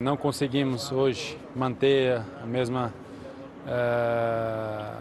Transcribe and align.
Não 0.00 0.16
conseguimos 0.16 0.92
hoje 0.92 1.36
manter 1.56 2.22
a 2.40 2.46
mesma 2.46 2.94
é, 3.66 4.92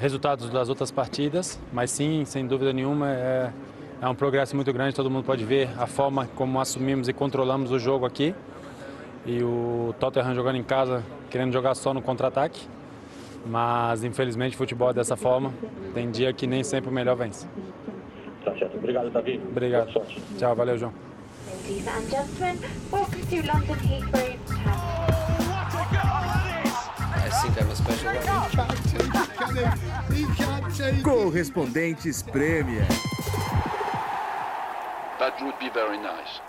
resultados 0.00 0.50
das 0.50 0.68
outras 0.68 0.90
partidas, 0.90 1.60
mas 1.72 1.92
sim, 1.92 2.24
sem 2.24 2.44
dúvida 2.44 2.72
nenhuma, 2.72 3.08
é, 3.08 3.52
é 4.02 4.08
um 4.08 4.14
progresso 4.16 4.56
muito 4.56 4.72
grande. 4.72 4.96
Todo 4.96 5.08
mundo 5.08 5.24
pode 5.24 5.44
ver 5.44 5.70
a 5.78 5.86
forma 5.86 6.26
como 6.34 6.58
assumimos 6.58 7.08
e 7.08 7.12
controlamos 7.12 7.70
o 7.70 7.78
jogo 7.78 8.04
aqui. 8.04 8.34
E 9.24 9.44
o 9.44 9.94
Tottenham 10.00 10.34
jogando 10.34 10.56
em 10.56 10.64
casa, 10.64 11.04
querendo 11.30 11.52
jogar 11.52 11.76
só 11.76 11.94
no 11.94 12.02
contra-ataque. 12.02 12.66
Mas 13.46 14.02
infelizmente 14.02 14.56
futebol 14.56 14.90
é 14.90 14.92
dessa 14.92 15.16
forma. 15.16 15.54
Tem 15.94 16.10
dia 16.10 16.32
que 16.32 16.48
nem 16.48 16.64
sempre 16.64 16.90
o 16.90 16.92
melhor 16.92 17.14
vence. 17.14 17.46
Tá 18.44 18.52
certo. 18.58 18.76
Obrigado, 18.76 19.08
Davi. 19.08 19.40
Obrigado. 19.48 19.92
Tchau, 20.36 20.56
valeu, 20.56 20.76
João. 20.76 20.92
To 23.30 23.36
London 23.46 23.78
Heathrow. 23.78 24.38
Correspondentes 31.04 32.24
Premier. 32.24 32.88
That 35.20 35.40
would 35.42 35.58
be 35.60 35.70
very 35.70 35.98
nice. 35.98 36.40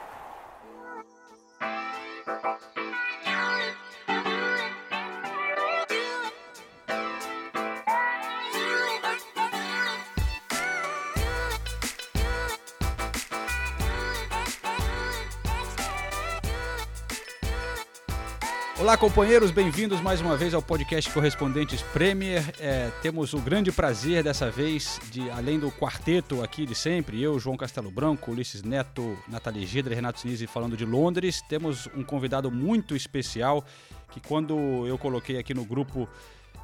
Olá, 18.81 18.97
companheiros, 18.97 19.51
bem-vindos 19.51 20.01
mais 20.01 20.21
uma 20.21 20.35
vez 20.35 20.55
ao 20.55 20.61
podcast 20.61 21.07
Correspondentes 21.11 21.83
Premier. 21.83 22.43
É, 22.59 22.89
temos 22.99 23.31
o 23.31 23.37
grande 23.37 23.71
prazer 23.71 24.23
dessa 24.23 24.49
vez 24.49 24.99
de, 25.11 25.29
além 25.29 25.59
do 25.59 25.71
quarteto 25.71 26.43
aqui 26.43 26.65
de 26.65 26.73
sempre, 26.73 27.21
eu, 27.21 27.37
João 27.37 27.55
Castelo 27.55 27.91
Branco, 27.91 28.31
Ulisses 28.31 28.63
Neto, 28.63 29.15
Nathalie 29.27 29.67
Gidra 29.67 29.93
Renato 29.93 30.19
Sinise 30.19 30.47
falando 30.47 30.75
de 30.75 30.83
Londres, 30.83 31.43
temos 31.47 31.87
um 31.95 32.03
convidado 32.03 32.49
muito 32.49 32.95
especial 32.95 33.63
que 34.11 34.19
quando 34.19 34.87
eu 34.87 34.97
coloquei 34.97 35.37
aqui 35.37 35.53
no 35.53 35.63
grupo 35.63 36.09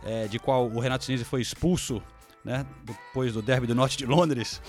é, 0.03 0.27
de 0.27 0.39
qual 0.39 0.65
o 0.65 0.79
Renato 0.79 1.03
Sinise 1.03 1.23
foi 1.23 1.39
expulso, 1.39 2.01
né, 2.43 2.65
depois 2.83 3.31
do 3.31 3.43
derby 3.43 3.67
do 3.67 3.75
norte 3.75 3.95
de 3.95 4.07
Londres, 4.07 4.59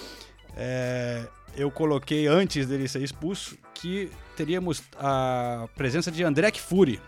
é, 0.54 1.26
eu 1.56 1.70
coloquei 1.70 2.26
antes 2.26 2.66
dele 2.66 2.86
ser 2.86 3.02
expulso 3.02 3.56
que 3.72 4.10
teríamos 4.36 4.82
a 4.98 5.66
presença 5.74 6.10
de 6.10 6.22
André 6.22 6.50
Kfouri, 6.50 7.00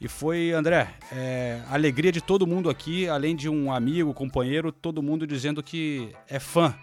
e 0.00 0.08
foi, 0.08 0.52
André, 0.52 0.88
é, 1.10 1.60
alegria 1.70 2.12
de 2.12 2.20
todo 2.20 2.46
mundo 2.46 2.68
aqui, 2.68 3.08
além 3.08 3.34
de 3.34 3.48
um 3.48 3.72
amigo, 3.72 4.12
companheiro, 4.12 4.70
todo 4.70 5.02
mundo 5.02 5.26
dizendo 5.26 5.62
que 5.62 6.10
é 6.28 6.38
fã 6.38 6.74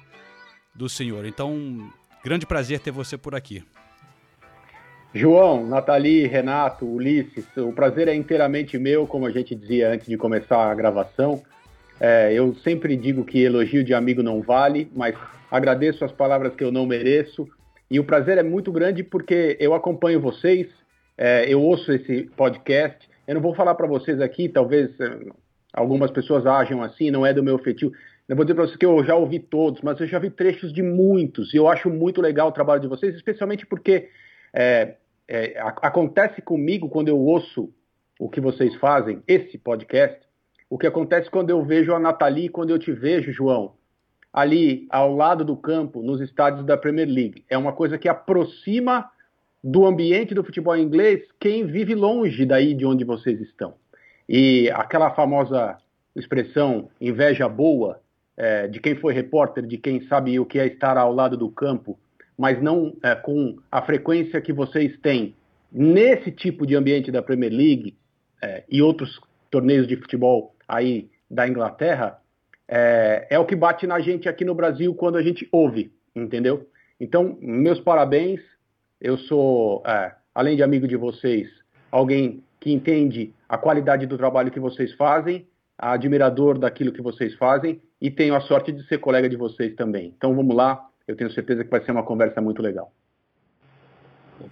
do 0.74 0.90
senhor. 0.90 1.24
Então, 1.26 1.92
grande 2.24 2.46
prazer 2.46 2.80
ter 2.80 2.92
você 2.92 3.16
por 3.16 3.36
aqui. 3.36 3.64
João, 5.14 5.68
Nathalie, 5.68 6.26
Renato, 6.26 6.88
Ulisses, 6.88 7.46
o 7.56 7.72
prazer 7.72 8.08
é 8.08 8.16
inteiramente 8.16 8.80
meu, 8.80 9.06
como 9.06 9.28
a 9.28 9.32
gente 9.32 9.54
dizia 9.54 9.92
antes 9.92 10.08
de 10.08 10.18
começar 10.18 10.72
a 10.72 10.74
gravação. 10.74 11.44
É, 12.00 12.34
eu 12.34 12.56
sempre 12.56 12.98
digo 12.98 13.24
que 13.24 13.44
elogio 13.44 13.84
de 13.84 13.94
amigo 13.94 14.24
não 14.24 14.42
vale, 14.42 14.92
mas 14.96 15.16
agradeço 15.52 16.04
as 16.04 16.12
palavras 16.12 16.56
que 16.56 16.64
eu 16.64 16.72
não 16.72 16.88
mereço. 16.88 17.48
E 17.92 18.00
o 18.00 18.04
prazer 18.04 18.40
é 18.40 18.44
muito 18.44 18.72
grande 18.72 19.04
porque 19.04 19.56
eu 19.60 19.76
acompanho 19.76 20.20
vocês, 20.20 20.68
é, 21.18 21.52
eu 21.52 21.62
ouço 21.62 21.92
esse 21.92 22.24
podcast. 22.36 23.10
Eu 23.28 23.36
não 23.36 23.42
vou 23.42 23.56
falar 23.56 23.76
para 23.76 23.88
vocês 23.88 24.20
aqui, 24.20 24.50
talvez 24.50 25.00
é, 25.00 25.20
algumas 25.74 26.12
pessoas 26.12 26.46
ajam 26.46 26.82
assim, 26.82 27.12
não 27.12 27.26
é 27.26 27.34
do 27.34 27.44
meu 27.44 27.58
feitio. 27.58 27.92
Eu 28.28 28.36
vou 28.36 28.46
dizer 28.46 28.56
para 28.56 28.66
vocês 28.66 28.78
que 28.78 28.86
eu 28.86 29.04
já 29.04 29.16
ouvi 29.16 29.40
todos, 29.40 29.82
mas 29.82 30.00
eu 30.00 30.08
já 30.08 30.20
vi 30.20 30.30
trechos 30.30 30.72
de 30.74 30.82
muitos. 30.82 31.54
E 31.54 31.58
eu 31.58 31.68
acho 31.68 31.90
muito 31.90 32.22
legal 32.22 32.50
o 32.50 32.54
trabalho 32.54 32.82
de 32.82 32.88
vocês, 32.88 33.16
especialmente 33.16 33.66
porque 33.66 34.10
é, 34.54 34.96
é, 35.28 35.60
acontece 35.60 36.42
comigo 36.42 36.90
quando 36.90 37.10
eu 37.10 37.20
ouço 37.20 37.74
o 38.20 38.30
que 38.30 38.40
vocês 38.40 38.76
fazem, 38.76 39.22
esse 39.28 39.58
podcast, 39.58 40.20
o 40.70 40.78
que 40.78 40.88
acontece 40.88 41.30
quando 41.30 41.50
eu 41.50 41.64
vejo 41.64 41.94
a 41.94 42.00
Nathalie, 42.00 42.50
quando 42.50 42.70
eu 42.70 42.80
te 42.80 42.92
vejo, 42.92 43.32
João, 43.32 43.74
ali 44.32 44.88
ao 44.90 45.14
lado 45.14 45.44
do 45.44 45.58
campo, 45.58 46.02
nos 46.02 46.22
estádios 46.22 46.66
da 46.66 46.78
Premier 46.78 47.08
League. 47.08 47.44
É 47.50 47.58
uma 47.58 47.74
coisa 47.74 47.98
que 47.98 48.08
aproxima 48.08 49.10
do 49.64 49.86
ambiente 49.86 50.34
do 50.34 50.44
futebol 50.44 50.76
inglês 50.76 51.22
quem 51.40 51.66
vive 51.66 51.96
longe 51.96 52.46
daí 52.46 52.74
de 52.74 52.86
onde 52.86 53.06
vocês 53.06 53.40
estão. 53.40 53.76
E 54.28 54.70
aquela 54.72 55.12
famosa 55.12 55.78
expressão 56.16 56.90
inveja 57.00 57.48
boa 57.48 58.02
é, 58.36 58.68
de 58.68 58.80
quem 58.80 58.96
foi 58.96 59.14
repórter, 59.14 59.66
de 59.66 59.78
quem 59.78 60.02
sabe 60.08 60.40
o 60.40 60.46
que 60.46 60.60
é 60.60 60.68
estar 60.68 60.98
ao 60.98 61.14
lado 61.14 61.38
do 61.38 61.50
campo, 61.50 61.98
mas 62.38 62.62
não 62.62 62.94
é, 63.04 63.16
com 63.16 63.58
a 63.72 63.82
frequência 63.82 64.42
que 64.42 64.52
vocês 64.52 64.98
têm 65.00 65.36
nesse 65.72 66.32
tipo 66.32 66.68
de 66.68 66.76
ambiente 66.76 67.12
da 67.12 67.22
Premier 67.22 67.52
League 67.52 67.96
é, 68.42 68.64
e 68.70 68.82
outros 68.82 69.20
torneios 69.50 69.88
de 69.88 69.96
futebol 69.96 70.56
aí 70.68 71.10
da 71.30 71.48
Inglaterra, 71.48 72.20
é, 72.68 73.28
é 73.30 73.40
o 73.40 73.46
que 73.46 73.56
bate 73.56 73.88
na 73.88 74.00
gente 74.00 74.28
aqui 74.28 74.44
no 74.44 74.56
Brasil 74.56 74.94
quando 74.94 75.18
a 75.18 75.22
gente 75.22 75.48
ouve, 75.52 75.92
entendeu? 76.16 76.68
Então, 77.00 77.38
meus 77.42 77.80
parabéns, 77.80 78.40
eu 79.04 79.18
sou, 79.18 79.84
é, 79.86 80.14
além 80.34 80.56
de 80.56 80.64
amigo 80.64 80.88
de 80.88 80.96
vocês, 80.96 81.50
alguém 81.92 82.42
que 82.58 82.72
entende 82.72 83.34
a 83.50 83.58
qualidade 83.58 84.06
do 84.08 84.18
trabalho 84.18 84.50
que 84.50 84.62
vocês 84.62 84.94
fazem, 84.94 85.46
admirador 85.78 86.58
daquilo 86.58 86.94
que 86.94 87.02
vocês 87.02 87.36
fazem 87.36 87.82
e 88.00 88.10
tenho 88.10 88.34
a 88.34 88.40
sorte 88.40 88.72
de 88.72 88.88
ser 88.88 89.00
colega 89.00 89.28
de 89.28 89.36
vocês 89.36 89.76
também. 89.76 90.14
Então 90.18 90.34
vamos 90.34 90.56
lá, 90.56 90.88
eu 91.06 91.18
tenho 91.18 91.30
certeza 91.30 91.66
que 91.66 91.70
vai 91.70 91.84
ser 91.84 91.92
uma 91.92 92.04
conversa 92.04 92.40
muito 92.40 92.62
legal. 92.62 92.94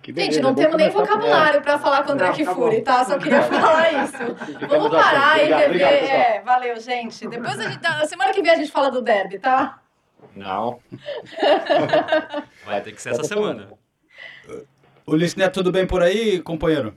Beleza, 0.06 0.32
Gente, 0.32 0.42
não 0.42 0.54
temos 0.54 0.78
nem 0.78 0.90
vocabulário 0.90 1.62
para 1.62 1.80
falar 1.80 2.04
com 2.04 2.14
o 2.14 2.16
Drake 2.16 2.46
Fury, 2.46 2.82
tá? 2.82 3.04
Só 3.06 3.18
queria 3.18 3.42
falar 3.42 4.04
isso. 4.04 4.18
Vamos 4.68 4.90
parar 4.90 5.40
e 5.40 5.48
rever. 5.48 5.66
Obrigado, 5.66 5.94
é, 5.94 6.42
valeu, 6.42 6.80
gente. 6.80 7.28
Depois 7.28 7.60
a 7.60 7.70
gente, 7.70 7.82
na 7.82 8.06
semana 8.06 8.34
que 8.34 8.42
vem 8.42 8.52
a 8.52 8.56
gente 8.56 8.72
fala 8.72 8.92
do 8.92 9.02
derby, 9.02 9.40
tá? 9.40 9.82
Não. 10.36 10.80
Vai 12.66 12.82
ter 12.82 12.92
que 12.94 13.02
ser 13.02 13.10
essa 13.10 13.24
semana. 13.24 13.81
Ulisses 15.08 15.36
Neto, 15.36 15.56
tudo 15.56 15.72
bem 15.72 15.86
por 15.86 16.02
aí, 16.02 16.40
companheiro? 16.42 16.94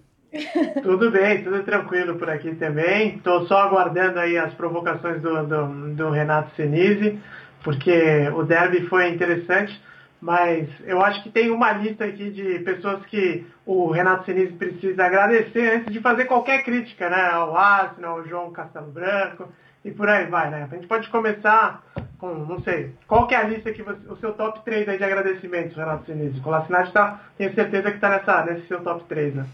tudo 0.83 1.11
bem, 1.11 1.43
tudo 1.45 1.63
tranquilo 1.63 2.17
por 2.17 2.29
aqui 2.29 2.55
também. 2.57 3.17
Estou 3.17 3.47
só 3.47 3.59
aguardando 3.59 4.19
aí 4.19 4.37
as 4.37 4.53
provocações 4.55 5.23
do, 5.23 5.47
do, 5.47 5.95
do 5.95 6.11
Renato 6.11 6.55
Senise, 6.57 7.19
porque 7.63 8.29
o 8.35 8.43
derby 8.43 8.87
foi 8.87 9.09
interessante, 9.09 9.81
mas 10.21 10.69
eu 10.85 11.01
acho 11.03 11.23
que 11.23 11.31
tem 11.31 11.51
uma 11.51 11.73
lista 11.73 12.05
aqui 12.05 12.31
de 12.31 12.59
pessoas 12.61 13.05
que 13.07 13.47
o 13.65 13.91
Renato 13.91 14.27
Senise 14.27 14.53
precisa 14.53 15.05
agradecer 15.05 15.77
antes 15.77 15.93
de 15.93 16.01
fazer 16.01 16.25
qualquer 16.25 16.63
crítica, 16.63 17.09
né? 17.09 17.31
Ao 17.31 17.57
Arsenal, 17.57 18.19
ao 18.19 18.27
João 18.27 18.53
Castelo 18.53 18.91
Branco 18.91 19.49
e 19.85 19.91
por 19.91 20.09
aí 20.09 20.27
vai, 20.27 20.51
né? 20.51 20.67
A 20.71 20.75
gente 20.75 20.87
pode 20.87 21.09
começar 21.11 21.85
com, 22.19 22.35
não 22.35 22.61
sei, 22.63 22.93
qual 23.07 23.27
que 23.27 23.35
é 23.35 23.39
a 23.39 23.43
lista 23.43 23.73
que 23.73 23.83
você, 23.83 24.01
o 24.09 24.17
seu 24.17 24.33
top 24.33 24.65
3 24.65 24.89
aí 24.89 24.97
de 24.97 25.05
agradecimentos, 25.05 25.77
Renato 25.77 26.07
Sinise? 26.07 26.41
O 26.43 26.49
Lacinati 26.49 26.93
tá, 26.93 27.21
tenho 27.37 27.55
certeza 27.55 27.91
que 27.91 27.97
está 27.97 28.09
nessa, 28.09 28.45
nesse 28.47 28.67
seu 28.67 28.83
top 28.83 29.05
3, 29.05 29.35
né? 29.35 29.47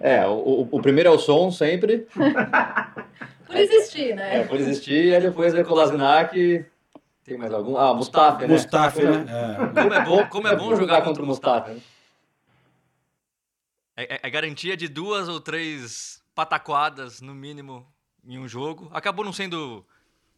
É, 0.00 0.26
o, 0.26 0.68
o 0.70 0.82
primeiro 0.82 1.10
é 1.10 1.12
o 1.12 1.18
som, 1.18 1.50
sempre. 1.50 2.06
por 3.46 3.56
existir, 3.56 4.14
né? 4.14 4.40
É, 4.40 4.44
por 4.44 4.56
existir, 4.56 5.12
e 5.12 5.20
depois 5.20 5.54
é 5.54 5.60
o 5.60 5.64
Kolasinac, 5.64 6.64
tem 7.24 7.38
mais 7.38 7.52
algum? 7.52 7.76
Ah, 7.76 7.94
Mustafa, 7.94 8.40
né? 8.40 8.46
Mustafa, 8.48 9.02
né? 9.02 9.26
É. 9.28 9.82
Como 9.82 9.94
é 9.94 10.04
bom, 10.04 10.26
como 10.26 10.48
é 10.48 10.56
bom 10.56 10.74
jogar 10.76 11.02
contra 11.02 11.22
o 11.22 11.26
Mustafa. 11.26 11.72
Mustafa. 11.72 11.94
É, 13.96 14.14
é, 14.14 14.20
é 14.22 14.30
garantia 14.30 14.76
de 14.76 14.88
duas 14.88 15.28
ou 15.28 15.40
três 15.40 16.22
pataquadas, 16.34 17.20
no 17.20 17.34
mínimo, 17.34 17.86
em 18.26 18.38
um 18.38 18.48
jogo. 18.48 18.88
Acabou 18.92 19.24
não 19.24 19.32
sendo 19.32 19.84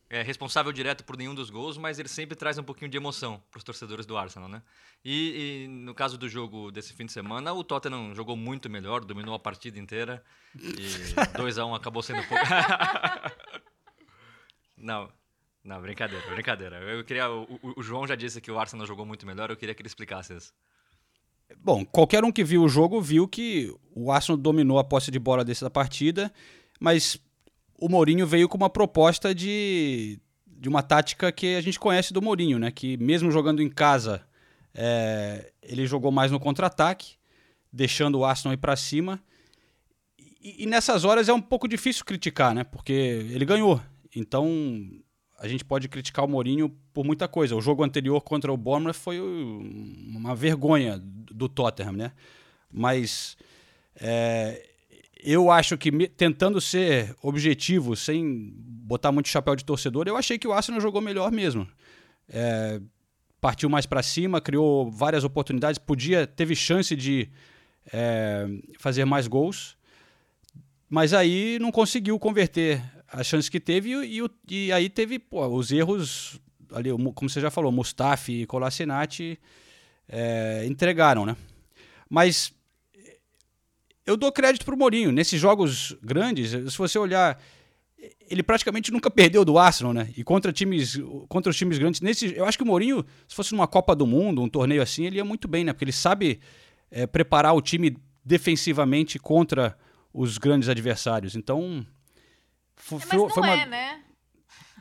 é, 0.09 0.23
responsável 0.23 0.73
direto 0.73 1.05
por 1.05 1.17
nenhum 1.17 1.35
dos 1.35 1.51
gols, 1.51 1.77
mas 1.77 1.99
ele 1.99 2.09
sempre 2.09 2.37
traz 2.37 2.59
um 2.59 2.63
pouquinho 2.63 2.91
de 2.91 2.97
emoção 2.97 3.43
para 3.51 3.59
os 3.59 3.65
torcedores 3.65 4.07
do 4.07 4.17
Arsenal, 4.17 4.49
né? 4.49 4.63
E, 5.05 5.65
e, 5.65 5.69
no 5.69 5.95
caso 5.95 6.17
do 6.17 6.29
jogo 6.29 6.71
desse 6.71 6.93
fim 6.93 7.07
de 7.07 7.13
semana, 7.13 7.53
o 7.53 7.65
Tottenham 7.65 8.15
jogou 8.15 8.37
muito 8.37 8.71
melhor, 8.71 9.05
dominou 9.05 9.35
a 9.35 9.39
partida 9.39 9.79
inteira 9.79 10.23
e 10.55 11.15
2 11.37 11.59
a 11.59 11.67
1 11.67 11.71
um 11.71 11.75
acabou 11.75 12.03
sendo 12.03 12.23
pouco. 12.29 12.45
não, 14.77 15.11
não, 15.65 15.81
brincadeira, 15.81 16.25
brincadeira. 16.31 16.77
Eu 16.83 17.05
queria, 17.05 17.29
o, 17.29 17.75
o, 17.77 17.83
João 17.83 18.07
já 18.07 18.15
disse 18.15 18.41
que 18.41 18.51
o 18.51 18.59
Arsenal 18.59 18.87
jogou 18.87 19.05
muito 19.05 19.27
melhor, 19.27 19.51
eu 19.51 19.57
queria 19.57 19.75
que 19.75 19.83
ele 19.83 19.89
explicasse 19.89 20.37
isso. 20.37 20.53
Bom, 21.59 21.85
qualquer 21.85 22.25
um 22.25 22.31
que 22.31 22.45
viu 22.45 22.63
o 22.63 22.69
jogo 22.69 23.01
viu 23.01 23.27
que 23.27 23.75
o 23.95 24.13
Arsenal 24.13 24.37
dominou 24.37 24.79
a 24.79 24.85
posse 24.85 25.11
de 25.11 25.19
bola 25.19 25.45
dessa 25.45 25.69
partida, 25.69 26.33
mas 26.81 27.21
o 27.79 27.89
Mourinho 27.89 28.27
veio 28.27 28.49
com 28.49 28.57
uma 28.57 28.71
proposta 28.71 29.35
de, 29.35 30.19
de 30.47 30.69
uma 30.69 30.83
tática 30.83 31.31
que 31.31 31.57
a 31.57 31.61
gente 31.61 31.79
conhece 31.79 32.13
do 32.13 32.23
Mourinho, 32.23 32.59
né? 32.59 32.71
Que 32.71 32.97
mesmo 32.97 33.31
jogando 33.31 33.63
em 33.63 33.69
casa, 33.69 34.23
é, 34.75 35.53
ele 35.63 35.87
jogou 35.87 36.11
mais 36.11 36.31
no 36.31 36.41
contra-ataque, 36.41 37.17
deixando 37.73 38.19
o 38.19 38.25
Arsenal 38.25 38.55
ir 38.55 38.59
para 38.59 38.77
cima. 38.77 39.21
e, 40.19 40.65
e, 40.65 40.67
nessas 40.67 41.05
horas 41.05 41.29
é 41.29 41.33
um 41.33 41.41
pouco 41.41 41.69
difícil 41.69 42.05
criticar, 42.05 42.55
né? 42.55 42.65
Porque 42.65 42.93
ele 42.93 43.45
ganhou. 43.45 43.81
Então 44.15 44.49
a 45.39 45.47
gente 45.47 45.65
pode 45.65 45.89
criticar 45.89 46.25
o 46.25 46.29
Mourinho 46.29 46.71
por 46.95 47.05
muita 47.05 47.29
coisa. 47.29 47.55
O 47.55 47.61
jogo 47.61 47.85
anterior 47.85 48.21
contra 48.23 48.53
o 48.53 48.57
Bournemouth 48.57 48.95
foi 48.95 49.21
uma 49.21 50.35
vergonha 50.35 50.99
do 50.99 51.49
Tottenham, 51.49 51.93
né? 51.93 52.13
Mas 52.73 53.37
é, 53.97 54.76
eu 55.23 55.51
acho 55.51 55.77
que 55.79 55.91
tentando 56.09 56.61
ser 56.61 57.15
objetivo, 57.23 57.97
sem 57.97 58.53
botar 58.57 59.11
muito 59.13 59.29
chapéu 59.29 59.57
de 59.57 59.65
torcedor, 59.65 60.07
eu 60.07 60.17
achei 60.17 60.39
que 60.39 60.47
o 60.47 60.53
Arsenal 60.53 60.81
jogou 60.81 61.01
melhor 61.01 61.33
mesmo. 61.33 61.67
É, 62.29 62.81
partiu 63.41 63.69
mais 63.69 63.87
para 63.87 64.03
cima, 64.03 64.41
criou 64.41 64.91
várias 64.91 65.25
oportunidades, 65.25 65.79
podia, 65.79 66.27
teve 66.27 66.55
chance 66.55 66.95
de 66.95 67.29
é, 67.93 68.47
fazer 68.79 69.05
mais 69.05 69.27
gols, 69.27 69.77
mas 70.89 71.13
aí 71.13 71.59
não 71.61 71.73
conseguiu 71.73 72.19
converter 72.19 72.83
as 73.09 73.27
chances 73.27 73.49
que 73.49 73.61
teve 73.61 73.91
e, 73.91 74.21
e, 74.21 74.67
e 74.67 74.73
aí 74.73 74.89
teve 74.89 75.19
pô, 75.19 75.47
os 75.47 75.71
erros 75.71 76.41
ali, 76.73 76.91
como 76.91 77.31
você 77.31 77.41
já 77.41 77.51
falou, 77.51 77.71
Mustafi 77.71 78.43
e 78.43 78.47
Kolasinac 78.47 79.39
é, 80.09 80.65
entregaram, 80.67 81.25
né? 81.25 81.37
Mas 82.09 82.53
eu 84.07 84.17
dou 84.17 84.31
crédito 84.31 84.65
pro 84.65 84.77
Mourinho. 84.77 85.11
Nesses 85.11 85.41
jogos 85.41 85.97
grandes, 86.01 86.51
se 86.51 86.79
você 86.79 86.99
olhar, 86.99 87.39
ele 88.31 88.43
praticamente 88.43 88.93
nunca 88.93 89.11
perdeu 89.11 89.45
do 89.45 89.59
Arsenal, 89.59 89.93
né? 89.93 90.13
E 90.17 90.23
contra 90.23 90.53
times, 90.53 90.99
contra 91.29 91.51
os 91.51 91.57
times 91.57 91.77
grandes, 91.79 92.01
nesse, 92.01 92.35
eu 92.37 92.45
acho 92.45 92.57
que 92.57 92.65
o 92.65 92.67
Mourinho, 92.67 93.05
se 93.27 93.35
fosse 93.35 93.53
numa 93.53 93.67
Copa 93.67 93.97
do 93.97 94.07
Mundo, 94.07 94.41
um 94.41 94.49
torneio 94.49 94.81
assim, 94.81 95.05
ele 95.05 95.17
ia 95.17 95.25
muito 95.25 95.49
bem, 95.49 95.65
né? 95.65 95.73
Porque 95.73 95.85
ele 95.85 95.93
sabe 95.93 96.41
é, 96.91 97.07
preparar 97.07 97.55
o 97.55 97.61
time 97.61 97.97
defensivamente 98.25 99.19
contra 99.19 99.77
os 100.13 100.39
grandes 100.39 100.69
adversários. 100.69 101.35
Então, 101.35 101.85
foi, 102.77 102.99
é, 102.99 103.07
mas 103.07 103.19
não 103.19 103.29
foi 103.29 103.49
é, 103.49 103.55
uma... 103.55 103.67
né? 103.67 104.03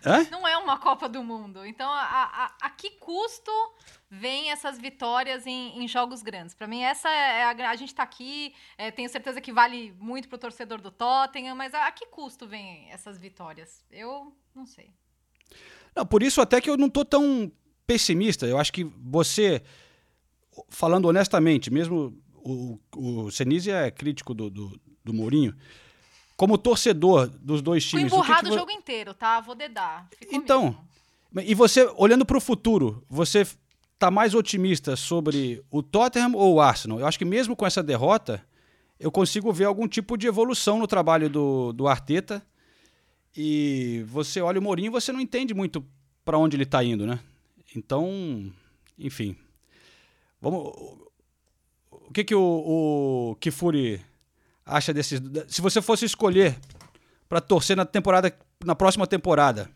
Hã? 0.06 0.28
Não 0.30 0.48
é 0.48 0.56
uma 0.58 0.78
Copa 0.78 1.10
do 1.10 1.24
Mundo. 1.24 1.66
Então, 1.66 1.90
a, 1.90 2.04
a, 2.04 2.52
a 2.62 2.70
que 2.70 2.92
custo 2.92 3.52
vem 4.20 4.52
essas 4.52 4.80
vitórias 4.80 5.46
em, 5.46 5.84
em 5.84 5.88
jogos 5.88 6.22
grandes? 6.22 6.56
Para 6.56 6.68
mim, 6.68 6.82
essa 6.82 7.10
é 7.10 7.44
a, 7.44 7.70
a 7.70 7.76
gente 7.76 7.90
está 7.90 8.04
aqui, 8.04 8.54
é, 8.78 8.92
tenho 8.92 9.10
certeza 9.10 9.42
que 9.42 9.52
vale 9.52 9.94
muito 10.00 10.28
para 10.28 10.36
o 10.36 10.40
torcedor 10.40 10.82
do 10.82 10.92
Tottenham, 10.92 11.56
mas 11.56 11.74
a, 11.74 11.88
a, 11.88 11.92
que 11.92 12.08
custo 12.08 12.48
vem 12.48 12.90
essas 12.92 13.18
vitórias? 13.18 13.84
Eu 13.92 14.36
não 14.54 14.66
sei. 14.66 14.92
Não, 15.96 16.06
por 16.06 16.24
isso 16.24 16.42
até 16.42 16.60
que 16.60 16.70
eu 16.70 16.78
não 16.78 16.90
tô 16.90 17.06
tão 17.06 17.52
pessimista. 17.86 18.46
Eu 18.46 18.58
acho 18.58 18.72
que 18.74 18.84
você, 18.84 19.62
falando 20.70 21.08
honestamente, 21.08 21.72
mesmo 21.72 22.18
o, 22.36 22.80
o 22.96 23.32
Senise 23.32 23.72
é 23.72 23.90
crítico 23.90 24.34
do, 24.34 24.50
do, 24.50 24.80
do 25.04 25.14
Mourinho, 25.14 25.56
como 26.36 26.58
torcedor 26.58 27.28
dos 27.28 27.62
dois 27.62 27.86
times. 27.86 28.10
Fui 28.10 28.20
empurrado 28.20 28.40
o, 28.40 28.44
que 28.44 28.50
que 28.50 28.56
o 28.56 28.60
jogo 28.60 28.72
inteiro, 28.72 29.14
tá? 29.14 29.40
Vou 29.40 29.56
dedar. 29.56 30.08
Ficou 30.12 30.38
então, 30.38 30.86
mesmo. 31.32 31.50
e 31.50 31.56
você, 31.56 31.86
olhando 31.96 32.26
para 32.26 32.38
o 32.38 32.42
futuro, 32.42 33.06
você 33.10 33.46
tá 33.98 34.12
mais 34.12 34.34
otimista 34.34 34.96
sobre 34.96 35.64
o 35.70 35.82
Tottenham 35.82 36.34
ou 36.34 36.56
o 36.56 36.62
Arsenal? 36.62 37.00
Eu 37.00 37.08
acho 37.08 37.18
que 37.18 37.26
mesmo 37.26 37.56
com 37.56 37.66
essa 37.66 37.82
derrota, 37.82 38.44
eu 39.00 39.12
consigo 39.12 39.52
ver 39.52 39.66
algum 39.66 39.88
tipo 39.88 40.18
de 40.18 40.28
evolução 40.28 40.80
no 40.80 40.88
trabalho 40.88 41.30
do, 41.30 41.74
do 41.74 41.88
Arteta. 41.88 42.46
E 43.36 44.06
você 44.08 44.42
olha 44.42 44.60
o 44.60 44.64
Mourinho, 44.64 44.92
você 44.92 45.12
não 45.12 45.20
entende 45.20 45.54
muito 45.54 45.86
para 46.24 46.38
onde 46.38 46.56
ele 46.56 46.64
está 46.64 46.84
indo, 46.84 47.06
né? 47.06 47.20
Então, 47.76 48.52
enfim. 48.98 49.36
Vamos. 50.42 50.74
O 51.92 52.14
que 52.14 52.24
que 52.24 52.36
o, 52.36 53.32
o 53.32 53.36
Kifuri 53.40 54.02
acha 54.66 54.94
desses. 54.94 55.22
Se 55.48 55.62
você 55.62 55.82
fosse 55.82 56.06
escolher 56.06 56.58
para 57.28 57.42
torcer 57.42 57.76
na 57.76 57.86
temporada, 57.86 58.34
na 58.64 58.76
próxima 58.76 59.06
temporada, 59.06 59.70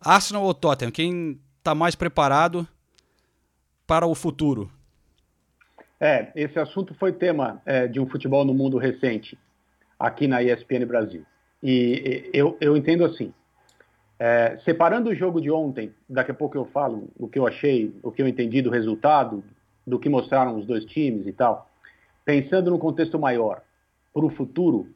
Arsenal 0.00 0.44
ou 0.44 0.54
Tottenham, 0.54 0.90
quem 0.90 1.38
está 1.58 1.74
mais 1.74 1.94
preparado 1.94 2.66
para 3.86 4.06
o 4.06 4.14
futuro? 4.14 4.70
É, 6.00 6.30
esse 6.34 6.58
assunto 6.58 6.94
foi 6.94 7.12
tema 7.12 7.62
é, 7.64 7.86
de 7.86 7.98
um 7.98 8.06
futebol 8.06 8.44
no 8.44 8.52
mundo 8.52 8.76
recente, 8.76 9.38
aqui 9.98 10.26
na 10.26 10.42
ESPN 10.42 10.84
Brasil. 10.86 11.24
E, 11.62 12.30
e 12.32 12.38
eu, 12.38 12.56
eu 12.60 12.76
entendo 12.76 13.04
assim, 13.04 13.32
é, 14.18 14.58
separando 14.64 15.10
o 15.10 15.14
jogo 15.14 15.40
de 15.40 15.50
ontem, 15.50 15.92
daqui 16.08 16.30
a 16.30 16.34
pouco 16.34 16.56
eu 16.56 16.66
falo 16.66 17.08
o 17.18 17.28
que 17.28 17.38
eu 17.38 17.46
achei, 17.46 17.94
o 18.02 18.10
que 18.10 18.20
eu 18.20 18.28
entendi 18.28 18.60
do 18.60 18.70
resultado, 18.70 19.42
do 19.86 19.98
que 19.98 20.08
mostraram 20.08 20.58
os 20.58 20.66
dois 20.66 20.84
times 20.84 21.26
e 21.26 21.32
tal, 21.32 21.70
pensando 22.24 22.70
no 22.70 22.78
contexto 22.78 23.18
maior, 23.18 23.62
para 24.12 24.24
o 24.24 24.30
futuro, 24.30 24.88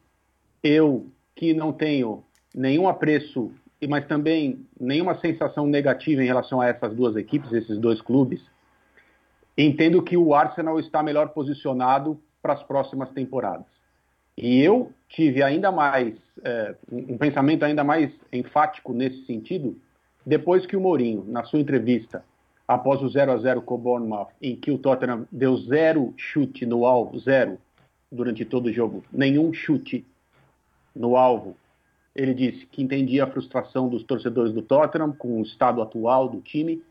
eu 0.63 1.07
que 1.35 1.55
não 1.55 1.73
tenho 1.73 2.25
nenhum 2.55 2.89
apreço, 2.89 3.53
mas 3.89 4.07
também 4.07 4.67
nenhuma 4.79 5.19
sensação 5.21 5.67
negativa 5.67 6.23
em 6.23 6.27
relação 6.27 6.61
a 6.61 6.67
essas 6.67 6.95
duas 6.95 7.17
equipes, 7.17 7.53
esses 7.53 7.79
dois 7.79 8.01
clubes, 8.01 8.43
entendo 9.65 10.03
que 10.03 10.17
o 10.17 10.35
Arsenal 10.35 10.79
está 10.79 11.03
melhor 11.03 11.31
posicionado 11.31 12.21
para 12.41 12.55
as 12.55 12.63
próximas 12.63 13.11
temporadas. 13.11 13.67
E 14.37 14.63
eu 14.63 14.93
tive 15.09 15.43
ainda 15.43 15.71
mais, 15.71 16.15
é, 16.43 16.75
um 16.91 17.19
pensamento 17.19 17.65
ainda 17.65 17.85
mais 17.85 18.11
enfático 18.33 18.93
nesse 18.93 19.27
sentido, 19.27 19.77
depois 20.25 20.65
que 20.65 20.77
o 20.77 20.81
Mourinho, 20.81 21.25
na 21.27 21.45
sua 21.45 21.61
entrevista, 21.61 22.25
após 22.67 23.03
o 23.03 23.09
0 23.09 23.33
a 23.33 23.37
0 23.39 23.63
com 23.63 23.75
o 23.75 23.79
Bournemouth, 23.79 24.29
em 24.41 24.55
que 24.55 24.71
o 24.71 24.79
Tottenham 24.79 25.27
deu 25.31 25.57
zero 25.57 26.15
chute 26.17 26.65
no 26.65 26.87
alvo, 26.87 27.19
zero, 27.19 27.59
durante 28.11 28.45
todo 28.45 28.67
o 28.67 28.73
jogo, 28.73 29.05
nenhum 29.13 29.53
chute 29.53 30.07
no 30.95 31.17
alvo. 31.17 31.57
Ele 32.15 32.35
disse 32.35 32.67
que 32.67 32.83
entendia 32.83 33.25
a 33.25 33.31
frustração 33.31 33.89
dos 33.89 34.03
torcedores 34.05 34.53
do 34.53 34.63
Tottenham 34.63 35.13
com 35.13 35.41
o 35.41 35.43
estado 35.43 35.83
atual 35.83 36.29
do 36.29 36.41
time 36.41 36.83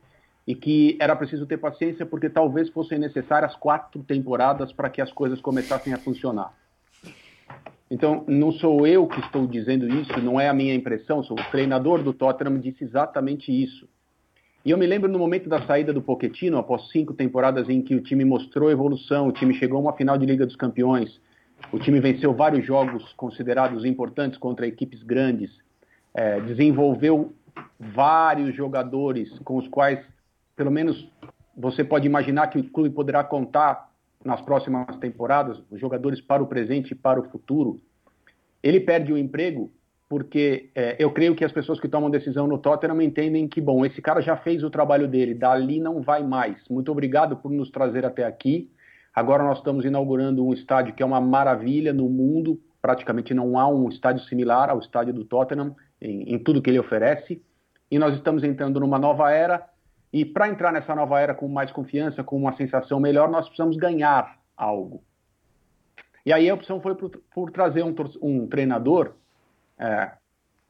e 0.50 0.56
que 0.56 0.98
era 1.00 1.16
preciso 1.16 1.46
ter 1.46 1.58
paciência 1.58 2.08
porque 2.08 2.28
talvez 2.28 2.70
fossem 2.70 2.98
necessárias 2.98 3.56
quatro 3.56 4.02
temporadas 4.02 4.74
para 4.74 4.90
que 4.90 5.00
as 5.00 5.12
coisas 5.12 5.40
começassem 5.40 5.94
a 5.94 5.98
funcionar. 6.00 6.52
Então, 7.88 8.24
não 8.28 8.52
sou 8.52 8.88
eu 8.88 9.06
que 9.06 9.20
estou 9.20 9.46
dizendo 9.46 9.88
isso, 9.88 10.20
não 10.20 10.42
é 10.42 10.50
a 10.50 10.54
minha 10.54 10.74
impressão, 10.74 11.22
sou 11.22 11.40
o 11.40 11.52
treinador 11.52 12.02
do 12.02 12.14
Tottenham 12.14 12.58
disse 12.58 12.84
exatamente 12.84 13.52
isso. 13.52 13.88
E 14.66 14.72
eu 14.72 14.78
me 14.80 14.88
lembro 14.88 15.08
no 15.08 15.20
momento 15.20 15.48
da 15.48 15.62
saída 15.68 15.94
do 15.94 16.02
Pochettino, 16.02 16.58
após 16.58 16.90
cinco 16.90 17.14
temporadas 17.14 17.70
em 17.70 17.84
que 17.84 17.94
o 17.94 18.02
time 18.02 18.26
mostrou 18.26 18.72
evolução, 18.72 19.28
o 19.28 19.32
time 19.32 19.54
chegou 19.54 19.78
a 19.78 19.82
uma 19.82 19.94
final 19.94 20.18
de 20.18 20.26
Liga 20.26 20.48
dos 20.48 20.56
Campeões, 20.56 21.22
o 21.72 21.78
time 21.78 22.00
venceu 22.00 22.34
vários 22.34 22.66
jogos 22.66 23.14
considerados 23.14 23.86
importantes 23.86 24.40
contra 24.40 24.66
equipes 24.66 25.04
grandes, 25.04 25.52
é, 26.12 26.42
desenvolveu 26.42 27.36
vários 27.80 28.56
jogadores 28.56 29.30
com 29.44 29.58
os 29.58 29.68
quais, 29.68 30.00
pelo 30.60 30.72
menos, 30.72 31.10
você 31.56 31.86
pode 31.86 32.06
imaginar 32.06 32.48
que 32.48 32.60
o 32.60 32.70
clube 32.70 32.90
poderá 32.90 33.24
contar 33.24 33.90
nas 34.26 34.42
próximas 34.42 34.94
temporadas, 34.98 35.58
os 35.72 35.80
jogadores 35.80 36.20
para 36.20 36.44
o 36.44 36.48
presente 36.48 36.92
e 36.92 36.96
para 36.96 37.18
o 37.18 37.30
futuro. 37.30 37.82
Ele 38.62 38.82
perde 38.82 39.14
o 39.14 39.18
emprego 39.18 39.72
porque 40.10 40.70
é, 40.76 40.98
eu 41.00 41.14
creio 41.14 41.34
que 41.34 41.46
as 41.46 41.52
pessoas 41.54 41.80
que 41.80 41.88
tomam 41.88 42.10
decisão 42.10 42.46
no 42.46 42.58
Tottenham 42.58 43.02
entendem 43.02 43.48
que, 43.48 43.62
bom, 43.62 43.86
esse 43.86 44.02
cara 44.02 44.22
já 44.22 44.36
fez 44.36 44.62
o 44.62 44.70
trabalho 44.70 45.08
dele, 45.08 45.34
dali 45.34 45.80
não 45.80 46.02
vai 46.02 46.24
mais. 46.24 46.58
Muito 46.70 46.92
obrigado 46.92 47.38
por 47.38 47.50
nos 47.52 47.72
trazer 47.72 48.06
até 48.06 48.26
aqui. 48.26 48.70
Agora 49.16 49.46
nós 49.46 49.60
estamos 49.60 49.86
inaugurando 49.86 50.46
um 50.46 50.52
estádio 50.52 50.94
que 50.94 51.02
é 51.02 51.06
uma 51.06 51.22
maravilha 51.22 51.94
no 51.94 52.10
mundo, 52.10 52.60
praticamente 52.82 53.34
não 53.34 53.58
há 53.58 53.66
um 53.66 53.88
estádio 53.88 54.26
similar 54.26 54.70
ao 54.70 54.80
estádio 54.80 55.14
do 55.14 55.24
Tottenham 55.24 55.74
em, 56.02 56.34
em 56.34 56.38
tudo 56.38 56.62
que 56.62 56.70
ele 56.70 56.80
oferece. 56.80 57.42
E 57.90 57.98
nós 57.98 58.14
estamos 58.14 58.44
entrando 58.44 58.78
numa 58.82 59.00
nova 59.00 59.32
era, 59.32 59.66
e 60.12 60.26
para 60.26 60.50
entrar 60.50 60.72
nessa 60.72 60.96
nova 60.96 61.20
era 61.20 61.34
com 61.34 61.48
mais 61.48 61.72
confiança, 61.72 62.24
com 62.24 62.38
uma 62.38 62.56
sensação 62.56 63.00
melhor, 63.00 63.30
nós 63.30 63.46
precisamos 63.46 63.78
ganhar 63.78 64.40
algo. 64.58 65.04
E 66.26 66.34
aí 66.34 66.50
a 66.50 66.54
opção 66.54 66.82
foi 66.82 66.96
por, 66.96 67.12
por 67.34 67.52
trazer 67.52 67.84
um, 67.84 67.96
um 68.22 68.48
treinador 68.48 69.14
é, 69.78 70.12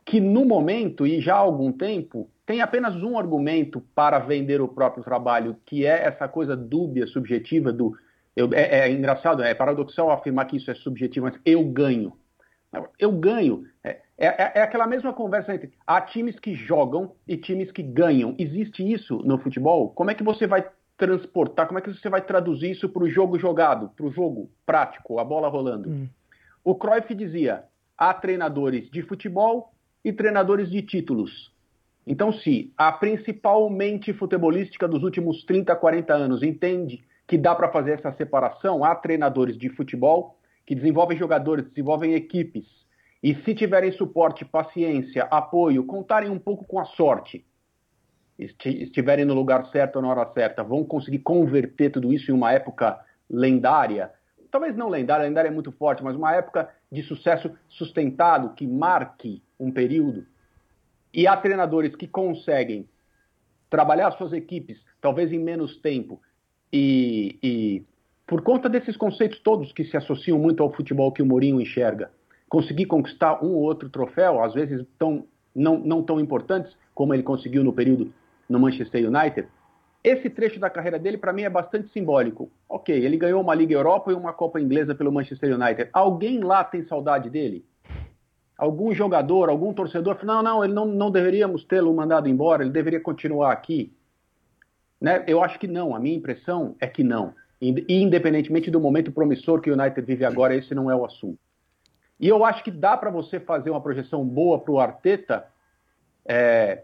que 0.05 0.19
no 0.19 0.45
momento 0.45 1.05
e 1.05 1.21
já 1.21 1.35
há 1.35 1.39
algum 1.39 1.71
tempo 1.71 2.29
tem 2.45 2.61
apenas 2.61 2.95
um 3.03 3.17
argumento 3.17 3.79
para 3.93 4.17
vender 4.17 4.59
o 4.59 4.67
próprio 4.67 5.03
trabalho, 5.03 5.55
que 5.65 5.85
é 5.85 6.07
essa 6.07 6.27
coisa 6.27 6.57
dúbia, 6.57 7.05
subjetiva 7.05 7.71
do. 7.71 7.95
Eu, 8.35 8.49
é, 8.53 8.79
é, 8.79 8.91
engraçado, 8.91 9.43
é 9.43 9.53
paradoxal 9.53 10.09
afirmar 10.09 10.45
que 10.45 10.57
isso 10.57 10.71
é 10.71 10.73
subjetivo, 10.73 11.27
mas 11.27 11.39
eu 11.45 11.63
ganho. 11.65 12.13
Eu 12.97 13.11
ganho. 13.11 13.65
É, 13.83 14.01
é, 14.27 14.59
é, 14.59 14.61
aquela 14.61 14.85
mesma 14.85 15.13
conversa 15.13 15.55
entre 15.55 15.71
há 15.87 16.01
times 16.01 16.37
que 16.37 16.53
jogam 16.53 17.15
e 17.25 17.37
times 17.37 17.71
que 17.71 17.81
ganham. 17.81 18.35
Existe 18.37 18.83
isso 18.83 19.17
no 19.23 19.37
futebol? 19.37 19.91
Como 19.91 20.11
é 20.11 20.13
que 20.13 20.23
você 20.23 20.45
vai 20.45 20.67
transportar, 20.97 21.67
como 21.67 21.79
é 21.79 21.81
que 21.81 21.93
você 21.93 22.09
vai 22.09 22.21
traduzir 22.21 22.71
isso 22.71 22.89
para 22.89 23.03
o 23.03 23.09
jogo 23.09 23.39
jogado, 23.39 23.89
para 23.95 24.05
o 24.05 24.11
jogo 24.11 24.51
prático, 24.65 25.19
a 25.19 25.23
bola 25.23 25.47
rolando? 25.47 25.89
Hum. 25.89 26.09
O 26.65 26.75
Cruyff 26.75 27.15
dizia: 27.15 27.63
há 27.97 28.13
treinadores 28.13 28.89
de 28.91 29.01
futebol 29.03 29.73
e 30.03 30.11
treinadores 30.11 30.69
de 30.69 30.81
títulos. 30.81 31.53
Então, 32.05 32.33
se 32.33 32.73
a 32.75 32.91
principal 32.91 33.69
mente 33.69 34.11
futebolística 34.11 34.87
dos 34.87 35.03
últimos 35.03 35.45
30, 35.45 35.73
40 35.75 36.13
anos 36.13 36.43
entende 36.43 37.05
que 37.25 37.37
dá 37.37 37.55
para 37.55 37.69
fazer 37.69 37.91
essa 37.91 38.11
separação, 38.13 38.83
há 38.83 38.95
treinadores 38.95 39.57
de 39.57 39.69
futebol 39.69 40.37
que 40.65 40.75
desenvolvem 40.75 41.17
jogadores, 41.17 41.65
desenvolvem 41.69 42.15
equipes, 42.15 42.65
e 43.21 43.35
se 43.35 43.53
tiverem 43.53 43.91
suporte, 43.91 44.45
paciência, 44.45 45.23
apoio, 45.23 45.83
contarem 45.85 46.29
um 46.29 46.39
pouco 46.39 46.65
com 46.65 46.79
a 46.79 46.85
sorte, 46.85 47.45
estiverem 48.37 49.25
no 49.25 49.33
lugar 49.33 49.65
certo 49.67 50.01
na 50.01 50.07
hora 50.07 50.31
certa, 50.33 50.63
vão 50.63 50.85
conseguir 50.85 51.19
converter 51.19 51.91
tudo 51.91 52.13
isso 52.13 52.31
em 52.31 52.33
uma 52.33 52.53
época 52.53 52.97
lendária. 53.29 54.11
Talvez 54.49 54.75
não 54.75 54.87
lendária, 54.87 55.27
lendária 55.27 55.49
é 55.49 55.51
muito 55.51 55.71
forte, 55.73 56.01
mas 56.01 56.15
uma 56.15 56.33
época 56.33 56.69
de 56.89 57.03
sucesso 57.03 57.51
sustentado 57.67 58.53
que 58.55 58.65
marque 58.65 59.43
um 59.59 59.69
período. 59.69 60.25
E 61.13 61.27
há 61.27 61.35
treinadores 61.35 61.95
que 61.95 62.07
conseguem 62.07 62.87
trabalhar 63.69 64.11
suas 64.11 64.31
equipes, 64.31 64.79
talvez 65.01 65.31
em 65.33 65.39
menos 65.39 65.77
tempo, 65.77 66.21
e, 66.71 67.37
e 67.43 67.83
por 68.25 68.41
conta 68.41 68.69
desses 68.69 68.95
conceitos 68.95 69.39
todos 69.39 69.73
que 69.73 69.83
se 69.83 69.97
associam 69.97 70.39
muito 70.39 70.63
ao 70.63 70.71
futebol 70.71 71.11
que 71.11 71.21
o 71.21 71.25
Mourinho 71.25 71.59
enxerga, 71.59 72.11
conseguir 72.49 72.87
conquistar 72.87 73.43
um 73.43 73.53
ou 73.53 73.61
outro 73.61 73.89
troféu, 73.89 74.43
às 74.43 74.53
vezes 74.53 74.85
tão, 74.97 75.25
não, 75.55 75.77
não 75.77 76.01
tão 76.01 76.19
importantes 76.19 76.75
como 76.95 77.13
ele 77.13 77.23
conseguiu 77.23 77.63
no 77.63 77.71
período 77.71 78.11
no 78.49 78.59
Manchester 78.59 79.07
United, 79.07 79.47
esse 80.03 80.29
trecho 80.29 80.59
da 80.59 80.69
carreira 80.69 80.97
dele, 80.97 81.17
para 81.17 81.31
mim, 81.31 81.43
é 81.43 81.49
bastante 81.49 81.91
simbólico. 81.91 82.49
Ok, 82.67 82.95
ele 82.95 83.17
ganhou 83.17 83.41
uma 83.41 83.53
Liga 83.53 83.73
Europa 83.73 84.11
e 84.11 84.15
uma 84.15 84.33
Copa 84.33 84.59
Inglesa 84.59 84.95
pelo 84.95 85.11
Manchester 85.11 85.53
United. 85.53 85.89
Alguém 85.93 86.39
lá 86.39 86.63
tem 86.63 86.85
saudade 86.85 87.29
dele? 87.29 87.65
Algum 88.57 88.93
jogador, 88.93 89.49
algum 89.49 89.73
torcedor 89.73 90.17
não, 90.23 90.41
não, 90.41 90.63
ele 90.63 90.73
não, 90.73 90.85
não 90.85 91.11
deveríamos 91.11 91.63
tê-lo 91.63 91.93
mandado 91.93 92.27
embora, 92.27 92.63
ele 92.63 92.71
deveria 92.71 92.99
continuar 92.99 93.51
aqui. 93.51 93.93
Né? 94.99 95.23
Eu 95.27 95.43
acho 95.43 95.59
que 95.59 95.67
não, 95.67 95.95
a 95.95 95.99
minha 95.99 96.17
impressão 96.17 96.75
é 96.79 96.87
que 96.87 97.03
não. 97.03 97.33
E 97.61 98.01
independentemente 98.01 98.71
do 98.71 98.79
momento 98.79 99.11
promissor 99.11 99.61
que 99.61 99.69
o 99.69 99.73
United 99.73 100.01
vive 100.01 100.25
agora, 100.25 100.55
esse 100.55 100.73
não 100.73 100.89
é 100.89 100.95
o 100.95 101.05
assunto. 101.05 101.39
E 102.19 102.27
eu 102.27 102.43
acho 102.43 102.63
que 102.63 102.71
dá 102.71 102.97
para 102.97 103.09
você 103.09 103.39
fazer 103.39 103.69
uma 103.69 103.81
projeção 103.81 104.25
boa 104.25 104.59
para 104.59 104.71
o 104.71 104.79
Arteta, 104.79 105.45
é, 106.25 106.83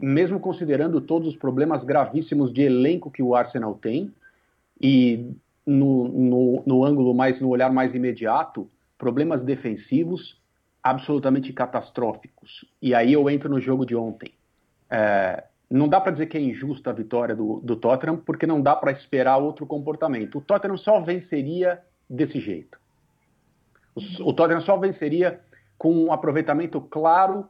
mesmo 0.00 0.40
considerando 0.40 1.00
todos 1.00 1.28
os 1.28 1.36
problemas 1.36 1.84
gravíssimos 1.84 2.52
de 2.52 2.62
elenco 2.62 3.10
que 3.10 3.22
o 3.22 3.34
Arsenal 3.34 3.74
tem, 3.74 4.12
e 4.80 5.30
no, 5.64 6.08
no, 6.08 6.62
no 6.66 6.84
ângulo 6.84 7.14
mais, 7.14 7.40
no 7.40 7.48
olhar 7.48 7.72
mais 7.72 7.94
imediato, 7.94 8.68
problemas 8.98 9.42
defensivos 9.42 10.36
absolutamente 10.82 11.52
catastróficos. 11.52 12.64
E 12.80 12.94
aí 12.94 13.12
eu 13.12 13.28
entro 13.28 13.48
no 13.48 13.60
jogo 13.60 13.84
de 13.84 13.96
ontem. 13.96 14.32
É, 14.88 15.44
não 15.68 15.88
dá 15.88 16.00
para 16.00 16.12
dizer 16.12 16.26
que 16.26 16.36
é 16.36 16.40
injusta 16.40 16.90
a 16.90 16.92
vitória 16.92 17.34
do, 17.34 17.60
do 17.60 17.74
Tottenham, 17.74 18.16
porque 18.16 18.46
não 18.46 18.60
dá 18.60 18.76
para 18.76 18.92
esperar 18.92 19.38
outro 19.38 19.66
comportamento. 19.66 20.38
O 20.38 20.40
Tottenham 20.40 20.76
só 20.76 21.00
venceria 21.00 21.80
desse 22.08 22.38
jeito. 22.38 22.78
O, 24.22 24.32
Tottenham 24.32 24.60
só 24.60 24.76
venceria 24.76 25.40
com 25.78 25.92
um 25.92 26.12
aproveitamento 26.12 26.80
claro 26.80 27.48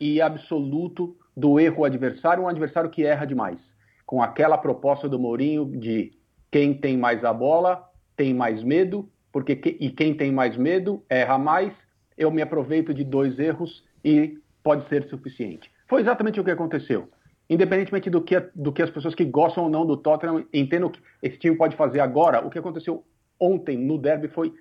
e 0.00 0.20
absoluto 0.20 1.16
do 1.36 1.60
erro 1.60 1.84
adversário, 1.84 2.42
um 2.42 2.48
adversário 2.48 2.90
que 2.90 3.04
erra 3.04 3.26
demais. 3.26 3.58
Com 4.06 4.22
aquela 4.22 4.56
proposta 4.56 5.08
do 5.08 5.18
Mourinho 5.18 5.66
de 5.66 6.12
quem 6.50 6.72
tem 6.72 6.96
mais 6.96 7.24
a 7.24 7.32
bola 7.32 7.84
tem 8.16 8.32
mais 8.32 8.62
medo, 8.62 9.10
porque 9.32 9.56
que, 9.56 9.76
e 9.80 9.90
quem 9.90 10.14
tem 10.14 10.30
mais 10.30 10.56
medo 10.56 11.02
erra 11.08 11.36
mais. 11.36 11.72
Eu 12.16 12.30
me 12.30 12.40
aproveito 12.40 12.94
de 12.94 13.02
dois 13.02 13.38
erros 13.38 13.84
e 14.04 14.38
pode 14.62 14.88
ser 14.88 15.08
suficiente. 15.08 15.70
Foi 15.88 16.00
exatamente 16.00 16.40
o 16.40 16.44
que 16.44 16.50
aconteceu. 16.50 17.10
Independentemente 17.50 18.08
do 18.08 18.22
que, 18.22 18.40
do 18.54 18.72
que 18.72 18.82
as 18.82 18.90
pessoas 18.90 19.14
que 19.14 19.24
gostam 19.24 19.64
ou 19.64 19.70
não 19.70 19.84
do 19.84 19.96
Tottenham 19.96 20.46
entendam 20.52 20.88
que 20.88 21.00
esse 21.22 21.36
time 21.38 21.56
pode 21.56 21.76
fazer 21.76 22.00
agora, 22.00 22.46
o 22.46 22.48
que 22.48 22.58
aconteceu 22.58 23.04
ontem 23.38 23.76
no 23.76 23.98
derby 23.98 24.28
foi 24.28 24.54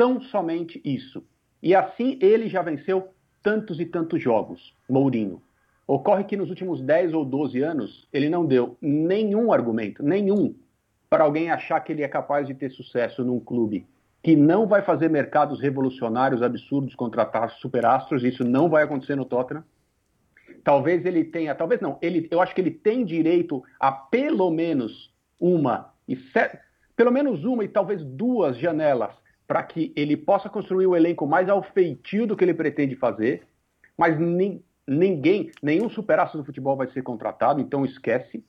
tão 0.00 0.18
somente 0.18 0.80
isso. 0.82 1.22
E 1.62 1.74
assim 1.74 2.18
ele 2.22 2.48
já 2.48 2.62
venceu 2.62 3.10
tantos 3.42 3.78
e 3.78 3.84
tantos 3.84 4.22
jogos, 4.22 4.74
Mourinho. 4.88 5.42
Ocorre 5.86 6.24
que 6.24 6.38
nos 6.38 6.48
últimos 6.48 6.80
10 6.80 7.12
ou 7.12 7.22
12 7.22 7.60
anos 7.60 8.08
ele 8.10 8.30
não 8.30 8.46
deu 8.46 8.78
nenhum 8.80 9.52
argumento, 9.52 10.02
nenhum, 10.02 10.54
para 11.10 11.24
alguém 11.24 11.50
achar 11.50 11.78
que 11.80 11.92
ele 11.92 12.02
é 12.02 12.08
capaz 12.08 12.46
de 12.46 12.54
ter 12.54 12.70
sucesso 12.70 13.22
num 13.22 13.38
clube 13.38 13.86
que 14.22 14.34
não 14.34 14.66
vai 14.66 14.80
fazer 14.80 15.10
mercados 15.10 15.60
revolucionários, 15.60 16.40
absurdos, 16.40 16.94
contratar 16.94 17.50
superastros, 17.50 18.24
isso 18.24 18.42
não 18.42 18.70
vai 18.70 18.84
acontecer 18.84 19.16
no 19.16 19.26
Tottenham. 19.26 19.64
Talvez 20.64 21.04
ele 21.04 21.24
tenha, 21.24 21.54
talvez 21.54 21.78
não, 21.82 21.98
ele, 22.00 22.26
eu 22.30 22.40
acho 22.40 22.54
que 22.54 22.62
ele 22.62 22.70
tem 22.70 23.04
direito 23.04 23.62
a 23.78 23.92
pelo 23.92 24.50
menos 24.50 25.12
uma 25.38 25.92
e 26.08 26.16
pelo 26.96 27.10
menos 27.10 27.44
uma 27.44 27.64
e 27.64 27.68
talvez 27.68 28.02
duas 28.02 28.56
janelas 28.56 29.20
para 29.50 29.64
que 29.64 29.92
ele 29.96 30.16
possa 30.16 30.48
construir 30.48 30.86
o 30.86 30.94
elenco 30.94 31.26
mais 31.26 31.48
ao 31.48 31.60
feitio 31.60 32.24
do 32.24 32.36
que 32.36 32.44
ele 32.44 32.54
pretende 32.54 32.94
fazer, 32.94 33.48
mas 33.98 34.16
ninguém, 34.86 35.50
nenhum 35.60 35.90
superastro 35.90 36.38
do 36.38 36.44
futebol 36.44 36.76
vai 36.76 36.86
ser 36.92 37.02
contratado, 37.02 37.60
então 37.60 37.84
esquece. 37.84 38.44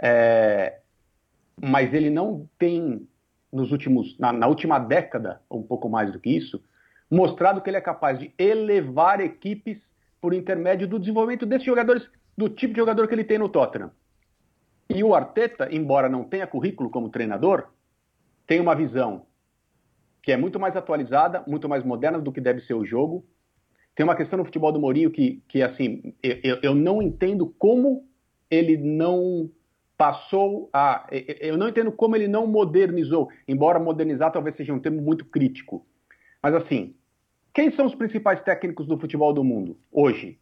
É, 0.00 0.78
mas 1.60 1.92
ele 1.92 2.10
não 2.10 2.48
tem, 2.56 3.08
nos 3.52 3.72
últimos, 3.72 4.16
na, 4.16 4.32
na, 4.32 4.46
última 4.46 4.78
década, 4.78 5.40
um 5.50 5.64
pouco 5.64 5.88
mais 5.88 6.12
do 6.12 6.20
que 6.20 6.30
isso, 6.30 6.62
mostrado 7.10 7.60
que 7.60 7.68
ele 7.68 7.76
é 7.76 7.80
capaz 7.80 8.16
de 8.16 8.32
elevar 8.38 9.20
equipes 9.20 9.78
por 10.20 10.32
intermédio 10.32 10.86
do 10.86 11.00
desenvolvimento 11.00 11.44
desses 11.44 11.66
jogadores, 11.66 12.08
do 12.38 12.48
tipo 12.48 12.72
de 12.72 12.78
jogador 12.78 13.08
que 13.08 13.16
ele 13.16 13.24
tem 13.24 13.38
no 13.38 13.48
Tottenham. 13.48 13.90
E 14.88 15.02
o 15.02 15.12
Arteta, 15.12 15.74
embora 15.74 16.08
não 16.08 16.22
tenha 16.22 16.46
currículo 16.46 16.88
como 16.88 17.08
treinador, 17.08 17.66
tem 18.46 18.60
uma 18.60 18.76
visão 18.76 19.26
que 20.24 20.32
é 20.32 20.36
muito 20.38 20.58
mais 20.58 20.74
atualizada, 20.74 21.44
muito 21.46 21.68
mais 21.68 21.84
moderna 21.84 22.18
do 22.18 22.32
que 22.32 22.40
deve 22.40 22.62
ser 22.62 22.72
o 22.72 22.84
jogo, 22.84 23.26
tem 23.94 24.04
uma 24.04 24.16
questão 24.16 24.38
no 24.38 24.44
futebol 24.44 24.72
do 24.72 24.80
Mourinho 24.80 25.10
que, 25.10 25.42
que 25.46 25.62
assim, 25.62 26.14
eu, 26.22 26.58
eu 26.62 26.74
não 26.74 27.02
entendo 27.02 27.46
como 27.58 28.08
ele 28.50 28.76
não 28.78 29.50
passou 29.96 30.70
a. 30.72 31.06
Eu 31.40 31.56
não 31.56 31.68
entendo 31.68 31.92
como 31.92 32.16
ele 32.16 32.26
não 32.26 32.46
modernizou, 32.46 33.28
embora 33.46 33.78
modernizar 33.78 34.32
talvez 34.32 34.56
seja 34.56 34.72
um 34.72 34.80
termo 34.80 35.00
muito 35.00 35.26
crítico. 35.26 35.86
Mas 36.42 36.54
assim, 36.54 36.94
quem 37.52 37.70
são 37.70 37.86
os 37.86 37.94
principais 37.94 38.40
técnicos 38.42 38.86
do 38.86 38.98
futebol 38.98 39.32
do 39.32 39.44
mundo 39.44 39.76
hoje? 39.92 40.38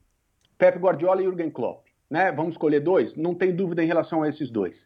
Pep 0.57 0.79
Guardiola 0.79 1.21
e 1.21 1.25
Jürgen 1.25 1.51
Klopp. 1.51 1.87
Né? 2.09 2.31
Vamos 2.31 2.53
escolher 2.53 2.81
dois? 2.81 3.15
Não 3.17 3.35
tem 3.35 3.55
dúvida 3.55 3.83
em 3.83 3.87
relação 3.87 4.23
a 4.23 4.29
esses 4.29 4.49
dois. 4.49 4.77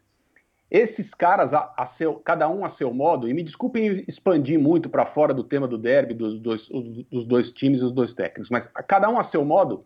Esses 0.69 1.09
caras, 1.11 1.53
a, 1.53 1.73
a 1.77 1.87
seu, 1.97 2.15
cada 2.15 2.49
um 2.49 2.65
a 2.65 2.71
seu 2.71 2.93
modo, 2.93 3.29
e 3.29 3.33
me 3.33 3.43
desculpem 3.43 4.03
expandir 4.07 4.59
muito 4.59 4.89
para 4.89 5.05
fora 5.05 5.33
do 5.33 5.43
tema 5.43 5.67
do 5.67 5.77
derby, 5.77 6.13
dos 6.13 6.39
dois, 6.39 6.67
dos 6.67 7.25
dois 7.25 7.51
times 7.53 7.77
e 7.77 7.81
dos 7.81 7.93
dois 7.93 8.13
técnicos, 8.13 8.49
mas 8.49 8.67
cada 8.87 9.09
um 9.09 9.17
a 9.17 9.29
seu 9.29 9.45
modo, 9.45 9.85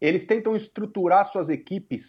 eles 0.00 0.26
tentam 0.26 0.54
estruturar 0.54 1.30
suas 1.32 1.48
equipes 1.48 2.04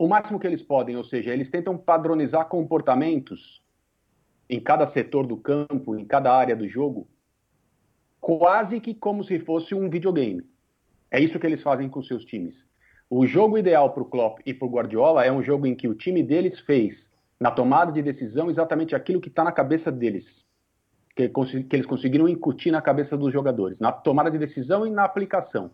o 0.00 0.08
máximo 0.08 0.40
que 0.40 0.46
eles 0.46 0.62
podem, 0.62 0.96
ou 0.96 1.04
seja, 1.04 1.30
eles 1.30 1.50
tentam 1.50 1.76
padronizar 1.76 2.48
comportamentos 2.48 3.62
em 4.48 4.58
cada 4.58 4.90
setor 4.92 5.26
do 5.26 5.36
campo, 5.36 5.94
em 5.94 6.06
cada 6.06 6.32
área 6.32 6.56
do 6.56 6.66
jogo, 6.66 7.06
quase 8.18 8.80
que 8.80 8.94
como 8.94 9.22
se 9.24 9.38
fosse 9.40 9.74
um 9.74 9.90
videogame. 9.90 10.42
É 11.10 11.20
isso 11.20 11.38
que 11.38 11.46
eles 11.46 11.62
fazem 11.62 11.88
com 11.88 12.02
seus 12.02 12.24
times. 12.24 12.54
O 13.12 13.26
jogo 13.26 13.58
ideal 13.58 13.92
para 13.92 14.04
o 14.04 14.06
Klopp 14.06 14.38
e 14.46 14.54
para 14.54 14.68
o 14.68 14.70
Guardiola 14.70 15.24
é 15.24 15.32
um 15.32 15.42
jogo 15.42 15.66
em 15.66 15.74
que 15.74 15.88
o 15.88 15.96
time 15.96 16.22
deles 16.22 16.60
fez, 16.60 16.96
na 17.40 17.50
tomada 17.50 17.90
de 17.90 18.00
decisão, 18.00 18.48
exatamente 18.48 18.94
aquilo 18.94 19.20
que 19.20 19.28
está 19.28 19.42
na 19.42 19.50
cabeça 19.50 19.90
deles. 19.90 20.24
Que, 21.16 21.28
que 21.28 21.74
eles 21.74 21.86
conseguiram 21.86 22.28
incutir 22.28 22.70
na 22.70 22.80
cabeça 22.80 23.16
dos 23.16 23.32
jogadores, 23.32 23.76
na 23.80 23.90
tomada 23.90 24.30
de 24.30 24.38
decisão 24.38 24.86
e 24.86 24.90
na 24.90 25.02
aplicação. 25.02 25.72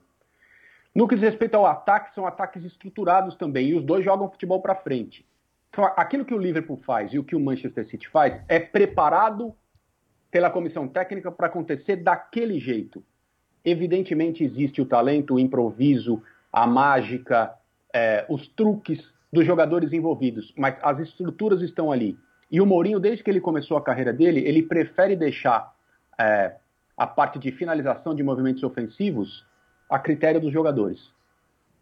No 0.95 1.07
que 1.07 1.15
diz 1.15 1.25
respeito 1.25 1.57
ao 1.57 1.67
ataque, 1.67 2.15
são 2.15 2.27
ataques 2.27 2.65
estruturados 2.65 3.37
também, 3.37 3.69
e 3.69 3.75
os 3.75 3.85
dois 3.85 4.03
jogam 4.03 4.31
futebol 4.31 4.63
para 4.63 4.75
frente. 4.75 5.27
Então, 5.69 5.85
aquilo 5.95 6.25
que 6.25 6.33
o 6.33 6.39
Liverpool 6.39 6.79
faz 6.87 7.13
e 7.13 7.19
o 7.19 7.25
que 7.25 7.37
o 7.37 7.41
Manchester 7.41 7.87
City 7.87 8.09
faz 8.09 8.41
é 8.49 8.59
preparado 8.59 9.55
pela 10.31 10.49
comissão 10.49 10.89
técnica 10.89 11.31
para 11.31 11.49
acontecer 11.49 11.97
daquele 11.97 12.59
jeito. 12.59 13.05
Evidentemente 13.63 14.43
existe 14.43 14.81
o 14.81 14.87
talento, 14.87 15.35
o 15.35 15.39
improviso, 15.39 16.23
a 16.57 16.67
mágica, 16.67 17.53
é, 17.95 18.25
os 18.31 18.49
truques 18.49 18.99
dos 19.31 19.45
jogadores 19.45 19.93
envolvidos, 19.93 20.55
mas 20.57 20.75
as 20.83 20.99
estruturas 21.01 21.61
estão 21.61 21.93
ali. 21.93 22.19
E 22.51 22.63
o 22.63 22.65
Mourinho, 22.65 22.99
desde 22.99 23.23
que 23.23 23.29
ele 23.29 23.43
começou 23.43 23.77
a 23.77 23.83
carreira 23.83 24.11
dele, 24.11 24.41
ele 24.41 24.63
prefere 24.63 25.15
deixar 25.15 25.71
é, 26.19 26.57
a 26.97 27.07
parte 27.07 27.39
de 27.39 27.53
finalização 27.53 28.15
de 28.15 28.23
movimentos 28.23 28.63
ofensivos 28.63 29.45
a 29.91 29.99
critério 29.99 30.41
dos 30.41 30.51
jogadores. 30.51 30.99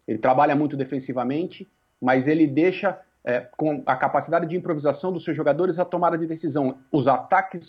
Ele 0.05 0.17
trabalha 0.17 0.57
muito 0.57 0.75
defensivamente, 0.75 1.65
mas 2.01 2.27
ele 2.27 2.45
deixa 2.45 2.99
é, 3.23 3.47
com 3.55 3.81
a 3.85 3.95
capacidade 3.95 4.45
de 4.45 4.57
improvisação 4.57 5.13
dos 5.13 5.23
seus 5.23 5.37
jogadores 5.37 5.79
a 5.79 5.85
tomada 5.85 6.17
de 6.17 6.27
decisão. 6.27 6.79
Os 6.91 7.07
ataques, 7.07 7.63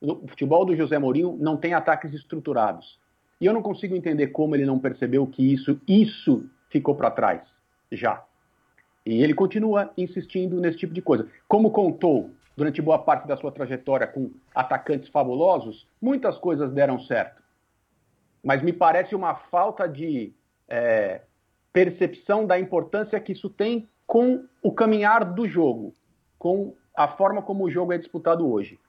o 0.00 0.26
futebol 0.26 0.64
do 0.64 0.74
José 0.74 0.98
Mourinho 0.98 1.36
não 1.38 1.58
tem 1.58 1.74
ataques 1.74 2.14
estruturados. 2.14 2.98
E 3.40 3.46
eu 3.46 3.52
não 3.52 3.62
consigo 3.62 3.94
entender 3.94 4.28
como 4.28 4.54
ele 4.54 4.64
não 4.64 4.78
percebeu 4.78 5.26
que 5.26 5.52
isso, 5.52 5.80
isso 5.86 6.48
ficou 6.70 6.94
para 6.94 7.10
trás 7.10 7.42
já. 7.92 8.22
E 9.04 9.22
ele 9.22 9.34
continua 9.34 9.92
insistindo 9.96 10.60
nesse 10.60 10.78
tipo 10.78 10.92
de 10.92 11.02
coisa. 11.02 11.28
Como 11.46 11.70
contou 11.70 12.30
durante 12.56 12.80
boa 12.80 12.98
parte 12.98 13.28
da 13.28 13.36
sua 13.36 13.52
trajetória 13.52 14.06
com 14.06 14.30
atacantes 14.54 15.08
fabulosos, 15.10 15.86
muitas 16.00 16.38
coisas 16.38 16.72
deram 16.72 16.98
certo. 16.98 17.42
Mas 18.42 18.62
me 18.62 18.72
parece 18.72 19.14
uma 19.14 19.34
falta 19.34 19.86
de 19.86 20.32
é, 20.68 21.20
percepção 21.72 22.46
da 22.46 22.58
importância 22.58 23.20
que 23.20 23.32
isso 23.32 23.50
tem 23.50 23.88
com 24.06 24.44
o 24.62 24.72
caminhar 24.72 25.24
do 25.24 25.46
jogo, 25.46 25.94
com 26.38 26.74
a 26.96 27.08
forma 27.08 27.42
como 27.42 27.64
o 27.64 27.70
jogo 27.70 27.92
é 27.92 27.98
disputado 27.98 28.50
hoje. 28.50 28.80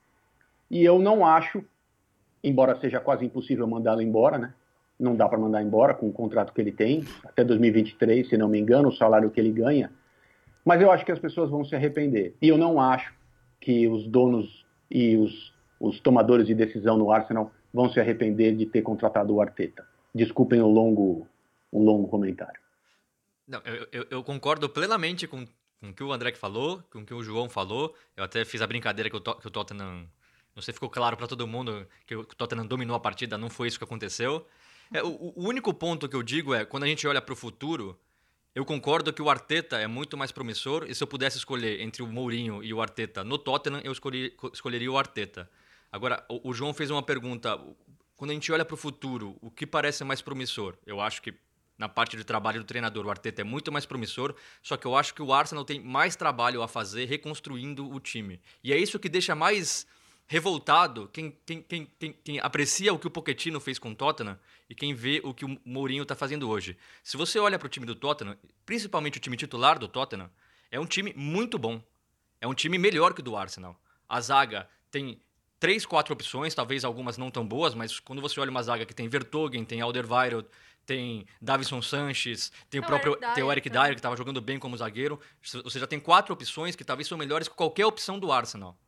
E 0.70 0.82
eu 0.82 0.98
não 0.98 1.26
acho, 1.26 1.62
embora 2.42 2.78
seja 2.80 3.00
quase 3.00 3.24
impossível 3.24 3.66
mandá-lo 3.66 4.02
embora, 4.02 4.38
né? 4.38 4.54
Não 4.98 5.14
dá 5.14 5.28
para 5.28 5.38
mandar 5.38 5.62
embora 5.62 5.94
com 5.94 6.08
o 6.08 6.12
contrato 6.12 6.52
que 6.52 6.60
ele 6.60 6.72
tem, 6.72 7.04
até 7.24 7.44
2023, 7.44 8.28
se 8.28 8.36
não 8.36 8.48
me 8.48 8.58
engano, 8.58 8.88
o 8.88 8.92
salário 8.92 9.30
que 9.30 9.38
ele 9.38 9.52
ganha. 9.52 9.92
Mas 10.64 10.80
eu 10.80 10.90
acho 10.90 11.04
que 11.04 11.12
as 11.12 11.18
pessoas 11.18 11.50
vão 11.50 11.64
se 11.64 11.74
arrepender. 11.74 12.34
E 12.42 12.48
eu 12.48 12.58
não 12.58 12.80
acho 12.80 13.14
que 13.60 13.86
os 13.86 14.06
donos 14.08 14.66
e 14.90 15.16
os, 15.16 15.54
os 15.80 16.00
tomadores 16.00 16.46
de 16.46 16.54
decisão 16.54 16.96
no 16.96 17.12
Arsenal 17.12 17.52
vão 17.72 17.90
se 17.90 18.00
arrepender 18.00 18.56
de 18.56 18.66
ter 18.66 18.82
contratado 18.82 19.34
o 19.34 19.40
Arteta. 19.40 19.86
Desculpem 20.14 20.60
o 20.60 20.66
longo, 20.66 21.26
o 21.70 21.82
longo 21.82 22.08
comentário. 22.08 22.60
Não, 23.46 23.60
eu, 23.64 23.86
eu, 23.92 24.06
eu 24.10 24.24
concordo 24.24 24.68
plenamente 24.68 25.26
com, 25.26 25.46
com 25.80 25.88
o 25.88 25.94
que 25.94 26.02
o 26.02 26.12
André 26.12 26.34
falou, 26.34 26.82
com 26.90 27.00
o 27.00 27.04
que 27.04 27.14
o 27.14 27.22
João 27.22 27.48
falou. 27.48 27.94
Eu 28.16 28.24
até 28.24 28.44
fiz 28.44 28.60
a 28.60 28.66
brincadeira 28.66 29.08
que 29.08 29.16
o, 29.16 29.20
que 29.20 29.46
o 29.46 29.50
Tottenham. 29.50 30.06
Não 30.58 30.62
sei 30.62 30.72
se 30.72 30.76
ficou 30.76 30.90
claro 30.90 31.16
para 31.16 31.28
todo 31.28 31.46
mundo 31.46 31.86
que 32.04 32.16
o 32.16 32.24
Tottenham 32.24 32.66
dominou 32.66 32.96
a 32.96 32.98
partida, 32.98 33.38
não 33.38 33.48
foi 33.48 33.68
isso 33.68 33.78
que 33.78 33.84
aconteceu. 33.84 34.44
É, 34.92 35.00
o, 35.04 35.32
o 35.36 35.48
único 35.48 35.72
ponto 35.72 36.08
que 36.08 36.16
eu 36.16 36.22
digo 36.22 36.52
é, 36.52 36.64
quando 36.64 36.82
a 36.82 36.88
gente 36.88 37.06
olha 37.06 37.22
para 37.22 37.32
o 37.32 37.36
futuro, 37.36 37.96
eu 38.56 38.64
concordo 38.64 39.12
que 39.12 39.22
o 39.22 39.30
Arteta 39.30 39.78
é 39.78 39.86
muito 39.86 40.16
mais 40.16 40.32
promissor 40.32 40.84
e 40.88 40.96
se 40.96 41.00
eu 41.00 41.06
pudesse 41.06 41.38
escolher 41.38 41.80
entre 41.80 42.02
o 42.02 42.08
Mourinho 42.08 42.60
e 42.60 42.74
o 42.74 42.82
Arteta 42.82 43.22
no 43.22 43.38
Tottenham, 43.38 43.80
eu 43.84 43.92
escolhi, 43.92 44.36
escolheria 44.52 44.90
o 44.90 44.98
Arteta. 44.98 45.48
Agora, 45.92 46.26
o, 46.28 46.50
o 46.50 46.52
João 46.52 46.74
fez 46.74 46.90
uma 46.90 47.04
pergunta. 47.04 47.56
Quando 48.16 48.32
a 48.32 48.34
gente 48.34 48.50
olha 48.50 48.64
para 48.64 48.74
o 48.74 48.76
futuro, 48.76 49.36
o 49.40 49.52
que 49.52 49.64
parece 49.64 50.02
mais 50.02 50.20
promissor? 50.20 50.74
Eu 50.84 51.00
acho 51.00 51.22
que 51.22 51.32
na 51.78 51.88
parte 51.88 52.16
de 52.16 52.24
trabalho 52.24 52.58
do 52.58 52.66
treinador, 52.66 53.06
o 53.06 53.10
Arteta 53.10 53.42
é 53.42 53.44
muito 53.44 53.70
mais 53.70 53.86
promissor, 53.86 54.34
só 54.60 54.76
que 54.76 54.84
eu 54.84 54.96
acho 54.96 55.14
que 55.14 55.22
o 55.22 55.32
Arsenal 55.32 55.64
tem 55.64 55.78
mais 55.78 56.16
trabalho 56.16 56.60
a 56.62 56.66
fazer 56.66 57.04
reconstruindo 57.04 57.88
o 57.88 58.00
time. 58.00 58.40
E 58.64 58.72
é 58.72 58.76
isso 58.76 58.98
que 58.98 59.08
deixa 59.08 59.36
mais 59.36 59.86
revoltado 60.28 61.08
quem, 61.12 61.36
quem, 61.44 61.62
quem, 61.62 62.12
quem, 62.22 62.38
aprecia 62.38 62.92
o 62.92 62.98
que 62.98 63.06
o 63.06 63.10
Pochettino 63.10 63.58
fez 63.58 63.78
com 63.78 63.90
o 63.90 63.94
Tottenham 63.94 64.38
e 64.68 64.74
quem 64.74 64.94
vê 64.94 65.20
o 65.24 65.32
que 65.32 65.46
o 65.46 65.58
Mourinho 65.64 66.02
está 66.02 66.14
fazendo 66.14 66.48
hoje. 66.48 66.76
Se 67.02 67.16
você 67.16 67.38
olha 67.38 67.58
para 67.58 67.66
o 67.66 67.70
time 67.70 67.86
do 67.86 67.94
Tottenham, 67.94 68.36
principalmente 68.66 69.16
o 69.16 69.20
time 69.20 69.36
titular 69.36 69.78
do 69.78 69.88
Tottenham, 69.88 70.30
é 70.70 70.78
um 70.78 70.84
time 70.84 71.14
muito 71.16 71.58
bom. 71.58 71.82
É 72.40 72.46
um 72.46 72.54
time 72.54 72.78
melhor 72.78 73.14
que 73.14 73.20
o 73.20 73.24
do 73.24 73.36
Arsenal. 73.36 73.80
A 74.06 74.20
zaga 74.20 74.68
tem 74.90 75.18
três, 75.58 75.86
quatro 75.86 76.12
opções, 76.12 76.54
talvez 76.54 76.84
algumas 76.84 77.16
não 77.16 77.30
tão 77.30 77.46
boas, 77.46 77.74
mas 77.74 77.98
quando 77.98 78.20
você 78.20 78.38
olha 78.38 78.50
uma 78.50 78.62
zaga 78.62 78.84
que 78.84 78.94
tem 78.94 79.08
Vertogen, 79.08 79.64
tem 79.64 79.80
Alderweireld, 79.80 80.46
tem 80.84 81.26
Davison 81.40 81.80
Sanches, 81.80 82.52
tem 82.68 82.80
o 82.80 82.84
próprio 82.84 83.12
Eric 83.12 83.34
tem 83.34 83.44
o 83.44 83.52
Eric 83.52 83.68
Dyer, 83.70 83.90
que 83.90 83.98
estava 83.98 84.16
jogando 84.16 84.40
bem 84.40 84.58
como 84.58 84.76
zagueiro. 84.76 85.18
Você 85.42 85.80
já 85.80 85.86
tem 85.86 85.98
quatro 85.98 86.34
opções 86.34 86.76
que 86.76 86.84
talvez 86.84 87.08
são 87.08 87.16
melhores 87.16 87.48
que 87.48 87.54
qualquer 87.54 87.86
opção 87.86 88.18
do 88.18 88.30
Arsenal. 88.30 88.78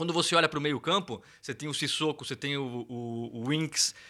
Quando 0.00 0.14
você 0.14 0.34
olha 0.34 0.48
para 0.48 0.58
o 0.58 0.62
meio-campo, 0.62 1.22
você 1.42 1.52
tem 1.52 1.68
o 1.68 1.74
Sissoko, 1.74 2.24
você 2.24 2.34
tem 2.34 2.56
o, 2.56 2.86
o, 2.88 3.42
o 3.42 3.44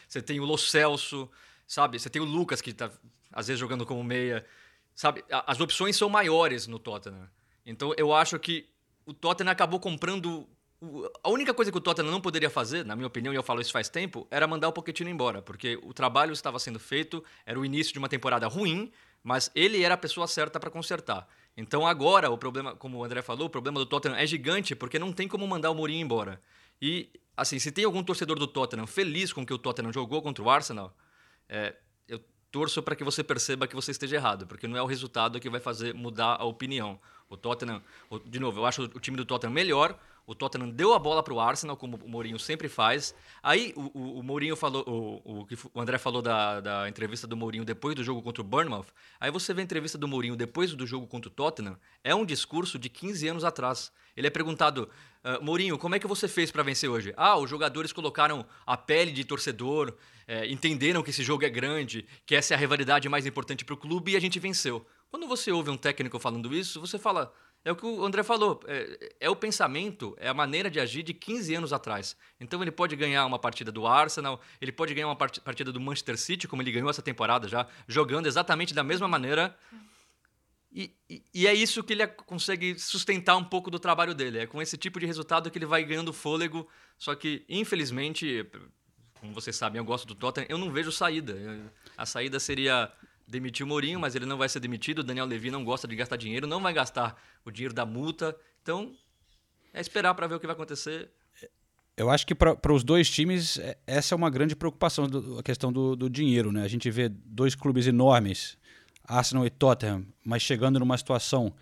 você 0.06 0.22
tem 0.22 0.38
o 0.38 0.44
Lo 0.44 0.56
Celso, 0.56 1.28
sabe? 1.66 1.98
Você 1.98 2.08
tem 2.08 2.22
o 2.22 2.24
Lucas, 2.24 2.60
que 2.60 2.70
está 2.70 2.92
às 3.32 3.48
vezes 3.48 3.58
jogando 3.58 3.84
como 3.84 4.04
meia. 4.04 4.46
Sabe? 4.94 5.24
As 5.28 5.58
opções 5.58 5.96
são 5.96 6.08
maiores 6.08 6.68
no 6.68 6.78
Tottenham. 6.78 7.28
Então 7.66 7.92
eu 7.96 8.14
acho 8.14 8.38
que 8.38 8.68
o 9.04 9.12
Tottenham 9.12 9.50
acabou 9.50 9.80
comprando 9.80 10.48
a 11.24 11.28
única 11.28 11.52
coisa 11.52 11.72
que 11.72 11.78
o 11.78 11.80
Tottenham 11.80 12.12
não 12.12 12.20
poderia 12.20 12.48
fazer, 12.48 12.84
na 12.84 12.94
minha 12.94 13.08
opinião, 13.08 13.34
e 13.34 13.36
eu 13.36 13.42
falo 13.42 13.60
isso 13.60 13.72
faz 13.72 13.88
tempo, 13.88 14.28
era 14.30 14.46
mandar 14.46 14.68
o 14.68 14.72
Pochettino 14.72 15.10
embora, 15.10 15.42
porque 15.42 15.76
o 15.82 15.92
trabalho 15.92 16.32
estava 16.32 16.60
sendo 16.60 16.78
feito, 16.78 17.24
era 17.44 17.58
o 17.58 17.64
início 17.64 17.92
de 17.92 17.98
uma 17.98 18.08
temporada 18.08 18.46
ruim, 18.46 18.92
mas 19.24 19.50
ele 19.56 19.82
era 19.82 19.94
a 19.94 19.98
pessoa 19.98 20.28
certa 20.28 20.60
para 20.60 20.70
consertar. 20.70 21.26
Então 21.60 21.86
agora 21.86 22.30
o 22.30 22.38
problema, 22.38 22.74
como 22.74 22.98
o 22.98 23.04
André 23.04 23.22
falou, 23.22 23.46
o 23.46 23.50
problema 23.50 23.78
do 23.78 23.86
Tottenham 23.86 24.16
é 24.16 24.26
gigante, 24.26 24.74
porque 24.74 24.98
não 24.98 25.12
tem 25.12 25.28
como 25.28 25.46
mandar 25.46 25.70
o 25.70 25.74
Mourinho 25.74 26.00
embora. 26.00 26.40
E 26.80 27.10
assim, 27.36 27.58
se 27.58 27.70
tem 27.70 27.84
algum 27.84 28.02
torcedor 28.02 28.38
do 28.38 28.46
Tottenham 28.46 28.86
feliz 28.86 29.32
com 29.32 29.44
que 29.44 29.52
o 29.52 29.58
Tottenham 29.58 29.92
jogou 29.92 30.22
contra 30.22 30.42
o 30.42 30.48
Arsenal, 30.48 30.96
é, 31.48 31.76
eu 32.08 32.18
torço 32.50 32.82
para 32.82 32.96
que 32.96 33.04
você 33.04 33.22
perceba 33.22 33.66
que 33.66 33.74
você 33.74 33.90
esteja 33.90 34.16
errado, 34.16 34.46
porque 34.46 34.66
não 34.66 34.76
é 34.76 34.82
o 34.82 34.86
resultado 34.86 35.38
que 35.38 35.50
vai 35.50 35.60
fazer 35.60 35.94
mudar 35.94 36.36
a 36.40 36.44
opinião. 36.44 36.98
O 37.28 37.36
Tottenham, 37.36 37.82
de 38.24 38.40
novo, 38.40 38.60
eu 38.60 38.66
acho 38.66 38.82
o 38.82 39.00
time 39.00 39.16
do 39.16 39.24
Tottenham 39.24 39.52
melhor, 39.52 39.98
o 40.26 40.34
Tottenham 40.34 40.70
deu 40.70 40.94
a 40.94 40.98
bola 40.98 41.22
para 41.22 41.34
o 41.34 41.40
Arsenal, 41.40 41.76
como 41.76 41.96
o 41.96 42.08
Mourinho 42.08 42.38
sempre 42.38 42.68
faz. 42.68 43.14
Aí 43.42 43.72
o, 43.76 43.98
o, 43.98 44.18
o 44.20 44.22
Mourinho 44.22 44.56
falou, 44.56 44.84
o, 45.24 45.46
o, 45.74 45.80
André 45.80 45.98
falou 45.98 46.22
da, 46.22 46.60
da 46.60 46.88
entrevista 46.88 47.26
do 47.26 47.36
Mourinho 47.36 47.64
depois 47.64 47.94
do 47.94 48.04
jogo 48.04 48.22
contra 48.22 48.40
o 48.40 48.44
Bournemouth. 48.44 48.86
Aí 49.18 49.30
você 49.30 49.52
vê 49.52 49.60
a 49.60 49.64
entrevista 49.64 49.98
do 49.98 50.06
Mourinho 50.06 50.36
depois 50.36 50.72
do 50.72 50.86
jogo 50.86 51.06
contra 51.06 51.28
o 51.28 51.32
Tottenham, 51.32 51.78
é 52.04 52.14
um 52.14 52.24
discurso 52.24 52.78
de 52.78 52.88
15 52.88 53.28
anos 53.28 53.44
atrás. 53.44 53.92
Ele 54.16 54.26
é 54.26 54.30
perguntado, 54.30 54.88
uh, 55.24 55.44
Mourinho, 55.44 55.78
como 55.78 55.94
é 55.94 55.98
que 55.98 56.06
você 56.06 56.28
fez 56.28 56.50
para 56.50 56.62
vencer 56.62 56.90
hoje? 56.90 57.12
Ah, 57.16 57.36
os 57.38 57.48
jogadores 57.48 57.92
colocaram 57.92 58.44
a 58.66 58.76
pele 58.76 59.12
de 59.12 59.24
torcedor, 59.24 59.94
é, 60.26 60.46
entenderam 60.46 61.02
que 61.02 61.10
esse 61.10 61.24
jogo 61.24 61.44
é 61.44 61.48
grande, 61.48 62.06
que 62.24 62.36
essa 62.36 62.54
é 62.54 62.56
a 62.56 62.60
rivalidade 62.60 63.08
mais 63.08 63.26
importante 63.26 63.64
para 63.64 63.74
o 63.74 63.76
clube 63.76 64.12
e 64.12 64.16
a 64.16 64.20
gente 64.20 64.38
venceu. 64.38 64.86
Quando 65.10 65.26
você 65.26 65.50
ouve 65.50 65.70
um 65.70 65.76
técnico 65.76 66.20
falando 66.20 66.54
isso, 66.54 66.80
você 66.80 67.00
fala, 67.00 67.34
é 67.64 67.70
o 67.70 67.76
que 67.76 67.84
o 67.84 68.04
André 68.04 68.22
falou. 68.22 68.60
É, 68.66 69.12
é, 69.20 69.30
o 69.30 69.36
pensamento, 69.36 70.16
é 70.18 70.28
a 70.28 70.34
maneira 70.34 70.70
de 70.70 70.80
agir 70.80 71.02
de 71.02 71.12
15 71.12 71.54
anos 71.54 71.72
atrás. 71.72 72.16
Então 72.40 72.62
ele 72.62 72.70
pode 72.70 72.96
ganhar 72.96 73.26
uma 73.26 73.38
partida 73.38 73.70
do 73.70 73.86
Arsenal, 73.86 74.40
ele 74.60 74.72
pode 74.72 74.94
ganhar 74.94 75.08
uma 75.08 75.16
partida 75.16 75.70
do 75.70 75.80
Manchester 75.80 76.16
City, 76.16 76.48
como 76.48 76.62
ele 76.62 76.72
ganhou 76.72 76.88
essa 76.88 77.02
temporada 77.02 77.48
já, 77.48 77.66
jogando 77.86 78.26
exatamente 78.26 78.72
da 78.72 78.82
mesma 78.82 79.06
maneira. 79.06 79.56
E, 80.72 80.94
e, 81.08 81.22
e, 81.34 81.46
é 81.48 81.52
isso 81.52 81.82
que 81.82 81.92
ele 81.92 82.06
consegue 82.06 82.78
sustentar 82.78 83.36
um 83.36 83.44
pouco 83.44 83.70
do 83.70 83.78
trabalho 83.78 84.14
dele. 84.14 84.38
É 84.38 84.46
com 84.46 84.62
esse 84.62 84.78
tipo 84.78 85.00
de 85.00 85.06
resultado 85.06 85.50
que 85.50 85.58
ele 85.58 85.66
vai 85.66 85.82
ganhando 85.84 86.12
fôlego. 86.12 86.66
Só 86.96 87.14
que, 87.14 87.44
infelizmente, 87.48 88.46
como 89.20 89.34
vocês 89.34 89.56
sabem, 89.56 89.78
eu 89.78 89.84
gosto 89.84 90.06
do 90.06 90.14
Tottenham, 90.14 90.46
eu 90.48 90.56
não 90.56 90.70
vejo 90.70 90.92
saída. 90.92 91.36
A 91.96 92.06
saída 92.06 92.38
seria 92.38 92.90
demitiu 93.30 93.64
o 93.64 93.68
Mourinho, 93.68 94.00
mas 94.00 94.14
ele 94.14 94.26
não 94.26 94.36
vai 94.36 94.48
ser 94.48 94.60
demitido. 94.60 94.98
O 94.98 95.02
Daniel 95.04 95.24
Levy 95.24 95.50
não 95.50 95.64
gosta 95.64 95.86
de 95.86 95.94
gastar 95.94 96.16
dinheiro, 96.16 96.46
não 96.46 96.60
vai 96.60 96.72
gastar 96.72 97.16
o 97.44 97.50
dinheiro 97.50 97.72
da 97.72 97.86
multa. 97.86 98.36
Então, 98.62 98.92
é 99.72 99.80
esperar 99.80 100.14
para 100.14 100.26
ver 100.26 100.34
o 100.34 100.40
que 100.40 100.46
vai 100.46 100.54
acontecer. 100.54 101.10
Eu 101.96 102.10
acho 102.10 102.26
que 102.26 102.34
para 102.34 102.72
os 102.72 102.82
dois 102.82 103.10
times, 103.10 103.58
é, 103.58 103.78
essa 103.86 104.14
é 104.14 104.16
uma 104.16 104.30
grande 104.30 104.56
preocupação, 104.56 105.06
do, 105.06 105.38
a 105.38 105.42
questão 105.42 105.72
do, 105.72 105.94
do, 105.94 106.10
dinheiro. 106.10 106.50
Né? 106.50 106.62
A 106.62 106.68
gente 106.68 106.90
vê 106.90 107.08
dois 107.08 107.54
clubes 107.54 107.86
enormes, 107.86 108.56
Arsenal 109.04 109.46
e 109.46 109.50
Tottenham, 109.50 110.06
mas 110.24 110.42
chegando 110.42 110.78
numa 110.80 110.96
situação 110.96 111.54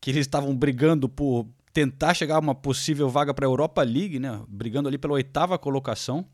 que 0.00 0.10
eles 0.10 0.26
estavam 0.26 0.54
brigando 0.54 1.08
por 1.08 1.46
tentar 1.72 2.12
chegar 2.12 2.36
a 2.36 2.40
uma 2.40 2.54
possível 2.54 3.08
vaga 3.08 3.32
para 3.32 3.46
a 3.46 3.48
Europa 3.48 3.82
League, 3.82 4.18
né? 4.18 4.42
brigando 4.48 4.88
ali 4.88 4.98
pela 4.98 5.14
oitava 5.14 5.58
colocação. 5.58 6.26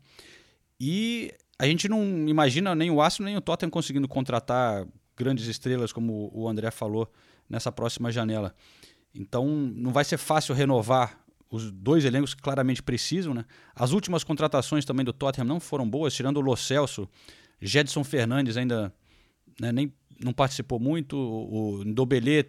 E 0.79 1.33
a 1.61 1.67
gente 1.67 1.87
não 1.87 2.27
imagina 2.27 2.73
nem 2.73 2.89
o 2.89 2.99
Arsenal 2.99 3.27
nem 3.27 3.37
o 3.37 3.41
Tottenham 3.41 3.69
conseguindo 3.69 4.07
contratar 4.07 4.83
grandes 5.15 5.45
estrelas, 5.45 5.93
como 5.93 6.31
o 6.33 6.49
André 6.49 6.71
falou, 6.71 7.07
nessa 7.47 7.71
próxima 7.71 8.11
janela. 8.11 8.55
Então 9.13 9.45
não 9.45 9.91
vai 9.91 10.03
ser 10.03 10.17
fácil 10.17 10.55
renovar 10.55 11.23
os 11.51 11.71
dois 11.71 12.03
elencos 12.03 12.33
que 12.33 12.41
claramente 12.41 12.81
precisam. 12.81 13.35
Né? 13.35 13.45
As 13.75 13.91
últimas 13.91 14.23
contratações 14.23 14.85
também 14.85 15.05
do 15.05 15.13
Tottenham 15.13 15.45
não 15.45 15.59
foram 15.59 15.87
boas, 15.87 16.15
tirando 16.15 16.37
o 16.37 16.41
Lo 16.41 16.57
Celso. 16.57 17.07
Jedson 17.61 18.03
Fernandes 18.03 18.57
ainda 18.57 18.91
né, 19.59 19.71
nem, 19.71 19.93
não 20.19 20.33
participou 20.33 20.79
muito. 20.79 21.15
O 21.15 21.83
Ndobelé 21.85 22.47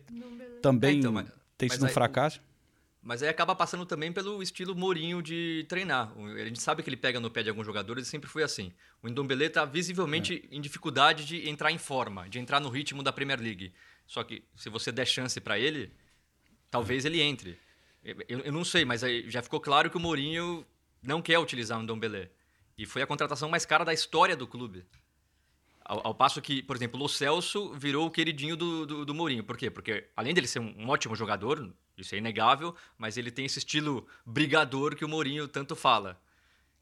também 0.63 0.97
é, 0.97 0.99
então, 1.01 1.13
mas, 1.13 1.29
tem 1.59 1.69
sido 1.69 1.85
um 1.85 1.89
fracasso. 1.89 2.41
Mas 3.03 3.21
aí 3.21 3.29
acaba 3.29 3.53
passando 3.55 3.85
também 3.85 4.13
pelo 4.13 4.41
estilo 4.41 4.77
Mourinho 4.77 5.21
de 5.21 5.67
treinar. 5.69 6.13
A 6.17 6.45
gente 6.45 6.63
sabe 6.63 6.85
que 6.85 6.89
ele 6.89 6.97
pega 6.97 7.19
no 7.19 7.31
pé 7.31 7.43
de 7.43 7.49
alguns 7.49 7.67
jogadores 7.67 8.07
e 8.07 8.11
sempre 8.11 8.31
foi 8.31 8.45
assim. 8.45 8.73
O 9.03 9.09
Ndombele 9.09 9.47
está 9.47 9.65
visivelmente 9.65 10.49
é. 10.49 10.55
em 10.55 10.61
dificuldade 10.61 11.25
de 11.25 11.49
entrar 11.49 11.73
em 11.73 11.79
forma, 11.79 12.29
de 12.29 12.39
entrar 12.39 12.61
no 12.61 12.69
ritmo 12.69 13.03
da 13.03 13.13
Premier 13.13 13.41
League. 13.41 13.75
Só 14.07 14.23
que 14.23 14.45
se 14.55 14.71
você 14.71 14.93
der 14.93 15.05
chance 15.05 15.41
para 15.41 15.59
ele, 15.59 15.93
talvez 16.71 17.05
ele 17.05 17.21
entre. 17.21 17.59
Eu, 18.05 18.41
eu, 18.45 18.53
não 18.53 18.65
sei, 18.65 18.85
mas 18.85 19.01
já 19.27 19.43
ficou 19.43 19.61
claro 19.61 19.91
que 19.91 19.97
o 19.97 20.01
Mourinho 20.01 20.65
não 21.03 21.21
quer 21.21 21.41
utilizar 21.41 21.81
o 21.81 21.83
Ndombele. 21.83 22.31
E 22.79 22.87
foi 22.87 23.03
a 23.03 23.07
contratação 23.07 23.49
mais 23.49 23.67
cara 23.67 23.85
da 23.85 23.93
história 23.93 24.37
do 24.37 24.47
clube. 24.47 24.85
Ao, 25.85 26.09
ao, 26.09 26.15
passo 26.15 26.41
que, 26.41 26.63
por 26.63 26.77
exemplo, 26.77 27.03
o 27.03 27.09
Celso 27.09 27.73
virou 27.75 28.07
o 28.07 28.11
queridinho 28.11 28.57
do, 28.57 28.87
do, 28.87 29.05
do 29.05 29.15
Mourinho. 29.15 29.45
Por 29.45 29.57
quê? 29.57 29.71
Porque, 29.71 30.09
além 30.17 30.35
dele 30.35 30.47
ser 30.47 30.61
um, 30.61 30.89
ótimo 30.89 31.17
jogador, 31.17 31.73
isso 31.97 32.15
é 32.15 32.19
inegável, 32.19 32.75
mas 32.97 33.17
ele 33.17 33.31
tem 33.31 33.45
esse 33.45 33.59
estilo 33.59 34.07
brigador 34.25 34.95
que 34.97 35.05
o 35.05 35.09
Mourinho 35.09 35.49
tanto 35.49 35.75
fala. 35.75 36.21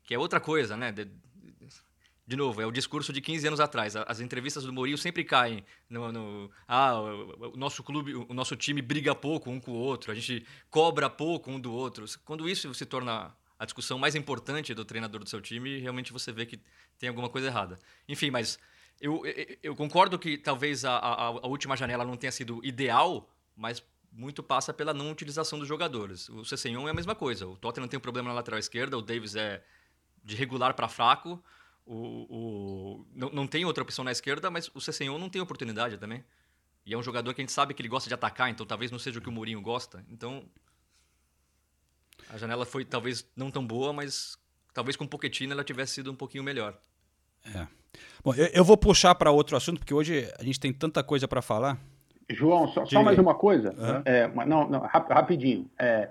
Que 0.05 0.15
é 0.15 0.19
outra 0.19 0.41
coisa, 0.41 0.77
né? 0.77 0.93
De, 0.93 1.09
de 2.31 2.37
novo, 2.37 2.63
é 2.63 2.67
o 2.67 2.71
discurso 2.71 3.13
de 3.13 3.21
15 3.21 3.49
anos 3.49 3.59
atrás. 3.59 3.97
As 3.97 4.21
entrevistas 4.21 4.63
do 4.63 4.73
Mourinho 4.73 4.97
sempre 4.97 5.25
caem 5.25 5.65
no, 5.89 6.13
no 6.13 6.51
ah, 6.69 7.01
o 7.01 7.57
nosso 7.57 7.83
clube, 7.83 8.15
o 8.15 8.33
nosso 8.33 8.55
time 8.55 8.81
briga 8.81 9.17
pouco 9.17 9.51
um 9.51 9.59
com 9.59 9.73
o 9.73 9.75
outro, 9.75 10.13
a 10.13 10.15
gente 10.15 10.47
cobra 10.71 11.11
pouco 11.11 11.51
um 11.51 11.59
do 11.59 11.73
outro. 11.73 12.05
Quando 12.25 12.49
isso 12.49 12.73
se 12.73 12.87
torna 12.87 13.35
a 13.59 13.65
discussão 13.65 13.99
mais 13.99 14.15
importante 14.15 14.73
do 14.73 14.85
treinador 14.85 15.25
do 15.25 15.29
seu 15.29 15.41
time, 15.41 15.81
realmente 15.81 16.13
você 16.13 16.31
vê 16.31 16.47
que 16.47 16.61
tem 17.01 17.09
alguma 17.09 17.29
coisa 17.29 17.49
errada. 17.49 17.79
Enfim, 18.09 18.31
mas 18.31 18.61
eu, 19.01 19.23
eu, 19.63 19.75
concordo 19.75 20.19
que 20.19 20.37
talvez 20.37 20.85
a, 20.85 20.97
a, 20.97 21.27
a, 21.27 21.47
última 21.47 21.77
janela 21.77 22.05
não 22.05 22.17
tenha 22.17 22.31
sido 22.31 22.61
ideal, 22.63 23.31
mas 23.57 23.83
muito 24.13 24.43
passa 24.43 24.75
pela 24.75 24.93
não 24.93 25.11
utilização 25.11 25.59
dos 25.59 25.67
jogadores. 25.67 26.29
O 26.29 26.45
Cessenhon 26.45 26.87
é 26.87 26.91
a 26.91 26.95
mesma 26.95 27.15
coisa. 27.15 27.47
O 27.47 27.57
Tottenham 27.57 27.89
tem 27.89 27.99
um 27.99 28.01
problema 28.03 28.29
na 28.29 28.35
lateral 28.35 28.59
esquerda, 28.59 28.99
o 28.99 29.03
Davis 29.03 29.35
é 29.35 29.65
de 30.23 30.37
regular 30.37 30.75
para 30.75 30.89
fraco. 30.89 31.43
O, 31.87 31.97
o, 31.97 33.07
não, 33.15 33.31
não 33.31 33.47
tem 33.47 33.65
outra 33.65 33.83
opção 33.83 34.05
na 34.05 34.13
esquerda, 34.13 34.51
mas 34.51 34.71
o 34.75 34.81
Cessenhon 34.81 35.19
não 35.19 35.31
tem 35.31 35.41
oportunidade 35.41 35.97
também. 35.97 36.23
E 36.85 36.93
é 36.93 36.99
um 36.99 37.03
jogador 37.03 37.33
que 37.35 37.41
a 37.41 37.45
gente 37.45 37.53
sabe 37.53 37.73
que 37.73 37.81
ele 37.81 37.89
gosta 37.89 38.09
de 38.09 38.15
atacar, 38.15 38.51
então 38.51 38.67
talvez 38.67 38.91
não 38.91 38.99
seja 38.99 39.19
o 39.19 39.23
que 39.23 39.29
o 39.29 39.33
Mourinho 39.33 39.61
gosta. 39.61 40.05
Então, 40.09 40.49
a 42.29 42.37
janela 42.37 42.67
foi 42.67 42.85
talvez 42.85 43.27
não 43.35 43.51
tão 43.51 43.67
boa, 43.67 43.93
mas 43.93 44.39
talvez 44.75 44.97
com 44.97 45.05
o 45.05 45.09
Pochettino 45.09 45.53
ela 45.53 45.65
tivesse 45.65 45.95
sido 45.95 46.13
um 46.13 46.17
pouquinho 46.17 46.45
melhor. 46.45 46.79
É. 47.45 47.67
Bom, 48.25 48.35
eu, 48.35 48.47
eu 48.47 48.65
vou 48.65 48.77
puxar 48.77 49.15
para 49.15 49.31
outro 49.31 49.57
assunto, 49.57 49.79
porque 49.79 49.95
hoje 49.95 50.31
a 50.39 50.43
gente 50.43 50.61
tem 50.61 50.73
tanta 50.73 51.03
coisa 51.03 51.27
para 51.27 51.41
falar. 51.41 51.79
João, 52.29 52.69
só, 52.69 52.85
só 52.87 53.03
mais 53.03 53.19
uma 53.19 53.35
coisa. 53.35 53.71
Uhum. 53.71 54.03
É, 54.05 54.29
não, 54.47 54.69
não, 54.69 54.81
rapidinho. 54.81 55.67
É, 55.79 56.09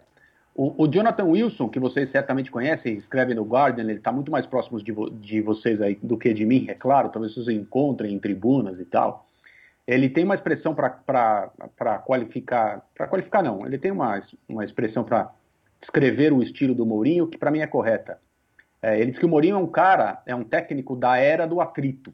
o, 0.55 0.83
o, 0.83 0.87
Jonathan 0.87 1.23
Wilson, 1.23 1.69
que 1.69 1.79
vocês 1.79 2.11
certamente 2.11 2.51
conhecem, 2.51 2.97
escreve 2.97 3.33
no 3.33 3.43
Guardian, 3.43 3.83
ele 3.83 3.93
está 3.93 4.11
muito 4.11 4.31
mais 4.31 4.45
próximo 4.45 4.81
de, 4.83 4.91
vo, 4.91 5.09
de, 5.09 5.41
vocês 5.41 5.81
aí 5.81 5.97
do 6.03 6.17
que 6.17 6.33
de 6.33 6.45
mim, 6.45 6.65
é 6.67 6.73
claro, 6.73 7.09
talvez 7.09 7.33
vocês 7.33 7.47
encontrem 7.47 8.13
em 8.13 8.19
tribunas 8.19 8.79
e 8.79 8.85
tal. 8.85 9.25
Ele 9.87 10.09
tem 10.09 10.23
uma 10.23 10.35
expressão 10.35 10.75
para 10.75 11.99
qualificar, 12.05 12.85
para 12.93 13.07
qualificar 13.07 13.41
não, 13.41 13.65
ele 13.65 13.77
tem 13.77 13.91
uma, 13.91 14.21
uma 14.47 14.65
expressão 14.65 15.03
para 15.03 15.31
descrever 15.79 16.33
o 16.33 16.43
estilo 16.43 16.75
do 16.75 16.85
Mourinho 16.85 17.27
que 17.27 17.37
para 17.37 17.49
mim 17.49 17.59
é 17.59 17.67
correta. 17.67 18.19
É, 18.81 18.99
ele 18.99 19.11
diz 19.11 19.19
que 19.19 19.25
o 19.25 19.29
Mourinho 19.29 19.55
é 19.55 19.59
um 19.59 19.67
cara, 19.67 20.21
é 20.25 20.33
um 20.33 20.43
técnico 20.43 20.95
da 20.95 21.17
era 21.17 21.45
do 21.45 21.59
atrito. 21.59 22.13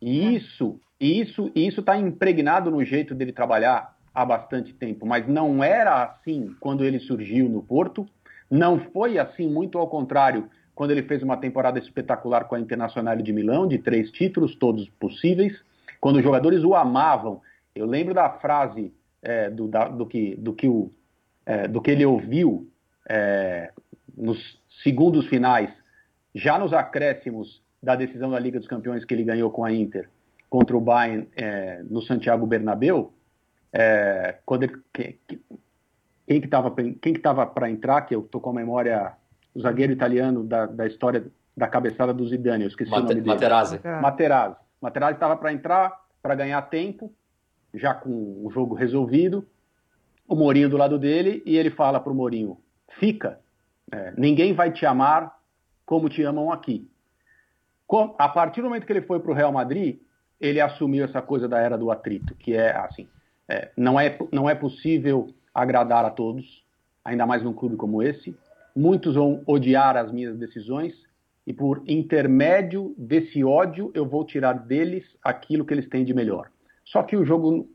E 0.00 0.20
é. 0.20 0.24
isso, 0.32 0.80
isso, 1.00 1.50
isso 1.54 1.80
está 1.80 1.96
impregnado 1.96 2.70
no 2.70 2.84
jeito 2.84 3.14
dele 3.14 3.32
trabalhar 3.32 3.96
há 4.14 4.24
bastante 4.24 4.72
tempo, 4.72 5.04
mas 5.06 5.28
não 5.28 5.62
era 5.62 6.02
assim 6.04 6.54
quando 6.58 6.84
ele 6.84 6.98
surgiu 6.98 7.48
no 7.48 7.62
Porto, 7.62 8.06
não 8.50 8.78
foi 8.78 9.18
assim, 9.18 9.46
muito 9.46 9.76
ao 9.76 9.88
contrário, 9.88 10.48
quando 10.74 10.90
ele 10.90 11.02
fez 11.02 11.22
uma 11.22 11.36
temporada 11.36 11.78
espetacular 11.78 12.44
com 12.44 12.54
a 12.54 12.60
Internacional 12.60 13.16
de 13.16 13.32
Milão, 13.32 13.66
de 13.66 13.78
três 13.78 14.10
títulos, 14.10 14.54
todos 14.54 14.88
possíveis, 14.98 15.58
quando 16.00 16.16
os 16.16 16.22
jogadores 16.22 16.62
o 16.64 16.74
amavam. 16.74 17.40
Eu 17.74 17.86
lembro 17.86 18.14
da 18.14 18.30
frase 18.30 18.92
é, 19.22 19.50
do, 19.50 19.68
da, 19.68 19.88
do, 19.88 20.06
que, 20.06 20.36
do, 20.36 20.52
que 20.52 20.68
o, 20.68 20.90
é, 21.44 21.66
do 21.66 21.80
que 21.80 21.90
ele 21.90 22.06
ouviu 22.06 22.70
é, 23.08 23.72
nos 24.16 24.38
segundos 24.82 25.26
finais, 25.26 25.70
já 26.34 26.58
nos 26.58 26.72
acréscimos 26.72 27.62
da 27.82 27.94
decisão 27.94 28.30
da 28.30 28.38
Liga 28.38 28.58
dos 28.58 28.68
Campeões 28.68 29.04
que 29.04 29.14
ele 29.14 29.24
ganhou 29.24 29.50
com 29.50 29.64
a 29.64 29.72
Inter 29.72 30.08
contra 30.48 30.76
o 30.76 30.80
Bayern 30.80 31.28
é, 31.36 31.82
no 31.88 32.00
Santiago 32.02 32.46
Bernabéu, 32.46 33.12
é, 33.72 34.38
quando 34.44 34.62
ele, 34.62 34.76
quem, 34.92 35.18
quem 36.26 36.40
que 36.40 36.46
estava 36.46 36.70
quem 36.70 36.94
que 37.00 37.10
estava 37.10 37.46
para 37.46 37.70
entrar, 37.70 38.02
que 38.02 38.14
eu 38.14 38.22
tô 38.22 38.40
com 38.40 38.50
a 38.50 38.54
memória, 38.54 39.12
o 39.54 39.60
zagueiro 39.60 39.92
italiano 39.92 40.44
da, 40.44 40.66
da 40.66 40.86
história 40.86 41.26
da 41.56 41.66
cabeçada 41.66 42.12
do 42.12 42.26
Zidane, 42.26 42.64
eu 42.64 42.68
esqueci 42.68 42.90
Mate, 42.90 43.00
o 43.00 43.02
nome 43.04 43.14
dele. 43.16 43.26
Materazzi. 43.26 43.80
É. 43.82 44.00
Materazzi. 44.00 44.56
Materazzi 44.80 45.14
estava 45.14 45.36
para 45.36 45.52
entrar, 45.52 46.00
para 46.22 46.34
ganhar 46.34 46.60
tempo, 46.62 47.12
já 47.74 47.94
com 47.94 48.10
o 48.10 48.50
jogo 48.50 48.74
resolvido. 48.74 49.46
O 50.28 50.34
Mourinho 50.34 50.68
do 50.68 50.76
lado 50.76 50.98
dele 50.98 51.42
e 51.46 51.56
ele 51.56 51.70
fala 51.70 52.00
para 52.00 52.12
o 52.12 52.16
Mourinho: 52.16 52.58
fica, 52.98 53.40
é, 53.92 54.12
ninguém 54.16 54.52
vai 54.52 54.72
te 54.72 54.84
amar 54.84 55.34
como 55.84 56.08
te 56.08 56.22
amam 56.22 56.50
aqui. 56.50 56.88
Com, 57.86 58.14
a 58.18 58.28
partir 58.28 58.60
do 58.60 58.68
momento 58.68 58.86
que 58.86 58.92
ele 58.92 59.02
foi 59.02 59.20
para 59.20 59.30
o 59.30 59.34
Real 59.34 59.52
Madrid, 59.52 60.00
ele 60.40 60.60
assumiu 60.60 61.04
essa 61.04 61.22
coisa 61.22 61.48
da 61.48 61.58
era 61.58 61.78
do 61.78 61.90
atrito, 61.90 62.34
que 62.34 62.54
é 62.54 62.76
assim: 62.76 63.08
é, 63.48 63.70
não, 63.76 63.98
é, 63.98 64.18
não 64.32 64.50
é 64.50 64.54
possível 64.54 65.32
agradar 65.54 66.04
a 66.04 66.10
todos, 66.10 66.64
ainda 67.04 67.26
mais 67.26 67.42
num 67.42 67.52
clube 67.52 67.76
como 67.76 68.02
esse. 68.02 68.36
Muitos 68.74 69.14
vão 69.14 69.42
odiar 69.46 69.96
as 69.96 70.12
minhas 70.12 70.36
decisões 70.36 70.94
e 71.46 71.52
por 71.52 71.82
intermédio 71.86 72.94
desse 72.98 73.42
ódio 73.42 73.90
eu 73.94 74.04
vou 74.04 74.24
tirar 74.24 74.52
deles 74.52 75.04
aquilo 75.22 75.64
que 75.64 75.72
eles 75.72 75.88
têm 75.88 76.04
de 76.04 76.12
melhor. 76.12 76.50
Só 76.84 77.02
que 77.02 77.16
o 77.16 77.24
jogo, 77.24 77.68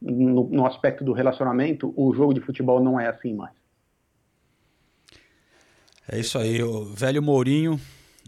no, 0.00 0.48
no 0.48 0.66
aspecto 0.66 1.04
do 1.04 1.12
relacionamento, 1.12 1.92
o 1.96 2.14
jogo 2.14 2.32
de 2.32 2.40
futebol 2.40 2.82
não 2.82 2.98
é 2.98 3.08
assim 3.08 3.34
mais. 3.34 3.61
É 6.08 6.18
isso 6.18 6.38
aí, 6.38 6.62
o 6.62 6.84
velho 6.84 7.22
Mourinho. 7.22 7.80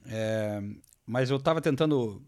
É, 0.06 0.62
mas 1.06 1.30
eu 1.30 1.36
estava 1.36 1.60
tentando 1.60 2.22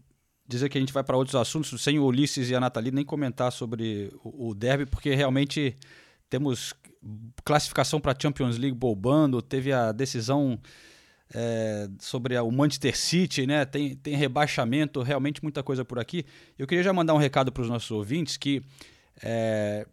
dizer 0.47 0.69
que 0.69 0.77
a 0.77 0.81
gente 0.81 0.93
vai 0.93 1.03
para 1.03 1.17
outros 1.17 1.35
assuntos, 1.35 1.81
sem 1.81 1.99
o 1.99 2.05
Ulisses 2.05 2.49
e 2.49 2.55
a 2.55 2.59
Nathalie 2.59 2.91
nem 2.91 3.03
comentar 3.03 3.51
sobre 3.51 4.11
o, 4.23 4.53
derby, 4.55 4.85
porque 4.85 5.13
realmente 5.13 5.75
temos 6.29 6.73
classificação 7.43 7.99
para 7.99 8.13
a 8.13 8.15
Champions 8.19 8.57
League 8.57 8.75
bombando, 8.75 9.41
teve 9.41 9.73
a 9.73 9.91
decisão 9.91 10.59
é, 11.33 11.89
sobre 11.99 12.37
o 12.39 12.51
Manchester 12.51 12.97
City, 12.97 13.45
né? 13.45 13.65
Tem, 13.65 13.95
tem 13.95 14.15
rebaixamento, 14.15 15.01
realmente 15.01 15.43
muita 15.43 15.61
coisa 15.61 15.83
por 15.83 15.99
aqui. 15.99 16.25
Eu 16.57 16.65
queria 16.65 16.83
já 16.83 16.93
mandar 16.93 17.13
um 17.13 17.17
recado 17.17 17.51
para 17.51 17.63
os 17.63 17.69
nossos 17.69 17.91
ouvintes 17.91 18.37
que 18.37 18.61
é, 19.21 19.85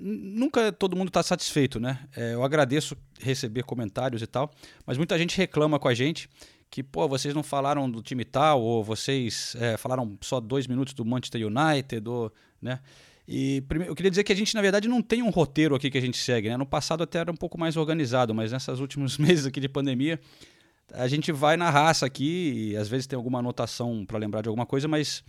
nunca 0.00 0.72
todo 0.72 0.96
mundo 0.96 1.08
está 1.08 1.22
satisfeito, 1.22 1.78
né? 1.78 2.00
É, 2.16 2.34
eu 2.34 2.42
agradeço 2.42 2.96
receber 3.20 3.62
comentários 3.62 4.22
e 4.22 4.26
tal, 4.26 4.50
mas 4.86 4.96
muita 4.96 5.18
gente 5.18 5.36
reclama 5.36 5.78
com 5.78 5.88
a 5.88 5.94
gente 5.94 6.28
que, 6.70 6.82
pô, 6.82 7.06
vocês 7.08 7.34
não 7.34 7.42
falaram 7.42 7.90
do 7.90 8.00
time 8.00 8.24
tal, 8.24 8.62
ou 8.62 8.82
vocês 8.82 9.56
é, 9.58 9.76
falaram 9.76 10.16
só 10.20 10.40
dois 10.40 10.66
minutos 10.66 10.94
do 10.94 11.04
Manchester 11.04 11.46
United, 11.46 12.08
ou, 12.08 12.32
né? 12.62 12.80
E 13.26 13.62
eu 13.86 13.94
queria 13.94 14.10
dizer 14.10 14.24
que 14.24 14.32
a 14.32 14.36
gente, 14.36 14.54
na 14.54 14.62
verdade, 14.62 14.88
não 14.88 15.02
tem 15.02 15.22
um 15.22 15.30
roteiro 15.30 15.74
aqui 15.74 15.90
que 15.90 15.98
a 15.98 16.00
gente 16.00 16.16
segue, 16.16 16.48
né? 16.48 16.56
No 16.56 16.66
passado 16.66 17.02
até 17.02 17.18
era 17.18 17.30
um 17.30 17.36
pouco 17.36 17.58
mais 17.58 17.76
organizado, 17.76 18.34
mas 18.34 18.52
nesses 18.52 18.80
últimos 18.80 19.18
meses 19.18 19.46
aqui 19.46 19.60
de 19.60 19.68
pandemia, 19.68 20.18
a 20.92 21.06
gente 21.06 21.30
vai 21.30 21.56
na 21.56 21.70
raça 21.70 22.06
aqui 22.06 22.70
e 22.72 22.76
às 22.76 22.88
vezes 22.88 23.06
tem 23.06 23.16
alguma 23.16 23.38
anotação 23.40 24.04
para 24.06 24.18
lembrar 24.18 24.42
de 24.42 24.48
alguma 24.48 24.66
coisa, 24.66 24.88
mas 24.88 25.22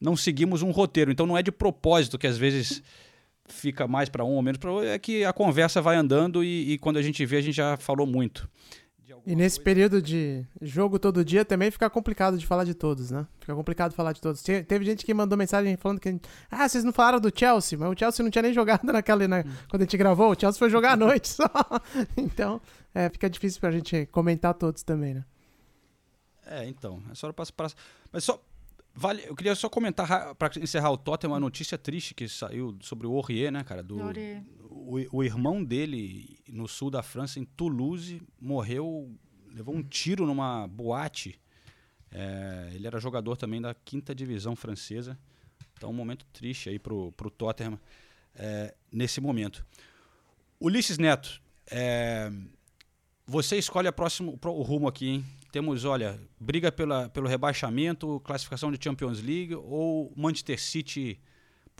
não 0.00 0.16
seguimos 0.16 0.62
um 0.62 0.70
roteiro. 0.70 1.10
Então 1.10 1.26
não 1.26 1.36
é 1.36 1.42
de 1.42 1.50
propósito 1.50 2.18
que 2.18 2.26
às 2.26 2.38
vezes 2.38 2.82
fica 3.52 3.86
mais 3.86 4.08
para 4.08 4.24
um 4.24 4.32
ou 4.32 4.42
menos 4.42 4.58
para 4.58 4.70
outro, 4.70 4.88
é 4.88 4.98
que 4.98 5.24
a 5.24 5.32
conversa 5.32 5.80
vai 5.82 5.96
andando 5.96 6.42
e, 6.42 6.72
e, 6.72 6.78
quando 6.78 6.98
a 6.98 7.02
gente 7.02 7.24
vê, 7.26 7.38
a 7.38 7.40
gente 7.42 7.56
já 7.56 7.76
falou 7.76 8.06
muito. 8.06 8.48
E 9.26 9.34
nesse 9.36 9.58
coisa. 9.58 9.64
período 9.64 10.02
de 10.02 10.46
jogo 10.62 10.98
todo 10.98 11.24
dia 11.24 11.44
também 11.44 11.70
fica 11.70 11.88
complicado 11.90 12.38
de 12.38 12.46
falar 12.46 12.64
de 12.64 12.74
todos, 12.74 13.10
né? 13.10 13.26
Fica 13.38 13.54
complicado 13.54 13.92
falar 13.92 14.12
de 14.12 14.20
todos. 14.20 14.42
Teve 14.42 14.84
gente 14.84 15.04
que 15.04 15.12
mandou 15.12 15.36
mensagem 15.36 15.76
falando 15.76 16.00
que. 16.00 16.18
Ah, 16.50 16.68
vocês 16.68 16.84
não 16.84 16.92
falaram 16.92 17.20
do 17.20 17.30
Chelsea, 17.34 17.78
mas 17.78 17.90
o 17.90 17.98
Chelsea 17.98 18.22
não 18.22 18.30
tinha 18.30 18.42
nem 18.42 18.52
jogado 18.52 18.84
naquela. 18.92 19.26
Na, 19.28 19.40
hum. 19.40 19.44
quando 19.68 19.82
a 19.82 19.84
gente 19.84 19.96
gravou, 19.96 20.32
o 20.32 20.40
Chelsea 20.40 20.58
foi 20.58 20.70
jogar 20.70 20.92
à 20.92 20.96
noite 20.96 21.28
só. 21.34 21.50
então, 22.16 22.60
é, 22.94 23.08
fica 23.08 23.28
difícil 23.28 23.60
pra 23.60 23.70
gente 23.70 24.06
comentar 24.06 24.54
todos 24.54 24.82
também, 24.82 25.14
né? 25.14 25.24
É, 26.46 26.66
então. 26.66 27.02
É 27.10 27.14
só 27.14 27.30
para. 27.32 27.70
Mas 28.12 28.24
só. 28.24 28.42
Vale, 28.94 29.24
eu 29.26 29.36
queria 29.36 29.54
só 29.54 29.68
comentar 29.68 30.34
para 30.34 30.50
encerrar 30.60 30.90
o 30.90 30.96
Tottenham 30.98 31.32
uma 31.32 31.40
notícia 31.40 31.78
triste 31.78 32.14
que 32.14 32.28
saiu 32.28 32.76
sobre 32.80 33.06
o 33.06 33.14
Aurier, 33.16 33.52
né, 33.52 33.62
cara? 33.62 33.82
Do, 33.82 33.96
o, 34.68 35.18
o, 35.18 35.24
irmão 35.24 35.62
dele 35.62 36.38
no 36.48 36.66
sul 36.66 36.90
da 36.90 37.02
França, 37.02 37.38
em 37.38 37.44
Toulouse, 37.44 38.20
morreu, 38.40 39.10
levou 39.52 39.74
um 39.74 39.82
tiro 39.82 40.26
numa 40.26 40.66
boate. 40.66 41.40
É, 42.10 42.70
ele 42.74 42.86
era 42.86 42.98
jogador 42.98 43.36
também 43.36 43.60
da 43.60 43.72
quinta 43.74 44.14
divisão 44.14 44.56
francesa. 44.56 45.18
Então, 45.74 45.90
um 45.90 45.94
momento 45.94 46.26
triste 46.32 46.68
aí 46.68 46.78
pro, 46.78 47.12
pro 47.12 47.30
Tottenham 47.30 47.78
é, 48.34 48.74
nesse 48.92 49.20
momento. 49.20 49.64
Ulisses 50.60 50.98
Neto, 50.98 51.40
é, 51.70 52.30
você 53.26 53.56
escolhe 53.56 53.88
a 53.88 53.92
próximo, 53.92 54.38
o 54.44 54.62
rumo 54.62 54.88
aqui, 54.88 55.08
hein? 55.08 55.24
Temos, 55.50 55.84
olha, 55.84 56.20
briga 56.38 56.70
pela, 56.70 57.08
pelo 57.08 57.28
rebaixamento, 57.28 58.20
classificação 58.20 58.70
de 58.70 58.78
Champions 58.82 59.20
League 59.20 59.54
ou 59.54 60.12
Manchester 60.16 60.60
City 60.60 61.20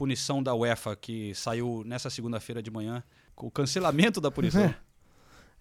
punição 0.00 0.42
da 0.42 0.54
UEFA 0.54 0.96
que 0.96 1.34
saiu 1.34 1.82
nessa 1.84 2.08
segunda-feira 2.08 2.62
de 2.62 2.70
manhã, 2.70 3.04
o 3.36 3.50
cancelamento 3.50 4.20
da 4.20 4.30
punição? 4.30 4.74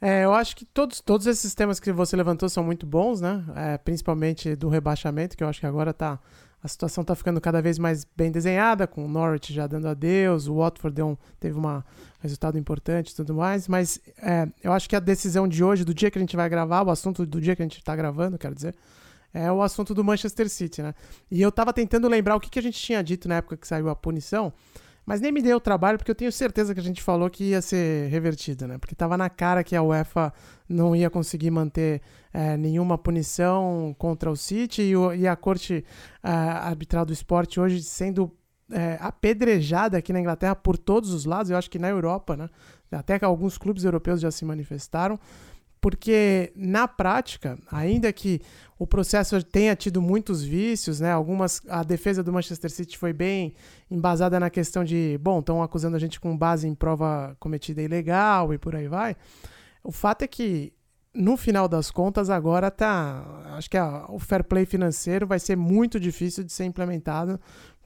É, 0.01 0.23
eu 0.23 0.33
acho 0.33 0.55
que 0.55 0.63
todos, 0.63 1.01
todos 1.01 1.27
esses 1.27 1.53
temas 1.53 1.77
que 1.77 1.91
você 1.91 2.15
levantou 2.15 2.47
são 2.47 2.63
muito 2.63 2.85
bons, 2.85 3.19
né? 3.19 3.43
É, 3.53 3.77
principalmente 3.77 4.55
do 4.55 4.69
rebaixamento, 4.69 5.35
que 5.35 5.43
eu 5.43 5.47
acho 5.49 5.59
que 5.59 5.65
agora 5.65 5.93
tá, 5.93 6.17
a 6.61 6.67
situação 6.67 7.01
está 7.01 7.15
ficando 7.15 7.39
cada 7.39 7.61
vez 7.61 7.79
mais 7.79 8.05
bem 8.17 8.31
desenhada, 8.31 8.85
com 8.85 9.05
o 9.05 9.07
Norwich 9.07 9.53
já 9.53 9.65
dando 9.65 9.87
adeus, 9.87 10.47
o 10.47 10.55
Watford 10.55 10.93
deu 10.93 11.07
um, 11.09 11.17
teve 11.39 11.57
um 11.57 11.83
resultado 12.19 12.57
importante 12.57 13.11
e 13.11 13.15
tudo 13.15 13.33
mais, 13.33 13.67
mas 13.67 13.99
é, 14.21 14.47
eu 14.61 14.73
acho 14.73 14.89
que 14.89 14.95
a 14.95 14.99
decisão 14.99 15.47
de 15.47 15.63
hoje, 15.63 15.85
do 15.85 15.93
dia 15.93 16.11
que 16.11 16.17
a 16.17 16.21
gente 16.21 16.35
vai 16.35 16.49
gravar, 16.49 16.83
o 16.83 16.91
assunto 16.91 17.25
do 17.25 17.39
dia 17.39 17.55
que 17.55 17.61
a 17.61 17.65
gente 17.65 17.77
está 17.77 17.95
gravando, 17.95 18.37
quero 18.37 18.53
dizer, 18.53 18.75
é 19.33 19.51
o 19.51 19.61
assunto 19.61 19.93
do 19.93 20.03
Manchester 20.03 20.49
City, 20.49 20.81
né? 20.81 20.93
E 21.29 21.41
eu 21.41 21.51
tava 21.51 21.71
tentando 21.71 22.07
lembrar 22.07 22.35
o 22.35 22.39
que, 22.39 22.49
que 22.49 22.59
a 22.59 22.61
gente 22.61 22.79
tinha 22.79 23.03
dito 23.03 23.27
na 23.29 23.35
época 23.35 23.55
que 23.55 23.67
saiu 23.67 23.87
a 23.87 23.95
punição, 23.95 24.51
mas 25.09 25.19
nem 25.19 25.31
me 25.31 25.41
deu 25.41 25.59
trabalho, 25.59 25.97
porque 25.97 26.11
eu 26.11 26.15
tenho 26.15 26.31
certeza 26.31 26.71
que 26.71 26.79
a 26.79 26.83
gente 26.83 27.01
falou 27.01 27.31
que 27.31 27.45
ia 27.45 27.63
ser 27.63 28.07
revertido, 28.11 28.67
né? 28.67 28.77
Porque 28.77 28.93
tava 28.93 29.17
na 29.17 29.27
cara 29.27 29.63
que 29.63 29.75
a 29.75 29.81
UEFA 29.81 30.31
não 30.69 30.95
ia 30.95 31.09
conseguir 31.09 31.49
manter 31.49 31.99
é, 32.31 32.55
nenhuma 32.55 32.95
punição 32.95 33.95
contra 33.97 34.29
o 34.29 34.37
City 34.37 34.83
e, 34.83 34.95
o, 34.95 35.11
e 35.11 35.27
a 35.27 35.35
Corte 35.35 35.83
é, 36.21 36.29
Arbitral 36.29 37.07
do 37.07 37.11
Esporte 37.11 37.59
hoje 37.59 37.81
sendo 37.81 38.31
é, 38.71 38.99
apedrejada 39.01 39.97
aqui 39.97 40.13
na 40.13 40.19
Inglaterra 40.19 40.55
por 40.55 40.77
todos 40.77 41.11
os 41.11 41.25
lados, 41.25 41.49
eu 41.49 41.57
acho 41.57 41.71
que 41.71 41.79
na 41.79 41.89
Europa, 41.89 42.37
né? 42.37 42.47
Até 42.91 43.17
que 43.17 43.25
alguns 43.25 43.57
clubes 43.57 43.85
europeus 43.85 44.21
já 44.21 44.29
se 44.29 44.45
manifestaram 44.45 45.19
porque 45.81 46.51
na 46.55 46.87
prática, 46.87 47.57
ainda 47.71 48.11
que 48.11 48.41
o 48.79 48.87
processo 48.87 49.43
tenha 49.43 49.75
tido 49.75 50.01
muitos 50.01 50.41
vícios, 50.41 51.01
né? 51.01 51.11
Algumas 51.11 51.61
a 51.67 51.83
defesa 51.83 52.23
do 52.23 52.31
Manchester 52.31 52.71
City 52.71 52.97
foi 52.97 53.11
bem 53.11 53.53
embasada 53.91 54.39
na 54.39 54.49
questão 54.49 54.85
de, 54.85 55.19
bom, 55.21 55.39
estão 55.39 55.61
acusando 55.61 55.97
a 55.97 55.99
gente 55.99 56.17
com 56.17 56.35
base 56.35 56.65
em 56.65 56.73
prova 56.73 57.35
cometida 57.41 57.81
ilegal 57.81 58.53
e 58.53 58.57
por 58.57 58.73
aí 58.77 58.87
vai. 58.87 59.17
O 59.83 59.91
fato 59.91 60.21
é 60.21 60.27
que 60.27 60.71
no 61.13 61.35
final 61.35 61.67
das 61.67 61.91
contas 61.91 62.29
agora 62.29 62.71
tá, 62.71 63.51
acho 63.57 63.69
que 63.69 63.77
a, 63.77 64.05
o 64.07 64.17
fair 64.17 64.45
play 64.45 64.65
financeiro 64.65 65.27
vai 65.27 65.39
ser 65.39 65.57
muito 65.57 65.99
difícil 65.99 66.45
de 66.45 66.53
ser 66.53 66.63
implementado 66.63 67.37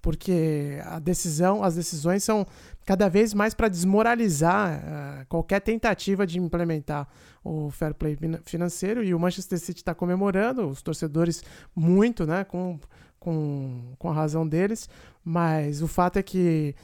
porque 0.04 0.82
a 0.84 1.00
decisão, 1.00 1.64
as 1.64 1.76
decisões 1.76 2.26
são 2.26 2.46
cada 2.86 3.08
vez 3.08 3.34
mais 3.34 3.54
para 3.54 3.70
desmoralizar 3.70 4.78
uh, 4.78 5.26
qualquer 5.30 5.62
tentativa 5.62 6.28
de 6.28 6.38
implementar 6.38 7.08
o 7.42 7.72
fair 7.72 7.94
play 7.94 8.18
financeiro 8.44 9.02
e 9.02 9.16
o 9.16 9.20
Manchester 9.20 9.58
City 9.58 9.80
está 9.80 9.96
comemorando, 9.96 10.68
os 10.68 10.82
torcedores 10.82 11.42
muito, 11.74 12.26
né, 12.26 12.44
com, 12.44 12.78
com, 13.18 13.94
com 13.98 14.10
a 14.10 14.14
razão 14.14 14.46
deles, 14.46 14.90
mas 15.24 15.82
o 15.82 15.88
fato 15.88 16.20
é 16.20 16.24
que 16.24 16.76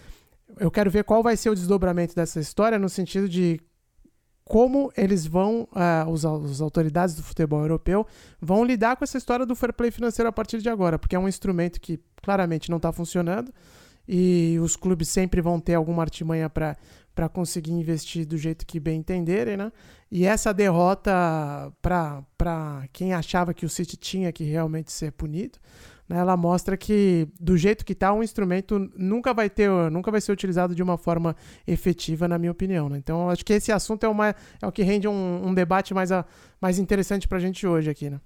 eu 0.58 0.72
quero 0.72 0.90
ver 0.90 1.04
qual 1.04 1.22
vai 1.22 1.36
ser 1.36 1.50
o 1.50 1.56
desdobramento 1.56 2.16
dessa 2.16 2.40
história 2.40 2.80
no 2.80 2.88
sentido 2.88 3.28
de 3.28 3.60
como 4.50 4.92
eles 4.98 5.28
vão, 5.28 5.68
uh, 5.74 6.10
os, 6.10 6.26
as 6.26 6.60
autoridades 6.60 7.14
do 7.14 7.22
futebol 7.22 7.62
europeu, 7.62 8.08
vão 8.42 8.66
lidar 8.66 8.96
com 8.96 9.04
essa 9.04 9.16
história 9.16 9.46
do 9.46 9.56
fair 9.56 9.72
play 9.72 9.92
financeiro 9.92 10.28
a 10.28 10.32
partir 10.32 10.60
de 10.60 10.68
agora, 10.68 10.98
porque 10.98 11.16
é 11.16 11.20
um 11.20 11.28
instrumento 11.28 11.80
que 11.80 12.00
claramente 12.20 12.68
não 12.68 12.78
está 12.78 12.92
funcionando 12.92 13.54
e 14.08 14.58
os 14.60 14.76
clubes 14.76 15.08
sempre 15.08 15.40
vão 15.40 15.60
ter 15.60 15.76
alguma 15.76 16.02
artimanha 16.02 16.50
para 16.50 17.30
conseguir 17.32 17.74
investir 17.74 18.26
do 18.26 18.40
jeito 18.40 18.66
que 18.66 18.80
bem 18.80 19.02
entenderem, 19.02 19.56
né? 19.56 19.72
E 20.12 20.26
essa 20.26 20.52
derrota 20.52 21.12
para 21.80 22.88
quem 22.92 23.14
achava 23.14 23.54
que 23.54 23.68
o 23.68 23.70
City 23.70 23.96
tinha 23.98 24.32
que 24.32 24.44
realmente 24.44 24.92
ser 24.92 25.12
punido, 25.12 25.60
ela 26.10 26.36
mostra 26.36 26.76
que 26.76 27.28
do 27.40 27.56
jeito 27.58 27.86
que 27.86 27.94
está 27.94 28.12
um 28.12 28.24
instrumento 28.24 28.92
nunca 28.96 29.34
vai 29.34 29.50
ter 29.50 29.70
nunca 29.92 30.10
vai 30.10 30.20
ser 30.20 30.32
utilizado 30.32 30.74
de 30.74 30.82
uma 30.82 30.98
forma 30.98 31.36
efetiva 31.68 32.28
na 32.28 32.38
minha 32.38 32.52
opinião 32.52 32.90
né? 32.90 32.98
então 32.98 33.30
acho 33.30 33.46
que 33.46 33.54
esse 33.54 33.72
assunto 33.72 34.06
é, 34.06 34.10
uma, 34.10 34.36
é 34.62 34.68
o 34.68 34.72
que 34.72 34.84
rende 34.84 35.08
um, 35.08 35.48
um 35.48 35.54
debate 35.54 35.94
mais, 35.94 36.12
a, 36.12 36.26
mais 36.60 36.80
interessante 36.80 37.28
para 37.28 37.38
a 37.38 37.42
gente 37.42 37.66
hoje 37.68 37.90
aqui 37.90 38.10
né 38.10 38.20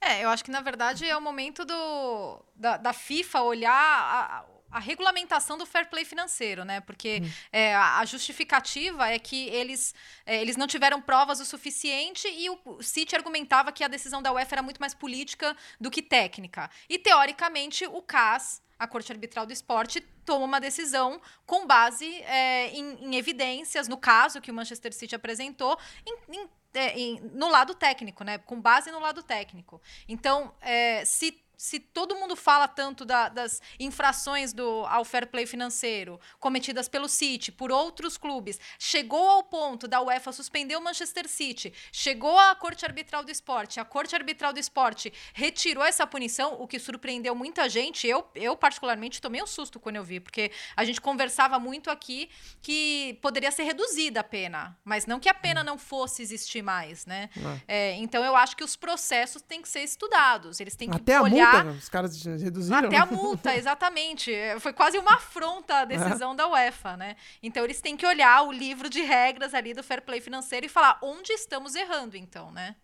é 0.00 0.24
eu 0.24 0.28
acho 0.28 0.44
que 0.44 0.50
na 0.50 0.60
verdade 0.60 1.04
é 1.04 1.16
o 1.16 1.20
momento 1.20 1.64
do 1.64 2.42
da, 2.54 2.76
da 2.76 2.92
FIFA 2.92 3.42
olhar 3.42 3.72
a, 3.72 4.44
a 4.76 4.78
regulamentação 4.78 5.56
do 5.56 5.64
fair 5.64 5.88
play 5.88 6.04
financeiro, 6.04 6.62
né? 6.62 6.82
Porque 6.82 7.22
hum. 7.22 7.30
é, 7.50 7.74
a 7.74 8.04
justificativa 8.04 9.08
é 9.08 9.18
que 9.18 9.48
eles, 9.48 9.94
é, 10.26 10.42
eles 10.42 10.54
não 10.54 10.66
tiveram 10.66 11.00
provas 11.00 11.40
o 11.40 11.46
suficiente 11.46 12.28
e 12.28 12.50
o 12.50 12.82
City 12.82 13.16
argumentava 13.16 13.72
que 13.72 13.82
a 13.82 13.88
decisão 13.88 14.20
da 14.20 14.30
UEFA 14.30 14.56
era 14.56 14.62
muito 14.62 14.78
mais 14.78 14.92
política 14.92 15.56
do 15.80 15.90
que 15.90 16.02
técnica. 16.02 16.70
E, 16.90 16.98
teoricamente, 16.98 17.86
o 17.86 18.02
CAS, 18.02 18.62
a 18.78 18.86
Corte 18.86 19.10
Arbitral 19.10 19.46
do 19.46 19.52
Esporte, 19.52 20.02
toma 20.26 20.44
uma 20.44 20.60
decisão 20.60 21.22
com 21.46 21.66
base 21.66 22.04
é, 22.24 22.68
em, 22.68 23.02
em, 23.02 23.16
evidências, 23.16 23.88
no 23.88 23.96
caso 23.96 24.42
que 24.42 24.50
o 24.50 24.54
Manchester 24.54 24.92
City 24.92 25.14
apresentou, 25.14 25.78
em, 26.04 26.18
em, 26.36 26.50
é, 26.74 26.94
no 27.32 27.48
lado 27.48 27.74
técnico, 27.74 28.22
né? 28.22 28.36
Com 28.36 28.60
base 28.60 28.90
no 28.90 29.00
lado 29.00 29.22
técnico. 29.22 29.80
Então, 30.06 30.54
é, 30.60 31.02
se 31.06 31.45
se 31.56 31.80
todo 31.80 32.16
mundo 32.16 32.36
fala 32.36 32.68
tanto 32.68 33.04
da, 33.04 33.28
das 33.28 33.62
infrações 33.80 34.52
do, 34.52 34.84
ao 34.86 35.04
fair 35.04 35.26
play 35.26 35.46
financeiro 35.46 36.20
cometidas 36.38 36.88
pelo 36.88 37.08
City, 37.08 37.50
por 37.50 37.72
outros 37.72 38.16
clubes, 38.16 38.60
chegou 38.78 39.28
ao 39.28 39.42
ponto 39.42 39.88
da 39.88 40.00
UEFA 40.00 40.32
suspender 40.32 40.76
o 40.76 40.80
Manchester 40.80 41.28
City, 41.28 41.72
chegou 41.90 42.38
à 42.38 42.54
Corte 42.54 42.84
Arbitral 42.84 43.24
do 43.24 43.30
Esporte, 43.30 43.80
a 43.80 43.84
Corte 43.84 44.14
Arbitral 44.14 44.52
do 44.52 44.60
Esporte 44.60 45.12
retirou 45.32 45.84
essa 45.84 46.06
punição, 46.06 46.60
o 46.60 46.66
que 46.66 46.78
surpreendeu 46.78 47.34
muita 47.34 47.68
gente. 47.68 48.06
Eu, 48.06 48.28
eu 48.34 48.56
particularmente, 48.56 49.20
tomei 49.20 49.42
um 49.42 49.46
susto 49.46 49.80
quando 49.80 49.96
eu 49.96 50.04
vi, 50.04 50.20
porque 50.20 50.50
a 50.76 50.84
gente 50.84 51.00
conversava 51.00 51.58
muito 51.58 51.90
aqui 51.90 52.28
que 52.60 53.18
poderia 53.22 53.50
ser 53.50 53.62
reduzida 53.64 54.20
a 54.20 54.24
pena, 54.24 54.78
mas 54.84 55.06
não 55.06 55.18
que 55.18 55.28
a 55.28 55.34
pena 55.34 55.64
não 55.64 55.78
fosse 55.78 56.22
existir 56.22 56.62
mais, 56.62 57.06
né? 57.06 57.30
É, 57.66 57.92
então 57.94 58.24
eu 58.24 58.36
acho 58.36 58.56
que 58.56 58.64
os 58.64 58.76
processos 58.76 59.40
têm 59.42 59.62
que 59.62 59.68
ser 59.68 59.80
estudados, 59.80 60.60
eles 60.60 60.76
têm 60.76 60.90
que 60.90 60.96
Até 60.96 61.20
olhar 61.20 61.45
multa, 61.52 61.70
os 61.70 61.88
caras 61.88 62.24
reduziram. 62.24 62.88
Até 62.88 62.96
a 62.96 63.06
multa, 63.06 63.56
exatamente. 63.56 64.32
Foi 64.60 64.72
quase 64.72 64.98
uma 64.98 65.14
afronta 65.14 65.80
a 65.80 65.84
decisão 65.84 66.34
da 66.34 66.48
UEFA, 66.48 66.96
né? 66.96 67.16
Então 67.42 67.64
eles 67.64 67.80
têm 67.80 67.96
que 67.96 68.06
olhar 68.06 68.42
o 68.42 68.52
livro 68.52 68.88
de 68.88 69.02
regras 69.02 69.54
ali 69.54 69.74
do 69.74 69.82
fair 69.82 70.02
play 70.02 70.20
financeiro 70.20 70.66
e 70.66 70.68
falar 70.68 70.98
onde 71.02 71.32
estamos 71.32 71.74
errando, 71.74 72.16
então, 72.16 72.50
né? 72.50 72.76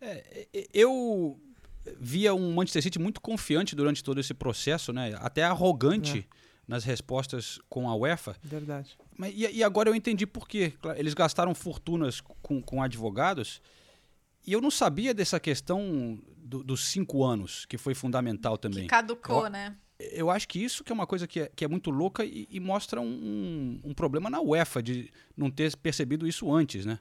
É, 0.00 0.46
eu 0.72 1.38
via 1.98 2.34
um 2.34 2.52
Manchester 2.54 2.82
City 2.82 2.98
muito 2.98 3.20
confiante 3.20 3.76
durante 3.76 4.02
todo 4.02 4.18
esse 4.20 4.34
processo, 4.34 4.92
né? 4.92 5.14
Até 5.20 5.44
arrogante 5.44 6.26
é. 6.30 6.36
nas 6.66 6.84
respostas 6.84 7.58
com 7.68 7.88
a 7.88 7.94
UEFA. 7.94 8.36
Verdade. 8.42 8.96
Mas, 9.16 9.32
e, 9.34 9.58
e, 9.58 9.64
agora 9.64 9.88
eu 9.88 9.94
entendi 9.94 10.26
por 10.26 10.48
quê. 10.48 10.74
Eles 10.96 11.14
gastaram 11.14 11.54
fortunas 11.54 12.20
com, 12.20 12.60
com 12.60 12.82
advogados 12.82 13.60
e 14.46 14.52
eu 14.52 14.60
não 14.60 14.70
sabia 14.70 15.14
dessa 15.14 15.40
questão 15.40 16.18
do, 16.44 16.62
dos 16.62 16.84
cinco 16.84 17.24
anos, 17.24 17.64
que 17.64 17.78
foi 17.78 17.94
fundamental 17.94 18.58
também. 18.58 18.82
Que 18.82 18.88
caducou, 18.88 19.44
eu, 19.44 19.50
né? 19.50 19.76
Eu 19.98 20.30
acho 20.30 20.46
que 20.46 20.62
isso 20.62 20.84
que 20.84 20.92
é 20.92 20.94
uma 20.94 21.06
coisa 21.06 21.26
que 21.26 21.40
é, 21.40 21.50
que 21.54 21.64
é 21.64 21.68
muito 21.68 21.90
louca 21.90 22.24
e, 22.24 22.46
e 22.50 22.60
mostra 22.60 23.00
um, 23.00 23.80
um, 23.82 23.94
problema 23.94 24.28
na 24.28 24.40
UEFA 24.40 24.82
de 24.82 25.10
não 25.36 25.50
ter 25.50 25.74
percebido 25.76 26.26
isso 26.26 26.52
antes, 26.52 26.84
né? 26.84 26.98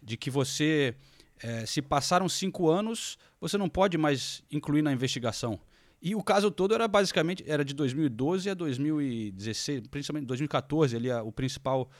De 0.00 0.16
que 0.16 0.30
você, 0.30 0.94
é, 1.42 1.66
se 1.66 1.82
passaram 1.82 2.28
cinco 2.28 2.70
anos, 2.70 3.18
você 3.40 3.58
não 3.58 3.68
pode 3.68 3.98
mais 3.98 4.44
incluir 4.50 4.82
na 4.82 4.92
investigação. 4.92 5.58
E 6.00 6.14
o 6.14 6.22
caso 6.22 6.50
todo 6.50 6.74
era 6.74 6.86
basicamente 6.86 7.42
era 7.46 7.64
de 7.64 7.74
2012 7.74 8.50
a 8.50 8.54
2016, 8.54 9.88
principalmente 9.88 10.26
2014 10.26 10.94
ali 10.94 11.10
a, 11.10 11.22
o 11.22 11.32
principal 11.32 11.90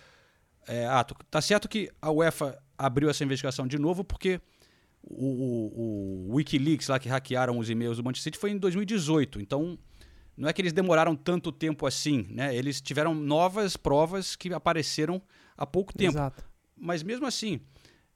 é, 0.68 0.86
ato. 0.86 1.16
Tá 1.30 1.40
certo 1.40 1.68
que 1.68 1.90
a 2.00 2.10
UEFA 2.10 2.62
abriu 2.76 3.08
essa 3.08 3.24
investigação 3.24 3.66
de 3.66 3.78
novo 3.78 4.04
porque 4.04 4.40
o, 5.06 5.26
o, 5.26 6.30
o, 6.30 6.34
Wikileaks 6.34 6.88
lá 6.88 6.98
que 6.98 7.08
hackearam 7.08 7.58
os 7.58 7.68
e-mails 7.68 7.98
do 7.98 8.04
Manchester 8.04 8.32
City 8.32 8.38
foi 8.38 8.50
em 8.50 8.58
2018. 8.58 9.40
Então, 9.40 9.78
não 10.36 10.48
é 10.48 10.52
que 10.52 10.62
eles 10.62 10.72
demoraram 10.72 11.14
tanto 11.14 11.52
tempo 11.52 11.86
assim, 11.86 12.26
né? 12.30 12.54
Eles 12.54 12.80
tiveram 12.80 13.14
novas 13.14 13.76
provas 13.76 14.34
que 14.34 14.52
apareceram 14.52 15.20
há 15.56 15.66
pouco 15.66 15.92
tempo. 15.92 16.12
Exato. 16.12 16.44
Mas 16.76 17.02
mesmo 17.02 17.26
assim, 17.26 17.60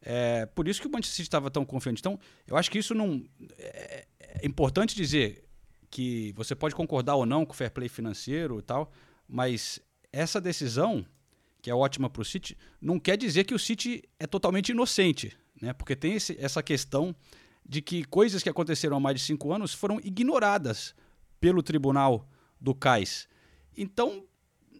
é 0.02 0.46
por 0.46 0.66
isso 0.66 0.80
que 0.80 0.86
o 0.86 0.90
Manchester 0.90 1.16
City 1.16 1.28
estava 1.28 1.50
tão 1.50 1.64
confiante. 1.64 2.00
Então, 2.00 2.18
eu 2.46 2.56
acho 2.56 2.70
que 2.70 2.78
isso 2.78 2.94
não 2.94 3.24
é, 3.58 4.06
é 4.20 4.46
importante 4.46 4.96
dizer 4.96 5.44
que 5.90 6.32
você 6.36 6.54
pode 6.54 6.74
concordar 6.74 7.14
ou 7.14 7.26
não 7.26 7.44
com 7.44 7.52
o 7.52 7.56
fair 7.56 7.70
play 7.70 7.88
financeiro 7.88 8.58
e 8.58 8.62
tal, 8.62 8.90
mas 9.26 9.80
essa 10.12 10.40
decisão 10.40 11.04
que 11.60 11.70
é 11.70 11.74
ótima 11.74 12.08
para 12.08 12.22
o 12.22 12.24
City, 12.24 12.56
não 12.80 12.98
quer 12.98 13.16
dizer 13.16 13.44
que 13.44 13.54
o 13.54 13.58
City 13.58 14.02
é 14.18 14.26
totalmente 14.26 14.70
inocente 14.70 15.36
né? 15.60 15.72
Porque 15.72 15.96
tem 15.96 16.14
esse, 16.14 16.36
essa 16.40 16.62
questão 16.62 17.14
de 17.66 17.82
que 17.82 18.04
coisas 18.04 18.42
que 18.42 18.48
aconteceram 18.48 18.96
há 18.96 19.00
mais 19.00 19.20
de 19.20 19.26
cinco 19.26 19.52
anos 19.52 19.74
foram 19.74 20.00
ignoradas 20.02 20.94
pelo 21.40 21.62
tribunal 21.62 22.28
do 22.60 22.74
CAIS. 22.74 23.28
Então, 23.76 24.24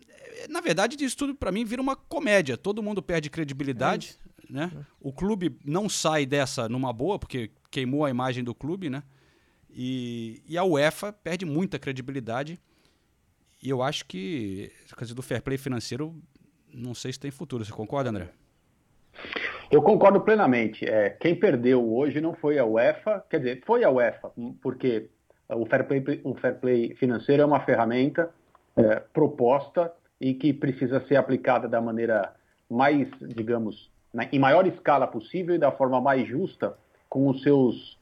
é, 0.09 0.49
na 0.49 0.61
verdade, 0.61 1.03
isso 1.05 1.17
tudo 1.17 1.35
para 1.35 1.53
mim 1.53 1.65
vira 1.65 1.83
uma 1.83 1.95
comédia. 1.95 2.57
Todo 2.57 2.83
mundo 2.83 3.03
perde 3.03 3.29
credibilidade, 3.29 4.17
é 4.25 4.53
né? 4.53 4.73
É. 4.75 4.85
O 5.01 5.13
clube 5.13 5.57
não 5.65 5.89
sai 5.89 6.25
dessa 6.25 6.69
numa 6.69 6.93
boa 6.93 7.19
porque 7.19 7.51
queimou 7.71 8.05
a 8.05 8.11
imagem 8.11 8.43
do 8.43 8.55
clube, 8.55 8.89
né? 8.89 9.03
E, 9.71 10.43
e 10.47 10.57
a 10.57 10.65
UEFA 10.65 11.13
perde 11.13 11.45
muita 11.45 11.79
credibilidade. 11.79 12.59
E 13.63 13.69
eu 13.69 13.83
acho 13.83 14.07
que, 14.07 14.73
coisa 14.97 15.15
do 15.15 15.23
fair 15.23 15.43
play 15.43 15.59
financeiro, 15.59 16.17
não 16.73 16.95
sei 16.95 17.13
se 17.13 17.21
tem 17.21 17.31
futuro. 17.31 17.65
Você 17.65 17.73
concorda, 17.73 18.11
André? 18.11 18.33
Eu 19.71 19.83
concordo 19.83 20.21
plenamente. 20.21 20.87
É, 20.87 21.11
quem 21.11 21.35
perdeu 21.35 21.95
hoje 21.95 22.21
não 22.21 22.35
foi 22.35 22.59
a 22.59 22.65
UEFA, 22.65 23.23
quer 23.29 23.39
dizer, 23.39 23.63
foi 23.67 23.85
a 23.85 23.91
UEFA, 23.91 24.33
porque 24.63 25.11
o 25.49 25.67
fair 25.67 25.87
play, 25.87 26.21
o 26.25 26.35
fair 26.35 26.55
play 26.59 26.95
financeiro 26.95 27.43
é 27.43 27.47
uma 27.47 27.61
ferramenta 27.61 28.31
é, 28.77 28.97
proposta 29.13 29.93
e 30.21 30.35
que 30.35 30.53
precisa 30.53 31.01
ser 31.07 31.17
aplicada 31.17 31.69
da 31.69 31.81
maneira 31.81 32.33
mais, 32.69 33.09
digamos, 33.21 33.91
na, 34.13 34.25
em 34.33 34.39
maior 34.39 34.67
escala 34.67 35.07
possível 35.07 35.55
e 35.55 35.59
da 35.59 35.71
forma 35.71 36.01
mais 36.01 36.27
justa 36.27 36.77
com 37.09 37.29
os 37.29 37.43
seus 37.43 37.99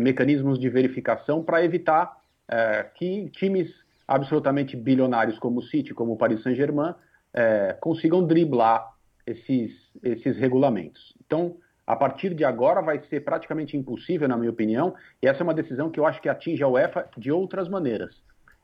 mecanismos 0.00 0.58
de 0.58 0.68
verificação 0.68 1.42
para 1.42 1.62
evitar 1.62 2.16
é, 2.48 2.86
que 2.94 3.28
times 3.30 3.70
absolutamente 4.06 4.76
bilionários 4.76 5.38
como 5.38 5.60
o 5.60 5.62
City, 5.62 5.92
como 5.92 6.12
o 6.12 6.16
Paris 6.16 6.42
Saint-Germain, 6.42 6.94
é, 7.34 7.76
consigam 7.78 8.26
driblar 8.26 8.94
esses, 9.26 9.72
esses 10.02 10.36
regulamentos. 10.36 11.14
Então, 11.24 11.56
a 11.86 11.96
partir 11.96 12.34
de 12.34 12.44
agora 12.44 12.82
vai 12.82 13.00
ser 13.08 13.20
praticamente 13.20 13.76
impossível, 13.76 14.28
na 14.28 14.36
minha 14.36 14.50
opinião, 14.50 14.94
e 15.22 15.26
essa 15.26 15.40
é 15.40 15.44
uma 15.44 15.54
decisão 15.54 15.90
que 15.90 15.98
eu 15.98 16.06
acho 16.06 16.20
que 16.20 16.28
atinge 16.28 16.62
a 16.62 16.68
UEFA 16.68 17.08
de 17.16 17.32
outras 17.32 17.68
maneiras. 17.68 18.14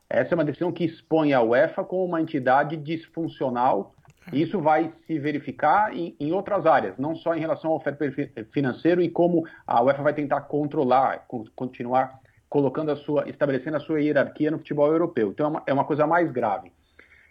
Essa 0.09 0.33
é 0.33 0.35
uma 0.35 0.45
decisão 0.45 0.71
que 0.71 0.85
expõe 0.85 1.33
a 1.33 1.41
UEFA 1.41 1.83
como 1.83 2.05
uma 2.05 2.21
entidade 2.21 2.77
disfuncional 2.77 3.95
e 4.33 4.41
isso 4.41 4.59
vai 4.59 4.91
se 5.05 5.19
verificar 5.19 5.95
em, 5.95 6.15
em, 6.19 6.31
outras 6.31 6.65
áreas, 6.65 6.97
não 6.97 7.15
só 7.15 7.35
em 7.35 7.39
relação 7.39 7.71
ao 7.71 7.79
fair 7.79 7.95
play 7.95 8.11
financeiro 8.51 9.01
e 9.01 9.09
como 9.09 9.45
a 9.67 9.83
UEFA 9.83 10.03
vai 10.03 10.13
tentar 10.13 10.41
controlar, 10.41 11.25
continuar 11.55 12.19
colocando 12.49 12.91
a 12.91 12.95
sua, 12.95 13.29
estabelecendo 13.29 13.77
a 13.77 13.79
sua 13.79 14.01
hierarquia 14.01 14.49
no 14.49 14.57
futebol 14.57 14.87
europeu. 14.87 15.29
Então 15.29 15.45
é 15.45 15.49
uma, 15.49 15.63
é 15.67 15.73
uma 15.73 15.85
coisa 15.85 16.07
mais 16.07 16.31
grave. 16.31 16.71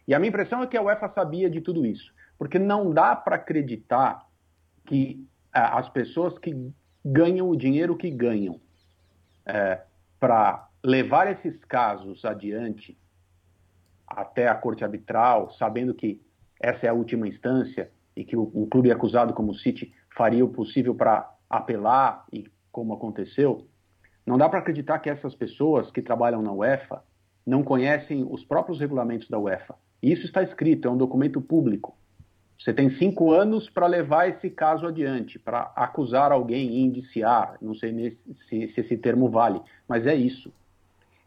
E 0.06 0.14
a 0.14 0.18
minha 0.18 0.28
impressão 0.28 0.62
é 0.62 0.66
que 0.66 0.76
a 0.76 0.82
UEFA 0.82 1.08
sabia 1.08 1.50
de 1.50 1.60
tudo 1.60 1.84
isso, 1.84 2.12
porque 2.38 2.58
não 2.58 2.92
dá 2.92 3.14
para 3.14 3.36
acreditar 3.36 4.26
que 4.86 5.26
é, 5.54 5.60
as 5.60 5.88
pessoas 5.88 6.38
que 6.38 6.72
ganham 7.04 7.48
o 7.48 7.56
dinheiro 7.56 7.96
que 7.96 8.10
ganham 8.10 8.60
é, 9.46 9.82
para 10.18 10.68
levar 10.82 11.30
esses 11.30 11.62
casos 11.64 12.24
adiante 12.24 12.96
até 14.06 14.48
a 14.48 14.54
corte 14.54 14.84
arbitral, 14.84 15.50
sabendo 15.52 15.94
que 15.94 16.20
essa 16.60 16.86
é 16.86 16.88
a 16.88 16.94
última 16.94 17.26
instância 17.28 17.90
e 18.16 18.24
que 18.24 18.36
o, 18.36 18.42
o 18.54 18.66
clube 18.66 18.90
acusado 18.90 19.34
como 19.34 19.52
o 19.52 19.54
City 19.54 19.92
faria 20.16 20.44
o 20.44 20.48
possível 20.48 20.94
para 20.94 21.30
apelar 21.48 22.24
e 22.32 22.46
como 22.70 22.94
aconteceu, 22.94 23.66
não 24.26 24.38
dá 24.38 24.48
para 24.48 24.58
acreditar 24.58 24.98
que 24.98 25.10
essas 25.10 25.34
pessoas 25.34 25.90
que 25.90 26.02
trabalham 26.02 26.42
na 26.42 26.52
UEFA 26.52 27.02
não 27.46 27.62
conhecem 27.62 28.26
os 28.28 28.44
próprios 28.44 28.80
regulamentos 28.80 29.28
da 29.28 29.38
UEFA. 29.38 29.74
Isso 30.02 30.24
está 30.24 30.42
escrito, 30.42 30.88
é 30.88 30.90
um 30.90 30.96
documento 30.96 31.40
público. 31.40 31.96
Você 32.58 32.72
tem 32.72 32.90
cinco 32.96 33.32
anos 33.32 33.68
para 33.68 33.86
levar 33.86 34.28
esse 34.28 34.48
caso 34.48 34.86
adiante, 34.86 35.38
para 35.38 35.72
acusar 35.76 36.32
alguém 36.32 36.70
e 36.70 36.80
indiciar. 36.82 37.56
Não 37.60 37.74
sei 37.74 38.16
se, 38.48 38.68
se, 38.68 38.80
esse 38.80 38.96
termo 38.96 39.28
vale, 39.28 39.60
mas 39.88 40.06
é 40.06 40.14
isso. 40.14 40.52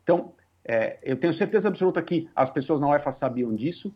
Então, 0.04 0.34
é, 0.66 0.98
eu 1.04 1.18
tenho 1.18 1.34
certeza 1.34 1.68
absoluta 1.68 2.02
que 2.02 2.30
as 2.36 2.50
pessoas 2.50 2.80
na 2.80 2.90
UEFA 2.90 3.14
sabiam 3.20 3.54
disso, 3.54 3.94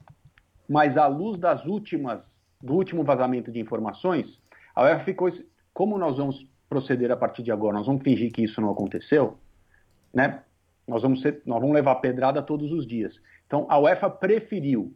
mas 0.69 0.97
à 0.97 1.07
luz 1.07 1.39
das 1.39 1.65
últimas, 1.65 2.21
do 2.61 2.73
último 2.73 3.03
vazamento 3.03 3.51
de 3.51 3.59
informações, 3.59 4.39
a 4.75 4.83
UEFA 4.83 5.03
ficou. 5.05 5.31
Como 5.73 5.97
nós 5.97 6.17
vamos 6.17 6.45
proceder 6.69 7.11
a 7.11 7.17
partir 7.17 7.43
de 7.43 7.51
agora? 7.51 7.77
Nós 7.77 7.87
vamos 7.87 8.03
fingir 8.03 8.31
que 8.31 8.43
isso 8.43 8.59
não 8.61 8.69
aconteceu? 8.69 9.37
Né? 10.13 10.41
Nós, 10.87 11.01
vamos 11.01 11.21
ser, 11.21 11.41
nós 11.45 11.59
vamos 11.59 11.73
levar 11.73 11.95
pedrada 11.95 12.41
todos 12.41 12.71
os 12.71 12.85
dias. 12.85 13.13
Então, 13.47 13.65
a 13.69 13.79
UEFA 13.79 14.09
preferiu 14.09 14.93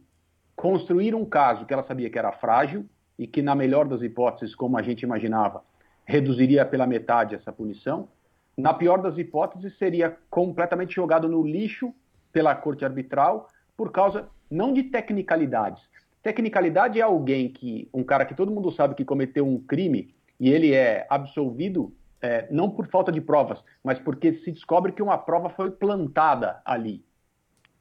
construir 0.56 1.14
um 1.14 1.24
caso 1.24 1.66
que 1.66 1.72
ela 1.72 1.84
sabia 1.84 2.10
que 2.10 2.18
era 2.18 2.32
frágil 2.32 2.86
e 3.18 3.26
que, 3.26 3.42
na 3.42 3.54
melhor 3.54 3.86
das 3.86 4.02
hipóteses, 4.02 4.54
como 4.54 4.76
a 4.78 4.82
gente 4.82 5.02
imaginava, 5.02 5.62
reduziria 6.04 6.64
pela 6.64 6.86
metade 6.86 7.34
essa 7.34 7.52
punição. 7.52 8.08
Na 8.56 8.72
pior 8.72 9.02
das 9.02 9.18
hipóteses, 9.18 9.76
seria 9.78 10.16
completamente 10.30 10.94
jogado 10.94 11.28
no 11.28 11.46
lixo 11.46 11.94
pela 12.32 12.54
corte 12.54 12.84
arbitral 12.84 13.48
por 13.76 13.92
causa 13.92 14.28
não 14.50 14.72
de 14.72 14.84
tecnicalidades. 14.84 15.82
Tecnicalidade 16.22 16.98
é 16.98 17.02
alguém 17.02 17.48
que, 17.48 17.88
um 17.92 18.02
cara 18.02 18.24
que 18.24 18.34
todo 18.34 18.50
mundo 18.50 18.72
sabe 18.72 18.94
que 18.94 19.04
cometeu 19.04 19.46
um 19.46 19.60
crime 19.60 20.14
e 20.40 20.50
ele 20.50 20.72
é 20.72 21.06
absolvido 21.08 21.92
é, 22.20 22.48
não 22.50 22.70
por 22.70 22.88
falta 22.88 23.12
de 23.12 23.20
provas, 23.20 23.62
mas 23.84 23.98
porque 23.98 24.32
se 24.34 24.50
descobre 24.50 24.92
que 24.92 25.02
uma 25.02 25.18
prova 25.18 25.50
foi 25.50 25.70
plantada 25.70 26.60
ali. 26.64 27.04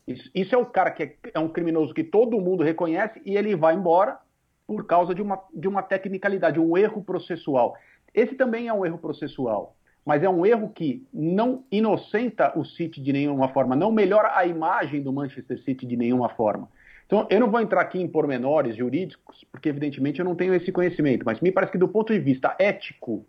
Isso, 0.07 0.29
isso 0.35 0.53
é 0.53 0.57
o 0.57 0.65
cara 0.65 0.91
que 0.91 1.03
é, 1.03 1.15
é, 1.33 1.39
um 1.39 1.49
criminoso 1.49 1.93
que 1.93 2.03
todo 2.03 2.39
mundo 2.39 2.63
reconhece 2.63 3.21
e 3.25 3.35
ele 3.35 3.55
vai 3.55 3.75
embora 3.75 4.19
por 4.67 4.85
causa 4.85 5.13
de 5.13 5.21
uma, 5.21 5.41
de 5.53 5.67
uma 5.67 5.81
tecnicalidade, 5.81 6.59
um 6.59 6.77
erro 6.77 7.03
processual. 7.03 7.75
Esse 8.13 8.35
também 8.35 8.67
é 8.67 8.73
um 8.73 8.85
erro 8.85 8.97
processual, 8.97 9.75
mas 10.05 10.23
é 10.23 10.29
um 10.29 10.45
erro 10.45 10.69
que 10.69 11.05
não 11.13 11.63
inocenta 11.71 12.57
o 12.57 12.63
City 12.63 13.01
de 13.01 13.11
nenhuma 13.11 13.49
forma, 13.49 13.75
não 13.75 13.91
melhora 13.91 14.37
a 14.37 14.45
imagem 14.45 15.01
do 15.01 15.11
Manchester 15.11 15.61
City 15.63 15.85
de 15.85 15.97
nenhuma 15.97 16.29
forma. 16.29 16.69
Então, 17.05 17.27
eu 17.29 17.39
não 17.39 17.51
vou 17.51 17.61
entrar 17.61 17.81
aqui 17.81 17.99
em 17.99 18.07
pormenores 18.07 18.75
jurídicos, 18.75 19.43
porque 19.51 19.69
evidentemente 19.69 20.19
eu 20.19 20.25
não 20.25 20.35
tenho 20.35 20.55
esse 20.55 20.71
conhecimento, 20.71 21.23
mas 21.23 21.39
me 21.39 21.51
parece 21.51 21.71
que 21.71 21.77
do 21.77 21.87
ponto 21.87 22.11
de 22.11 22.19
vista 22.19 22.55
ético, 22.57 23.25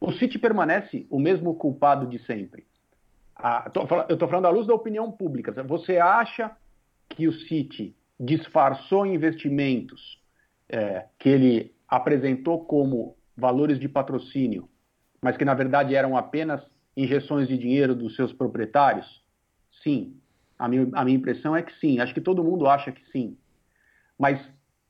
o 0.00 0.12
City 0.12 0.38
permanece 0.38 1.06
o 1.10 1.18
mesmo 1.18 1.54
culpado 1.54 2.06
de 2.06 2.20
sempre. 2.24 2.64
Eu 4.08 4.14
estou 4.14 4.28
falando 4.28 4.46
à 4.46 4.50
luz 4.50 4.66
da 4.66 4.74
opinião 4.74 5.10
pública. 5.10 5.52
Você 5.64 5.98
acha 5.98 6.50
que 7.08 7.26
o 7.26 7.32
City 7.32 7.94
disfarçou 8.18 9.04
investimentos 9.04 10.20
é, 10.68 11.06
que 11.18 11.28
ele 11.28 11.74
apresentou 11.88 12.64
como 12.64 13.16
valores 13.36 13.78
de 13.80 13.88
patrocínio, 13.88 14.68
mas 15.20 15.36
que 15.36 15.44
na 15.44 15.54
verdade 15.54 15.94
eram 15.94 16.16
apenas 16.16 16.62
injeções 16.96 17.48
de 17.48 17.58
dinheiro 17.58 17.94
dos 17.94 18.14
seus 18.14 18.32
proprietários? 18.32 19.22
Sim. 19.82 20.16
A 20.58 20.68
minha, 20.68 20.88
a 20.92 21.04
minha 21.04 21.16
impressão 21.16 21.56
é 21.56 21.62
que 21.62 21.72
sim. 21.80 21.98
Acho 21.98 22.14
que 22.14 22.20
todo 22.20 22.44
mundo 22.44 22.68
acha 22.68 22.92
que 22.92 23.04
sim. 23.10 23.36
Mas 24.16 24.40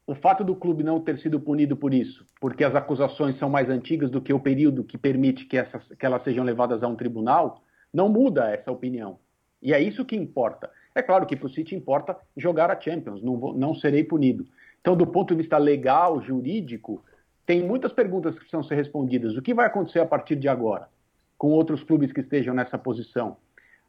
o 0.07 0.15
fato 0.15 0.45
do 0.45 0.55
clube 0.55 0.83
não 0.83 1.01
ter 1.01 1.19
sido 1.21 1.41
punido 1.41 1.77
por 1.77 1.95
isso, 1.95 2.27
porque 2.41 2.65
as 2.65 2.75
acusações 2.75 3.39
são 3.39 3.49
mais 3.49 3.71
antigas 3.71 4.11
do 4.11 4.21
que 4.21 4.33
o 4.33 4.41
período 4.41 4.85
que 4.85 4.99
permite 4.99 5.47
que, 5.47 5.57
essas, 5.57 5.83
que 5.99 6.05
elas 6.05 6.23
sejam 6.25 6.45
levadas 6.45 6.83
a 6.83 6.89
um 6.89 6.97
tribunal, 6.97 7.63
não 7.93 8.09
muda 8.09 8.51
essa 8.51 8.71
opinião. 8.71 9.19
E 9.61 9.73
é 9.73 9.81
isso 9.81 10.05
que 10.05 10.17
importa. 10.17 10.71
É 10.95 11.03
claro 11.03 11.27
que 11.27 11.37
para 11.37 11.47
o 11.47 11.51
City 11.51 11.75
importa 11.75 12.17
jogar 12.37 12.71
a 12.71 12.81
Champions, 12.81 13.23
não, 13.23 13.39
vou, 13.39 13.55
não 13.55 13.75
serei 13.75 14.05
punido. 14.05 14.47
Então, 14.81 14.97
do 14.97 15.07
ponto 15.07 15.35
de 15.35 15.43
vista 15.43 15.57
legal, 15.57 16.21
jurídico, 16.21 17.05
tem 17.47 17.63
muitas 17.63 17.93
perguntas 17.93 18.35
que 18.35 18.41
precisam 18.41 18.63
ser 18.63 18.75
respondidas. 18.75 19.37
O 19.37 19.43
que 19.43 19.55
vai 19.55 19.67
acontecer 19.67 20.01
a 20.01 20.07
partir 20.07 20.37
de 20.37 20.49
agora 20.49 20.89
com 21.39 21.49
outros 21.49 21.83
clubes 21.83 22.13
que 22.13 22.21
estejam 22.21 22.55
nessa 22.55 22.77
posição? 22.77 23.37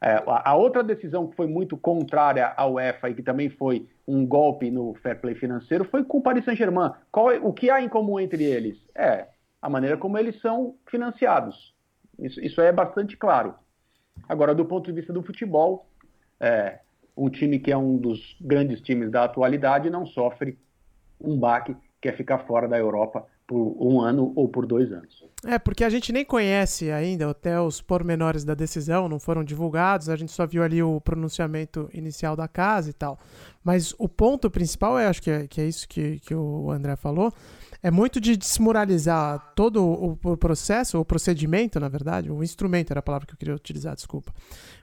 É, 0.01 0.21
a 0.25 0.53
outra 0.55 0.83
decisão 0.83 1.27
que 1.27 1.35
foi 1.35 1.47
muito 1.47 1.77
contrária 1.77 2.53
ao 2.57 2.73
UEFA 2.73 3.09
e 3.09 3.13
que 3.15 3.23
também 3.23 3.49
foi 3.49 3.87
um 4.05 4.25
golpe 4.25 4.69
no 4.69 4.93
fair 4.95 5.19
play 5.19 5.33
financeiro 5.33 5.85
foi 5.85 6.03
com 6.03 6.17
o 6.17 6.21
Paris 6.21 6.43
Saint-Germain. 6.43 6.91
É, 6.91 7.39
o 7.41 7.53
que 7.53 7.69
há 7.69 7.81
em 7.81 7.87
comum 7.87 8.19
entre 8.19 8.43
eles? 8.43 8.77
É 8.93 9.27
a 9.61 9.69
maneira 9.69 9.95
como 9.95 10.17
eles 10.17 10.39
são 10.41 10.75
financiados. 10.85 11.73
Isso, 12.19 12.41
isso 12.41 12.59
é 12.59 12.69
bastante 12.71 13.15
claro. 13.15 13.55
Agora, 14.27 14.55
do 14.55 14.65
ponto 14.65 14.85
de 14.85 14.93
vista 14.93 15.11
do 15.11 15.21
futebol, 15.21 15.87
é, 16.39 16.79
um 17.15 17.29
time 17.29 17.59
que 17.59 17.71
é 17.71 17.77
um 17.77 17.97
dos 17.97 18.35
grandes 18.41 18.81
times 18.81 19.11
da 19.11 19.23
atualidade 19.23 19.89
não 19.89 20.05
sofre 20.05 20.57
um 21.19 21.37
baque 21.37 21.75
que 22.01 22.09
é 22.09 22.11
ficar 22.11 22.39
fora 22.39 22.67
da 22.67 22.77
Europa 22.77 23.25
por 23.47 23.77
um 23.79 24.01
ano 24.01 24.33
ou 24.35 24.47
por 24.47 24.65
dois 24.65 24.91
anos. 24.91 25.23
É, 25.45 25.59
porque 25.59 25.83
a 25.83 25.89
gente 25.89 26.11
nem 26.13 26.23
conhece 26.23 26.89
ainda 26.91 27.29
até 27.29 27.59
os 27.59 27.81
pormenores 27.81 28.43
da 28.43 28.53
decisão, 28.53 29.09
não 29.09 29.19
foram 29.19 29.43
divulgados, 29.43 30.09
a 30.09 30.15
gente 30.15 30.31
só 30.31 30.47
viu 30.47 30.63
ali 30.63 30.81
o 30.81 30.99
pronunciamento 31.01 31.89
inicial 31.93 32.35
da 32.35 32.47
casa 32.47 32.89
e 32.89 32.93
tal. 32.93 33.19
Mas 33.63 33.93
o 33.97 34.07
ponto 34.07 34.49
principal, 34.49 34.97
é, 34.97 35.07
acho 35.07 35.21
que 35.21 35.29
é, 35.29 35.47
que 35.47 35.61
é 35.61 35.65
isso 35.65 35.87
que, 35.87 36.19
que 36.19 36.33
o 36.33 36.71
André 36.71 36.95
falou, 36.95 37.33
é 37.83 37.91
muito 37.91 38.21
de 38.21 38.37
desmoralizar 38.37 39.51
todo 39.53 39.83
o, 39.85 40.37
processo, 40.37 40.97
o 40.97 41.03
procedimento, 41.03 41.81
na 41.81 41.89
verdade, 41.89 42.31
o 42.31 42.41
instrumento 42.41 42.91
era 42.91 43.01
a 43.01 43.03
palavra 43.03 43.27
que 43.27 43.33
eu 43.33 43.37
queria 43.37 43.53
utilizar, 43.53 43.93
desculpa. 43.93 44.33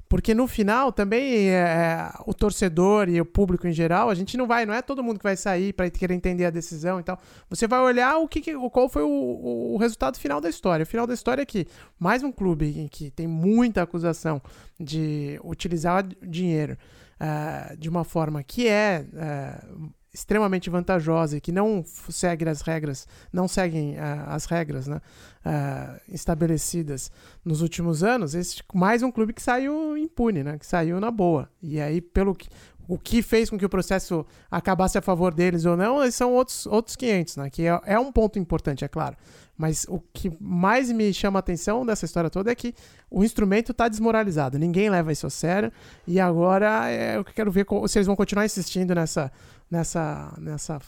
Porque 0.07 0.35
no 0.35 0.47
final 0.47 0.93
também 0.93 1.49
é, 1.49 1.55
é, 1.55 2.13
o 2.27 2.35
torcedor 2.35 3.09
e 3.09 3.19
o 3.19 3.25
público 3.25 3.67
em 3.67 3.73
geral, 3.73 4.11
a 4.11 4.15
gente 4.15 4.37
não 4.37 4.47
vai, 4.47 4.67
não 4.67 4.75
é 4.75 4.83
todo 4.83 5.03
mundo 5.03 5.19
que 5.19 5.25
vai 5.25 5.37
sair 5.37 5.73
para 5.73 5.89
querer 5.89 6.13
entender 6.13 6.45
a 6.45 6.51
decisão 6.51 7.01
e 7.01 7.03
tal. 7.03 7.19
Você 7.49 7.67
vai 7.67 7.81
olhar 7.81 8.19
o 8.19 8.29
que, 8.29 8.43
qual 8.69 8.89
foi 8.89 9.03
o, 9.03 9.73
o, 9.73 9.77
resultado 9.79 10.19
final 10.19 10.39
da 10.39 10.51
história. 10.51 10.83
O 10.83 10.87
final 10.87 11.07
da 11.07 11.15
história 11.15 11.41
é 11.41 11.47
que 11.47 11.67
mais 11.99 12.23
um 12.23 12.31
clube 12.31 12.79
em 12.79 12.87
que 12.87 13.11
tem 13.11 13.27
muita 13.27 13.81
acusação 13.81 14.43
de 14.79 15.41
utilizar 15.43 16.05
dinheiro 16.23 16.77
uh, 17.21 17.77
de 17.79 17.89
uma 17.89 18.05
forma 18.05 18.43
que 18.43 18.69
é 18.69 19.07
uh, 19.15 19.91
extremamente 20.12 20.68
vantajosa 20.68 21.37
e 21.37 21.40
que 21.40 21.53
não 21.53 21.85
segue 22.09 22.49
as 22.49 22.62
regras, 22.62 23.07
não 23.32 23.47
seguem 23.47 23.95
uh, 23.95 24.28
as 24.28 24.45
regras 24.45 24.87
né, 24.87 25.01
uh, 25.47 26.01
estabelecidas 26.09 27.11
nos 27.45 27.62
últimos 27.62 28.03
anos, 28.03 28.35
esse, 28.35 28.62
mais 28.74 29.03
um 29.03 29.11
clube 29.11 29.32
que 29.32 29.43
saiu 29.43 29.97
impune, 29.97 30.43
né, 30.43 30.59
que 30.59 30.66
saiu 30.66 31.01
na 31.01 31.11
boa. 31.11 31.49
E 31.62 31.80
aí, 31.80 32.01
pelo 32.01 32.35
que, 32.35 32.49
o 32.89 32.99
que 32.99 33.22
fez 33.22 33.49
com 33.49 33.57
que 33.57 33.64
o 33.64 33.68
processo 33.68 34.26
acabasse 34.51 34.99
a 34.99 35.03
favor 35.03 35.32
deles 35.32 35.64
ou 35.64 35.76
não, 35.76 36.11
são 36.11 36.32
outros, 36.32 36.66
outros 36.66 36.97
500, 36.97 37.37
né, 37.37 37.51
que 37.51 37.66
é, 37.66 37.80
é 37.85 37.99
um 37.99 38.11
ponto 38.11 38.39
importante, 38.39 38.85
é 38.85 38.89
claro. 38.89 39.16
Mas 39.61 39.85
o 39.91 40.01
que 40.14 40.32
mais 40.41 40.91
me 40.91 41.12
chama 41.12 41.39
a 41.39 41.41
atenção 41.41 41.85
dessa 41.85 42.07
história 42.07 42.30
toda 42.30 42.51
é 42.51 42.55
que 42.55 42.74
o 43.11 43.22
instrumento 43.22 43.72
está 43.72 43.89
desmoralizado. 43.89 44.59
Ninguém 44.59 44.89
leva 44.89 45.12
isso 45.12 45.26
a 45.26 45.30
sério. 45.30 45.70
E 46.07 46.18
agora 46.18 46.89
é, 46.91 47.18
eu 47.18 47.24
quero 47.24 47.51
ver 47.51 47.66
se 47.87 47.99
eles 47.99 48.07
vão 48.07 48.16
continuar 48.16 48.47
insistindo 48.47 48.95
nessa, 48.95 49.30
nessa, 49.71 50.35
nessa 50.39 50.81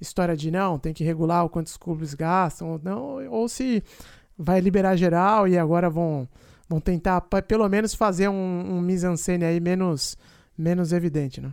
história 0.00 0.36
de 0.36 0.50
não, 0.50 0.78
tem 0.78 0.94
que 0.94 1.04
regular 1.04 1.44
o 1.44 1.50
quanto 1.50 1.66
os 1.66 1.76
clubes 1.76 2.14
gastam 2.14 2.72
ou 2.72 2.80
não, 2.82 3.28
ou 3.30 3.48
se 3.48 3.82
vai 4.36 4.60
liberar 4.60 4.96
geral 4.96 5.46
e 5.46 5.58
agora 5.58 5.90
vão, 5.90 6.28
vão 6.68 6.80
tentar 6.80 7.20
pelo 7.20 7.68
menos 7.68 7.94
fazer 7.94 8.28
um, 8.28 8.76
um 8.76 8.80
mise-en-scène 8.80 9.44
aí 9.44 9.60
menos, 9.60 10.16
menos 10.56 10.92
evidente, 10.92 11.40
né? 11.40 11.52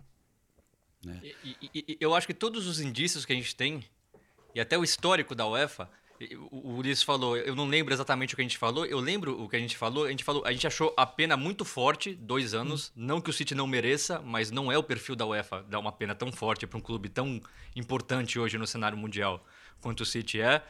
É. 1.06 1.20
E, 1.24 1.56
e, 1.62 1.86
e, 1.90 1.98
eu 2.00 2.16
acho 2.16 2.26
que 2.26 2.34
todos 2.34 2.68
os 2.68 2.80
indícios 2.80 3.26
que 3.26 3.34
a 3.34 3.36
gente 3.36 3.56
tem, 3.56 3.84
e 4.56 4.60
até 4.60 4.78
o 4.78 4.84
histórico 4.84 5.36
da 5.36 5.48
UEFA, 5.48 5.90
o 6.52 6.76
Ulisses 6.76 7.04
falou, 7.04 7.38
eu 7.38 7.56
não 7.56 7.68
lembro 7.68 7.94
exatamente 7.94 8.34
o 8.34 8.36
que 8.36 8.42
a 8.42 8.46
gente 8.46 8.58
falou, 8.58 8.86
eu 8.86 9.00
lembro 9.00 9.42
o 9.42 9.48
que 9.48 9.56
a 9.56 9.60
gente 9.60 9.78
falou, 9.78 10.06
a 10.06 10.10
gente 10.10 10.24
falou, 10.24 10.46
a 10.46 10.52
gente 10.52 10.66
achou 10.66 10.94
a 10.98 11.06
pena 11.06 11.38
muito 11.38 11.64
forte, 11.64 12.14
dois 12.16 12.54
anos, 12.54 12.90
hum. 12.90 12.92
não 13.06 13.22
que 13.22 13.30
o 13.30 13.34
City 13.34 13.54
não 13.54 13.68
mereça, 13.68 14.20
mas 14.20 14.52
não 14.52 14.72
é 14.72 14.78
o 14.78 14.84
perfil 14.84 15.16
da 15.16 15.26
UEFA 15.26 15.64
dar 15.64 15.80
uma 15.80 15.92
pena 15.92 16.16
tão 16.16 16.32
forte 16.32 16.66
para 16.66 16.78
um 16.78 16.82
clube 16.82 17.10
tão 17.10 17.42
importante 17.76 18.40
hoje 18.40 18.58
no 18.58 18.66
cenário 18.66 18.98
mundial 18.98 19.46
quanto 19.82 20.02
o 20.02 20.06
City 20.06 20.42
é. 20.42 20.64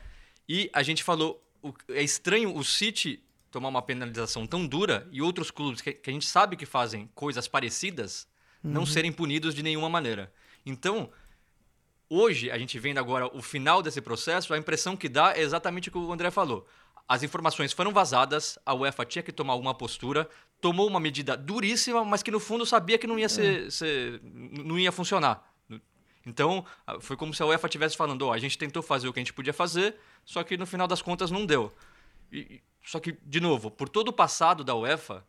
E 0.47 0.69
a 0.73 0.83
gente 0.83 1.03
falou, 1.03 1.43
é 1.89 2.03
estranho 2.03 2.55
o 2.55 2.63
City 2.63 3.23
tomar 3.51 3.69
uma 3.69 3.81
penalização 3.81 4.45
tão 4.45 4.67
dura 4.67 5.07
e 5.11 5.21
outros 5.21 5.49
clubes 5.49 5.81
que, 5.81 5.99
a 6.05 6.11
gente 6.11 6.25
sabe 6.25 6.55
que 6.55 6.65
fazem 6.65 7.09
coisas 7.15 7.47
parecidas 7.47 8.27
uhum. 8.63 8.71
não 8.71 8.85
serem 8.85 9.11
punidos 9.11 9.55
de 9.55 9.63
nenhuma 9.63 9.89
maneira. 9.89 10.31
Então, 10.65 11.09
hoje, 12.10 12.51
a 12.51 12.58
gente 12.58 12.78
vendo 12.80 12.97
agora 12.97 13.28
o 13.36 13.41
final 13.41 13.82
desse 13.82 14.01
processo, 14.01 14.53
a 14.53 14.58
impressão 14.58 14.95
que 14.95 15.10
dá 15.10 15.34
é 15.36 15.41
exatamente 15.41 15.89
o 15.89 15.91
que 15.91 15.97
o 15.97 16.12
André 16.12 16.32
falou. 16.32 16.68
As 17.08 17.24
informações 17.24 17.72
foram 17.72 17.93
vazadas, 17.93 18.60
a 18.66 18.74
UEFA 18.74 19.05
tinha 19.05 19.24
que 19.24 19.32
tomar 19.32 19.53
alguma 19.53 19.74
postura, 19.74 20.30
tomou 20.60 20.88
uma 20.88 20.99
medida 20.99 21.38
duríssima, 21.38 22.03
mas 22.03 22.22
que 22.22 22.30
no 22.30 22.39
fundo 22.39 22.66
sabia 22.66 22.97
que 22.97 23.08
não 23.08 23.18
ia 23.18 23.30
ser, 23.30 23.68
é. 23.68 23.70
ser 23.70 24.20
não 24.24 24.78
ia 24.78 24.91
funcionar. 24.91 25.49
Então, 26.26 26.66
foi 26.99 27.16
como 27.16 27.34
se 27.34 27.41
a 27.41 27.45
UEFA 27.45 27.68
estivesse 27.68 27.95
falando: 27.95 28.24
oh, 28.24 28.34
a 28.34 28.38
gente 28.38 28.58
tentou 28.58 28.84
fazer 28.84 29.08
o 29.08 29.14
que 29.14 29.20
a 29.20 29.24
gente 29.24 29.34
podia 29.34 29.53
fazer, 29.53 29.95
só 30.26 30.43
que 30.43 30.58
no 30.58 30.66
final 30.66 30.86
das 30.86 31.01
contas 31.01 31.32
não 31.32 31.45
deu. 31.45 31.74
E, 32.30 32.62
só 32.84 32.99
que, 32.99 33.18
de 33.24 33.39
novo, 33.39 33.72
por 33.72 33.88
todo 33.88 34.10
o 34.10 34.14
passado 34.14 34.64
da 34.64 34.76
UEFA, 34.76 35.26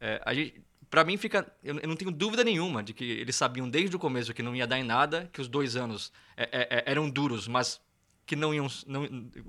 é, 0.00 0.22
a 0.24 0.32
gente, 0.32 0.62
para 0.90 1.04
mim 1.04 1.16
fica. 1.16 1.50
Eu, 1.62 1.74
não 1.74 1.96
tenho 1.96 2.10
dúvida 2.10 2.42
nenhuma 2.42 2.82
de 2.82 2.92
que 2.92 3.04
eles 3.04 3.36
sabiam 3.36 3.68
desde 3.68 3.94
o 3.94 3.98
começo 3.98 4.32
que 4.32 4.42
não 4.42 4.54
ia 4.54 4.66
dar 4.66 4.78
em 4.78 4.84
nada, 4.84 5.28
que 5.32 5.40
os 5.40 5.48
dois 5.48 5.76
anos 5.76 6.12
é, 6.36 6.44
é, 6.44 6.78
é 6.78 6.90
eram 6.90 7.08
duros, 7.08 7.46
mas 7.46 7.80
que 8.26 8.34
não 8.34 8.54
iam. 8.54 8.66
Não, 8.86 9.08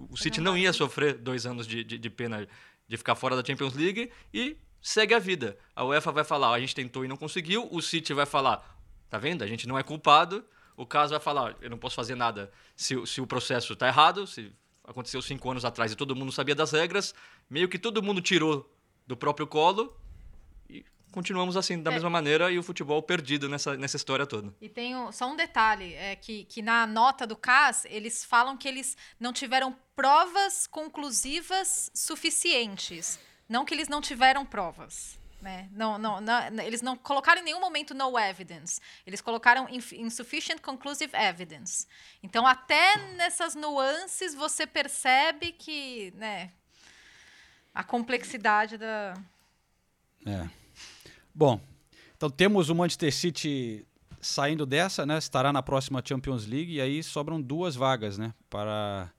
o 0.09 0.17
City 0.17 0.41
não 0.41 0.57
ia 0.57 0.73
sofrer 0.73 1.15
dois 1.15 1.45
anos 1.45 1.65
de, 1.67 1.83
de, 1.83 1.97
de, 1.97 2.09
pena 2.09 2.47
de 2.87 2.97
ficar 2.97 3.15
fora 3.15 3.35
da 3.35 3.45
Champions 3.45 3.73
League 3.73 4.11
e 4.33 4.57
segue 4.81 5.13
a 5.13 5.19
vida. 5.19 5.57
A 5.75 5.85
UEFA 5.85 6.11
vai 6.11 6.23
falar, 6.23 6.53
a 6.53 6.59
gente 6.59 6.75
tentou 6.75 7.05
e 7.05 7.07
não 7.07 7.17
conseguiu, 7.17 7.67
o 7.71 7.81
City 7.81 8.13
vai 8.13 8.25
falar, 8.25 8.77
tá 9.09 9.17
vendo? 9.17 9.43
A 9.43 9.47
gente 9.47 9.67
não 9.67 9.77
é 9.77 9.83
culpado. 9.83 10.43
O 10.75 10.85
caso 10.85 11.11
vai 11.11 11.19
falar, 11.19 11.57
eu 11.61 11.69
não 11.69 11.77
posso 11.77 11.95
fazer 11.95 12.15
nada 12.15 12.49
se, 12.73 12.95
se 13.05 13.19
o 13.19 13.27
processo 13.27 13.73
está 13.73 13.87
errado, 13.87 14.25
se 14.25 14.53
aconteceu 14.85 15.21
cinco 15.21 15.51
anos 15.51 15.65
atrás 15.65 15.91
e 15.91 15.95
todo 15.95 16.15
mundo 16.15 16.31
sabia 16.31 16.55
das 16.55 16.71
regras, 16.71 17.13
meio 17.49 17.67
que 17.67 17.77
todo 17.77 18.01
mundo 18.01 18.21
tirou 18.21 18.73
do 19.05 19.17
próprio 19.17 19.45
colo 19.45 19.93
continuamos 21.11 21.57
assim, 21.57 21.81
da 21.81 21.91
é. 21.91 21.93
mesma 21.93 22.09
maneira, 22.09 22.51
e 22.51 22.57
o 22.57 22.63
futebol 22.63 23.01
perdido 23.01 23.49
nessa, 23.49 23.75
nessa 23.75 23.97
história 23.97 24.25
toda. 24.25 24.53
E 24.61 24.69
tem 24.69 24.93
só 25.11 25.29
um 25.29 25.35
detalhe, 25.35 25.93
é 25.93 26.15
que, 26.15 26.45
que 26.45 26.61
na 26.61 26.85
nota 26.85 27.25
do 27.25 27.35
CAS, 27.35 27.85
eles 27.85 28.23
falam 28.23 28.57
que 28.57 28.67
eles 28.67 28.95
não 29.19 29.33
tiveram 29.33 29.75
provas 29.95 30.67
conclusivas 30.67 31.91
suficientes. 31.93 33.19
Não 33.47 33.65
que 33.65 33.73
eles 33.73 33.87
não 33.87 33.99
tiveram 33.99 34.45
provas. 34.45 35.17
Né? 35.41 35.69
Não, 35.71 35.97
não, 35.97 36.19
não, 36.19 36.61
eles 36.61 36.81
não 36.81 36.97
colocaram 36.97 37.41
em 37.41 37.45
nenhum 37.45 37.61
momento 37.61 37.93
no 37.93 38.19
evidence. 38.19 38.81
Eles 39.07 39.21
colocaram 39.21 39.67
insufficient 39.69 40.59
conclusive 40.59 41.15
evidence. 41.15 41.87
Então, 42.21 42.45
até 42.45 42.97
nessas 43.15 43.55
nuances, 43.55 44.35
você 44.35 44.67
percebe 44.67 45.53
que 45.53 46.11
né, 46.17 46.51
a 47.73 47.83
complexidade 47.83 48.77
da. 48.77 49.13
É. 50.25 50.58
Bom, 51.39 51.57
então 52.17 52.29
temos 52.29 52.69
o 52.69 52.75
Manchester 52.75 53.15
City 53.15 53.87
saindo 54.19 54.65
dessa, 54.65 55.05
né? 55.05 55.17
Estará 55.17 55.53
na 55.53 55.63
próxima 55.63 56.03
Champions 56.05 56.45
League 56.45 56.73
e 56.73 56.81
aí 56.81 57.01
sobram 57.01 57.41
duas 57.41 57.77
vagas, 57.77 58.17
né? 58.17 58.33
Para 58.49 59.09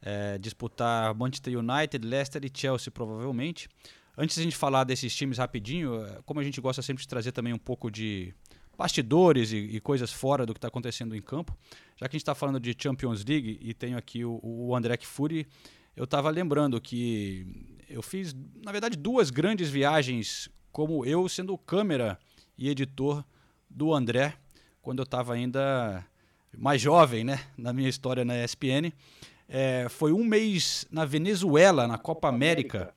é, 0.00 0.38
disputar 0.38 1.14
Manchester 1.14 1.58
United, 1.58 2.08
Leicester 2.08 2.42
e 2.42 2.50
Chelsea, 2.50 2.90
provavelmente. 2.90 3.68
Antes 4.16 4.36
de 4.36 4.40
a 4.40 4.44
gente 4.44 4.56
falar 4.56 4.84
desses 4.84 5.14
times 5.14 5.36
rapidinho, 5.36 6.02
é, 6.02 6.22
como 6.24 6.40
a 6.40 6.42
gente 6.42 6.58
gosta 6.58 6.80
sempre 6.80 7.02
de 7.02 7.08
trazer 7.08 7.32
também 7.32 7.52
um 7.52 7.58
pouco 7.58 7.90
de 7.90 8.34
bastidores 8.78 9.52
e, 9.52 9.58
e 9.58 9.78
coisas 9.78 10.10
fora 10.10 10.46
do 10.46 10.54
que 10.54 10.58
está 10.58 10.68
acontecendo 10.68 11.14
em 11.14 11.20
campo, 11.20 11.54
já 11.98 12.08
que 12.08 12.16
a 12.16 12.18
gente 12.18 12.22
está 12.22 12.34
falando 12.34 12.58
de 12.58 12.74
Champions 12.78 13.22
League 13.26 13.58
e 13.60 13.74
tenho 13.74 13.98
aqui 13.98 14.24
o, 14.24 14.40
o 14.42 14.74
André 14.74 14.96
Kfouri, 14.96 15.46
eu 15.94 16.04
estava 16.04 16.30
lembrando 16.30 16.80
que 16.80 17.76
eu 17.90 18.00
fiz, 18.00 18.34
na 18.64 18.72
verdade, 18.72 18.96
duas 18.96 19.28
grandes 19.28 19.68
viagens 19.68 20.48
como 20.72 21.04
eu 21.04 21.28
sendo 21.28 21.56
câmera 21.58 22.18
e 22.56 22.68
editor 22.68 23.22
do 23.68 23.92
André, 23.92 24.34
quando 24.80 25.00
eu 25.00 25.04
estava 25.04 25.34
ainda 25.34 26.04
mais 26.56 26.80
jovem, 26.80 27.24
né, 27.24 27.40
na 27.56 27.72
minha 27.72 27.88
história 27.88 28.24
na 28.24 28.42
ESPN. 28.42 28.92
É, 29.48 29.86
foi 29.88 30.12
um 30.12 30.24
mês 30.24 30.86
na 30.90 31.04
Venezuela, 31.04 31.86
na 31.86 31.98
Copa 31.98 32.28
América. 32.28 32.94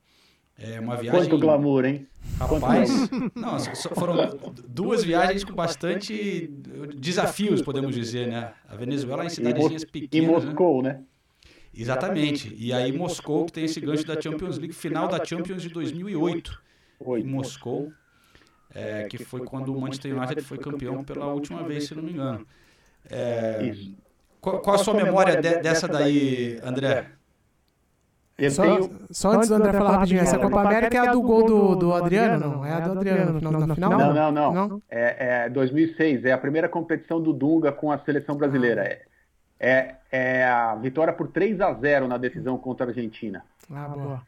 É 0.58 0.80
uma 0.80 0.96
viagem. 0.96 1.28
Quanto 1.28 1.38
glamour, 1.38 1.84
hein? 1.84 2.06
Rapaz, 2.38 3.10
não, 3.34 3.58
foram 3.94 4.16
duas 4.66 5.04
viagens 5.04 5.44
com 5.44 5.54
bastante 5.54 6.50
desafios, 6.96 7.60
podemos 7.60 7.94
dizer, 7.94 8.28
né? 8.28 8.52
A 8.66 8.74
Venezuela 8.74 9.22
é 9.22 9.26
em 9.26 9.30
cidadezinhas 9.30 9.84
pequenas. 9.84 10.28
E 10.28 10.46
Moscou, 10.46 10.82
né? 10.82 11.02
Exatamente. 11.74 12.54
E 12.58 12.72
aí 12.72 12.90
Moscou, 12.90 13.44
que 13.44 13.52
tem 13.52 13.64
esse 13.64 13.80
gancho 13.80 14.06
da 14.06 14.18
Champions 14.18 14.56
League, 14.56 14.72
final 14.72 15.08
da 15.08 15.22
Champions 15.22 15.62
de 15.62 15.68
2008 15.68 16.65
em 17.18 17.24
Moscou, 17.24 17.92
é, 18.74 19.04
que 19.04 19.24
foi 19.24 19.40
quando 19.44 19.74
o 19.74 19.80
Manchester 19.80 20.16
United 20.16 20.42
foi 20.42 20.58
campeão 20.58 21.02
pela 21.04 21.26
última 21.26 21.62
vez, 21.62 21.86
se 21.86 21.94
não 21.94 22.02
me 22.02 22.12
engano. 22.12 22.46
É, 23.08 23.74
qual, 24.40 24.60
qual, 24.60 24.76
a 24.76 24.78
sua 24.78 24.94
memória 24.94 25.40
de, 25.40 25.56
dessa 25.60 25.86
daí, 25.88 26.58
André? 26.62 27.06
Só, 28.50 28.64
só, 29.10 29.30
antes 29.30 29.48
do 29.48 29.54
André 29.54 29.72
falar 29.72 29.92
rapidinho, 29.92 30.20
essa 30.20 30.38
Copa 30.38 30.60
América 30.60 30.98
é 30.98 31.08
a 31.08 31.12
do 31.12 31.22
gol 31.22 31.46
do, 31.46 31.74
do 31.74 31.94
Adriano, 31.94 32.50
não? 32.50 32.66
É 32.66 32.72
a 32.72 32.80
do 32.80 32.92
Adriano 32.92 33.40
no 33.40 33.74
final? 33.74 33.90
Não, 33.90 34.12
não, 34.12 34.32
não. 34.32 34.52
não? 34.52 34.82
É, 34.90 35.46
é 35.46 35.48
2006, 35.48 36.26
é 36.26 36.32
a 36.32 36.38
primeira 36.38 36.68
competição 36.68 37.20
do 37.20 37.32
Dunga 37.32 37.72
com 37.72 37.90
a 37.90 37.98
seleção 37.98 38.36
brasileira. 38.36 38.82
É, 38.82 39.06
é, 39.58 39.96
é 40.12 40.44
a 40.44 40.74
vitória 40.74 41.14
por 41.14 41.28
3 41.28 41.62
a 41.62 41.72
0 41.72 42.06
na 42.08 42.18
decisão 42.18 42.58
contra 42.58 42.84
a 42.84 42.88
Argentina. 42.90 43.42
Ah, 43.72 43.88
boa. 43.88 44.22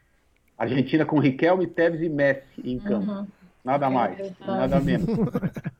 Argentina 0.59 1.05
com 1.05 1.19
Riquelme, 1.19 1.65
Tevez 1.65 2.01
e 2.01 2.09
Messi 2.09 2.43
em 2.63 2.77
campo. 2.77 3.09
Uhum. 3.09 3.27
Nada 3.63 3.85
é 3.85 3.89
mais, 3.89 4.33
nada 4.45 4.79
menos. 4.79 5.07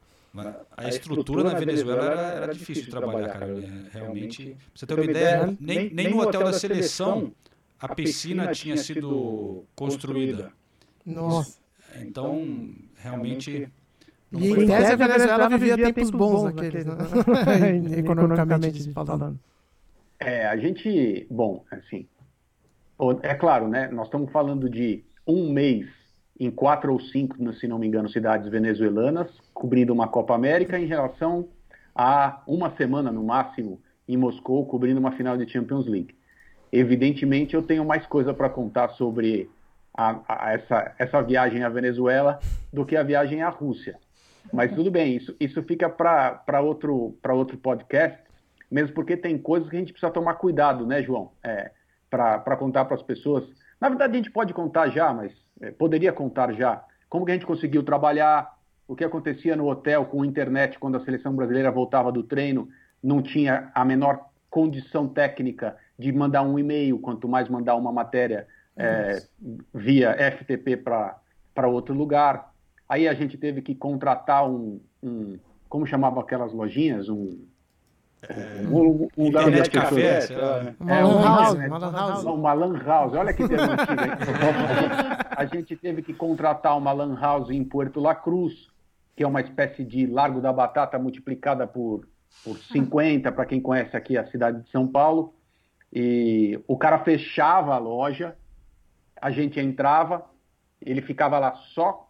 A 0.78 0.88
estrutura 0.88 1.44
na 1.44 1.60
Venezuela 1.60 2.06
era, 2.06 2.22
era 2.44 2.54
difícil 2.54 2.86
de 2.86 2.92
trabalhar, 2.92 3.30
cara. 3.30 3.48
Realmente, 3.92 4.46
pra 4.46 4.58
você 4.74 4.86
ter 4.86 4.94
uma 4.94 5.04
ideia, 5.04 5.58
nem, 5.60 5.94
nem 5.94 6.10
no 6.10 6.22
hotel 6.22 6.44
da 6.44 6.54
seleção 6.54 7.34
a 7.80 7.94
piscina 7.94 8.52
tinha 8.52 8.78
sido 8.78 9.66
construída. 9.76 10.52
Nossa. 11.06 11.60
Então, 12.02 12.76
realmente. 12.98 13.70
E 14.32 14.52
em 14.52 14.68
tese 14.68 14.92
a 14.92 14.96
Venezuela 14.96 15.50
vivia 15.50 15.78
tempos 15.78 16.12
bons 16.12 16.46
aqueles, 16.46 16.86
né? 16.86 16.96
economicamente 17.98 18.92
falando. 18.92 19.40
É, 20.20 20.46
a 20.46 20.58
gente, 20.58 21.26
bom, 21.32 21.64
assim, 21.72 22.06
é 23.22 23.34
claro, 23.34 23.68
né? 23.68 23.88
Nós 23.88 24.08
estamos 24.08 24.32
falando 24.32 24.70
de 24.70 25.04
um 25.26 25.52
mês 25.52 25.88
em 26.39 26.50
quatro 26.50 26.93
ou 26.93 27.00
cinco, 27.00 27.36
se 27.54 27.68
não 27.68 27.78
me 27.78 27.88
engano, 27.88 28.10
cidades 28.10 28.50
venezuelanas, 28.50 29.30
cobrindo 29.54 29.93
uma 29.93 30.08
Copa 30.08 30.34
América, 30.34 30.80
em 30.80 30.86
relação 30.86 31.50
a 31.93 32.41
uma 32.47 32.72
semana 32.78 33.12
no 33.12 33.24
máximo 33.24 33.82
em 34.08 34.16
Moscou, 34.16 34.66
cobrindo 34.66 35.00
uma 35.00 35.12
final 35.12 35.38
de 35.38 35.50
Champions 35.52 35.86
League. 35.86 36.16
Evidentemente, 36.72 37.56
eu 37.56 37.62
tenho 37.62 37.84
mais 37.84 38.06
coisa 38.06 38.34
para 38.34 38.50
contar 38.50 38.89
sobre 38.89 39.50
a, 39.93 40.20
a, 40.28 40.54
essa, 40.54 40.95
essa 40.97 41.22
viagem 41.22 41.64
à 41.64 41.70
Venezuela 41.70 42.39
do 42.72 42.86
que 42.86 42.95
a 42.95 43.04
viagem 43.04 43.41
à 43.41 43.50
Rússia. 43.50 43.97
Mas 44.54 44.74
tudo 44.74 44.89
bem, 44.89 45.18
isso, 45.18 45.36
isso 45.39 45.62
fica 45.64 45.89
para 45.89 46.62
outro, 46.62 47.18
outro 47.30 47.58
podcast, 47.58 48.18
mesmo 48.72 48.93
porque 48.93 49.18
tem 49.18 49.38
coisas 49.38 49.70
que 49.70 49.76
a 49.76 49.80
gente 49.80 49.91
precisa 49.91 50.12
tomar 50.12 50.36
cuidado, 50.36 50.86
né, 50.86 51.04
João? 51.04 51.32
É, 51.43 51.72
para 52.10 52.57
contar 52.57 52.86
para 52.86 52.95
as 52.95 53.03
pessoas. 53.03 53.43
Na 53.80 53.89
verdade, 53.89 54.14
a 54.14 54.18
gente 54.18 54.32
pode 54.32 54.53
contar 54.53 54.89
já, 54.89 55.14
mas 55.14 55.32
é, 55.62 55.72
poderia 55.72 56.12
contar 56.12 56.53
já. 56.53 56.84
Como 57.07 57.26
que 57.26 57.32
a 57.32 57.34
gente 57.36 57.45
conseguiu 57.45 57.84
trabalhar, 57.84 58.57
o 58.88 58.95
que 58.95 59.03
acontecia 59.03 59.55
no 59.55 59.68
hotel 59.70 60.05
com 60.05 60.22
a 60.22 60.26
internet 60.26 60.80
quando 60.80 60.97
a 60.97 61.05
seleção 61.05 61.36
brasileira 61.36 61.72
voltava 61.72 62.12
do 62.12 62.24
treino, 62.24 62.68
não 63.01 63.22
tinha 63.22 63.72
a 63.74 63.86
menor 63.86 64.30
condição 64.49 65.07
técnica 65.07 65.78
de 65.97 66.12
mandar 66.12 66.41
um 66.41 66.57
e-mail, 66.57 66.99
quanto 66.99 67.28
mais 67.28 67.47
mandar 67.47 67.76
uma 67.76 67.91
matéria 67.91 68.47
é, 68.76 69.22
via 69.74 70.16
FTP 70.32 70.78
para 70.78 71.68
outro 71.68 71.93
lugar. 71.93 72.51
Aí 72.88 73.07
a 73.07 73.14
gente 73.14 73.38
teve 73.38 73.62
que 73.62 73.76
contratar 73.76 74.49
um, 74.49 74.82
um 75.03 75.38
como 75.68 75.86
chamavam 75.86 76.20
aquelas 76.20 76.51
lojinhas, 76.51 77.07
um 77.10 77.45
Um, 78.70 79.07
um 79.17 79.26
lugar 79.26 79.45
onde 79.47 79.59
Internet 79.59 79.78
as 79.78 79.84
café, 79.84 80.15
pessoas- 80.20 80.63
né? 80.65 80.76
É, 80.88 81.03
Uma 81.03 81.07
um 81.07 81.15
lan 81.15 81.24
house, 81.24 81.53
uma 81.53 81.78
lan 81.78 81.91
house. 81.91 82.24
Uma 82.26 82.53
lan 82.53 82.78
house, 82.84 83.13
olha 83.13 83.34
que 83.34 83.47
termo 83.47 83.72
antigo. 83.72 84.01
gente, 84.01 85.28
a 85.38 85.45
gente 85.45 85.76
teve 85.78 86.01
que 86.01 86.13
contratar 86.13 86.78
uma 86.78 86.91
lan 86.91 87.15
house 87.20 87.49
em 87.49 87.63
Puerto 87.63 87.99
La 88.01 88.13
Cruz, 88.13 88.67
que 89.15 89.24
é 89.24 89.28
uma 89.28 89.41
espécie 89.41 89.84
de 89.86 90.05
Largo 90.05 90.41
da 90.41 90.51
Batata 90.51 90.99
multiplicada 90.99 91.65
por, 91.65 92.07
por 92.43 92.57
50, 92.57 93.32
para 93.32 93.45
quem 93.45 93.61
conhece 93.61 93.95
aqui 93.95 94.17
a 94.17 94.26
cidade 94.28 94.61
de 94.63 94.70
São 94.70 94.86
Paulo. 94.88 95.34
E 95.91 96.59
o 96.67 96.78
cara 96.78 96.99
fechava 96.99 97.74
a 97.74 97.78
loja, 97.78 98.36
a 99.20 99.32
gente 99.32 99.59
entrava, 99.59 100.26
ele 100.82 101.01
ficava 101.01 101.39
lá 101.39 101.53
só, 101.74 102.09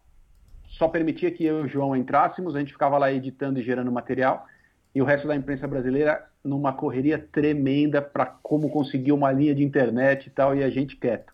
só 0.68 0.88
permitia 0.88 1.32
que 1.32 1.46
eu 1.46 1.60
e 1.62 1.64
o 1.64 1.68
João 1.68 1.96
entrássemos, 1.96 2.56
a 2.56 2.60
gente 2.60 2.74
ficava 2.74 2.98
lá 2.98 3.12
editando 3.12 3.60
e 3.60 3.64
gerando 3.64 3.92
material, 3.92 4.46
e 4.94 5.02
o 5.02 5.06
resto 5.06 5.28
da 5.28 5.36
imprensa 5.36 5.68
brasileira 5.68 6.26
numa 6.44 6.74
correria 6.74 7.20
tremenda 7.32 8.02
para 8.02 8.26
como 8.26 8.70
conseguir 8.70 9.12
uma 9.12 9.32
linha 9.32 9.54
de 9.54 9.64
internet 9.64 10.28
e 10.28 10.30
tal, 10.30 10.56
e 10.56 10.64
a 10.64 10.70
gente 10.70 10.96
quieto. 10.96 11.34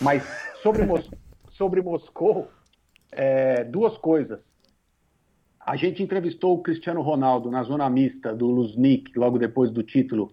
Mas 0.00 0.22
sobre, 0.62 0.84
Mos 0.84 1.10
sobre 1.52 1.80
Moscou, 1.82 2.48
é, 3.10 3.64
duas 3.64 3.96
coisas. 3.98 4.38
A 5.60 5.76
gente 5.76 6.02
entrevistou 6.02 6.54
o 6.54 6.62
Cristiano 6.62 7.02
Ronaldo 7.02 7.50
na 7.50 7.62
zona 7.62 7.90
mista 7.90 8.34
do 8.34 8.46
Luznik, 8.46 9.18
logo 9.18 9.38
depois 9.38 9.70
do 9.70 9.82
título, 9.82 10.32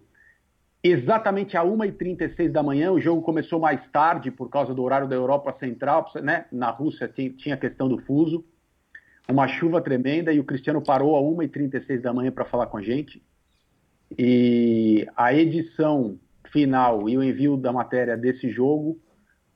exatamente 0.82 1.56
a 1.56 1.64
1h36 1.64 2.50
da 2.50 2.62
manhã. 2.62 2.92
O 2.92 3.00
jogo 3.00 3.20
começou 3.22 3.58
mais 3.58 3.80
tarde 3.90 4.30
por 4.30 4.48
causa 4.48 4.72
do 4.72 4.82
horário 4.82 5.08
da 5.08 5.16
Europa 5.16 5.54
Central, 5.58 6.10
né? 6.22 6.46
Na 6.52 6.70
Rússia 6.70 7.08
tinha- 7.08 7.54
a 7.54 7.58
questão 7.58 7.88
do 7.88 7.98
fuso. 7.98 8.44
Uma 9.28 9.48
chuva 9.48 9.80
tremenda 9.80 10.32
e 10.32 10.38
o 10.38 10.44
Cristiano 10.44 10.80
parou 10.80 11.16
a 11.16 11.20
1h36 11.20 12.00
da 12.00 12.12
manhã 12.12 12.30
para 12.30 12.44
falar 12.44 12.66
com 12.66 12.78
a 12.78 12.82
gente. 12.82 13.22
E 14.16 15.06
a 15.16 15.34
edição 15.34 16.18
final 16.52 17.08
e 17.08 17.18
o 17.18 17.22
envio 17.22 17.56
da 17.56 17.72
matéria 17.72 18.16
desse 18.16 18.48
jogo 18.50 18.98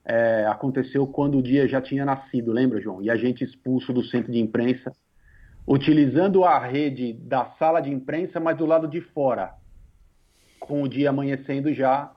é, 0.04 0.44
aconteceu 0.46 1.06
quando 1.06 1.38
o 1.38 1.42
dia 1.42 1.68
já 1.68 1.80
tinha 1.80 2.04
nascido, 2.04 2.52
lembra, 2.52 2.80
João? 2.80 3.00
E 3.00 3.08
a 3.08 3.16
gente 3.16 3.44
expulso 3.44 3.92
do 3.92 4.02
centro 4.02 4.32
de 4.32 4.40
imprensa, 4.40 4.92
utilizando 5.66 6.44
a 6.44 6.58
rede 6.58 7.12
da 7.12 7.44
sala 7.58 7.80
de 7.80 7.90
imprensa, 7.90 8.40
mas 8.40 8.56
do 8.56 8.66
lado 8.66 8.88
de 8.88 9.00
fora, 9.00 9.54
com 10.58 10.82
o 10.82 10.88
dia 10.88 11.10
amanhecendo 11.10 11.72
já, 11.72 12.12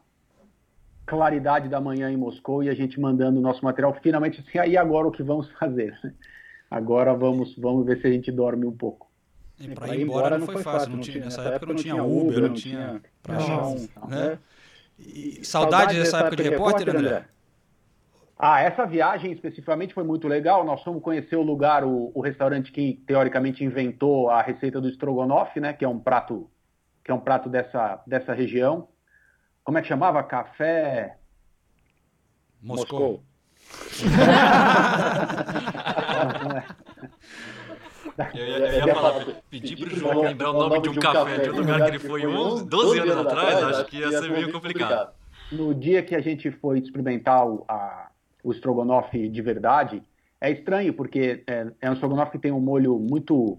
claridade 1.06 1.70
da 1.70 1.80
manhã 1.80 2.10
em 2.10 2.18
Moscou 2.18 2.64
e 2.64 2.70
a 2.70 2.74
gente 2.74 3.00
mandando 3.00 3.40
o 3.40 3.42
nosso 3.42 3.64
material. 3.64 3.94
Finalmente, 4.02 4.40
assim, 4.40 4.58
aí 4.58 4.76
agora 4.78 5.08
o 5.08 5.12
que 5.12 5.22
vamos 5.22 5.52
fazer? 5.60 5.94
Agora 6.74 7.14
vamos, 7.14 7.56
vamos 7.56 7.86
ver 7.86 8.02
se 8.02 8.08
a 8.08 8.10
gente 8.10 8.32
dorme 8.32 8.66
um 8.66 8.76
pouco. 8.76 9.08
E 9.60 9.68
pra 9.68 9.96
ir 9.96 10.02
embora 10.02 10.40
não 10.40 10.48
foi 10.48 10.64
fácil, 10.64 10.90
não 10.90 11.02
tinha, 11.02 11.26
nessa 11.26 11.44
época 11.44 11.68
não 11.68 11.76
tinha 11.76 12.04
Uber, 12.04 12.42
não 12.42 12.54
tinha 12.56 13.00
pra 13.22 13.38
achar 13.38 13.68
um, 13.68 13.76
né? 14.08 14.40
E 14.98 15.46
saudade 15.46 15.96
dessa 15.96 16.22
época 16.22 16.38
de 16.38 16.50
repórter, 16.50 16.90
André? 16.90 17.26
Ah, 18.40 18.62
essa 18.62 18.88
viagem 18.88 19.32
especificamente 19.32 19.94
foi 19.94 20.04
muito 20.04 20.28
legal. 20.28 20.66
Nós 20.66 20.82
fomos 20.82 21.04
conhecer 21.04 21.36
o 21.36 21.44
lugar, 21.44 21.84
o, 21.84 22.12
o 22.12 22.22
restaurante 22.22 22.72
que 22.72 23.04
teoricamente 23.06 23.64
inventou 23.64 24.32
a 24.32 24.42
receita 24.42 24.82
do 24.82 24.90
estrogonofe, 24.90 25.60
né? 25.60 25.74
Que 25.74 25.86
é 25.86 25.88
um 25.88 26.00
prato, 26.00 26.50
que 27.04 27.12
é 27.12 27.14
um 27.14 27.20
prato 27.20 27.50
dessa, 27.50 28.02
dessa 28.08 28.34
região. 28.34 28.88
Como 29.64 29.78
é 29.78 29.82
que 29.84 29.88
chamava? 29.88 30.24
Café 30.24 31.20
Moscou. 32.60 33.22
Eu 38.36 38.46
ia, 38.46 38.58
eu 38.58 38.88
ia 38.88 38.96
falar, 38.96 39.26
pedir 39.50 39.78
pro 39.78 39.96
João 39.96 40.22
lembrar 40.22 40.52
o 40.52 40.54
nome 40.54 40.82
de 40.82 40.90
um 40.90 40.96
café 40.96 41.38
de 41.38 41.50
um 41.50 41.56
lugar 41.56 41.82
que 41.84 41.90
ele 41.90 42.00
foi 42.00 42.28
11, 42.28 42.66
12 42.66 43.00
anos 43.00 43.18
atrás, 43.18 43.64
acho 43.64 43.86
que 43.86 43.98
ia 43.98 44.12
ser 44.12 44.30
meio 44.30 44.52
complicado. 44.52 45.14
No 45.52 45.74
dia 45.74 46.04
que 46.04 46.16
a 46.16 46.22
gente 46.22 46.52
foi 46.52 46.80
experimentar 46.80 47.48
o, 47.48 47.64
a, 47.68 48.10
o 48.44 48.52
estrogonofe 48.52 49.28
de 49.30 49.42
verdade, 49.42 50.04
é 50.40 50.52
estranho, 50.52 50.94
porque 50.94 51.44
é, 51.48 51.68
é 51.82 51.90
um 51.90 51.94
estrogonofe 51.94 52.34
que 52.34 52.40
tem 52.40 52.52
um 52.52 52.60
molho 52.60 53.00
muito. 53.00 53.58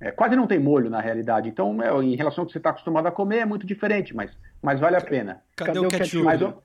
é, 0.00 0.10
quase 0.10 0.34
não 0.34 0.46
tem 0.46 0.58
molho 0.58 0.88
na 0.88 1.00
realidade. 1.00 1.48
Então, 1.48 1.82
é, 1.82 1.90
em 2.02 2.16
relação 2.16 2.42
ao 2.42 2.46
que 2.46 2.52
você 2.52 2.58
está 2.58 2.70
acostumado 2.70 3.06
a 3.06 3.12
comer, 3.12 3.38
é 3.38 3.44
muito 3.44 3.66
diferente, 3.66 4.16
mas, 4.16 4.30
mas 4.62 4.80
vale 4.80 4.96
a 4.96 5.00
pena. 5.00 5.42
Cadê 5.54 5.78
o 5.78 5.88
ketchup? 5.88 6.24
Mais 6.24 6.40
ou, 6.40 6.62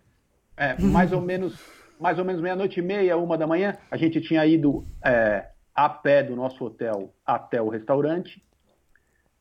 é, 0.55 0.81
mais 0.81 1.11
ou 1.11 1.21
menos, 1.21 1.59
mais 1.99 2.17
ou 2.17 2.25
menos 2.25 2.41
meia-noite 2.41 2.79
e 2.79 2.83
meia, 2.83 3.17
uma 3.17 3.37
da 3.37 3.45
manhã, 3.45 3.77
a 3.91 3.97
gente 3.97 4.21
tinha 4.21 4.45
ido 4.45 4.87
é, 5.03 5.49
a 5.75 5.89
pé 5.89 6.23
do 6.23 6.35
nosso 6.35 6.63
hotel 6.63 7.13
até 7.25 7.61
o 7.61 7.69
restaurante. 7.69 8.41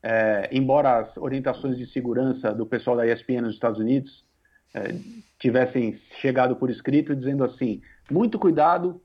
É, 0.02 0.48
embora 0.52 0.98
as 0.98 1.16
orientações 1.16 1.76
de 1.76 1.86
segurança 1.86 2.52
do 2.52 2.66
pessoal 2.66 2.96
da 2.96 3.06
ESPN 3.06 3.42
nos 3.42 3.54
Estados 3.54 3.80
Unidos 3.80 4.24
é, 4.74 4.94
tivessem 5.38 6.00
chegado 6.20 6.56
por 6.56 6.70
escrito 6.70 7.14
dizendo 7.14 7.44
assim: 7.44 7.80
muito 8.10 8.38
cuidado 8.38 9.00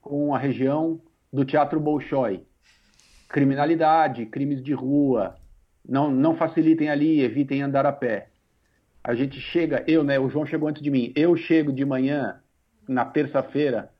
com 0.00 0.34
a 0.34 0.38
região 0.38 1.00
do 1.32 1.44
Teatro 1.44 1.80
Bolshoi. 1.80 2.44
Criminalidade, 3.28 4.26
crimes 4.26 4.62
de 4.62 4.72
rua, 4.72 5.36
não, 5.88 6.10
não 6.10 6.36
facilitem 6.36 6.88
ali, 6.88 7.20
evitem 7.20 7.62
andar 7.62 7.86
a 7.86 7.92
pé. 7.92 8.28
A 9.02 9.14
gente 9.14 9.40
chega, 9.40 9.84
eu, 9.86 10.02
né? 10.02 10.18
O 10.18 10.28
João 10.28 10.46
chegou 10.46 10.68
antes 10.68 10.82
de 10.82 10.90
mim. 10.90 11.12
Eu 11.14 11.36
chego 11.36 11.72
de 11.72 11.84
manhã, 11.84 12.40
na 12.88 13.04
terça-feira, 13.04 13.90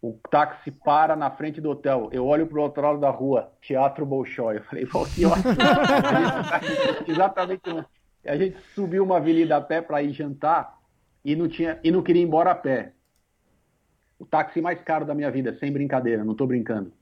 o 0.00 0.18
táxi 0.30 0.70
para 0.70 1.14
na 1.14 1.30
frente 1.30 1.60
do 1.60 1.70
hotel. 1.70 2.08
Eu 2.12 2.26
olho 2.26 2.46
para 2.46 2.58
o 2.58 2.62
outro 2.62 2.82
lado 2.82 2.98
da 2.98 3.10
rua, 3.10 3.52
Teatro 3.60 4.04
Bolshoi. 4.04 4.56
Eu 4.56 4.64
falei, 4.64 4.86
pô, 4.86 5.06
que 5.06 5.24
ótimo. 5.24 5.54
Exatamente. 7.06 7.86
A 8.26 8.36
gente 8.36 8.56
subiu 8.74 9.04
uma 9.04 9.18
avenida 9.18 9.56
a 9.56 9.60
pé 9.60 9.80
para 9.80 10.02
ir 10.02 10.12
jantar 10.12 10.76
e 11.24 11.36
não, 11.36 11.48
tinha, 11.48 11.78
e 11.84 11.90
não 11.90 12.02
queria 12.02 12.22
ir 12.22 12.26
embora 12.26 12.50
a 12.50 12.54
pé. 12.54 12.92
O 14.18 14.26
táxi 14.26 14.60
mais 14.60 14.80
caro 14.82 15.04
da 15.04 15.14
minha 15.14 15.30
vida, 15.30 15.56
sem 15.58 15.72
brincadeira, 15.72 16.24
não 16.24 16.32
estou 16.32 16.46
brincando. 16.46 16.92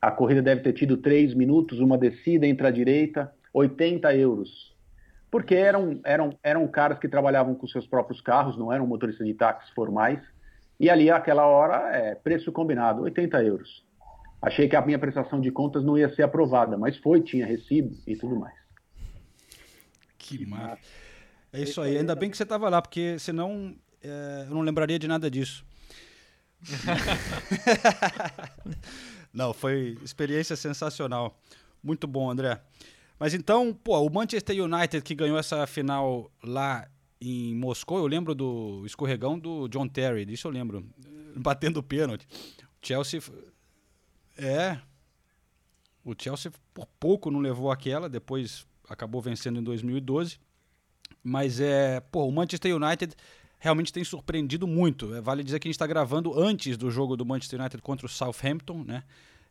A 0.00 0.10
corrida 0.10 0.42
deve 0.42 0.60
ter 0.60 0.72
tido 0.72 0.96
três 0.96 1.34
minutos, 1.34 1.80
uma 1.80 1.96
descida 1.96 2.46
entre 2.46 2.66
a 2.66 2.70
direita, 2.70 3.32
80 3.52 4.14
euros. 4.16 4.74
Porque 5.30 5.54
eram, 5.54 6.00
eram, 6.04 6.38
eram 6.42 6.68
caras 6.68 6.98
que 6.98 7.08
trabalhavam 7.08 7.54
com 7.54 7.66
seus 7.66 7.86
próprios 7.86 8.20
carros, 8.20 8.56
não 8.56 8.72
eram 8.72 8.86
motoristas 8.86 9.26
de 9.26 9.34
táxis 9.34 9.70
formais. 9.70 10.20
E 10.84 10.90
ali, 10.90 11.10
aquela 11.10 11.46
hora, 11.46 11.96
é 11.96 12.14
preço 12.14 12.52
combinado, 12.52 13.04
80 13.04 13.42
euros. 13.42 13.82
Achei 14.42 14.68
que 14.68 14.76
a 14.76 14.84
minha 14.84 14.98
prestação 14.98 15.40
de 15.40 15.50
contas 15.50 15.82
não 15.82 15.96
ia 15.96 16.14
ser 16.14 16.24
aprovada, 16.24 16.76
mas 16.76 16.94
foi, 16.98 17.22
tinha 17.22 17.46
recibo 17.46 17.96
e 18.06 18.14
tudo 18.14 18.38
mais. 18.38 18.52
Que 20.18 20.44
massa. 20.44 20.82
É 21.50 21.62
isso 21.62 21.80
aí. 21.80 21.96
Ainda 21.96 22.14
bem 22.14 22.30
que 22.30 22.36
você 22.36 22.42
estava 22.42 22.68
lá, 22.68 22.82
porque 22.82 23.18
senão 23.18 23.74
é, 24.02 24.44
eu 24.46 24.54
não 24.54 24.60
lembraria 24.60 24.98
de 24.98 25.08
nada 25.08 25.30
disso. 25.30 25.64
não, 29.32 29.54
foi 29.54 29.96
experiência 30.04 30.54
sensacional. 30.54 31.34
Muito 31.82 32.06
bom, 32.06 32.30
André. 32.30 32.60
Mas 33.18 33.32
então, 33.32 33.72
pô, 33.72 33.98
o 34.00 34.12
Manchester 34.12 34.62
United 34.62 35.02
que 35.02 35.14
ganhou 35.14 35.38
essa 35.38 35.66
final 35.66 36.30
lá 36.42 36.86
em 37.30 37.54
Moscou, 37.54 37.98
eu 37.98 38.06
lembro 38.06 38.34
do 38.34 38.82
escorregão 38.84 39.38
do 39.38 39.68
John 39.68 39.88
Terry, 39.88 40.24
disso 40.24 40.46
eu 40.46 40.52
lembro. 40.52 40.84
Batendo 41.36 41.78
o 41.78 41.82
pênalti. 41.82 42.26
O 42.82 42.86
Chelsea. 42.86 43.20
É. 44.36 44.78
O 46.04 46.14
Chelsea 46.16 46.52
por 46.72 46.86
pouco 47.00 47.30
não 47.30 47.40
levou 47.40 47.70
aquela, 47.70 48.08
depois 48.08 48.66
acabou 48.88 49.20
vencendo 49.20 49.58
em 49.58 49.62
2012. 49.62 50.38
Mas 51.22 51.60
é, 51.60 52.00
pô, 52.00 52.26
o 52.26 52.32
Manchester 52.32 52.76
United 52.76 53.14
realmente 53.58 53.92
tem 53.92 54.04
surpreendido 54.04 54.66
muito. 54.66 55.14
É, 55.14 55.20
vale 55.20 55.42
dizer 55.42 55.58
que 55.58 55.66
a 55.66 55.70
gente 55.70 55.76
está 55.76 55.86
gravando 55.86 56.38
antes 56.38 56.76
do 56.76 56.90
jogo 56.90 57.16
do 57.16 57.24
Manchester 57.24 57.58
United 57.58 57.80
contra 57.80 58.06
o 58.06 58.08
Southampton, 58.08 58.84
né? 58.84 59.02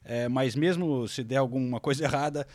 É, 0.06 0.30
mas 0.30 0.56
mesmo 0.56 1.08
se 1.08 1.24
der 1.24 1.38
alguma 1.38 1.80
coisa 1.80 2.04
errada, 2.06 2.48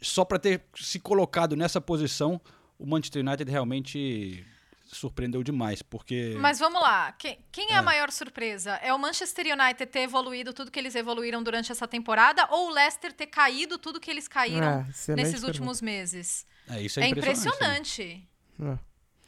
só 0.00 0.24
para 0.24 0.38
ter 0.38 0.62
se 0.76 1.00
colocado 1.00 1.56
nessa 1.56 1.80
posição, 1.80 2.40
o 2.78 2.86
Manchester 2.86 3.26
United 3.26 3.50
realmente 3.50 4.44
surpreendeu 4.88 5.42
demais, 5.42 5.82
porque... 5.82 6.34
Mas 6.38 6.58
vamos 6.58 6.80
lá, 6.80 7.12
quem, 7.12 7.38
quem 7.52 7.68
é, 7.70 7.72
é, 7.72 7.76
a 7.76 7.82
maior 7.82 8.10
surpresa? 8.10 8.72
É 8.82 8.92
o 8.92 8.98
Manchester 8.98 9.46
United 9.46 9.86
ter 9.86 10.00
evoluído 10.00 10.52
tudo 10.52 10.70
que 10.70 10.78
eles 10.78 10.94
evoluíram 10.94 11.42
durante 11.42 11.70
essa 11.70 11.86
temporada 11.86 12.46
ou 12.50 12.68
o 12.68 12.70
Leicester 12.70 13.12
ter 13.12 13.26
caído 13.26 13.78
tudo 13.78 14.00
que 14.00 14.10
eles 14.10 14.26
caíram 14.26 14.86
é, 15.08 15.14
nesses 15.14 15.42
últimos 15.42 15.80
meses? 15.80 16.46
É, 16.68 16.80
isso 16.80 17.00
é, 17.00 17.08
impressionante. 17.08 18.02
impressionante. 18.02 18.28
É. 18.62 18.78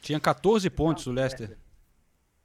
Tinha 0.00 0.18
14 0.18 0.68
pontos 0.70 1.06
o 1.06 1.12
Leicester. 1.12 1.56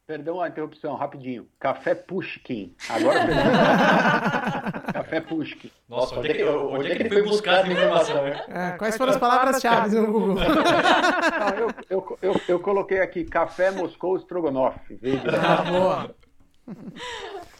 Perdão 0.07 0.39
a 0.39 0.47
interrupção, 0.47 0.95
rapidinho. 0.95 1.47
Café 1.59 1.95
Pushkin. 1.95 2.75
Agora 2.87 3.25
Café 4.93 5.19
Pushkin. 5.19 5.71
Nossa, 5.89 6.19
onde 6.19 6.29
é 6.29 6.33
que, 6.35 6.43
onde 6.43 6.91
é 6.91 6.95
que 6.95 7.01
ele 7.01 7.09
foi 7.09 7.23
buscar 7.23 7.61
essa 7.61 7.73
informação? 7.73 8.27
É, 8.27 8.77
quais 8.77 8.97
foram 8.97 9.13
as 9.13 9.17
palavras-chave 9.17 9.95
no 9.95 10.05
Google? 10.11 10.35
Não, 10.35 11.49
eu, 11.57 11.73
eu, 11.89 12.17
eu, 12.21 12.41
eu, 12.47 12.59
coloquei 12.59 12.99
aqui 12.99 13.23
Café 13.23 13.71
Moscou 13.71 14.15
Strogonoff. 14.17 14.79
Veja. 15.01 15.23
Ah, 15.35 15.63
boa. 15.63 16.15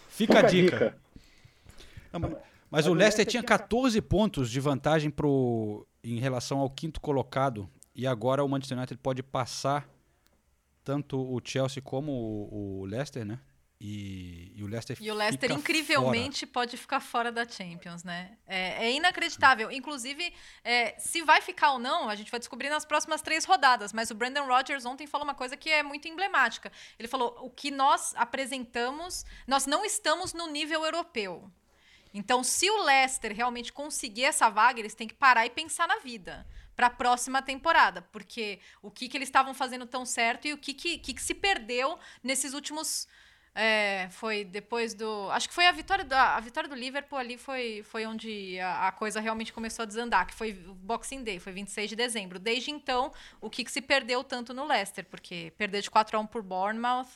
Fica 0.10 0.40
a 0.40 0.42
dica. 0.44 0.96
Mas 2.70 2.86
o 2.86 2.94
Leicester 2.94 3.26
tinha 3.26 3.42
14 3.42 4.00
pontos 4.02 4.52
de 4.52 4.60
vantagem 4.60 5.10
pro, 5.10 5.88
em 6.04 6.20
relação 6.20 6.60
ao 6.60 6.70
quinto 6.70 7.02
colocado 7.02 7.68
E 7.96 8.06
agora 8.06 8.44
o 8.44 8.48
Manchester 8.48 8.78
United 8.78 9.00
pode 9.02 9.24
passar 9.24 9.88
tanto 10.86 11.20
o 11.20 11.42
Chelsea 11.44 11.82
como 11.82 12.12
o, 12.12 12.82
o 12.82 12.86
Leicester, 12.86 13.26
né? 13.26 13.40
E, 13.82 14.54
e, 14.56 14.64
o 14.64 14.68
Leicester 14.68 14.98
E 15.02 15.12
o 15.12 15.14
Leicester, 15.14 15.52
incrivelmente, 15.52 16.46
fora. 16.46 16.52
pode 16.54 16.78
ficar 16.78 17.02
fora 17.02 17.30
da 17.30 17.46
Champions, 17.48 18.06
né? 18.06 18.38
É, 18.48 18.86
é 18.86 18.92
inacreditável. 18.94 19.70
Inclusive, 19.70 20.34
é, 20.64 20.98
se 20.98 21.22
vai 21.24 21.42
ficar 21.42 21.74
ou 21.74 21.80
não, 21.80 22.08
a 22.08 22.16
gente 22.16 22.32
vai 22.32 22.40
descobrir 22.40 22.70
nas 22.70 22.86
próximas 22.86 23.22
três 23.22 23.44
rodadas. 23.44 23.92
Mas 23.92 24.10
o 24.12 24.16
Brandon 24.16 24.48
Rodgers 24.48 24.86
ontem 24.86 25.06
falou 25.06 25.26
uma 25.26 25.36
coisa 25.36 25.58
que 25.58 25.70
é 25.70 25.84
muito 25.84 26.08
emblemática. 26.08 26.72
Ele 26.98 27.08
falou: 27.08 27.38
o 27.42 27.50
que 27.50 27.70
nós 27.70 28.14
apresentamos, 28.16 29.26
nós 29.46 29.66
não 29.66 29.84
estamos 29.84 30.34
no 30.34 30.48
nível 30.48 30.86
europeu. 30.86 31.52
Então, 32.14 32.46
se 32.46 32.70
o 32.70 32.84
Leicester 32.84 33.36
realmente 33.36 33.74
conseguir 33.74 34.24
essa 34.24 34.50
vaga, 34.50 34.80
eles 34.80 34.96
têm 34.96 35.08
que 35.08 35.16
parar 35.16 35.46
e 35.46 35.50
pensar 35.50 35.86
na 35.86 36.00
vida 36.00 36.46
para 36.76 36.88
a 36.88 36.90
próxima 36.90 37.42
temporada, 37.42 38.02
porque 38.12 38.60
o 38.82 38.92
que, 38.92 39.08
que 39.08 39.18
eles 39.18 39.30
estavam 39.30 39.54
fazendo 39.54 39.86
tão 39.86 40.06
certo 40.06 40.48
e 40.48 40.54
o 40.54 40.58
que, 40.58 40.74
que, 40.74 40.98
que, 40.98 41.14
que 41.14 41.22
se 41.22 41.34
perdeu 41.34 41.98
nesses 42.24 42.54
últimos 42.54 43.08
é, 43.56 44.10
foi 44.12 44.44
depois 44.44 44.94
do. 44.94 45.30
Acho 45.32 45.48
que 45.48 45.56
foi 45.56 45.66
a 45.66 45.72
vitória, 45.72 46.04
do, 46.04 46.14
a 46.14 46.40
vitória 46.42 46.70
do 46.70 46.76
Liverpool 46.76 47.18
ali 47.18 47.38
foi, 47.38 47.84
foi 47.84 48.06
onde 48.06 48.60
a, 48.60 48.90
a, 48.90 48.92
coisa 48.92 49.22
realmente 49.22 49.54
começou 49.54 49.84
a 49.84 49.86
desandar, 49.86 50.28
que 50.28 50.34
foi 50.34 50.52
o 50.68 50.74
Boxing 50.74 51.24
Day, 51.24 51.40
foi 51.40 51.54
26 51.54 51.90
de 51.90 51.96
dezembro. 51.96 52.38
Desde 52.38 52.70
então, 52.70 53.14
o 53.40 53.50
que, 53.50 53.64
que 53.64 53.72
se 53.72 53.82
perdeu 53.82 54.26
tanto 54.26 54.54
no 54.54 54.66
Leicester? 54.66 55.06
Porque 55.06 55.54
perder 55.58 55.82
de 55.82 55.90
4 55.90 56.18
a 56.18 56.20
1 56.20 56.28
por 56.28 56.44
Bournemouth 56.44 57.08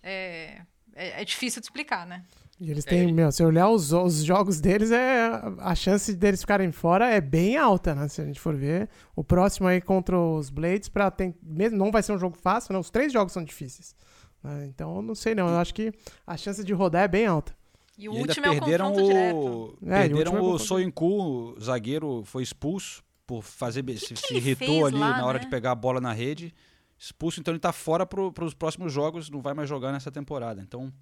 é, 0.00 0.62
é, 0.94 1.20
é 1.20 1.24
difícil 1.24 1.60
de 1.60 1.66
explicar, 1.66 2.06
né? 2.06 2.24
E 2.60 2.70
eles 2.72 2.84
têm, 2.84 3.08
é, 3.08 3.12
meu, 3.12 3.30
se 3.30 3.42
olhar 3.44 3.68
os, 3.68 3.92
os 3.92 4.24
jogos 4.24 4.60
deles, 4.60 4.90
é 4.90 5.30
a 5.58 5.74
chance 5.76 6.12
deles 6.14 6.40
ficarem 6.40 6.72
fora 6.72 7.08
é 7.08 7.20
bem 7.20 7.56
alta, 7.56 7.94
né? 7.94 8.08
Se 8.08 8.20
a 8.20 8.24
gente 8.24 8.40
for 8.40 8.54
ver. 8.56 8.88
O 9.14 9.22
próximo 9.22 9.68
aí 9.68 9.80
contra 9.80 10.18
os 10.18 10.50
Blades, 10.50 10.88
pra 10.88 11.08
tem, 11.10 11.34
mesmo, 11.40 11.78
não 11.78 11.92
vai 11.92 12.02
ser 12.02 12.12
um 12.12 12.18
jogo 12.18 12.36
fácil, 12.36 12.72
né? 12.72 12.78
Os 12.80 12.90
três 12.90 13.12
jogos 13.12 13.32
são 13.32 13.44
difíceis. 13.44 13.94
Né? 14.42 14.66
Então, 14.66 15.00
não 15.00 15.14
sei 15.14 15.36
não. 15.36 15.48
Eu 15.48 15.58
acho 15.58 15.72
que 15.72 15.92
a 16.26 16.36
chance 16.36 16.64
de 16.64 16.72
rodar 16.72 17.02
é 17.02 17.08
bem 17.08 17.26
alta. 17.26 17.56
E 17.96 18.08
o 18.08 18.14
e 18.14 18.20
último 18.20 18.46
é 18.46 18.50
o 18.50 18.52
perderam 18.52 18.92
o, 18.92 19.02
direto. 19.06 19.78
É, 19.86 20.08
perderam 20.08 20.40
o, 20.40 20.54
o 20.54 20.58
Soinku, 20.58 21.54
o 21.54 21.60
zagueiro, 21.60 22.24
foi 22.24 22.42
expulso 22.42 23.04
por 23.24 23.42
fazer. 23.42 23.84
Que 23.84 23.98
se, 23.98 24.14
que 24.14 24.20
se 24.20 24.34
irritou 24.34 24.84
ali 24.84 24.98
lá, 24.98 25.18
na 25.18 25.26
hora 25.26 25.38
né? 25.38 25.44
de 25.44 25.50
pegar 25.50 25.72
a 25.72 25.76
bola 25.76 26.00
na 26.00 26.12
rede. 26.12 26.52
Expulso, 26.98 27.38
então 27.38 27.52
ele 27.52 27.60
tá 27.60 27.72
fora 27.72 28.04
para 28.04 28.44
os 28.44 28.54
próximos 28.54 28.92
jogos, 28.92 29.30
não 29.30 29.40
vai 29.40 29.54
mais 29.54 29.68
jogar 29.68 29.92
nessa 29.92 30.10
temporada. 30.10 30.60
Então. 30.60 30.92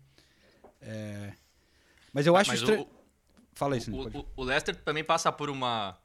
É... 0.83 1.33
Mas 2.17 2.27
eu 2.27 2.35
acho. 2.35 2.51
Mas 2.51 2.63
o, 2.63 2.89
Fala 3.53 3.77
isso, 3.77 3.95
o, 3.95 4.09
o, 4.09 4.27
o 4.37 4.43
Leicester 4.43 4.75
também 4.75 5.05
passa 5.05 5.31
por 5.31 5.51
uma. 5.51 5.99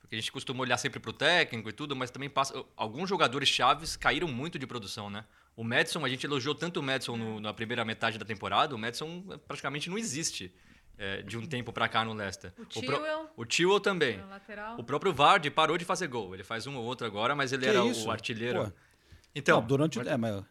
Porque 0.00 0.16
a 0.16 0.18
gente 0.18 0.32
costuma 0.32 0.62
olhar 0.62 0.78
sempre 0.78 0.98
pro 0.98 1.12
técnico 1.12 1.68
e 1.68 1.72
tudo, 1.72 1.94
mas 1.94 2.10
também 2.10 2.30
passa. 2.30 2.64
Alguns 2.74 3.06
jogadores 3.06 3.50
chaves 3.50 3.94
caíram 3.94 4.28
muito 4.28 4.58
de 4.58 4.66
produção, 4.66 5.10
né? 5.10 5.26
O 5.54 5.62
Madison, 5.62 6.02
a 6.06 6.08
gente 6.08 6.24
elogiou 6.24 6.54
tanto 6.54 6.80
o 6.80 6.82
Madison 6.82 7.18
no, 7.18 7.38
na 7.38 7.52
primeira 7.52 7.84
metade 7.84 8.18
da 8.18 8.24
temporada, 8.24 8.74
o 8.74 8.78
Madison 8.78 9.22
praticamente 9.46 9.90
não 9.90 9.98
existe 9.98 10.54
é, 10.96 11.20
de 11.20 11.36
um 11.36 11.46
tempo 11.46 11.70
para 11.70 11.86
cá 11.86 12.02
no 12.02 12.14
Leicester. 12.14 12.54
O 12.58 12.64
Tewell. 12.64 13.30
O, 13.36 13.44
Tewell 13.44 13.80
também. 13.80 14.18
O 14.78 14.82
próprio 14.82 15.12
Vardy 15.12 15.50
parou 15.50 15.76
de 15.76 15.84
fazer 15.84 16.06
gol. 16.06 16.32
Ele 16.32 16.42
faz 16.42 16.66
um 16.66 16.76
ou 16.76 16.84
outro 16.84 17.06
agora, 17.06 17.36
mas 17.36 17.52
ele 17.52 17.64
que 17.64 17.68
era 17.68 17.84
isso? 17.84 18.08
o 18.08 18.10
artilheiro. 18.10 18.64
Pô. 18.64 18.72
Então, 19.34 19.60
não, 19.60 19.66
durante 19.66 19.98
o... 19.98 20.08
É, 20.08 20.16
mas 20.16 20.42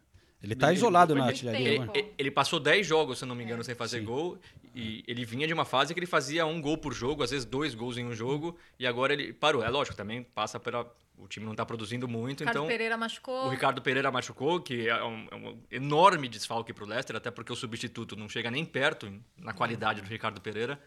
ele 0.41 0.55
tá 0.55 0.73
isolado 0.73 1.13
na 1.13 1.25
artilharia. 1.25 1.59
Ele, 1.59 1.89
ele, 1.93 2.13
ele, 2.17 2.31
passou 2.31 2.59
10 2.59 2.85
jogos, 2.85 3.19
se 3.19 3.25
não 3.25 3.35
me 3.35 3.43
engano, 3.43 3.61
é. 3.61 3.63
sem 3.63 3.75
fazer 3.75 3.99
Sim. 3.99 4.05
gol. 4.05 4.37
E 4.73 5.03
ele 5.07 5.23
vinha 5.25 5.45
de 5.45 5.53
uma 5.53 5.65
fase 5.65 5.93
que 5.93 5.99
ele 5.99 6.07
fazia 6.07 6.45
um 6.45 6.61
gol 6.61 6.77
por 6.77 6.93
jogo, 6.93 7.23
às 7.23 7.31
vezes 7.31 7.45
dois 7.45 7.75
gols 7.75 7.97
em 7.97 8.05
um 8.05 8.13
jogo. 8.13 8.57
E 8.79 8.87
agora 8.87 9.13
ele 9.13 9.33
parou. 9.33 9.63
É 9.63 9.69
lógico, 9.69 9.95
também 9.95 10.23
passa 10.23 10.59
pela 10.59 10.89
o 11.21 11.27
time 11.27 11.45
não 11.45 11.53
está 11.53 11.63
produzindo 11.63 12.07
muito, 12.07 12.39
Ricardo 12.39 12.57
então... 12.57 12.67
Pereira 12.67 12.97
machucou. 12.97 13.45
O 13.45 13.49
Ricardo 13.49 13.81
Pereira 13.81 14.11
machucou, 14.11 14.59
que 14.59 14.89
é 14.89 15.03
um, 15.03 15.27
é 15.29 15.35
um 15.35 15.59
enorme 15.69 16.27
desfalque 16.27 16.73
para 16.73 16.83
o 16.83 16.87
Leicester, 16.87 17.15
até 17.15 17.29
porque 17.29 17.53
o 17.53 17.55
substituto 17.55 18.15
não 18.15 18.27
chega 18.27 18.49
nem 18.49 18.65
perto 18.65 19.13
na 19.37 19.53
qualidade 19.53 20.01
do 20.01 20.07
Ricardo 20.07 20.41
Pereira. 20.41 20.81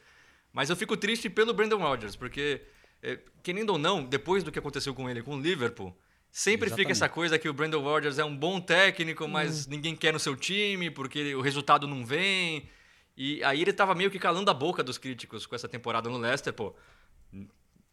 Mas 0.53 0.71
eu 0.71 0.77
fico 0.77 0.97
triste 0.97 1.31
pelo 1.31 1.55
Brandon 1.55 1.79
Rodgers, 1.79 2.17
porque, 2.17 2.63
é, 3.01 3.21
querendo 3.45 3.71
ou 3.71 3.79
não, 3.79 4.03
depois 4.03 4.43
do 4.43 4.51
que 4.51 4.59
aconteceu 4.59 4.93
com 4.93 5.09
ele 5.09 5.23
com 5.23 5.37
o 5.37 5.41
Liverpool, 5.41 5.97
sempre 6.35 6.67
Exatamente. 6.67 6.77
fica 6.77 6.91
essa 6.91 7.09
coisa 7.09 7.39
que 7.39 7.49
o 7.49 7.53
Brandon 7.53 7.81
Rodgers 7.81 8.19
é 8.19 8.25
um 8.25 8.37
bom 8.37 8.61
técnico, 8.61 9.29
mas 9.29 9.67
hum. 9.67 9.71
ninguém 9.71 9.95
quer 9.95 10.13
no 10.13 10.19
seu 10.19 10.35
time, 10.35 10.91
porque 10.91 11.33
o 11.37 11.41
resultado 11.41 11.87
não 11.87 12.05
vem. 12.05 12.69
E 13.17 13.43
aí 13.45 13.63
ele 13.63 13.71
estava 13.71 13.95
meio 13.95 14.11
que 14.11 14.19
calando 14.19 14.51
a 14.51 14.55
boca 14.55 14.83
dos 14.83 14.99
críticos 14.99 15.47
com 15.47 15.55
essa 15.55 15.69
temporada 15.69 16.11
no 16.11 16.19
Leicester, 16.19 16.53
pô. 16.53 16.75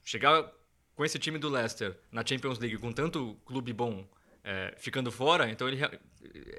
Chegar 0.04 0.52
com 0.96 1.06
esse 1.06 1.20
time 1.20 1.38
do 1.38 1.50
Leicester 1.50 1.96
na 2.12 2.26
Champions 2.26 2.58
League, 2.58 2.80
com 2.80 2.92
tanto 2.92 3.40
clube 3.46 3.72
bom 3.74 4.04
é, 4.44 4.74
ficando 4.76 5.12
fora, 5.12 5.48
então 5.48 5.68
ele 5.68 5.80
é, 5.84 5.90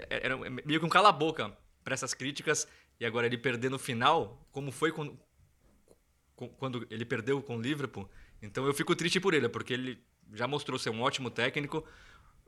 era 0.09 0.37
meio 0.39 0.79
que 0.79 0.87
um 0.87 0.89
cala-boca 0.89 1.53
para 1.83 1.95
essas 1.95 2.15
críticas. 2.15 2.69
E 3.01 3.05
agora 3.05 3.27
ele 3.27 3.37
perder 3.37 3.71
no 3.71 3.79
final, 3.81 4.47
como 4.53 4.71
foi 4.71 4.93
quando, 4.93 5.19
quando 6.57 6.87
ele 6.89 7.05
perdeu 7.05 7.43
com 7.43 7.57
o 7.57 7.61
Liverpool. 7.61 8.09
Então 8.41 8.65
eu 8.65 8.73
fico 8.73 8.95
triste 8.95 9.19
por 9.19 9.35
ele, 9.35 9.49
porque 9.49 9.73
ele 9.73 9.99
já 10.33 10.47
mostrou 10.47 10.79
ser 10.79 10.91
um 10.91 11.03
ótimo 11.03 11.31
técnico. 11.31 11.85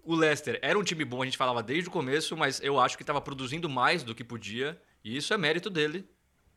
O 0.03 0.15
Leicester 0.15 0.59
era 0.63 0.79
um 0.79 0.83
time 0.83 1.05
bom, 1.05 1.23
a 1.23 1.25
gente 1.25 1.39
falava 1.39 1.63
desde 1.63 1.89
o 1.89 1.93
começo, 1.93 2.37
mas 2.37 2.61
eu 2.63 2.79
acho 2.79 2.97
que 2.97 3.03
estava 3.03 3.21
produzindo 3.21 3.69
mais 3.69 4.03
do 4.03 4.15
que 4.15 4.23
podia. 4.23 4.81
E 5.03 5.17
isso 5.17 5.33
é 5.33 5.39
mérito 5.39 5.71
dele. 5.71 6.09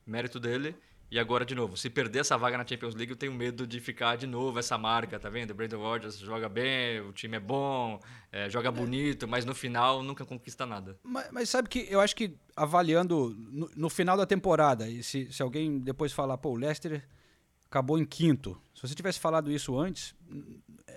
Mérito 0.05 0.39
dele. 0.39 0.75
E 1.09 1.17
agora, 1.17 1.45
de 1.45 1.55
novo, 1.55 1.77
se 1.77 1.89
perder 1.89 2.19
essa 2.19 2.37
vaga 2.37 2.57
na 2.57 2.67
Champions 2.67 2.93
League, 2.93 3.11
eu 3.11 3.15
tenho 3.15 3.31
medo 3.31 3.65
de 3.65 3.79
ficar 3.79 4.17
de 4.17 4.27
novo 4.27 4.59
essa 4.59 4.77
marca, 4.77 5.17
tá 5.17 5.29
vendo? 5.29 5.51
O 5.51 5.53
Brandon 5.53 5.77
Rodgers 5.79 6.19
joga 6.19 6.49
bem, 6.49 6.99
o 6.99 7.13
time 7.13 7.37
é 7.37 7.39
bom, 7.39 7.97
é, 8.29 8.49
joga 8.49 8.69
bonito, 8.69 9.25
mas 9.25 9.45
no 9.45 9.55
final 9.55 10.03
nunca 10.03 10.25
conquista 10.25 10.65
nada. 10.65 10.99
Mas, 11.03 11.31
mas 11.31 11.49
sabe 11.49 11.69
que 11.69 11.87
eu 11.89 12.01
acho 12.01 12.13
que 12.13 12.35
avaliando 12.57 13.33
no, 13.37 13.71
no, 13.73 13.89
final 13.89 14.17
da 14.17 14.25
temporada, 14.25 14.89
e 14.89 15.01
se, 15.01 15.31
se 15.31 15.41
alguém 15.41 15.79
depois 15.79 16.11
falar, 16.11 16.37
pô, 16.37 16.49
o 16.49 16.55
Leicester 16.57 17.01
acabou 17.69 17.97
em 17.97 18.05
quinto. 18.05 18.59
Se 18.73 18.81
você 18.81 18.95
tivesse 18.95 19.19
falado 19.19 19.51
isso 19.51 19.77
antes, 19.77 20.15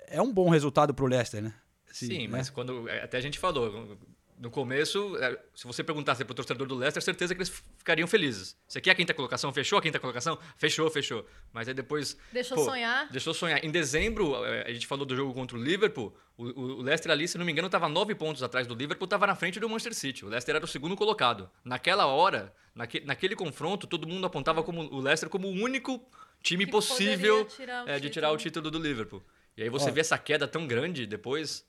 é 0.09 0.21
um 0.21 0.33
bom 0.33 0.49
resultado 0.49 0.95
pro 0.95 1.07
Leicester, 1.07 1.43
né? 1.43 1.55
Sim, 1.93 2.29
né? 2.29 2.29
mas 2.29 2.51
quando. 2.51 2.89
Até 3.03 3.18
a 3.18 3.21
gente 3.21 3.39
falou, 3.39 3.99
no 4.41 4.51
começo, 4.51 5.18
é, 5.18 5.39
se 5.55 5.66
você 5.66 5.85
perguntasse 5.85 6.25
para 6.25 6.33
o 6.33 6.35
torcedor 6.35 6.66
do 6.66 6.75
Leicester, 6.75 7.03
certeza 7.03 7.35
que 7.35 7.43
eles 7.43 7.62
ficariam 7.77 8.09
felizes. 8.09 8.57
Você 8.66 8.81
quer 8.81 8.93
a 8.93 8.95
quinta 8.95 9.12
colocação? 9.12 9.53
Fechou 9.53 9.79
a 9.79 9.83
quinta 9.83 10.01
colocação? 10.01 10.39
Fechou, 10.57 10.91
fechou. 10.91 11.27
Mas 11.53 11.68
aí 11.68 11.75
depois. 11.75 12.16
Deixou 12.33 12.57
pô, 12.57 12.64
sonhar. 12.64 13.07
Deixou 13.11 13.35
sonhar. 13.35 13.62
Em 13.62 13.71
dezembro, 13.71 14.43
é, 14.47 14.62
a 14.66 14.73
gente 14.73 14.87
falou 14.87 15.05
do 15.05 15.14
jogo 15.14 15.35
contra 15.35 15.59
o 15.59 15.62
Liverpool. 15.62 16.16
O, 16.39 16.45
o 16.45 16.83
Leicester 16.83 17.12
ali, 17.12 17.29
se 17.29 17.37
não 17.37 17.45
me 17.45 17.53
engano, 17.53 17.66
estava 17.66 17.87
nove 17.87 18.14
pontos 18.14 18.43
atrás 18.43 18.66
do 18.66 18.75
Liverpool, 18.75 19.05
estava 19.05 19.27
na 19.27 19.35
frente 19.35 19.61
do 19.61 19.68
Manchester 19.68 19.95
City. 19.95 20.25
O 20.25 20.29
Leicester 20.29 20.57
era 20.57 20.64
o 20.64 20.68
segundo 20.68 20.97
colocado. 20.97 21.51
Naquela 21.62 22.07
hora, 22.07 22.55
naque, 22.75 23.01
naquele 23.01 23.37
confronto, 23.37 23.87
todo 23.87 24.09
mundo 24.09 24.27
apontava 24.27 24.62
como 24.62 24.81
o 24.81 25.01
Leicester 25.01 25.29
como 25.29 25.49
o 25.49 25.53
único 25.53 26.03
time 26.43 26.64
que 26.64 26.70
possível 26.70 27.45
tirar 27.45 27.88
é, 27.88 27.99
de 27.99 28.11
tirar 28.11 28.32
o 28.32 28.36
título 28.36 28.70
do 28.70 28.78
Liverpool. 28.78 29.22
E 29.57 29.62
aí 29.62 29.68
você 29.68 29.91
Ó, 29.91 29.93
vê 29.93 30.01
essa 30.01 30.18
queda 30.18 30.49
tão 30.49 30.66
grande 30.66 31.07
depois. 31.07 31.64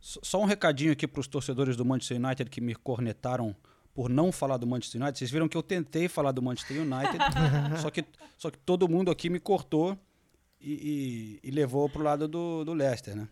Só 0.00 0.40
um 0.40 0.44
recadinho 0.44 0.92
aqui 0.92 1.06
para 1.06 1.20
os 1.20 1.28
torcedores 1.28 1.76
do 1.76 1.84
Manchester 1.84 2.16
United 2.16 2.50
que 2.50 2.60
me 2.60 2.74
cornetaram 2.74 3.54
por 3.94 4.08
não 4.08 4.32
falar 4.32 4.56
do 4.56 4.66
Manchester 4.66 5.00
United. 5.00 5.18
Vocês 5.18 5.30
viram 5.30 5.48
que 5.48 5.56
eu 5.56 5.62
tentei 5.62 6.08
falar 6.08 6.32
do 6.32 6.42
Manchester 6.42 6.78
United, 6.78 7.18
só, 7.80 7.90
que, 7.90 8.04
só 8.36 8.50
que 8.50 8.58
todo 8.58 8.88
mundo 8.88 9.10
aqui 9.10 9.28
me 9.28 9.38
cortou 9.38 9.96
e, 10.60 11.38
e, 11.42 11.48
e 11.48 11.50
levou 11.50 11.88
para 11.88 12.00
o 12.00 12.04
lado 12.04 12.26
do, 12.26 12.64
do 12.64 12.72
Leicester, 12.72 13.14
né? 13.14 13.28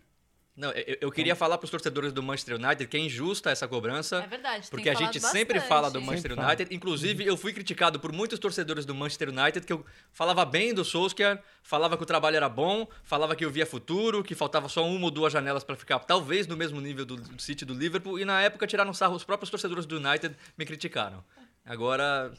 Não, 0.55 0.69
eu, 0.71 0.97
eu 1.01 1.11
queria 1.11 1.35
falar 1.35 1.57
para 1.57 1.65
os 1.65 1.71
torcedores 1.71 2.11
do 2.11 2.21
Manchester 2.21 2.55
United 2.55 2.87
que 2.87 2.97
é 2.97 2.99
injusta 2.99 3.49
essa 3.49 3.67
cobrança. 3.67 4.17
É 4.17 4.27
verdade, 4.27 4.67
Porque 4.69 4.89
a 4.89 4.93
gente 4.93 5.19
bastante. 5.19 5.31
sempre 5.31 5.59
fala 5.61 5.89
do 5.89 6.01
Manchester 6.01 6.31
sempre 6.31 6.45
United. 6.45 6.65
Fala. 6.65 6.75
Inclusive, 6.75 7.25
eu 7.25 7.37
fui 7.37 7.53
criticado 7.53 7.99
por 7.99 8.11
muitos 8.11 8.37
torcedores 8.37 8.85
do 8.85 8.93
Manchester 8.93 9.29
United 9.29 9.65
que 9.65 9.71
eu 9.71 9.85
falava 10.11 10.43
bem 10.43 10.73
do 10.73 10.83
Solskjaer, 10.83 11.41
falava 11.63 11.95
que 11.95 12.03
o 12.03 12.05
trabalho 12.05 12.35
era 12.35 12.49
bom, 12.49 12.85
falava 13.03 13.35
que 13.35 13.45
eu 13.45 13.49
via 13.49 13.65
futuro, 13.65 14.23
que 14.23 14.35
faltava 14.35 14.67
só 14.67 14.85
uma 14.85 15.05
ou 15.05 15.11
duas 15.11 15.31
janelas 15.31 15.63
para 15.63 15.75
ficar 15.75 15.99
talvez 15.99 16.47
no 16.47 16.57
mesmo 16.57 16.81
nível 16.81 17.05
do, 17.05 17.15
do 17.15 17.41
City 17.41 17.63
do 17.63 17.73
Liverpool. 17.73 18.19
E 18.19 18.25
na 18.25 18.41
época 18.41 18.67
tiraram 18.67 18.93
sarro, 18.93 19.15
os 19.15 19.23
próprios 19.23 19.49
torcedores 19.49 19.85
do 19.85 19.97
United 19.97 20.35
me 20.57 20.65
criticaram. 20.65 21.23
Agora 21.65 22.31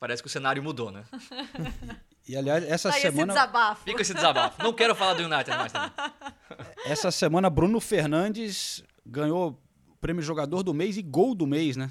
parece 0.00 0.22
que 0.22 0.26
o 0.26 0.30
cenário 0.30 0.62
mudou, 0.62 0.90
né? 0.90 1.04
E 2.26 2.36
aliás, 2.36 2.64
essa 2.64 2.90
tá 2.90 2.98
semana. 2.98 3.32
Esse 3.32 3.40
desabafo. 3.40 3.84
Fica 3.84 4.00
esse 4.00 4.14
desabafo. 4.14 4.62
Não 4.62 4.72
quero 4.72 4.94
falar 4.94 5.12
do 5.12 5.24
United 5.24 5.50
mais 5.58 5.70
também. 5.70 5.92
Essa 6.84 7.10
semana, 7.10 7.48
Bruno 7.48 7.80
Fernandes 7.80 8.84
ganhou 9.06 9.58
o 9.88 9.96
prêmio 9.96 10.22
Jogador 10.22 10.62
do 10.62 10.74
Mês 10.74 10.98
e 10.98 11.02
Gol 11.02 11.34
do 11.34 11.46
Mês, 11.46 11.78
né? 11.78 11.90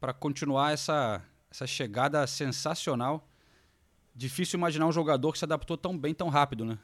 Para 0.00 0.12
continuar 0.12 0.72
essa, 0.72 1.22
essa 1.48 1.68
chegada 1.68 2.26
sensacional. 2.26 3.28
Difícil 4.12 4.58
imaginar 4.58 4.86
um 4.86 4.92
jogador 4.92 5.30
que 5.30 5.38
se 5.38 5.44
adaptou 5.44 5.76
tão 5.76 5.96
bem, 5.96 6.12
tão 6.12 6.28
rápido, 6.28 6.64
né? 6.64 6.76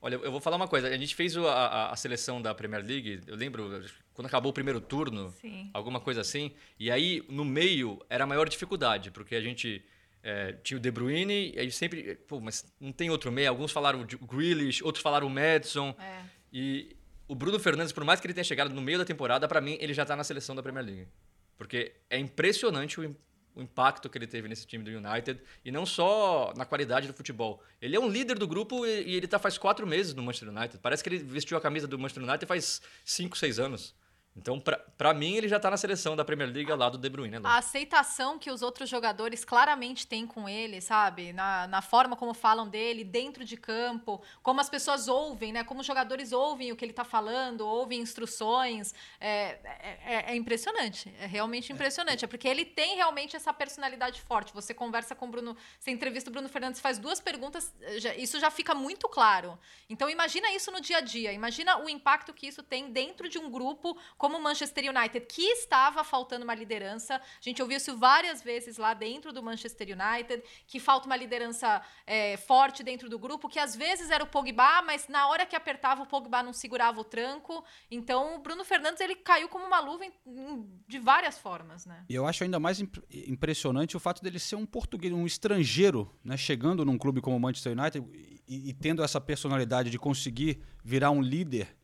Olha, 0.00 0.14
eu 0.14 0.30
vou 0.30 0.40
falar 0.40 0.56
uma 0.56 0.68
coisa. 0.68 0.86
A 0.86 0.96
gente 0.96 1.16
fez 1.16 1.36
a, 1.36 1.42
a, 1.42 1.92
a 1.92 1.96
seleção 1.96 2.40
da 2.40 2.54
Premier 2.54 2.84
League, 2.84 3.22
eu 3.26 3.34
lembro, 3.34 3.82
quando 4.12 4.26
acabou 4.26 4.50
o 4.50 4.54
primeiro 4.54 4.80
turno, 4.80 5.30
Sim. 5.40 5.70
alguma 5.74 5.98
coisa 5.98 6.20
assim. 6.20 6.52
E 6.78 6.88
aí, 6.88 7.24
no 7.28 7.44
meio, 7.44 7.98
era 8.08 8.22
a 8.22 8.26
maior 8.28 8.48
dificuldade, 8.48 9.10
porque 9.10 9.34
a 9.34 9.40
gente 9.40 9.84
é, 10.22 10.52
tinha 10.62 10.78
o 10.78 10.80
De 10.80 10.90
Bruyne, 10.90 11.52
e 11.52 11.58
aí 11.58 11.70
sempre. 11.72 12.14
Pô, 12.28 12.38
mas 12.40 12.64
não 12.80 12.92
tem 12.92 13.10
outro 13.10 13.32
meio. 13.32 13.48
Alguns 13.48 13.72
falaram 13.72 14.00
o 14.02 14.26
Grealish, 14.26 14.84
outros 14.84 15.02
falaram 15.02 15.26
o 15.26 15.30
Madison. 15.30 15.94
É. 15.98 16.33
E 16.56 16.96
o 17.26 17.34
Bruno 17.34 17.58
Fernandes, 17.58 17.92
por 17.92 18.04
mais 18.04 18.20
que 18.20 18.28
ele 18.28 18.32
tenha 18.32 18.44
chegado 18.44 18.72
no 18.72 18.80
meio 18.80 18.96
da 18.96 19.04
temporada, 19.04 19.48
para 19.48 19.60
mim 19.60 19.76
ele 19.80 19.92
já 19.92 20.06
tá 20.06 20.14
na 20.14 20.22
seleção 20.22 20.54
da 20.54 20.62
Premier 20.62 20.86
League. 20.86 21.08
Porque 21.56 21.96
é 22.08 22.16
impressionante 22.16 23.00
o, 23.00 23.16
o, 23.56 23.60
impacto 23.60 24.08
que 24.08 24.16
ele 24.16 24.26
teve 24.28 24.46
nesse 24.46 24.64
time 24.64 24.84
do 24.84 24.90
United 24.90 25.40
e 25.64 25.72
não 25.72 25.84
só 25.84 26.54
na 26.56 26.64
qualidade 26.64 27.08
do 27.08 27.12
futebol. 27.12 27.60
Ele 27.82 27.96
é 27.96 28.00
um 28.00 28.08
líder 28.08 28.38
do 28.38 28.46
grupo 28.46 28.86
e, 28.86 29.02
e 29.02 29.16
ele 29.16 29.26
tá 29.26 29.36
faz 29.36 29.58
quatro 29.58 29.84
meses 29.84 30.14
no 30.14 30.22
Manchester 30.22 30.48
United. 30.50 30.78
Parece 30.78 31.02
que 31.02 31.08
ele 31.08 31.18
vestiu 31.18 31.58
a 31.58 31.60
camisa 31.60 31.88
do 31.88 31.98
Manchester 31.98 32.22
United 32.22 32.46
faz 32.46 32.80
cinco, 33.04 33.36
seis 33.36 33.58
anos. 33.58 33.92
Então, 34.36 34.60
para 34.98 35.14
mim, 35.14 35.36
ele 35.36 35.48
já 35.48 35.60
tá 35.60 35.70
na 35.70 35.76
seleção 35.76 36.16
da 36.16 36.24
Premier 36.24 36.50
League 36.50 36.72
lado 36.72 36.98
do 36.98 37.00
De 37.00 37.08
Bruyne. 37.08 37.38
Né? 37.38 37.40
A 37.44 37.58
aceitação 37.58 38.36
que 38.36 38.50
os 38.50 38.62
outros 38.62 38.90
jogadores 38.90 39.44
claramente 39.44 40.08
têm 40.08 40.26
com 40.26 40.48
ele, 40.48 40.80
sabe? 40.80 41.32
Na, 41.32 41.68
na 41.68 41.80
forma 41.80 42.16
como 42.16 42.34
falam 42.34 42.68
dele, 42.68 43.04
dentro 43.04 43.44
de 43.44 43.56
campo, 43.56 44.20
como 44.42 44.60
as 44.60 44.68
pessoas 44.68 45.06
ouvem, 45.06 45.52
né? 45.52 45.62
Como 45.62 45.80
os 45.80 45.86
jogadores 45.86 46.32
ouvem 46.32 46.72
o 46.72 46.76
que 46.76 46.84
ele 46.84 46.92
tá 46.92 47.04
falando, 47.04 47.60
ouvem 47.60 48.00
instruções. 48.00 48.92
É, 49.20 49.58
é, 50.04 50.32
é, 50.32 50.36
impressionante. 50.36 51.14
É 51.20 51.26
realmente 51.26 51.72
impressionante. 51.72 52.24
É 52.24 52.28
porque 52.28 52.48
ele 52.48 52.64
tem 52.64 52.96
realmente 52.96 53.36
essa 53.36 53.52
personalidade 53.52 54.20
forte. 54.20 54.52
Você 54.52 54.74
conversa 54.74 55.14
com 55.14 55.26
o 55.26 55.30
Bruno, 55.30 55.56
você 55.78 55.92
entrevista 55.92 56.28
o 56.28 56.32
Bruno 56.32 56.48
Fernandes, 56.48 56.80
faz 56.80 56.98
duas 56.98 57.20
perguntas, 57.20 57.72
já, 57.98 58.12
isso 58.16 58.40
já 58.40 58.50
fica 58.50 58.74
muito 58.74 59.08
claro. 59.08 59.56
Então, 59.88 60.10
imagina 60.10 60.50
isso 60.52 60.72
no 60.72 60.80
dia 60.80 60.98
a 60.98 61.00
dia. 61.00 61.32
Imagina 61.32 61.78
o 61.78 61.88
impacto 61.88 62.34
que 62.34 62.48
isso 62.48 62.64
tem 62.64 62.90
dentro 62.90 63.28
de 63.28 63.38
um 63.38 63.48
grupo 63.48 63.96
como 64.24 64.38
o 64.38 64.42
Manchester 64.42 64.84
United, 64.88 65.26
que 65.26 65.42
estava 65.42 66.02
faltando 66.02 66.44
uma 66.44 66.54
liderança. 66.54 67.16
A 67.16 67.20
gente 67.42 67.60
ouviu 67.60 67.76
isso 67.76 67.94
várias 67.94 68.42
vezes 68.42 68.78
lá 68.78 68.94
dentro 68.94 69.34
do 69.34 69.42
Manchester 69.42 69.88
United, 69.88 70.42
que 70.66 70.80
falta 70.80 71.04
uma 71.04 71.14
liderança 71.14 71.82
é, 72.06 72.38
forte 72.38 72.82
dentro 72.82 73.10
do 73.10 73.18
grupo, 73.18 73.50
que 73.50 73.58
às 73.58 73.76
vezes 73.76 74.08
era 74.08 74.24
o 74.24 74.26
Pogba, 74.26 74.80
mas 74.80 75.08
na 75.08 75.28
hora 75.28 75.44
que 75.44 75.54
apertava 75.54 76.04
o 76.04 76.06
Pogba 76.06 76.42
não 76.42 76.54
segurava 76.54 76.98
o 76.98 77.04
tranco. 77.04 77.62
Então 77.90 78.36
o 78.36 78.38
Bruno 78.38 78.64
Fernandes 78.64 79.02
ele 79.02 79.14
caiu 79.14 79.46
como 79.46 79.66
uma 79.66 79.78
luva 79.80 80.06
em, 80.06 80.12
em, 80.26 80.66
de 80.88 80.98
várias 80.98 81.36
formas, 81.36 81.84
né? 81.84 82.06
E 82.08 82.14
eu 82.14 82.26
acho 82.26 82.44
ainda 82.44 82.58
mais 82.58 82.80
imp 82.80 82.96
impressionante 83.10 83.94
o 83.94 84.00
fato 84.00 84.22
dele 84.22 84.38
ser 84.38 84.56
um 84.56 84.64
português, 84.64 85.12
um 85.12 85.26
estrangeiro, 85.26 86.10
né, 86.24 86.38
chegando 86.38 86.82
num 86.82 86.96
clube 86.96 87.20
como 87.20 87.36
o 87.36 87.40
Manchester 87.40 87.78
United 87.78 88.02
e, 88.48 88.70
e 88.70 88.72
tendo 88.72 89.04
essa 89.04 89.20
personalidade 89.20 89.90
de 89.90 89.98
conseguir 89.98 90.62
virar 90.82 91.10
um 91.10 91.20
líder. 91.20 91.76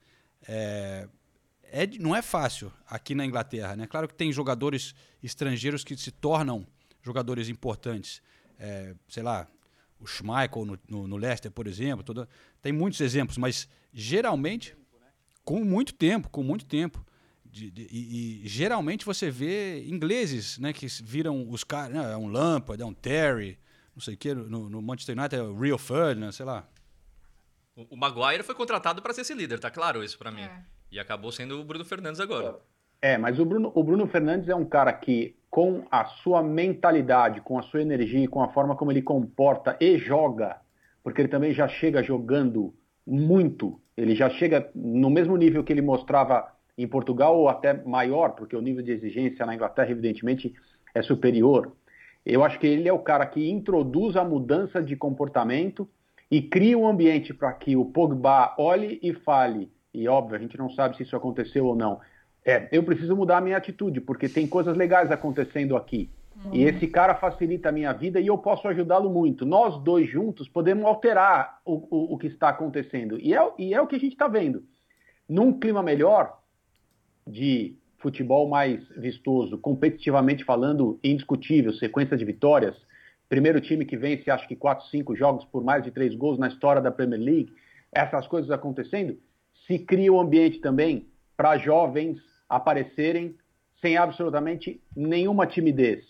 É, 0.49 1.07
é, 1.73 1.87
não 1.99 2.15
é 2.15 2.23
fácil 2.23 2.73
aqui 2.87 3.15
na 3.15 3.25
Inglaterra. 3.25 3.77
Né? 3.77 3.87
Claro 3.87 4.09
que 4.09 4.15
tem 4.15 4.33
jogadores 4.33 4.95
estrangeiros 5.23 5.85
que 5.85 5.97
se 5.97 6.11
tornam 6.11 6.67
jogadores 7.03 7.49
importantes. 7.49 8.23
É, 8.59 8.95
sei 9.09 9.23
lá, 9.23 9.49
o 9.99 10.07
Schmeichel 10.07 10.65
no, 10.65 10.79
no, 10.89 11.09
no 11.09 11.17
Leicester, 11.17 11.51
por 11.51 11.67
exemplo. 11.67 12.03
Toda, 12.03 12.29
tem 12.61 12.73
muitos 12.73 13.01
exemplos, 13.01 13.39
mas 13.39 13.69
geralmente, 13.93 14.77
com 15.45 15.65
muito 15.65 15.95
tempo, 15.95 16.29
com 16.29 16.43
muito 16.43 16.65
tempo. 16.65 17.05
De, 17.45 17.71
de, 17.71 17.89
e, 17.91 18.45
e, 18.45 18.49
geralmente 18.49 19.05
você 19.05 19.29
vê 19.29 19.85
ingleses 19.89 20.57
né, 20.59 20.73
que 20.73 20.87
viram 21.03 21.49
os 21.51 21.65
caras. 21.65 21.97
Né, 21.97 22.13
é 22.13 22.17
um 22.17 22.29
Lampard, 22.29 22.83
é 22.83 22.87
um 22.87 22.95
Terry, 22.95 23.59
não 23.95 24.01
sei 24.01 24.15
o 24.15 24.17
que. 24.17 24.35
No, 24.35 24.69
no 24.69 24.83
Manchester 24.83 25.19
United 25.19 25.41
é 25.41 25.43
o 25.43 25.59
Rio 25.59 25.79
Ferdinand, 25.79 26.33
sei 26.33 26.47
lá. 26.47 26.69
O, 27.75 27.95
o 27.95 27.97
Maguire 27.97 28.43
foi 28.43 28.55
contratado 28.55 29.03
para 29.03 29.13
ser 29.13 29.23
esse 29.23 29.35
líder, 29.35 29.59
tá 29.59 29.71
claro 29.71 30.05
isso 30.05 30.19
para 30.19 30.31
mim. 30.31 30.43
É. 30.43 30.65
E 30.91 30.99
acabou 30.99 31.31
sendo 31.31 31.61
o 31.61 31.65
Bruno 31.65 31.85
Fernandes 31.85 32.21
agora. 32.21 32.57
É, 33.01 33.17
mas 33.17 33.39
o 33.39 33.45
Bruno, 33.45 33.71
o 33.75 33.83
Bruno 33.83 34.07
Fernandes 34.07 34.49
é 34.49 34.55
um 34.55 34.65
cara 34.65 34.93
que, 34.93 35.37
com 35.49 35.85
a 35.91 36.05
sua 36.05 36.43
mentalidade, 36.43 37.41
com 37.41 37.59
a 37.59 37.63
sua 37.63 37.81
energia, 37.81 38.29
com 38.29 38.43
a 38.43 38.49
forma 38.49 38.77
como 38.77 38.91
ele 38.91 39.01
comporta 39.01 39.77
e 39.81 39.97
joga, 39.97 40.61
porque 41.03 41.23
ele 41.23 41.29
também 41.29 41.53
já 41.53 41.67
chega 41.69 42.03
jogando 42.03 42.75
muito, 43.07 43.81
ele 43.97 44.15
já 44.15 44.29
chega 44.29 44.71
no 44.75 45.09
mesmo 45.09 45.37
nível 45.37 45.65
que 45.65 45.73
ele 45.73 45.81
mostrava 45.81 46.53
em 46.77 46.87
Portugal, 46.87 47.39
ou 47.39 47.49
até 47.49 47.73
maior, 47.85 48.31
porque 48.31 48.57
o 48.57 48.61
nível 48.61 48.83
de 48.83 48.93
exigência 48.93 49.47
na 49.47 49.55
Inglaterra, 49.55 49.91
evidentemente, 49.91 50.55
é 50.95 51.03
superior. 51.03 51.73
Eu 52.25 52.45
acho 52.45 52.59
que 52.59 52.67
ele 52.67 52.89
é 52.89 52.93
o 52.93 52.99
cara 52.99 53.27
que 53.27 53.51
introduz 53.51 54.17
a 54.17 54.25
mudança 54.25 54.83
de 54.83 54.97
comportamento 54.97 55.89
e 56.31 56.43
cria 56.43 56.77
um 56.77 56.89
ambiente 56.89 57.33
para 57.33 57.53
que 57.53 57.77
o 57.77 57.85
Pogba 57.85 58.55
olhe 58.59 58.99
e 59.03 59.13
fale 59.13 59.71
e 59.93 60.09
óbvio, 60.09 60.37
a 60.37 60.39
gente 60.39 60.57
não 60.57 60.71
sabe 60.71 60.97
se 60.97 61.03
isso 61.03 61.17
aconteceu 61.17 61.67
ou 61.67 61.77
não. 61.77 62.01
É, 62.45 62.69
eu 62.73 62.83
preciso 62.83 63.17
mudar 63.17 63.39
a 63.39 63.41
minha 63.41 63.57
atitude, 63.57 64.01
porque 64.01 64.29
tem 64.29 64.47
coisas 64.47 64.77
legais 64.77 65.11
acontecendo 65.11 65.77
aqui. 65.77 66.11
Uhum. 66.45 66.55
E 66.55 66.65
esse 66.65 66.87
cara 66.87 67.15
facilita 67.15 67.69
a 67.69 67.73
minha 67.73 67.93
vida 67.93 68.19
e 68.21 68.27
eu 68.27 68.39
posso 68.39 68.67
ajudá-lo 68.69 69.11
muito. 69.11 69.45
Nós 69.45 69.83
dois 69.83 70.09
juntos 70.09 70.49
podemos 70.49 70.85
alterar 70.85 71.61
o, 71.65 71.75
o, 71.91 72.15
o 72.15 72.19
que 72.19 72.29
está 72.29 72.49
acontecendo. 72.49 73.19
E 73.19 73.35
é, 73.35 73.53
e 73.59 73.75
é 73.75 73.81
o 73.81 73.87
que 73.87 73.97
a 73.97 74.01
gente 74.01 74.13
está 74.13 74.29
vendo. 74.29 74.65
Num 75.29 75.59
clima 75.59 75.83
melhor, 75.83 76.41
de 77.27 77.77
futebol 77.99 78.49
mais 78.49 78.87
vistoso, 78.97 79.59
competitivamente 79.59 80.45
falando, 80.45 80.99
indiscutível, 81.05 81.73
sequência 81.75 82.17
de 82.17 82.25
vitórias, 82.25 82.75
primeiro 83.29 83.61
time 83.61 83.85
que 83.85 83.97
vence, 83.97 84.31
acho 84.31 84.49
que 84.49 84.57
4, 84.57 84.89
5 84.89 85.15
jogos 85.15 85.45
por 85.45 85.63
mais 85.63 85.85
de 85.85 85.91
3 85.91 86.15
gols 86.17 86.39
na 86.39 86.49
história 86.49 86.81
da 86.81 86.91
Premier 86.91 87.21
League, 87.21 87.53
essas 87.93 88.27
coisas 88.27 88.51
acontecendo, 88.51 89.19
se 89.71 89.79
cria 89.79 90.13
um 90.13 90.19
ambiente 90.19 90.59
também 90.59 91.07
para 91.37 91.57
jovens 91.57 92.19
aparecerem 92.49 93.37
sem 93.81 93.97
absolutamente 93.97 94.83
nenhuma 94.97 95.47
timidez. 95.47 96.05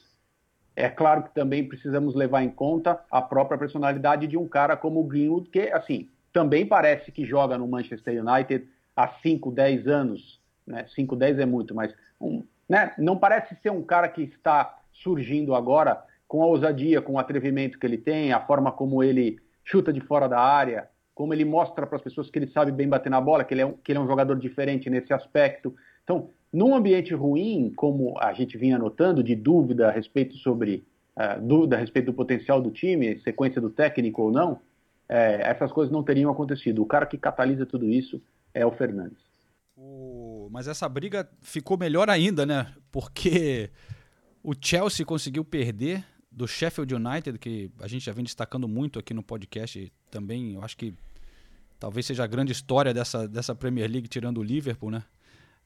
É 0.74 0.88
claro 0.88 1.24
que 1.24 1.34
também 1.34 1.68
precisamos 1.68 2.14
levar 2.14 2.42
em 2.42 2.48
conta 2.48 2.98
a 3.10 3.20
própria 3.20 3.58
personalidade 3.58 4.26
de 4.26 4.38
um 4.38 4.48
cara 4.48 4.78
como 4.78 5.00
o 5.00 5.04
Greenwood, 5.04 5.50
que, 5.50 5.68
assim, 5.72 6.08
também 6.32 6.64
parece 6.64 7.12
que 7.12 7.26
joga 7.26 7.58
no 7.58 7.68
Manchester 7.68 8.24
United 8.24 8.66
há 8.96 9.08
5, 9.22 9.52
10 9.52 9.86
anos. 9.86 10.40
Né? 10.66 10.86
5, 10.94 11.14
10 11.14 11.40
é 11.40 11.44
muito, 11.44 11.74
mas 11.74 11.94
um, 12.18 12.42
né? 12.66 12.94
não 12.96 13.18
parece 13.18 13.54
ser 13.62 13.70
um 13.70 13.82
cara 13.82 14.08
que 14.08 14.22
está 14.22 14.78
surgindo 14.90 15.54
agora 15.54 16.02
com 16.26 16.42
a 16.42 16.46
ousadia, 16.46 17.02
com 17.02 17.12
o 17.12 17.18
atrevimento 17.18 17.78
que 17.78 17.86
ele 17.86 17.98
tem, 17.98 18.32
a 18.32 18.40
forma 18.40 18.72
como 18.72 19.02
ele 19.02 19.38
chuta 19.62 19.92
de 19.92 20.00
fora 20.00 20.26
da 20.26 20.40
área, 20.40 20.88
como 21.20 21.34
ele 21.34 21.44
mostra 21.44 21.86
para 21.86 21.96
as 21.96 22.02
pessoas 22.02 22.30
que 22.30 22.38
ele 22.38 22.50
sabe 22.50 22.72
bem 22.72 22.88
bater 22.88 23.10
na 23.10 23.20
bola, 23.20 23.44
que 23.44 23.52
ele, 23.52 23.60
é 23.60 23.66
um, 23.66 23.74
que 23.74 23.92
ele 23.92 23.98
é 23.98 24.00
um 24.00 24.06
jogador 24.06 24.38
diferente 24.38 24.88
nesse 24.88 25.12
aspecto. 25.12 25.76
Então, 26.02 26.30
num 26.50 26.74
ambiente 26.74 27.12
ruim, 27.12 27.74
como 27.76 28.18
a 28.18 28.32
gente 28.32 28.56
vinha 28.56 28.78
notando, 28.78 29.22
de 29.22 29.34
dúvida 29.34 29.88
a 29.88 29.90
respeito 29.90 30.34
sobre 30.38 30.82
uh, 31.14 31.38
dúvida 31.38 31.76
a 31.76 31.78
respeito 31.78 32.06
do 32.06 32.14
potencial 32.14 32.62
do 32.62 32.70
time, 32.70 33.20
sequência 33.20 33.60
do 33.60 33.68
técnico 33.68 34.22
ou 34.22 34.32
não, 34.32 34.60
é, 35.06 35.42
essas 35.42 35.70
coisas 35.70 35.92
não 35.92 36.02
teriam 36.02 36.30
acontecido. 36.30 36.80
O 36.80 36.86
cara 36.86 37.04
que 37.04 37.18
catalisa 37.18 37.66
tudo 37.66 37.86
isso 37.86 38.18
é 38.54 38.64
o 38.64 38.72
Fernandes. 38.72 39.22
Mas 40.50 40.68
essa 40.68 40.88
briga 40.88 41.28
ficou 41.42 41.76
melhor 41.76 42.08
ainda, 42.08 42.46
né? 42.46 42.72
Porque 42.90 43.68
o 44.42 44.54
Chelsea 44.58 45.04
conseguiu 45.04 45.44
perder 45.44 46.02
do 46.32 46.48
Sheffield 46.48 46.94
United, 46.94 47.38
que 47.38 47.70
a 47.78 47.86
gente 47.86 48.06
já 48.06 48.12
vem 48.12 48.24
destacando 48.24 48.66
muito 48.66 48.98
aqui 48.98 49.12
no 49.12 49.22
podcast 49.22 49.92
também. 50.10 50.54
Eu 50.54 50.62
acho 50.62 50.78
que 50.78 50.94
talvez 51.80 52.04
seja 52.04 52.22
a 52.22 52.26
grande 52.26 52.52
história 52.52 52.92
dessa, 52.92 53.26
dessa 53.26 53.54
Premier 53.54 53.90
League, 53.90 54.06
tirando 54.06 54.38
o 54.38 54.42
Liverpool, 54.42 54.90
né? 54.90 55.02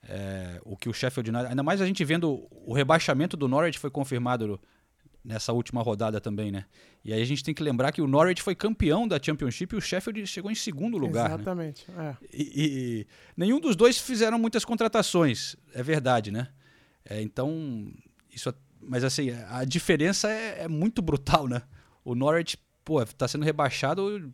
É, 0.09 0.61
o 0.65 0.77
que 0.77 0.89
o 0.89 0.93
Sheffield 0.93 1.31
United. 1.31 1.51
Ainda 1.51 1.63
mais 1.63 1.81
a 1.81 1.87
gente 1.87 2.05
vendo 2.05 2.47
o 2.51 2.73
rebaixamento 2.73 3.37
do 3.37 3.49
Norwich 3.49 3.79
foi 3.79 3.91
confirmado 3.91 4.61
nessa 5.25 5.53
última 5.53 5.83
rodada 5.83 6.21
também, 6.21 6.53
né? 6.53 6.67
E 7.03 7.13
aí 7.13 7.21
a 7.21 7.25
gente 7.25 7.43
tem 7.43 7.55
que 7.55 7.63
lembrar 7.63 7.91
que 7.91 8.03
o 8.03 8.07
Norwich 8.07 8.43
foi 8.43 8.55
campeão 8.55 9.09
da 9.09 9.19
Championship 9.21 9.75
e 9.75 9.79
o 9.79 9.81
Sheffield 9.81 10.27
chegou 10.27 10.51
em 10.51 10.55
segundo 10.55 10.99
lugar. 10.99 11.31
Né? 11.31 11.35
Exatamente. 11.35 11.91
Né? 11.91 12.17
É. 12.23 12.27
E, 12.33 12.43
e, 12.57 13.07
nenhum 13.37 13.59
dos 13.59 13.75
dois 13.75 13.99
fizeram 13.99 14.39
muitas 14.39 14.65
contratações, 14.65 15.57
é 15.73 15.83
verdade, 15.83 16.31
né? 16.31 16.49
É, 17.05 17.21
então, 17.21 17.91
isso. 18.31 18.55
Mas 18.81 19.03
assim, 19.03 19.31
a 19.49 19.65
diferença 19.65 20.31
é, 20.31 20.65
é 20.65 20.69
muito 20.69 21.01
brutal, 21.01 21.49
né? 21.49 21.63
O 22.05 22.15
Norwich, 22.15 22.59
pô, 22.85 23.05
tá 23.05 23.27
sendo 23.27 23.45
rebaixado 23.45 24.31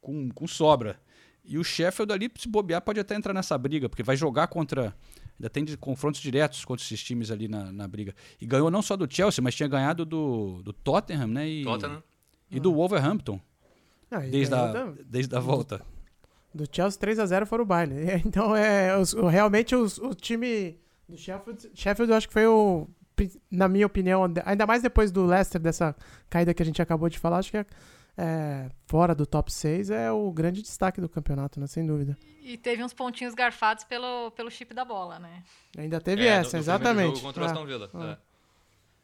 com, 0.00 0.30
com 0.30 0.46
sobra. 0.46 1.00
E 1.48 1.56
o 1.56 1.64
Sheffield 1.64 2.12
ali, 2.12 2.30
se 2.38 2.46
bobear, 2.46 2.82
pode 2.82 3.00
até 3.00 3.14
entrar 3.14 3.32
nessa 3.32 3.56
briga, 3.56 3.88
porque 3.88 4.02
vai 4.02 4.14
jogar 4.14 4.48
contra. 4.48 4.94
Ainda 5.38 5.48
tem 5.48 5.64
confrontos 5.76 6.20
diretos 6.20 6.62
contra 6.62 6.84
esses 6.84 7.02
times 7.02 7.30
ali 7.30 7.48
na, 7.48 7.72
na 7.72 7.88
briga. 7.88 8.14
E 8.38 8.44
ganhou 8.44 8.70
não 8.70 8.82
só 8.82 8.96
do 8.96 9.10
Chelsea, 9.10 9.42
mas 9.42 9.54
tinha 9.54 9.68
ganhado 9.68 10.04
do, 10.04 10.60
do 10.62 10.74
Tottenham, 10.74 11.26
né? 11.26 11.48
E, 11.48 11.64
Tottenham. 11.64 12.02
E 12.50 12.60
do 12.60 12.74
Wolverhampton. 12.74 13.40
Ah, 14.10 14.18
desde, 14.18 14.54
a, 14.54 14.66
da, 14.66 14.92
desde 15.06 15.34
a 15.34 15.40
volta. 15.40 15.80
Do 16.54 16.66
Chelsea 16.70 17.00
3 17.00 17.18
a 17.18 17.26
0 17.26 17.46
foi 17.46 17.60
o 17.60 17.64
baile. 17.64 17.94
Então, 18.26 18.54
é, 18.54 18.98
os, 18.98 19.14
realmente 19.14 19.74
os, 19.74 19.96
o 19.96 20.14
time 20.14 20.78
do 21.08 21.16
Sheffield, 21.16 21.70
Sheffield 21.72 22.10
eu 22.10 22.16
acho 22.18 22.28
que 22.28 22.34
foi 22.34 22.46
o, 22.46 22.86
na 23.50 23.68
minha 23.68 23.86
opinião, 23.86 24.22
ainda 24.44 24.66
mais 24.66 24.82
depois 24.82 25.10
do 25.10 25.24
Leicester, 25.24 25.60
dessa 25.60 25.96
caída 26.28 26.52
que 26.52 26.62
a 26.62 26.66
gente 26.66 26.82
acabou 26.82 27.08
de 27.08 27.18
falar, 27.18 27.38
acho 27.38 27.50
que 27.50 27.56
é 27.56 27.66
é, 28.20 28.68
fora 28.88 29.14
do 29.14 29.24
top 29.24 29.52
6 29.52 29.90
é 29.90 30.10
o 30.10 30.32
grande 30.32 30.60
destaque 30.60 31.00
do 31.00 31.08
campeonato, 31.08 31.60
né? 31.60 31.68
Sem 31.68 31.86
dúvida. 31.86 32.18
E 32.42 32.56
teve 32.56 32.82
uns 32.82 32.92
pontinhos 32.92 33.32
garfados 33.32 33.84
pelo, 33.84 34.32
pelo 34.32 34.50
chip 34.50 34.74
da 34.74 34.84
bola, 34.84 35.20
né? 35.20 35.44
Ainda 35.76 36.00
teve 36.00 36.26
é, 36.26 36.30
essa, 36.30 36.50
do, 36.50 36.52
do 36.52 36.58
exatamente. 36.58 37.14
Jogo 37.14 37.20
contra 37.20 37.44
o 37.44 37.46
Aston 37.46 37.64
Villa. 37.64 37.88
Ah. 37.94 38.18
É. 38.24 38.28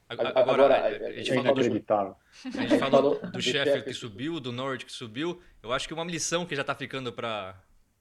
Agora, 0.08 0.32
agora, 0.34 0.84
a 0.84 1.12
gente 1.12 1.32
falou, 1.32 2.16
a 2.44 2.62
gente 2.62 2.78
falou 2.78 3.20
do 3.30 3.40
Sheffield 3.40 3.84
que 3.84 3.94
subiu, 3.94 4.40
do 4.40 4.52
Norwich 4.52 4.84
que 4.84 4.92
subiu. 4.92 5.40
Eu 5.62 5.72
acho 5.72 5.86
que 5.86 5.94
uma 5.94 6.04
lição 6.04 6.44
que 6.44 6.54
já 6.56 6.62
está 6.62 6.74
ficando 6.74 7.12
para 7.12 7.54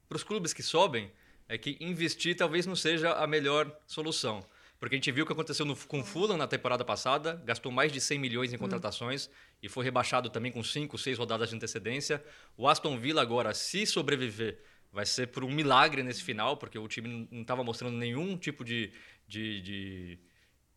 os 0.10 0.24
clubes 0.24 0.52
que 0.52 0.64
sobem 0.64 1.12
é 1.48 1.58
que 1.58 1.78
investir 1.80 2.36
talvez 2.36 2.66
não 2.66 2.76
seja 2.76 3.14
a 3.14 3.28
melhor 3.28 3.72
solução. 3.86 4.44
Porque 4.84 4.96
a 4.96 4.98
gente 4.98 5.14
viu 5.14 5.24
o 5.24 5.26
que 5.26 5.32
aconteceu 5.32 5.66
no, 5.66 5.78
com 5.78 6.02
o 6.02 6.04
Fulham 6.04 6.36
na 6.36 6.46
temporada 6.46 6.84
passada, 6.84 7.42
gastou 7.46 7.72
mais 7.72 7.90
de 7.90 8.02
100 8.02 8.20
milhões 8.20 8.52
em 8.52 8.58
contratações 8.58 9.30
e 9.62 9.70
foi 9.70 9.86
rebaixado 9.86 10.30
também 10.30 10.52
com 10.52 10.62
5, 10.62 10.98
6 10.98 11.18
rodadas 11.18 11.50
de 11.50 11.56
antecedência. 11.56 12.22
O 12.58 12.68
Aston 12.68 13.00
Villa 13.00 13.22
agora, 13.22 13.54
se 13.54 13.86
sobreviver, 13.86 14.62
vai 14.92 15.06
ser 15.06 15.28
por 15.28 15.46
um 15.46 15.50
milagre 15.50 16.04
nesse 16.04 16.22
final, 16.22 16.58
porque 16.58 16.78
o 16.78 16.86
time 16.90 17.30
não 17.32 17.44
estava 17.44 17.64
mostrando 17.64 17.96
nenhum 17.96 18.36
tipo 18.36 18.66
de, 18.66 18.92
de, 19.26 19.62
de 19.62 20.20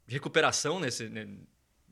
recuperação 0.07 0.79
nesse, 0.79 1.11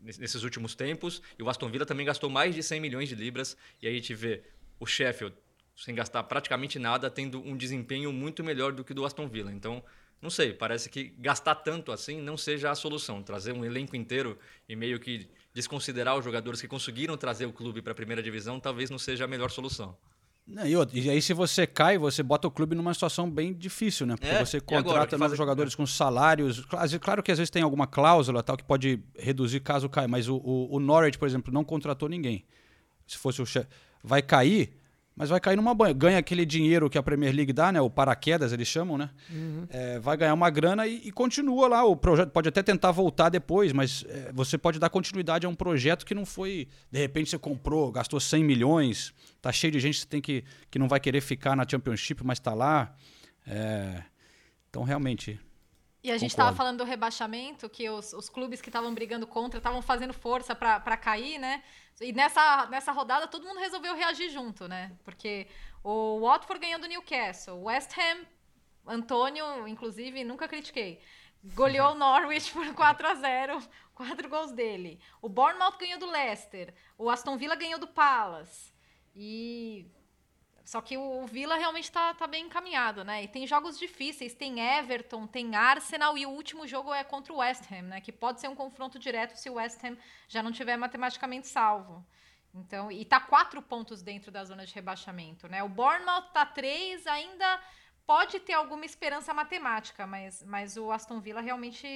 nesses 0.01 0.45
últimos 0.45 0.77
tempos. 0.77 1.21
E 1.37 1.43
o 1.43 1.51
Aston 1.51 1.69
Villa 1.69 1.85
também 1.85 2.07
gastou 2.07 2.31
mais 2.31 2.55
de 2.55 2.63
100 2.63 2.81
milhões 2.81 3.09
de 3.09 3.17
libras. 3.17 3.57
E 3.83 3.89
aí 3.89 3.93
a 3.93 3.97
gente 3.97 4.15
vê 4.15 4.45
o 4.79 4.87
Sheffield, 4.87 5.35
sem 5.75 5.97
gastar 5.97 6.23
praticamente 6.23 6.79
nada, 6.79 7.11
tendo 7.11 7.41
um 7.45 7.57
desempenho 7.57 8.13
muito 8.13 8.45
melhor 8.45 8.71
do 8.71 8.85
que 8.85 8.93
o 8.93 8.95
do 8.95 9.05
Aston 9.05 9.27
Villa. 9.27 9.53
Então, 9.53 9.83
não 10.25 10.31
sei, 10.31 10.55
parece 10.55 10.89
que 10.89 11.13
gastar 11.19 11.55
tanto 11.57 11.93
assim 11.93 12.19
não 12.19 12.35
seja 12.35 12.71
a 12.71 12.75
solução. 12.75 13.23
Trazer 13.23 13.53
um 13.53 13.63
elenco 13.63 13.95
inteiro 13.95 14.39
e 14.67 14.75
meio 14.75 14.99
que 14.99 15.29
desconsiderar 15.53 16.17
os 16.17 16.25
jogadores 16.25 16.63
que 16.63 16.67
conseguiram 16.67 17.15
trazer 17.15 17.45
o 17.45 17.53
clube 17.53 17.83
para 17.83 17.93
a 17.93 17.95
primeira 17.95 18.23
divisão 18.23 18.59
talvez 18.59 18.89
não 18.89 18.99
seja 18.99 19.27
a 19.27 19.29
melhor 19.29 19.51
solução. 19.51 19.95
E, 20.95 21.11
aí, 21.11 21.21
se 21.21 21.35
você 21.35 21.67
cai, 21.67 21.99
você 21.99 22.23
bota 22.23 22.49
o 22.49 22.51
clube 22.51 22.75
numa 22.75 22.95
situação 22.95 23.31
bem 23.31 23.53
difícil, 23.53 24.07
né? 24.07 24.17
Porque 24.17 24.35
é, 24.35 24.43
você 24.43 24.61
contrata 24.61 25.19
novos 25.19 25.37
jogadores 25.37 25.75
com 25.75 25.87
salários. 25.87 26.65
Claro 27.03 27.23
que 27.23 27.31
às 27.31 27.37
vezes 27.37 27.51
tem 27.51 27.63
alguma 27.63 27.87
cláusula 27.87 28.43
tal 28.43 28.57
que 28.57 28.65
pode 28.65 29.03
reduzir 29.15 29.61
caso 29.61 29.91
caia, 29.91 30.09
mas 30.09 30.27
o, 30.27 30.37
o, 30.37 30.77
o 30.77 30.81
Norwich, 30.81 31.19
por 31.19 31.29
exemplo, 31.29 31.53
não 31.53 31.65
contratou 31.65 32.09
ninguém. 32.09 32.47
Se 33.07 33.19
fosse 33.19 33.43
o 33.43 33.47
chefe. 33.47 33.69
Vai 34.03 34.23
cair, 34.23 34.73
mas 35.17 35.31
vai 35.31 35.39
cair 35.39 35.57
numa 35.57 35.75
banha. 35.75 35.93
Ganha 35.93 36.19
aquele 36.19 36.45
dinheiro 36.45 36.91
que 36.91 36.99
a 36.99 37.03
Premier 37.03 37.33
League 37.35 37.53
dá, 37.53 37.71
né? 37.71 37.81
O 37.81 37.89
paraquedas, 37.89 38.53
eles 38.53 38.67
chamam, 38.67 38.99
né? 38.99 39.11
Uhum. 39.31 39.67
É, 39.69 39.99
vai 40.01 40.17
ganhar 40.17 40.35
uma 40.35 40.51
grana 40.51 40.87
e, 40.87 41.03
e, 41.05 41.13
continua 41.13 41.69
lá. 41.69 41.85
O 41.85 41.97
projeto 41.97 42.31
pode 42.31 42.49
até 42.49 42.63
tentar 42.63 42.91
voltar 42.91 43.29
depois, 43.29 43.73
mas 43.73 44.05
é, 44.09 44.33
você 44.33 44.59
pode 44.59 44.79
dar 44.79 44.91
continuidade 44.91 45.47
a 45.47 45.49
um 45.49 45.55
projeto 45.55 46.05
que 46.05 46.15
não 46.15 46.27
foi. 46.27 46.69
De 46.91 46.99
repente 46.99 47.31
você 47.31 47.39
comprou, 47.39 47.93
gastou 47.93 48.19
100 48.19 48.43
milhões, 48.43 49.15
tá 49.41 49.53
cheio 49.53 49.73
de 49.73 49.79
gente 49.79 50.01
que, 50.01 50.07
tem 50.07 50.21
que, 50.21 50.45
que 50.71 50.79
não 50.79 50.89
vai 50.89 50.99
querer 50.99 51.21
ficar 51.21 51.55
na 51.55 51.65
Championship, 51.69 52.25
mas 52.25 52.41
tá 52.41 52.53
lá. 52.53 52.97
É, 53.47 54.03
então, 54.69 54.83
realmente. 54.83 55.39
E 56.03 56.11
a 56.11 56.19
gente 56.19 56.33
estava 56.33 56.55
falando 56.55 56.79
do 56.79 56.85
rebaixamento, 56.85 57.67
que 57.67 57.89
os, 57.89 58.13
os 58.13 58.29
clubes 58.29 58.61
que 58.61 58.69
estavam 58.69 58.93
brigando 58.93 59.27
contra 59.27 59.57
estavam 59.57 59.81
fazendo 59.81 60.13
força 60.13 60.55
para 60.55 60.97
cair, 60.99 61.39
né? 61.39 61.63
E 62.01 62.13
nessa, 62.13 62.67
nessa 62.67 62.93
rodada 62.93 63.27
todo 63.29 63.47
mundo 63.47 63.61
resolveu 63.61 63.95
reagir 63.95 64.31
junto, 64.31 64.67
né? 64.67 64.97
Porque 65.05 65.47
o 65.83 66.21
Watford 66.21 66.61
ganhou 66.61 66.81
do 66.81 66.89
Newcastle, 66.89 67.59
o 67.59 67.65
West 67.65 67.97
Ham, 67.97 68.27
Antônio, 68.87 69.67
inclusive, 69.69 70.25
nunca 70.25 70.49
critiquei. 70.49 71.01
Goleou 71.43 71.93
o 71.93 71.95
Norwich 71.95 72.51
por 72.53 72.75
4 72.75 73.07
a 73.07 73.15
0 73.15 73.63
quatro 73.95 74.29
gols 74.29 74.53
dele. 74.53 75.01
O 75.23 75.29
Bournemouth 75.29 75.79
ganhou 75.79 75.99
do 75.99 76.11
Leicester, 76.11 76.75
o 76.99 77.09
Aston 77.09 77.37
Villa 77.37 77.55
ganhou 77.55 77.79
do 77.79 77.87
Palace. 77.87 78.73
E 79.15 79.87
só 80.65 80.81
que 80.81 80.97
o 80.97 81.27
Villa 81.27 81.57
realmente 81.57 81.85
está 81.85 82.15
tá 82.15 82.27
bem 82.27 82.47
encaminhado, 82.47 83.05
né? 83.05 83.25
E 83.25 83.29
tem 83.29 83.47
jogos 83.47 83.79
difíceis, 83.79 84.33
tem 84.33 84.61
Everton, 84.61 85.27
tem 85.27 85.55
Arsenal 85.55 86.17
e 86.17 86.25
o 86.25 86.31
último 86.31 86.67
jogo 86.67 86.93
é 86.93 87.05
contra 87.05 87.33
o 87.35 87.37
West 87.37 87.71
Ham, 87.71 87.83
né? 87.83 88.01
Que 88.01 88.11
pode 88.11 88.41
ser 88.41 88.49
um 88.49 88.55
confronto 88.55 88.99
direto 88.99 89.37
se 89.37 89.51
o 89.51 89.55
West 89.55 89.85
Ham 89.85 89.97
já 90.27 90.43
não 90.43 90.51
tiver 90.51 90.77
matematicamente 90.79 91.49
salvo. 91.49 92.05
Então, 92.55 92.91
e 92.91 93.05
tá 93.05 93.21
quatro 93.21 93.61
pontos 93.61 94.01
dentro 94.01 94.31
da 94.31 94.43
zona 94.45 94.65
de 94.65 94.75
rebaixamento, 94.75 95.47
né? 95.49 95.63
O 95.63 95.69
Bournemouth 95.69 96.33
tá 96.33 96.47
três, 96.47 97.07
ainda 97.07 97.61
pode 98.07 98.41
ter 98.41 98.55
alguma 98.55 98.87
esperança 98.87 99.35
matemática, 99.35 100.07
mas, 100.07 100.43
mas 100.45 100.77
o 100.77 100.91
Aston 100.91 101.21
Villa 101.21 101.43
realmente 101.43 101.87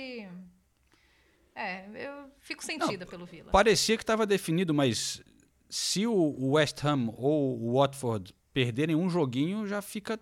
é, 1.55 1.87
eu 1.95 2.31
fico 2.39 2.63
sentida 2.63 3.05
não, 3.05 3.11
pelo 3.11 3.25
Villa. 3.25 3.51
Parecia 3.51 3.97
que 3.97 4.03
estava 4.03 4.27
definido, 4.27 4.75
mas 4.75 5.23
se 5.71 6.07
o 6.07 6.53
West 6.53 6.85
Ham 6.85 7.13
ou 7.17 7.59
o 7.61 7.79
Watford 7.79 8.35
perderem 8.59 8.97
um 8.97 9.09
joguinho, 9.09 9.69
já 9.69 9.81
fica 9.81 10.19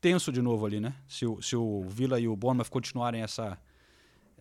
tenso 0.00 0.32
de 0.32 0.40
novo 0.40 0.64
ali, 0.64 0.80
né? 0.80 0.94
Se 1.06 1.26
o, 1.26 1.42
se 1.42 1.54
o 1.54 1.82
Villa 1.86 2.18
e 2.18 2.26
o 2.26 2.34
Bournemouth 2.34 2.70
continuarem 2.70 3.20
essa 3.20 3.58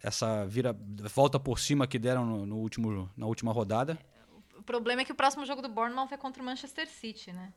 essa 0.02 0.46
vira 0.46 0.74
volta 1.14 1.38
por 1.38 1.60
cima 1.60 1.86
que 1.86 2.00
deram 2.00 2.26
no, 2.26 2.46
no, 2.46 2.56
último, 2.58 3.10
na 3.18 3.26
última 3.26 3.52
rodada. 3.52 4.00
O 4.58 4.64
problema 4.64 5.02
é 5.02 5.06
que 5.06 5.12
o 5.12 5.16
próximo 5.16 5.46
jogo 5.46 5.62
do 5.62 5.68
Bournemouth 5.68 6.08
é 6.12 6.18
contra 6.18 6.42
o 6.42 6.46
Manchester 6.46 6.88
City, 6.90 7.34
né? 7.34 7.52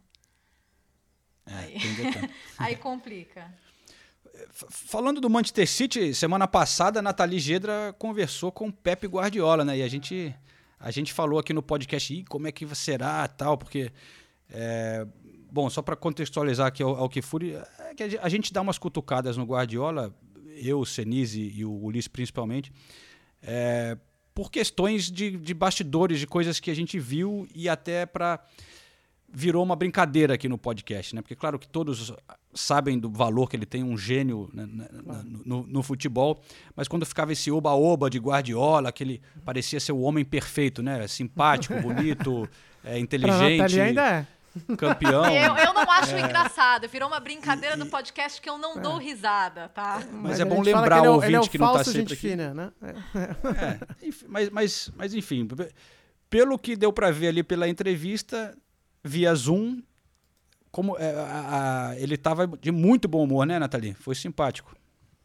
É, 1.46 1.54
aí, 1.54 1.76
aí 2.58 2.76
complica. 2.76 3.52
Falando 4.50 5.20
do 5.20 5.30
Manchester 5.30 5.68
City, 5.68 6.14
semana 6.14 6.48
passada 6.48 6.98
a 6.98 7.02
Nathalie 7.02 7.38
Gedra 7.38 7.94
conversou 7.96 8.50
com 8.50 8.68
o 8.68 8.72
Pepe 8.72 9.06
Guardiola, 9.06 9.64
né? 9.64 9.78
E 9.78 9.82
a 9.82 9.88
gente, 9.88 10.34
a 10.80 10.90
gente 10.90 11.12
falou 11.12 11.38
aqui 11.38 11.52
no 11.52 11.62
podcast, 11.62 12.24
como 12.28 12.48
é 12.48 12.52
que 12.52 12.66
será 12.74 13.26
tal, 13.28 13.56
porque 13.56 13.92
é, 14.50 15.06
Bom, 15.50 15.70
só 15.70 15.80
para 15.82 15.96
contextualizar 15.96 16.66
aqui 16.66 16.82
ao, 16.82 16.96
ao 16.96 17.08
que 17.08 17.22
furi, 17.22 17.54
é 17.54 17.94
que 17.94 18.02
a 18.20 18.28
gente 18.28 18.52
dá 18.52 18.60
umas 18.60 18.78
cutucadas 18.78 19.36
no 19.36 19.44
Guardiola, 19.44 20.14
eu, 20.56 20.80
o 20.80 20.86
Senise 20.86 21.52
e 21.54 21.64
o 21.64 21.72
Ulisses 21.72 22.08
principalmente, 22.08 22.72
é, 23.42 23.96
por 24.34 24.50
questões 24.50 25.10
de, 25.10 25.36
de 25.36 25.54
bastidores, 25.54 26.18
de 26.18 26.26
coisas 26.26 26.60
que 26.60 26.70
a 26.70 26.74
gente 26.74 26.98
viu 26.98 27.48
e 27.54 27.68
até 27.68 28.04
para 28.04 28.44
virou 29.28 29.62
uma 29.62 29.74
brincadeira 29.74 30.34
aqui 30.34 30.48
no 30.48 30.56
podcast, 30.56 31.14
né? 31.14 31.20
Porque 31.20 31.34
claro 31.34 31.58
que 31.58 31.66
todos 31.66 32.12
sabem 32.54 32.98
do 32.98 33.10
valor 33.10 33.50
que 33.50 33.56
ele 33.56 33.66
tem, 33.66 33.82
um 33.82 33.98
gênio 33.98 34.48
né, 34.54 34.66
no, 34.66 35.42
no, 35.44 35.66
no, 35.66 35.82
futebol, 35.82 36.40
mas 36.74 36.86
quando 36.86 37.04
ficava 37.04 37.32
esse 37.32 37.50
oba-oba 37.50 38.08
de 38.08 38.18
Guardiola, 38.18 38.92
que 38.92 39.02
ele 39.02 39.22
parecia 39.44 39.80
ser 39.80 39.92
o 39.92 40.00
homem 40.00 40.24
perfeito, 40.24 40.82
né? 40.82 41.06
Simpático, 41.08 41.74
bonito, 41.80 42.48
é, 42.84 42.98
inteligente. 42.98 43.80
ainda 43.80 44.08
é 44.08 44.26
campeão. 44.76 45.24
Eu, 45.36 45.56
eu 45.56 45.74
não 45.74 45.90
acho 45.90 46.14
é. 46.14 46.20
engraçado. 46.20 46.88
Virou 46.88 47.08
uma 47.08 47.20
brincadeira 47.20 47.76
do 47.76 47.86
podcast 47.86 48.40
que 48.40 48.48
eu 48.48 48.58
não 48.58 48.78
é. 48.78 48.80
dou 48.80 48.96
risada, 48.96 49.68
tá? 49.68 50.00
Mas, 50.10 50.22
mas 50.22 50.40
é 50.40 50.44
bom 50.44 50.60
lembrar 50.60 51.02
o 51.02 51.14
ouvinte 51.14 51.34
é 51.34 51.40
o, 51.40 51.48
que 51.48 51.58
não 51.58 51.70
está 51.72 51.84
sempre 51.84 52.14
aqui. 52.14 52.28
Fina, 52.28 52.54
né? 52.54 52.72
É, 52.84 53.78
mas, 54.28 54.50
mas, 54.50 54.90
mas 54.96 55.14
enfim, 55.14 55.46
pelo 56.30 56.58
que 56.58 56.76
deu 56.76 56.92
para 56.92 57.10
ver 57.10 57.28
ali 57.28 57.42
pela 57.42 57.68
entrevista 57.68 58.56
via 59.04 59.34
Zoom, 59.34 59.80
como 60.70 60.96
é, 60.98 61.10
a, 61.14 61.88
a, 61.88 61.96
ele 61.96 62.14
estava 62.14 62.46
de 62.46 62.70
muito 62.70 63.08
bom 63.08 63.24
humor, 63.24 63.46
né, 63.46 63.58
Nathalie? 63.58 63.94
Foi 63.94 64.14
simpático. 64.14 64.76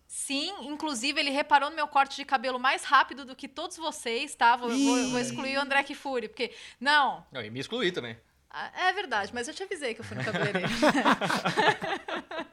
Sim, 0.08 0.54
inclusive 0.64 1.20
ele 1.20 1.30
reparou 1.30 1.70
no 1.70 1.76
meu 1.76 1.88
corte 1.88 2.18
de 2.18 2.26
cabelo 2.26 2.60
mais 2.60 2.84
rápido 2.84 3.24
do 3.24 3.34
que 3.34 3.48
todos 3.48 3.78
vocês, 3.78 4.36
tá? 4.36 4.58
Vou, 4.58 4.70
vou, 4.70 5.10
vou 5.10 5.20
excluir 5.20 5.58
o 5.58 5.62
André 5.62 5.84
Kifuri, 5.84 6.28
porque. 6.28 6.52
Não. 6.80 7.26
Não, 7.32 7.42
e 7.42 7.50
me 7.50 7.62
excluir 7.62 7.92
também. 7.92 8.18
Ah, 8.54 8.90
é 8.90 8.94
verdade, 8.94 9.32
mas 9.34 9.48
eu 9.48 9.54
te 9.54 9.64
avisei 9.64 9.94
que 9.94 10.02
eu 10.02 10.06
fui 10.06 10.18
no 10.18 10.26
cabeleireiro. 10.26 10.68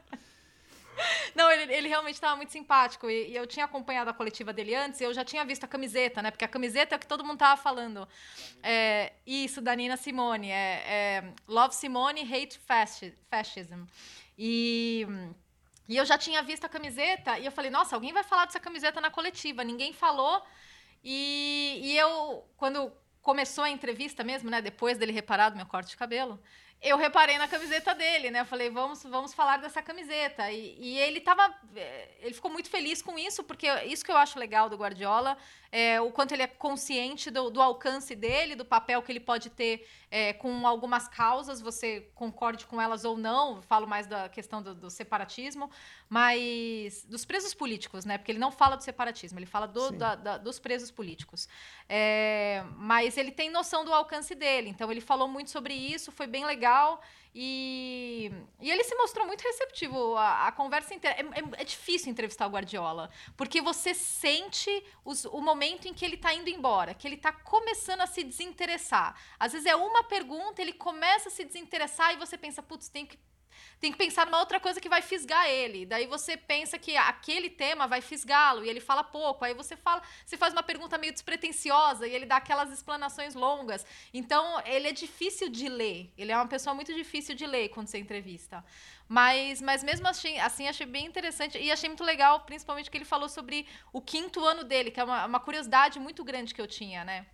Não, 1.35 1.49
ele, 1.51 1.73
ele 1.73 1.87
realmente 1.87 2.15
estava 2.15 2.35
muito 2.35 2.51
simpático. 2.51 3.09
E, 3.09 3.29
e, 3.29 3.35
eu 3.35 3.45
tinha 3.45 3.65
acompanhado 3.65 4.09
a 4.09 4.13
coletiva 4.13 4.51
dele 4.53 4.75
antes 4.75 4.99
e 4.99 5.03
eu 5.03 5.13
já 5.13 5.23
tinha 5.23 5.43
visto 5.45 5.63
a 5.63 5.67
camiseta, 5.67 6.21
né? 6.21 6.31
Porque 6.31 6.45
a 6.45 6.47
camiseta 6.47 6.95
é 6.95 6.97
o 6.97 6.99
que 6.99 7.07
todo 7.07 7.23
mundo 7.23 7.35
estava 7.35 7.61
falando. 7.61 8.07
É, 8.63 9.13
isso, 9.25 9.61
da 9.61 9.75
Nina 9.75 9.97
Simone. 9.97 10.49
É, 10.49 10.83
é 10.85 11.33
Love 11.47 11.75
Simone, 11.75 12.21
Hate 12.21 12.59
Fascism. 13.29 13.85
E, 14.37 15.05
e 15.87 15.97
eu 15.97 16.05
já 16.05 16.17
tinha 16.17 16.41
visto 16.41 16.65
a 16.65 16.69
camiseta 16.69 17.37
e 17.39 17.45
eu 17.45 17.51
falei, 17.51 17.69
nossa, 17.69 17.95
alguém 17.95 18.13
vai 18.13 18.23
falar 18.23 18.45
dessa 18.45 18.59
camiseta 18.59 19.01
na 19.01 19.09
coletiva. 19.09 19.63
Ninguém 19.63 19.93
falou. 19.93 20.41
E, 21.03 21.79
e 21.83 21.97
eu, 21.97 22.45
quando 22.57 22.91
começou 23.29 23.63
a 23.63 23.69
entrevista 23.69 24.23
mesmo, 24.23 24.49
né? 24.49 24.59
Depois 24.59 24.97
dele 24.97 25.11
reparar 25.11 25.51
do 25.51 25.55
meu 25.55 25.65
corte 25.67 25.91
de 25.91 25.97
cabelo, 25.97 26.39
eu 26.81 26.97
reparei 26.97 27.37
na 27.37 27.47
camiseta 27.47 27.93
dele, 27.93 28.31
né? 28.31 28.39
Eu 28.39 28.45
falei, 28.45 28.69
vamos, 28.69 29.03
vamos 29.03 29.33
falar 29.33 29.57
dessa 29.57 29.81
camiseta. 29.81 30.49
E, 30.49 30.77
e 30.79 30.97
ele 30.99 31.19
tava. 31.19 31.53
Eh, 31.75 32.09
ele 32.21 32.33
ficou 32.33 32.49
muito 32.49 32.69
feliz 32.69 33.01
com 33.01 33.19
isso, 33.19 33.43
porque 33.43 33.67
isso 33.83 34.05
que 34.05 34.11
eu 34.11 34.15
acho 34.17 34.39
legal 34.39 34.69
do 34.69 34.77
Guardiola 34.77 35.37
é 35.71 36.01
o 36.01 36.11
quanto 36.11 36.31
ele 36.31 36.41
é 36.41 36.47
consciente 36.47 37.29
do, 37.29 37.49
do 37.49 37.61
alcance 37.61 38.15
dele, 38.15 38.55
do 38.55 38.65
papel 38.65 39.01
que 39.03 39.11
ele 39.11 39.19
pode 39.19 39.49
ter 39.51 39.87
é, 40.09 40.33
com 40.33 40.65
algumas 40.65 41.07
causas, 41.07 41.61
você 41.61 42.09
concorde 42.15 42.65
com 42.65 42.81
elas 42.81 43.05
ou 43.05 43.15
não, 43.15 43.61
falo 43.61 43.87
mais 43.87 44.07
da 44.07 44.27
questão 44.27 44.63
do, 44.63 44.73
do, 44.73 44.89
separatismo, 44.89 45.69
mas 46.09 47.05
dos 47.05 47.23
presos 47.23 47.53
políticos, 47.53 48.03
né? 48.03 48.17
Porque 48.17 48.31
ele 48.31 48.39
não 48.39 48.51
fala 48.51 48.75
do 48.75 48.83
separatismo, 48.83 49.37
ele 49.37 49.45
fala 49.45 49.67
do, 49.67 49.91
da, 49.91 50.15
da, 50.15 50.37
dos 50.37 50.57
presos 50.57 50.89
políticos. 50.89 51.47
É, 51.87 52.63
mas 52.75 53.15
ele 53.17 53.31
tem 53.31 53.51
noção 53.51 53.85
do 53.85 53.93
alcance 53.93 54.33
dele, 54.33 54.69
então 54.69 54.91
ele 54.91 55.01
falou 55.01 55.27
muito 55.27 55.51
sobre 55.51 55.75
isso, 55.75 56.11
foi 56.11 56.25
bem 56.25 56.45
legal. 56.45 56.68
E, 57.33 58.31
e 58.59 58.71
ele 58.71 58.83
se 58.83 58.95
mostrou 58.95 59.25
muito 59.25 59.41
receptivo. 59.41 60.15
A, 60.15 60.47
a 60.47 60.51
conversa 60.51 60.93
inteira. 60.93 61.15
É, 61.19 61.21
é, 61.21 61.61
é, 61.61 61.63
difícil 61.63 62.11
entrevistar 62.11 62.47
o 62.47 62.49
Guardiola, 62.49 63.09
porque 63.37 63.61
você 63.61 63.93
sente 63.93 64.83
os, 65.05 65.25
o 65.25 65.41
momento 65.41 65.87
em 65.87 65.93
que 65.93 66.03
ele 66.03 66.15
está 66.15 66.33
indo 66.33 66.49
embora, 66.49 66.93
que 66.93 67.07
ele 67.07 67.15
está 67.15 67.31
começando 67.31 68.01
a 68.01 68.07
se 68.07 68.23
desinteressar. 68.23 69.15
Às 69.39 69.53
vezes 69.53 69.67
é 69.67 69.75
uma 69.75 70.03
pergunta, 70.03 70.61
ele 70.61 70.73
começa 70.73 71.29
a 71.29 71.31
se 71.31 71.43
desinteressar 71.45 72.13
e 72.13 72.17
você 72.17 72.37
pensa, 72.37 72.63
putz, 72.63 72.89
tem 72.89 73.05
que 73.05 73.17
tem 73.79 73.91
que 73.91 73.97
pensar 73.97 74.25
numa 74.25 74.39
outra 74.39 74.59
coisa 74.59 74.81
que 74.81 74.89
vai 74.89 75.01
fisgar 75.01 75.47
ele. 75.47 75.85
Daí 75.85 76.05
você 76.05 76.35
pensa 76.35 76.77
que 76.77 76.97
aquele 76.97 77.49
tema 77.49 77.87
vai 77.87 78.01
fisgá-lo 78.01 78.65
e 78.65 78.69
ele 78.69 78.81
fala 78.81 79.03
pouco. 79.03 79.45
Aí 79.45 79.53
você 79.53 79.77
fala, 79.77 80.01
você 80.25 80.35
faz 80.35 80.53
uma 80.53 80.61
pergunta 80.61 80.97
meio 80.97 81.13
despretensiosa 81.13 82.05
e 82.05 82.13
ele 82.13 82.25
dá 82.25 82.37
aquelas 82.37 82.71
explanações 82.71 83.35
longas. 83.35 83.85
Então, 84.13 84.61
ele 84.65 84.89
é 84.89 84.91
difícil 84.91 85.49
de 85.49 85.69
ler. 85.69 86.11
Ele 86.17 86.31
é 86.31 86.35
uma 86.35 86.47
pessoa 86.47 86.73
muito 86.73 86.93
difícil 86.93 87.35
de 87.35 87.45
ler 87.45 87.69
quando 87.69 87.87
você 87.87 87.97
entrevista. 87.97 88.63
Mas, 89.07 89.61
mas 89.61 89.83
mesmo 89.83 90.07
assim, 90.07 90.37
assim, 90.39 90.67
achei 90.67 90.85
bem 90.85 91.05
interessante 91.05 91.57
e 91.57 91.71
achei 91.71 91.89
muito 91.89 92.03
legal, 92.03 92.41
principalmente 92.41 92.91
que 92.91 92.97
ele 92.97 93.05
falou 93.05 93.29
sobre 93.29 93.65
o 93.93 94.01
quinto 94.01 94.43
ano 94.43 94.63
dele, 94.63 94.91
que 94.91 94.99
é 94.99 95.03
uma, 95.03 95.25
uma 95.25 95.39
curiosidade 95.39 95.99
muito 95.99 96.23
grande 96.23 96.53
que 96.53 96.61
eu 96.61 96.67
tinha, 96.67 97.03
né? 97.03 97.25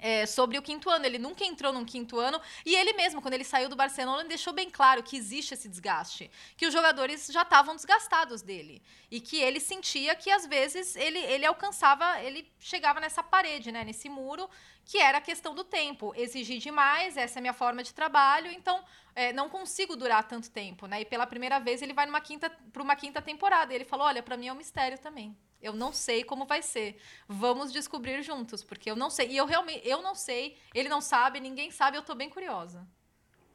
É, 0.00 0.26
sobre 0.26 0.58
o 0.58 0.62
quinto 0.62 0.90
ano. 0.90 1.06
Ele 1.06 1.18
nunca 1.18 1.44
entrou 1.44 1.72
num 1.72 1.84
quinto 1.84 2.18
ano 2.18 2.40
e 2.66 2.74
ele 2.74 2.92
mesmo, 2.92 3.22
quando 3.22 3.34
ele 3.34 3.44
saiu 3.44 3.68
do 3.68 3.76
Barcelona, 3.76 4.24
deixou 4.24 4.52
bem 4.52 4.68
claro 4.68 5.02
que 5.02 5.16
existe 5.16 5.54
esse 5.54 5.68
desgaste, 5.68 6.30
que 6.56 6.66
os 6.66 6.72
jogadores 6.72 7.28
já 7.28 7.42
estavam 7.42 7.74
desgastados 7.74 8.42
dele 8.42 8.82
e 9.10 9.20
que 9.20 9.40
ele 9.40 9.60
sentia 9.60 10.14
que 10.14 10.30
às 10.30 10.46
vezes 10.46 10.94
ele, 10.96 11.20
ele 11.20 11.46
alcançava, 11.46 12.20
ele 12.22 12.52
chegava 12.58 13.00
nessa 13.00 13.22
parede, 13.22 13.72
né, 13.72 13.84
nesse 13.84 14.08
muro, 14.08 14.50
que 14.84 14.98
era 14.98 15.18
a 15.18 15.20
questão 15.20 15.54
do 15.54 15.64
tempo. 15.64 16.12
Exigir 16.16 16.58
demais, 16.58 17.16
essa 17.16 17.38
é 17.38 17.40
a 17.40 17.42
minha 17.42 17.54
forma 17.54 17.82
de 17.82 17.94
trabalho, 17.94 18.50
então 18.50 18.84
é, 19.14 19.32
não 19.32 19.48
consigo 19.48 19.96
durar 19.96 20.26
tanto 20.26 20.50
tempo, 20.50 20.86
né? 20.86 21.00
E 21.00 21.04
pela 21.04 21.26
primeira 21.26 21.58
vez 21.58 21.80
ele 21.80 21.92
vai 21.92 22.06
numa 22.06 22.20
quinta 22.20 22.50
para 22.72 22.82
uma 22.82 22.96
quinta 22.96 23.22
temporada. 23.22 23.72
E 23.72 23.76
ele 23.76 23.84
falou: 23.84 24.06
olha, 24.06 24.22
para 24.22 24.36
mim 24.36 24.48
é 24.48 24.52
um 24.52 24.56
mistério 24.56 24.98
também. 24.98 25.36
Eu 25.64 25.72
não 25.72 25.92
sei 25.92 26.22
como 26.22 26.44
vai 26.44 26.60
ser. 26.60 26.96
Vamos 27.26 27.72
descobrir 27.72 28.22
juntos, 28.22 28.62
porque 28.62 28.90
eu 28.90 28.94
não 28.94 29.08
sei. 29.08 29.28
E 29.30 29.36
eu 29.38 29.46
realmente, 29.46 29.80
eu 29.88 30.02
não 30.02 30.14
sei, 30.14 30.56
ele 30.74 30.90
não 30.90 31.00
sabe, 31.00 31.40
ninguém 31.40 31.70
sabe, 31.70 31.96
eu 31.96 32.02
estou 32.02 32.14
bem 32.14 32.28
curiosa. 32.28 32.86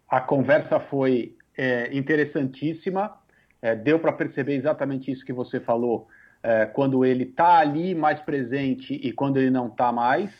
A 0.07 0.19
conversa 0.19 0.79
foi 0.79 1.37
é, 1.55 1.95
interessantíssima. 1.95 3.15
É, 3.61 3.75
deu 3.75 3.99
para 3.99 4.11
perceber 4.11 4.55
exatamente 4.55 5.11
isso 5.11 5.23
que 5.23 5.33
você 5.33 5.59
falou, 5.59 6.07
é, 6.41 6.65
quando 6.65 7.05
ele 7.05 7.25
está 7.25 7.59
ali 7.59 7.93
mais 7.93 8.19
presente 8.21 8.93
e 8.95 9.11
quando 9.11 9.37
ele 9.37 9.51
não 9.51 9.67
está 9.67 9.91
mais. 9.91 10.31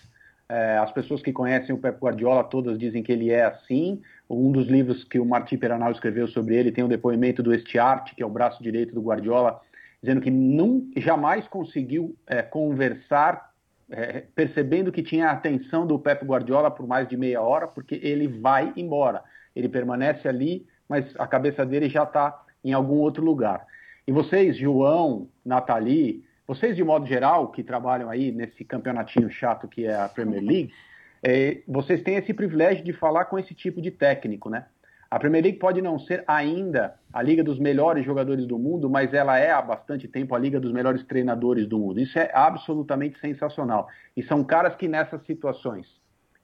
É, 0.51 0.79
as 0.79 0.91
pessoas 0.91 1.21
que 1.21 1.31
conhecem 1.31 1.75
o 1.75 1.77
Pep 1.77 1.99
Guardiola 1.99 2.43
todas 2.43 2.79
dizem 2.79 3.03
que 3.03 3.11
ele 3.11 3.29
é 3.29 3.43
assim. 3.43 4.01
Um 4.27 4.51
dos 4.51 4.67
livros 4.67 5.03
que 5.03 5.19
o 5.19 5.25
Martin 5.25 5.57
Peranal 5.57 5.91
escreveu 5.91 6.27
sobre 6.27 6.55
ele 6.55 6.71
tem 6.71 6.83
o 6.83 6.87
um 6.87 6.89
depoimento 6.89 7.43
do 7.43 7.53
Estiarte, 7.53 8.15
que 8.15 8.23
é 8.23 8.25
o 8.25 8.29
braço 8.29 8.63
direito 8.63 8.95
do 8.95 9.01
Guardiola, 9.01 9.61
dizendo 10.01 10.21
que 10.21 10.31
não, 10.31 10.89
jamais 10.97 11.47
conseguiu 11.47 12.15
é, 12.25 12.41
conversar, 12.41 13.51
é, 13.89 14.23
percebendo 14.33 14.91
que 14.91 15.03
tinha 15.03 15.27
a 15.27 15.31
atenção 15.31 15.85
do 15.85 15.99
Pep 15.99 16.23
Guardiola 16.25 16.71
por 16.71 16.87
mais 16.87 17.07
de 17.07 17.17
meia 17.17 17.41
hora, 17.41 17.67
porque 17.67 17.99
ele 18.01 18.27
vai 18.27 18.73
embora. 18.77 19.23
Ele 19.55 19.67
permanece 19.67 20.27
ali, 20.27 20.65
mas 20.87 21.05
a 21.17 21.27
cabeça 21.27 21.65
dele 21.65 21.89
já 21.89 22.03
está 22.03 22.41
em 22.63 22.73
algum 22.73 22.97
outro 22.97 23.23
lugar. 23.23 23.65
E 24.07 24.11
vocês, 24.11 24.57
João, 24.57 25.27
Nathalie, 25.45 26.23
vocês 26.47 26.75
de 26.75 26.83
modo 26.83 27.05
geral, 27.05 27.51
que 27.51 27.63
trabalham 27.63 28.09
aí 28.09 28.31
nesse 28.31 28.63
campeonatinho 28.63 29.29
chato 29.29 29.67
que 29.67 29.85
é 29.85 29.95
a 29.95 30.09
Premier 30.09 30.43
League, 30.43 30.73
é, 31.21 31.61
vocês 31.67 32.01
têm 32.01 32.15
esse 32.15 32.33
privilégio 32.33 32.83
de 32.83 32.93
falar 32.93 33.25
com 33.25 33.37
esse 33.37 33.53
tipo 33.53 33.81
de 33.81 33.91
técnico, 33.91 34.49
né? 34.49 34.65
A 35.11 35.17
Premier 35.17 35.43
League 35.43 35.57
pode 35.57 35.81
não 35.81 35.97
ser 35.97 36.23
ainda 36.27 36.95
a 37.11 37.21
liga 37.21 37.43
dos 37.43 37.57
melhores 37.57 38.05
jogadores 38.05 38.45
do 38.45 38.59
mundo, 38.59 38.89
mas 38.89 39.11
ela 39.13 39.39
é 39.39 39.49
há 39.51 39.61
bastante 39.61 40.07
tempo 40.07 40.35
a 40.35 40.39
liga 40.39 40.59
dos 40.59 40.71
melhores 40.71 41.03
treinadores 41.03 41.67
do 41.67 41.79
mundo. 41.79 41.99
Isso 41.99 42.17
é 42.19 42.29
absolutamente 42.31 43.19
sensacional. 43.19 43.87
E 44.15 44.21
são 44.21 44.43
caras 44.43 44.75
que 44.75 44.87
nessas 44.87 45.25
situações 45.25 45.87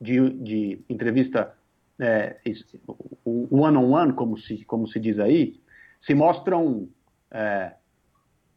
de, 0.01 0.29
de 0.31 0.81
entrevista 0.89 1.53
é, 1.99 2.37
one-on-one, 3.23 4.13
como 4.13 4.37
se, 4.37 4.65
como 4.65 4.87
se 4.87 4.99
diz 4.99 5.19
aí, 5.19 5.59
se 6.01 6.15
mostram 6.15 6.89
é, 7.29 7.73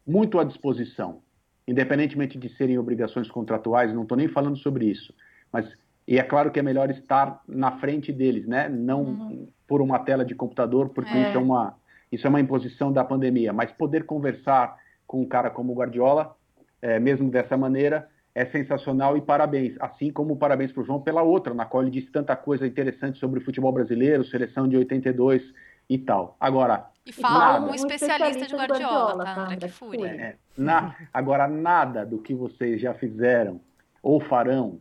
muito 0.05 0.39
à 0.39 0.43
disposição, 0.43 1.21
independentemente 1.67 2.37
de 2.37 2.49
serem 2.55 2.79
obrigações 2.79 3.29
contratuais, 3.29 3.93
não 3.93 4.03
estou 4.03 4.17
nem 4.17 4.27
falando 4.27 4.57
sobre 4.57 4.85
isso, 4.85 5.13
mas 5.51 5.71
e 6.07 6.17
é 6.17 6.23
claro 6.23 6.49
que 6.49 6.59
é 6.59 6.63
melhor 6.63 6.89
estar 6.89 7.39
na 7.47 7.77
frente 7.79 8.11
deles, 8.11 8.47
né? 8.47 8.67
Não 8.67 9.03
uhum. 9.03 9.47
Por 9.69 9.81
uma 9.81 9.99
tela 9.99 10.25
de 10.25 10.33
computador, 10.33 10.89
porque 10.89 11.15
é. 11.15 11.29
isso, 11.29 11.37
é 11.37 11.39
uma, 11.39 11.75
isso 12.11 12.25
é 12.25 12.29
uma 12.29 12.41
imposição 12.41 12.91
da 12.91 13.03
pandemia. 13.03 13.53
Mas 13.53 13.71
poder 13.71 14.03
conversar 14.03 14.75
com 15.05 15.21
um 15.21 15.25
cara 15.25 15.51
como 15.51 15.71
o 15.71 15.75
Guardiola, 15.75 16.35
é, 16.81 16.99
mesmo 16.99 17.29
dessa 17.29 17.55
maneira, 17.55 18.09
é 18.33 18.47
sensacional 18.47 19.15
e 19.15 19.21
parabéns. 19.21 19.75
Assim 19.79 20.11
como 20.11 20.35
parabéns 20.35 20.71
para 20.71 20.81
o 20.81 20.85
João 20.85 20.99
pela 20.99 21.21
outra, 21.21 21.53
na 21.53 21.65
qual 21.65 21.83
ele 21.83 21.91
disse 21.91 22.11
tanta 22.11 22.35
coisa 22.35 22.65
interessante 22.65 23.19
sobre 23.19 23.39
o 23.39 23.45
futebol 23.45 23.71
brasileiro, 23.71 24.25
seleção 24.25 24.67
de 24.67 24.75
82 24.75 25.43
e 25.87 25.99
tal. 25.99 26.35
Agora. 26.39 26.87
E 27.05 27.13
fala 27.13 27.61
um 27.61 27.73
especialista 27.73 28.47
de 28.47 28.55
Guardiola, 28.55 29.23
tá, 29.23 29.43
André? 29.43 29.57
Que 29.57 29.69
fúria. 29.69 30.07
É, 30.07 30.35
na, 30.57 30.95
agora, 31.13 31.47
nada 31.47 32.05
do 32.05 32.17
que 32.17 32.33
vocês 32.33 32.81
já 32.81 32.93
fizeram 32.95 33.61
ou 34.01 34.19
farão 34.19 34.79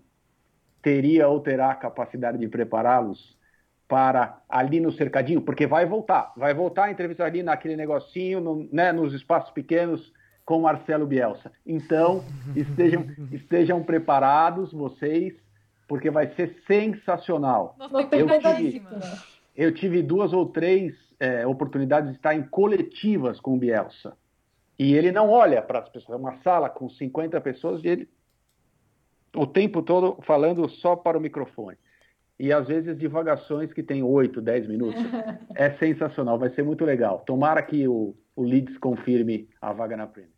teria 0.81 1.29
ou 1.29 1.41
terá 1.41 1.71
a 1.71 1.75
capacidade 1.75 2.39
de 2.39 2.49
prepará-los 2.49 3.38
para 3.89 4.43
ali 4.49 4.79
no 4.79 4.93
cercadinho, 4.93 5.41
porque 5.41 5.67
vai 5.67 5.87
voltar, 5.87 6.33
vai 6.37 6.53
voltar 6.53 6.85
a 6.85 6.91
entrevista 6.91 7.25
ali 7.25 7.43
naquele 7.43 7.75
negocinho, 7.75 8.39
no, 8.39 8.69
né, 8.71 8.93
nos 8.93 9.15
espaços 9.15 9.51
pequenos 9.51 10.13
com 10.45 10.61
Marcelo 10.61 11.07
Bielsa. 11.07 11.51
Então, 11.67 12.23
estejam, 12.55 13.07
estejam 13.33 13.83
preparados 13.83 14.73
vocês, 14.73 15.35
porque 15.89 16.11
vai 16.11 16.29
ser 16.35 16.55
sensacional. 16.67 17.75
Eu 18.13 18.39
tive, 18.39 18.83
eu 19.57 19.75
tive 19.75 20.03
duas 20.03 20.35
ou 20.35 20.47
três 20.47 20.95
é, 21.19 21.47
oportunidades 21.47 22.11
de 22.11 22.17
estar 22.17 22.35
em 22.35 22.43
coletivas 22.43 23.41
com 23.41 23.55
o 23.55 23.59
Bielsa. 23.59 24.15
E 24.79 24.95
ele 24.95 25.11
não 25.11 25.31
olha 25.31 25.61
para 25.61 25.81
as 25.81 25.89
pessoas, 25.89 26.19
é 26.19 26.21
uma 26.21 26.37
sala 26.43 26.69
com 26.69 26.89
50 26.89 27.41
pessoas 27.41 27.83
e 27.83 27.89
ele 27.89 28.09
o 29.35 29.47
tempo 29.47 29.83
todo 29.83 30.19
falando 30.23 30.69
só 30.69 30.95
para 30.95 31.19
o 31.19 31.21
microfone. 31.21 31.77
E 32.39 32.53
às 32.53 32.67
vezes 32.69 32.97
divagações 32.97 33.73
que 33.73 33.83
tem 33.83 34.03
8, 34.03 34.41
10 34.41 34.69
minutos. 34.69 35.03
é 35.55 35.71
sensacional, 35.79 36.39
vai 36.39 36.51
ser 36.51 36.63
muito 36.63 36.85
legal. 36.85 37.21
Tomara 37.27 37.63
que 37.63 37.89
o, 37.89 38.15
o 38.37 38.43
Leeds 38.43 38.79
confirme 38.79 39.49
a 39.61 39.73
vaga 39.73 39.97
na 39.97 40.07
Premier. 40.07 40.33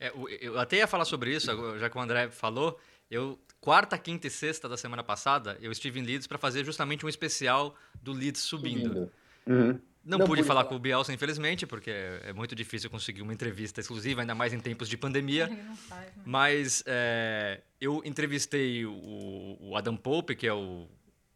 É, 0.00 0.12
eu 0.40 0.58
até 0.58 0.78
ia 0.78 0.86
falar 0.86 1.04
sobre 1.04 1.34
isso, 1.34 1.50
já 1.78 1.88
que 1.88 1.96
o 1.96 2.00
André 2.00 2.28
falou. 2.28 2.78
Eu, 3.10 3.38
quarta, 3.60 3.96
quinta 3.96 4.26
e 4.26 4.30
sexta 4.30 4.68
da 4.68 4.76
semana 4.76 5.04
passada, 5.04 5.56
eu 5.60 5.70
estive 5.70 6.00
em 6.00 6.02
Leeds 6.02 6.26
para 6.26 6.38
fazer 6.38 6.64
justamente 6.64 7.06
um 7.06 7.08
especial 7.08 7.74
do 8.02 8.12
Leeds 8.12 8.42
subindo. 8.42 8.88
subindo. 8.88 9.10
Uhum. 9.46 9.78
Não, 10.04 10.18
não, 10.18 10.26
pude 10.26 10.42
falar, 10.42 10.60
falar 10.60 10.68
com 10.68 10.74
o 10.74 10.78
Bielsa, 10.78 11.14
infelizmente, 11.14 11.66
porque 11.66 11.90
é, 11.90 12.20
é, 12.24 12.32
muito 12.34 12.54
difícil 12.54 12.90
conseguir 12.90 13.22
uma 13.22 13.32
entrevista 13.32 13.80
exclusiva, 13.80 14.20
ainda 14.20 14.34
mais 14.34 14.52
em 14.52 14.60
tempos 14.60 14.86
de 14.86 14.98
pandemia. 14.98 15.48
Faz, 15.88 16.04
né? 16.04 16.22
Mas 16.26 16.84
é, 16.86 17.62
eu 17.80 18.02
entrevistei 18.04 18.84
o, 18.84 19.56
o, 19.58 19.76
Adam 19.76 19.96
Pope, 19.96 20.36
que 20.36 20.46
é 20.46 20.52
o, 20.52 20.86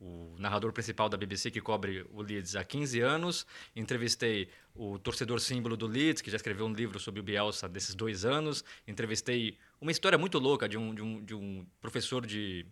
o, 0.00 0.34
narrador 0.38 0.72
principal 0.72 1.08
da 1.08 1.16
BBC 1.16 1.50
que 1.50 1.60
cobre 1.60 2.06
o 2.12 2.22
Leeds 2.22 2.56
há 2.56 2.64
15 2.64 3.00
anos. 3.00 3.46
Entrevistei 3.74 4.48
o 4.74 4.98
torcedor 4.98 5.40
símbolo 5.40 5.76
do 5.76 5.86
Leeds, 5.86 6.22
que 6.22 6.30
já 6.30 6.36
escreveu 6.36 6.66
um 6.66 6.72
livro 6.72 7.00
sobre 7.00 7.20
o 7.20 7.22
Bielsa 7.22 7.68
desses 7.68 7.94
dois 7.94 8.24
anos. 8.24 8.64
Entrevistei 8.86 9.58
uma 9.80 9.90
história 9.90 10.16
muito 10.16 10.38
louca 10.38 10.68
de 10.68 10.78
um, 10.78 10.94
de 10.94 11.02
um, 11.02 11.24
de 11.24 11.34
um 11.34 11.66
professor 11.80 12.26
de 12.26 12.66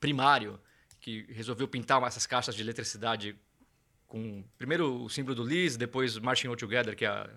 primário 0.00 0.60
que 1.00 1.26
resolveu 1.30 1.66
pintar 1.66 2.02
essas 2.04 2.26
caixas 2.26 2.54
de 2.54 2.62
eletricidade 2.62 3.36
com 4.06 4.44
primeiro 4.58 5.04
o 5.04 5.08
símbolo 5.08 5.34
do 5.34 5.42
Liz, 5.42 5.76
depois 5.76 6.18
Marching 6.18 6.48
All 6.48 6.56
Together, 6.56 6.94
que 6.94 7.04
é 7.04 7.08
a, 7.08 7.30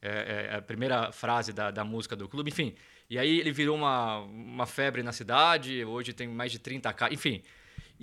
é, 0.00 0.48
é 0.52 0.54
a 0.56 0.62
primeira 0.62 1.10
frase 1.10 1.52
da, 1.52 1.70
da, 1.70 1.84
música 1.84 2.14
do 2.14 2.28
clube, 2.28 2.50
enfim. 2.50 2.74
E 3.10 3.18
aí 3.18 3.40
ele 3.40 3.50
virou 3.50 3.76
uma, 3.76 4.18
uma 4.20 4.66
febre 4.66 5.02
na 5.02 5.12
cidade, 5.12 5.84
hoje 5.84 6.12
tem 6.12 6.28
mais 6.28 6.52
de 6.52 6.58
30 6.58 6.92
k 6.92 7.12
enfim. 7.12 7.42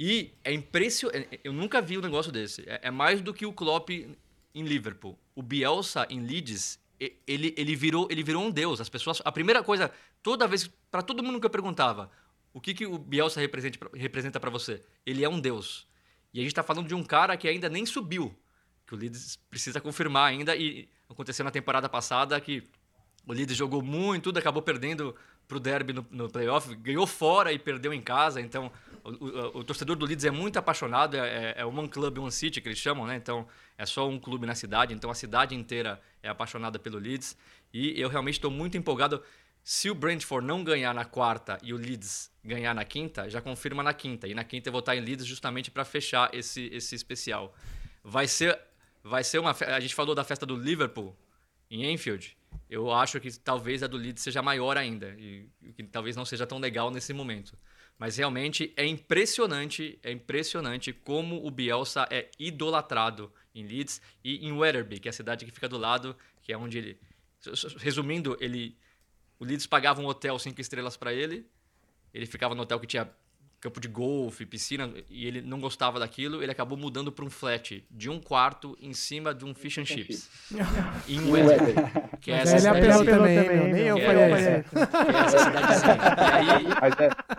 E 0.01 0.31
é 0.45 0.53
impressionante, 0.53 1.41
eu 1.43 1.51
nunca 1.51 1.81
vi 1.81 1.97
um 1.97 2.01
negócio 2.01 2.31
desse. 2.31 2.63
É, 2.65 2.79
é, 2.83 2.91
mais 2.91 3.19
do 3.19 3.33
que 3.33 3.45
o 3.45 3.51
Klopp 3.51 3.89
em 3.89 4.63
Liverpool. 4.63 5.19
O 5.35 5.41
Bielsa 5.43 6.07
em 6.09 6.21
Leeds, 6.21 6.79
ele, 7.27 7.53
ele, 7.57 7.75
virou, 7.75 8.07
ele 8.09 8.23
virou 8.23 8.41
um 8.41 8.49
deus. 8.49 8.79
As 8.79 8.87
pessoas, 8.87 9.21
a 9.25 9.29
primeira 9.29 9.61
coisa, 9.61 9.91
toda 10.23 10.47
vez, 10.47 10.71
para 10.89 11.01
todo 11.01 11.21
mundo 11.21 11.37
que 11.37 11.45
eu 11.45 11.49
perguntava, 11.49 12.09
o 12.53 12.61
que, 12.61 12.73
que 12.73 12.85
o 12.85 12.97
Bielsa 12.97 13.41
representa 13.41 14.39
para 14.39 14.49
você? 14.49 14.81
Ele 15.05 15.25
é 15.25 15.27
um 15.27 15.37
deus. 15.37 15.85
E 16.33 16.39
a 16.39 16.43
gente 16.43 16.53
está 16.53 16.63
falando 16.63 16.87
de 16.87 16.95
um 16.95 17.03
cara 17.03 17.35
que 17.35 17.49
ainda 17.49 17.67
nem 17.67 17.85
subiu, 17.85 18.33
que 18.87 18.95
o 18.95 18.97
Leeds 18.97 19.37
precisa 19.49 19.81
confirmar 19.81 20.29
ainda. 20.29 20.55
E 20.55 20.87
aconteceu 21.09 21.43
na 21.43 21.51
temporada 21.51 21.89
passada 21.89 22.39
que 22.39 22.63
o 23.27 23.33
Leeds 23.33 23.57
jogou 23.57 23.81
muito, 23.81 24.23
tudo 24.23 24.37
acabou 24.37 24.61
perdendo 24.61 25.13
para 25.45 25.57
o 25.57 25.59
Derby 25.59 25.91
no, 25.91 26.05
no 26.09 26.29
playoff, 26.29 26.73
ganhou 26.75 27.05
fora 27.05 27.51
e 27.51 27.59
perdeu 27.59 27.93
em 27.93 28.01
casa. 28.01 28.39
Então, 28.39 28.71
o, 29.03 29.09
o, 29.09 29.59
o 29.59 29.63
torcedor 29.63 29.95
do 29.95 30.05
Leeds 30.05 30.25
é 30.25 30.31
muito 30.31 30.57
apaixonado, 30.57 31.15
é, 31.15 31.53
é, 31.57 31.61
é 31.61 31.65
One 31.65 31.87
Club, 31.87 32.17
One 32.19 32.31
City, 32.31 32.61
que 32.61 32.67
eles 32.67 32.77
chamam, 32.77 33.05
né? 33.05 33.15
Então, 33.15 33.47
é 33.77 33.85
só 33.85 34.07
um 34.07 34.19
clube 34.19 34.45
na 34.45 34.55
cidade, 34.55 34.93
então 34.93 35.09
a 35.09 35.15
cidade 35.15 35.55
inteira 35.55 36.01
é 36.21 36.29
apaixonada 36.29 36.77
pelo 36.77 36.97
Leeds. 36.97 37.37
E 37.73 37.99
eu 37.99 38.09
realmente 38.09 38.35
estou 38.35 38.51
muito 38.51 38.77
empolgado. 38.77 39.23
Se 39.63 39.89
o 39.89 39.95
Brentford 39.95 40.45
não 40.45 40.63
ganhar 40.63 40.93
na 40.93 41.05
quarta 41.05 41.57
e 41.61 41.73
o 41.73 41.77
Leeds 41.77 42.31
ganhar 42.43 42.73
na 42.73 42.83
quinta, 42.83 43.29
já 43.29 43.41
confirma 43.41 43.83
na 43.83 43.93
quinta. 43.93 44.27
E 44.27 44.33
na 44.33 44.43
quinta 44.43 44.69
eu 44.69 44.71
vou 44.71 44.79
estar 44.79 44.95
em 44.95 45.01
Leeds 45.01 45.25
justamente 45.25 45.69
para 45.69 45.85
fechar 45.85 46.33
esse, 46.33 46.69
esse 46.73 46.95
especial. 46.95 47.53
Vai 48.03 48.27
ser 48.27 48.59
vai 49.03 49.23
ser 49.23 49.39
uma. 49.39 49.51
A 49.51 49.79
gente 49.79 49.95
falou 49.95 50.13
da 50.13 50.23
festa 50.23 50.45
do 50.45 50.55
Liverpool 50.55 51.15
em 51.69 51.91
Enfield. 51.91 52.37
Eu 52.69 52.91
acho 52.91 53.19
que 53.19 53.31
talvez 53.39 53.83
a 53.83 53.87
do 53.87 53.97
Leeds 53.97 54.23
seja 54.23 54.41
maior 54.41 54.77
ainda 54.77 55.15
e 55.17 55.47
que 55.75 55.83
talvez 55.83 56.15
não 56.15 56.25
seja 56.25 56.45
tão 56.45 56.59
legal 56.59 56.91
nesse 56.91 57.13
momento. 57.13 57.57
Mas 57.99 58.15
realmente 58.15 58.73
é 58.77 58.85
impressionante, 58.85 59.99
é 60.01 60.11
impressionante 60.11 60.93
como 60.93 61.45
o 61.45 61.51
Bielsa 61.51 62.07
é 62.09 62.31
idolatrado 62.39 63.31
em 63.53 63.67
Leeds 63.67 64.01
e 64.23 64.47
em 64.47 64.53
Wetherby, 64.53 64.99
que 64.99 65.09
é 65.09 65.11
a 65.11 65.13
cidade 65.13 65.45
que 65.45 65.51
fica 65.51 65.67
do 65.67 65.77
lado, 65.77 66.15
que 66.41 66.53
é 66.53 66.57
onde 66.57 66.77
ele 66.77 66.99
resumindo, 67.77 68.37
ele 68.39 68.77
o 69.39 69.45
Leeds 69.45 69.65
pagava 69.65 70.01
um 70.01 70.05
hotel 70.05 70.37
cinco 70.37 70.59
estrelas 70.59 70.97
para 70.97 71.13
ele. 71.13 71.45
Ele 72.13 72.25
ficava 72.25 72.53
no 72.53 72.63
hotel 72.63 72.79
que 72.79 72.87
tinha 72.87 73.09
campo 73.59 73.79
de 73.79 73.87
golfe, 73.87 74.45
piscina, 74.45 74.91
e 75.09 75.25
ele 75.25 75.41
não 75.41 75.59
gostava 75.59 75.99
daquilo, 75.99 76.41
ele 76.41 76.51
acabou 76.51 76.77
mudando 76.77 77.11
para 77.11 77.25
um 77.25 77.29
flat 77.29 77.83
de 77.91 78.09
um 78.09 78.19
quarto 78.19 78.77
em 78.81 78.93
cima 78.93 79.33
de 79.33 79.43
um 79.43 79.53
fish 79.53 79.77
and 79.79 79.85
chips. 79.85 80.29
em 81.07 81.19
Weather. 81.29 81.75
Que 82.19 82.31
é 82.31 82.35
essa 82.39 82.57
ele 82.57 82.67
apelou 82.67 83.05
também, 83.05 83.43
também, 83.43 83.73
nem 83.73 83.83
eu 83.83 83.97
falei 83.97 84.23
é, 84.23 84.63
que 84.63 84.77
é 84.77 85.19
essa 85.25 85.39
cidadezinha. 85.39 85.97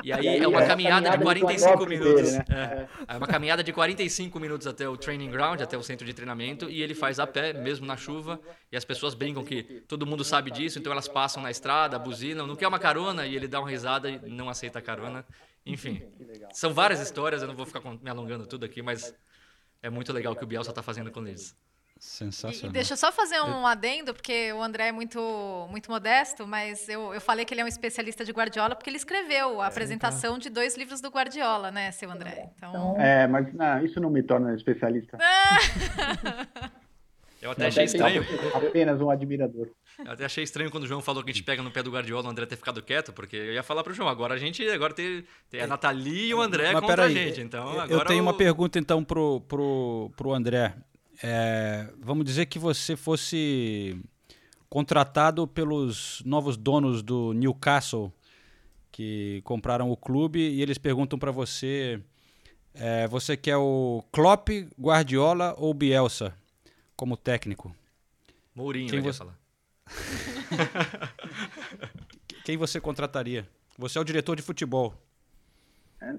E 0.03 0.13
aí, 0.13 0.25
e 0.25 0.29
aí 0.29 0.43
é 0.43 0.49
uma 0.49 0.65
caminhada 0.65 1.11
de 1.11 1.19
45 1.19 1.87
minutos. 1.87 2.35
É. 2.35 2.89
É 3.07 3.17
uma 3.19 3.27
caminhada 3.27 3.63
de 3.63 3.73
45 3.75 4.41
minutos 4.41 4.67
até 4.67 4.89
o 4.89 4.97
training 4.97 5.31
ground, 5.31 5.61
até 5.61 5.77
o 5.77 5.83
centro 5.83 6.07
de 6.07 6.15
treinamento, 6.15 6.71
e 6.71 6.81
ele 6.81 6.95
faz 6.95 7.21
a 7.21 7.27
pé, 7.27 7.53
mesmo 7.53 7.85
na 7.85 7.97
chuva, 7.97 8.41
e 8.73 8.77
as 8.77 8.85
pessoas 8.85 9.13
brincam 9.13 9.45
que 9.45 9.63
todo 9.87 10.07
mundo 10.07 10.25
sabe 10.25 10.51
disso, 10.51 10.79
então 10.79 10.93
elas 10.93 11.09
passam 11.09 11.43
na 11.43 11.51
estrada, 11.51 11.99
buzinam, 11.99 12.47
não 12.47 12.57
quer 12.57 12.67
uma 12.67 12.79
carona, 12.79 13.27
e 13.27 13.37
ele 13.37 13.47
dá 13.47 13.61
uma 13.61 13.69
risada 13.69 14.09
e 14.09 14.31
não 14.31 14.49
aceita 14.49 14.79
a 14.79 14.83
carona. 14.83 15.27
Enfim, 15.65 16.03
são 16.53 16.73
várias 16.73 17.01
histórias, 17.01 17.43
eu 17.43 17.49
não 17.49 17.55
vou 17.55 17.67
ficar 17.67 17.81
me 17.81 18.11
alongando 18.11 18.47
tudo 18.47 18.65
aqui, 18.65 18.83
mas 18.83 19.15
é 19.83 19.91
muito 19.91 20.13
legal 20.13 20.33
o 20.33 20.37
que 20.37 20.45
o 20.45 20.47
Bielsa 20.47 20.71
está 20.71 20.83
fazendo 20.83 21.11
com 21.11 21.27
eles. 21.27 21.57
Sensacional. 21.99 22.71
E 22.71 22.73
deixa 22.73 22.95
eu 22.95 22.97
só 22.97 23.13
fazer 23.13 23.43
um 23.43 23.67
adendo, 23.67 24.15
porque 24.15 24.51
o 24.55 24.63
André 24.63 24.89
é 24.89 24.93
muito, 24.93 25.69
muito 25.71 25.91
modesto, 25.91 26.47
mas 26.47 26.89
eu, 26.89 27.13
eu 27.13 27.21
falei 27.21 27.45
que 27.45 27.53
ele 27.53 27.61
é 27.61 27.65
um 27.65 27.69
especialista 27.69 28.25
de 28.25 28.33
Guardiola 28.33 28.75
porque 28.75 28.89
ele 28.89 28.97
escreveu 28.97 29.61
a 29.61 29.67
apresentação 29.67 30.39
de 30.39 30.49
dois 30.49 30.79
livros 30.79 31.03
do 31.03 31.11
Guardiola, 31.11 31.71
né, 31.71 31.91
seu 31.93 32.11
André? 32.11 32.49
Então... 32.57 32.99
É, 32.99 33.27
mas 33.27 33.53
não, 33.53 33.85
isso 33.85 34.01
não 34.01 34.09
me 34.09 34.23
torna 34.23 34.55
especialista. 34.55 35.19
Eu 37.43 37.51
até 37.51 37.67
achei 37.67 37.85
estranho. 37.85 38.23
Apenas 38.55 39.01
um 39.01 39.11
admirador. 39.11 39.69
Eu 39.99 40.13
até 40.13 40.25
achei 40.25 40.43
estranho 40.45 40.71
quando 40.71 40.85
o 40.85 40.87
João 40.87 41.03
falou 41.03 41.23
que 41.23 41.31
a 41.31 41.35
gente 41.35 41.43
pega 41.45 41.63
no 41.63 41.71
pé 41.71 41.83
do 41.83 41.91
Guardiola, 41.91 42.27
o 42.27 42.31
André 42.31 42.47
ter 42.47 42.57
ficado 42.57 42.83
quieto, 42.83 43.13
porque 43.13 43.37
eu 43.37 43.53
ia 43.53 43.63
falar 43.63 43.83
pro 43.85 43.93
João, 43.93 44.09
agora 44.09 44.35
a 44.35 44.39
gente 44.39 44.67
agora 44.69 44.95
tem, 44.95 45.25
tem 45.51 45.61
a 45.61 45.67
Nathalie 45.67 46.29
e 46.29 46.35
o 46.35 46.41
André 46.41 46.73
Mas 46.73 46.81
contra 46.81 47.05
a 47.05 47.09
peraí, 47.09 47.15
gente. 47.29 47.41
Então, 47.43 47.75
eu 47.75 47.81
agora 47.81 48.07
tenho 48.07 48.21
o- 48.23 48.27
uma 48.27 48.35
pergunta 48.35 48.79
então 48.79 49.05
pro, 49.05 49.41
pro, 49.43 50.11
pro 50.17 50.33
André. 50.33 50.75
É, 51.23 51.89
vamos 51.99 52.25
dizer 52.25 52.47
que 52.47 52.59
você 52.59 52.97
fosse 52.97 54.01
contratado 54.69 55.47
pelos 55.47 56.23
novos 56.25 56.57
donos 56.57 57.03
do 57.03 57.33
Newcastle 57.35 58.13
que 58.93 59.41
compraram 59.45 59.91
o 59.91 59.97
clube 59.97 60.39
e 60.41 60.63
eles 60.63 60.79
perguntam 60.79 61.19
para 61.19 61.31
você 61.31 62.01
é, 62.75 63.07
você 63.09 63.37
quer 63.37 63.57
o 63.57 64.03
Klopp, 64.13 64.49
Guardiola 64.81 65.55
ou 65.59 65.75
Bielsa 65.75 66.35
como 66.97 67.17
técnico? 67.17 67.75
Mourinho, 68.55 68.89
Quem 68.91 68.99
eu 68.99 69.05
você- 69.05 69.19
falar. 69.19 69.39
Quem 72.45 72.57
você 72.57 72.81
contrataria? 72.81 73.47
Você 73.79 73.99
é 73.99 74.01
o 74.01 74.05
diretor 74.05 74.37
de 74.37 74.43
futebol. 74.43 74.95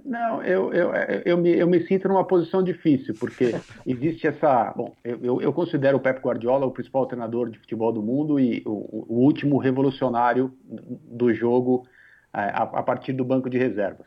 Não, 0.06 0.44
eu, 0.44 0.72
eu, 0.74 0.92
eu, 1.26 1.38
me, 1.38 1.50
eu 1.58 1.68
me 1.68 1.86
sinto 1.88 2.08
numa 2.08 2.24
posição 2.24 2.64
difícil, 2.64 3.16
porque 3.20 3.56
existe 3.86 4.28
essa. 4.28 4.72
Bom, 4.76 4.96
eu, 5.04 5.42
eu- 5.42 5.52
considero 5.52 5.98
o 5.98 6.00
Pep 6.00 6.22
Guardiola 6.22 6.68
o 6.68 6.72
principal 6.72 7.08
treinador 7.08 7.50
de 7.50 7.58
futebol 7.58 7.92
do 7.92 8.02
mundo 8.02 8.40
e 8.40 8.62
o, 8.66 9.06
o 9.10 9.16
último 9.24 9.58
revolucionário 9.58 10.54
do 10.64 11.34
jogo 11.34 11.88
eh, 12.34 12.40
a, 12.40 12.62
a 12.62 12.84
partir 12.84 13.12
do 13.14 13.26
banco 13.26 13.50
de 13.50 13.58
reservas. 13.58 14.06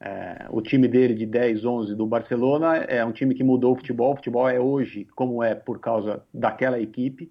Eh, 0.00 0.46
o 0.50 0.62
time 0.62 0.86
dele 0.86 1.14
de 1.14 1.26
10, 1.26 1.64
11 1.64 1.96
do 1.96 2.06
Barcelona 2.06 2.76
é 2.76 3.04
um 3.04 3.10
time 3.10 3.34
que 3.34 3.42
mudou 3.42 3.72
o 3.72 3.76
futebol. 3.76 4.12
O 4.12 4.16
futebol 4.16 4.48
é 4.48 4.60
hoje 4.60 5.04
como 5.16 5.42
é 5.42 5.52
por 5.52 5.80
causa 5.80 6.22
daquela 6.32 6.78
equipe. 6.80 7.28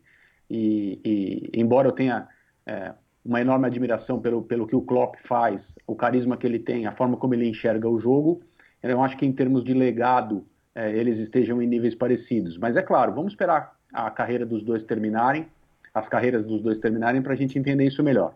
E, 0.49 0.99
e 1.03 1.59
embora 1.59 1.89
eu 1.89 1.91
tenha 1.91 2.27
eh, 2.65 2.93
uma 3.23 3.41
enorme 3.41 3.67
admiração 3.67 4.19
pelo, 4.19 4.41
pelo 4.41 4.65
que 4.65 4.75
o 4.75 4.81
Klopp 4.81 5.15
faz, 5.27 5.61
o 5.85 5.95
carisma 5.95 6.37
que 6.37 6.47
ele 6.47 6.59
tem, 6.59 6.85
a 6.85 6.93
forma 6.93 7.17
como 7.17 7.33
ele 7.33 7.47
enxerga 7.47 7.89
o 7.89 7.99
jogo, 7.99 8.41
eu 8.81 9.01
acho 9.03 9.17
que 9.17 9.25
em 9.25 9.33
termos 9.33 9.63
de 9.63 9.73
legado 9.73 10.45
eh, 10.73 10.91
eles 10.91 11.17
estejam 11.19 11.61
em 11.61 11.67
níveis 11.67 11.95
parecidos. 11.95 12.57
Mas 12.57 12.75
é 12.75 12.81
claro, 12.81 13.13
vamos 13.13 13.33
esperar 13.33 13.75
a 13.93 14.09
carreira 14.11 14.45
dos 14.45 14.63
dois 14.63 14.83
terminarem, 14.83 15.47
as 15.93 16.07
carreiras 16.07 16.45
dos 16.45 16.61
dois 16.61 16.77
terminarem 16.77 17.21
para 17.21 17.33
a 17.33 17.35
gente 17.35 17.57
entender 17.57 17.85
isso 17.85 18.03
melhor. 18.03 18.35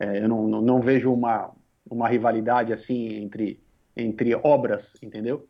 Eh, 0.00 0.24
eu 0.24 0.28
não, 0.28 0.48
não, 0.48 0.62
não 0.62 0.80
vejo 0.80 1.12
uma, 1.12 1.50
uma 1.88 2.08
rivalidade 2.08 2.72
assim 2.72 3.22
entre, 3.22 3.60
entre 3.96 4.34
obras, 4.34 4.84
entendeu? 5.02 5.46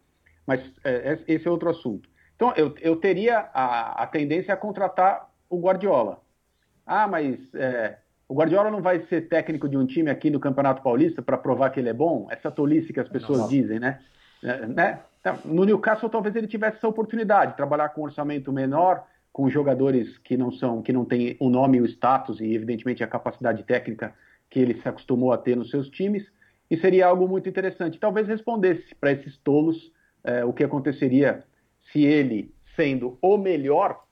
Mas 0.47 0.61
eh, 0.85 1.19
esse 1.27 1.47
é 1.47 1.51
outro 1.51 1.71
assunto. 1.71 2.09
Então 2.37 2.53
eu, 2.57 2.75
eu 2.81 2.97
teria 2.97 3.49
a, 3.55 4.03
a 4.03 4.07
tendência 4.07 4.53
a 4.53 4.57
contratar 4.57 5.31
o 5.55 5.61
Guardiola. 5.61 6.21
Ah, 6.87 7.07
mas 7.07 7.39
é, 7.55 7.99
o 8.29 8.35
Guardiola 8.35 8.71
não 8.71 8.83
vai 8.83 9.01
ser 9.07 9.29
técnico 9.29 9.69
de 9.69 9.77
um 9.77 9.87
time 9.87 10.11
aqui 10.11 10.31
no 10.31 10.41
Campeonato 10.41 10.83
Paulista 10.83 11.23
para 11.23 11.39
provar 11.39 11.71
que 11.71 11.81
ele 11.81 11.89
é 11.89 11.95
bom? 11.95 12.27
Essa 12.31 12.51
tolice 12.51 12.93
que 12.93 13.01
as 13.01 13.09
pessoas 13.09 13.41
Não. 13.41 13.49
dizem, 13.49 13.79
né? 13.79 14.01
É, 14.43 14.67
né? 14.67 15.01
Então, 15.21 15.39
No 15.45 15.65
Newcastle 15.65 16.11
talvez 16.11 16.37
ele 16.37 16.47
tivesse 16.47 16.77
essa 16.77 16.89
oportunidade, 16.89 17.57
trabalhar 17.57 17.89
com 17.91 18.03
um 18.03 18.05
orçamento 18.05 18.53
menor, 18.53 19.07
com 19.33 19.49
jogadores 19.49 20.19
que 20.19 20.37
não 20.37 20.53
são, 20.53 20.83
que 20.83 20.93
não 20.93 21.05
têm 21.05 21.37
o 21.41 21.49
nome 21.49 21.81
o 21.81 21.87
status 21.87 22.41
e 22.41 22.55
evidentemente 22.55 23.03
a 23.03 23.07
capacidade 23.07 23.63
técnica 23.65 24.15
que 24.51 24.61
ele 24.61 24.81
se 24.81 24.89
acostumou 24.89 25.33
a 25.33 25.39
ter 25.39 25.57
nos 25.57 25.71
seus 25.71 25.89
times, 25.89 26.25
e 26.71 26.77
seria 26.77 27.07
algo 27.07 27.27
muito 27.27 27.49
interessante. 27.49 27.99
Talvez 27.99 28.29
respondesse 28.29 28.95
para 28.95 29.13
esses 29.13 29.37
tolos 29.39 29.93
é, 30.23 30.45
o 30.45 30.53
que 30.53 30.63
aconteceria 30.63 31.43
se 31.93 32.05
ele, 32.05 32.55
sendo 32.77 33.19
o 33.21 33.37
melhor, 33.37 34.04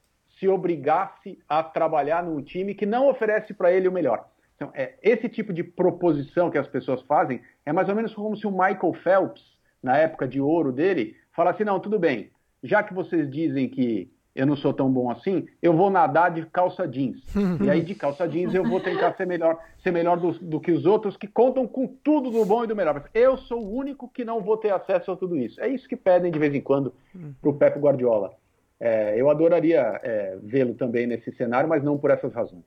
se 0.43 0.49
obrigasse 0.49 1.38
a 1.49 1.62
trabalhar 1.62 2.24
num 2.24 2.43
time 2.43 2.74
que 2.74 2.84
não 2.84 3.09
oferece 3.09 3.55
para 3.55 3.70
ele 3.70 3.86
o 3.86 3.93
melhor. 3.93 4.26
Então, 4.57 4.72
é, 4.74 4.95
esse 5.01 5.28
tipo 5.28 5.53
de 5.53 5.62
proposição 5.62 6.51
que 6.51 6.59
as 6.59 6.66
pessoas 6.66 7.01
fazem 7.03 7.40
é 7.64 7.72
mais 7.72 7.88
ou 7.88 7.95
menos 7.95 8.12
como 8.12 8.36
se 8.36 8.45
o 8.45 8.51
Michael 8.51 8.93
Phelps, 9.05 9.45
na 9.80 9.97
época 9.97 10.26
de 10.26 10.40
ouro 10.40 10.72
dele, 10.72 11.14
falasse: 11.30 11.64
não, 11.64 11.78
tudo 11.78 11.97
bem, 11.97 12.30
já 12.61 12.82
que 12.82 12.93
vocês 12.93 13.30
dizem 13.30 13.68
que 13.68 14.11
eu 14.34 14.45
não 14.45 14.57
sou 14.57 14.72
tão 14.72 14.90
bom 14.90 15.11
assim, 15.11 15.47
eu 15.62 15.76
vou 15.76 15.90
nadar 15.90 16.32
de 16.32 16.45
calça 16.47 16.88
jeans. 16.88 17.22
e 17.64 17.70
aí, 17.70 17.80
de 17.80 17.95
calça 17.95 18.26
jeans, 18.26 18.53
eu 18.53 18.64
vou 18.64 18.80
tentar 18.80 19.12
ser 19.12 19.26
melhor, 19.26 19.57
ser 19.80 19.93
melhor 19.93 20.18
do, 20.18 20.32
do 20.40 20.59
que 20.59 20.72
os 20.72 20.84
outros 20.86 21.16
que 21.16 21.28
contam 21.28 21.68
com 21.68 21.86
tudo 22.03 22.32
do 22.32 22.45
bom 22.45 22.64
e 22.64 22.66
do 22.66 22.74
melhor. 22.74 22.95
Mas 22.95 23.05
eu 23.14 23.36
sou 23.36 23.62
o 23.64 23.76
único 23.76 24.09
que 24.09 24.24
não 24.24 24.40
vou 24.40 24.57
ter 24.57 24.72
acesso 24.72 25.12
a 25.12 25.16
tudo 25.16 25.36
isso. 25.36 25.61
É 25.61 25.68
isso 25.68 25.88
que 25.88 25.97
pedem 25.97 26.32
de 26.32 26.38
vez 26.38 26.53
em 26.53 26.61
quando 26.61 26.93
para 27.40 27.51
o 27.51 27.55
Pep 27.55 27.78
Guardiola. 27.78 28.41
É, 28.85 29.14
eu 29.16 29.30
adoraria 29.30 30.00
é, 30.03 30.37
vê-lo 30.42 30.75
também 30.75 31.07
nesse 31.07 31.30
cenário, 31.37 31.68
mas 31.68 31.84
não 31.84 31.96
por 31.96 32.11
essas 32.11 32.33
razões. 32.34 32.64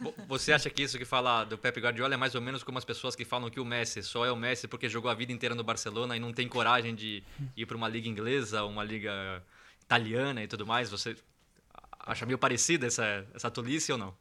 Vo- 0.00 0.14
Você 0.28 0.52
acha 0.52 0.70
que 0.70 0.84
isso 0.84 0.96
que 0.96 1.04
fala 1.04 1.42
do 1.42 1.58
Pepe 1.58 1.80
Guardiola 1.80 2.14
é 2.14 2.16
mais 2.16 2.36
ou 2.36 2.40
menos 2.40 2.62
como 2.62 2.78
as 2.78 2.84
pessoas 2.84 3.16
que 3.16 3.24
falam 3.24 3.50
que 3.50 3.58
o 3.58 3.64
Messi 3.64 4.00
só 4.04 4.24
é 4.24 4.30
o 4.30 4.36
Messi 4.36 4.68
porque 4.68 4.88
jogou 4.88 5.10
a 5.10 5.14
vida 5.14 5.32
inteira 5.32 5.56
no 5.56 5.64
Barcelona 5.64 6.16
e 6.16 6.20
não 6.20 6.32
tem 6.32 6.46
coragem 6.48 6.94
de 6.94 7.24
ir 7.56 7.66
para 7.66 7.76
uma 7.76 7.88
liga 7.88 8.08
inglesa, 8.08 8.62
uma 8.62 8.84
liga 8.84 9.42
italiana 9.82 10.44
e 10.44 10.46
tudo 10.46 10.64
mais? 10.64 10.90
Você 10.90 11.16
acha 11.98 12.24
meio 12.24 12.38
parecida 12.38 12.86
essa, 12.86 13.26
essa 13.34 13.50
tolice 13.50 13.90
ou 13.90 13.98
não? 13.98 14.14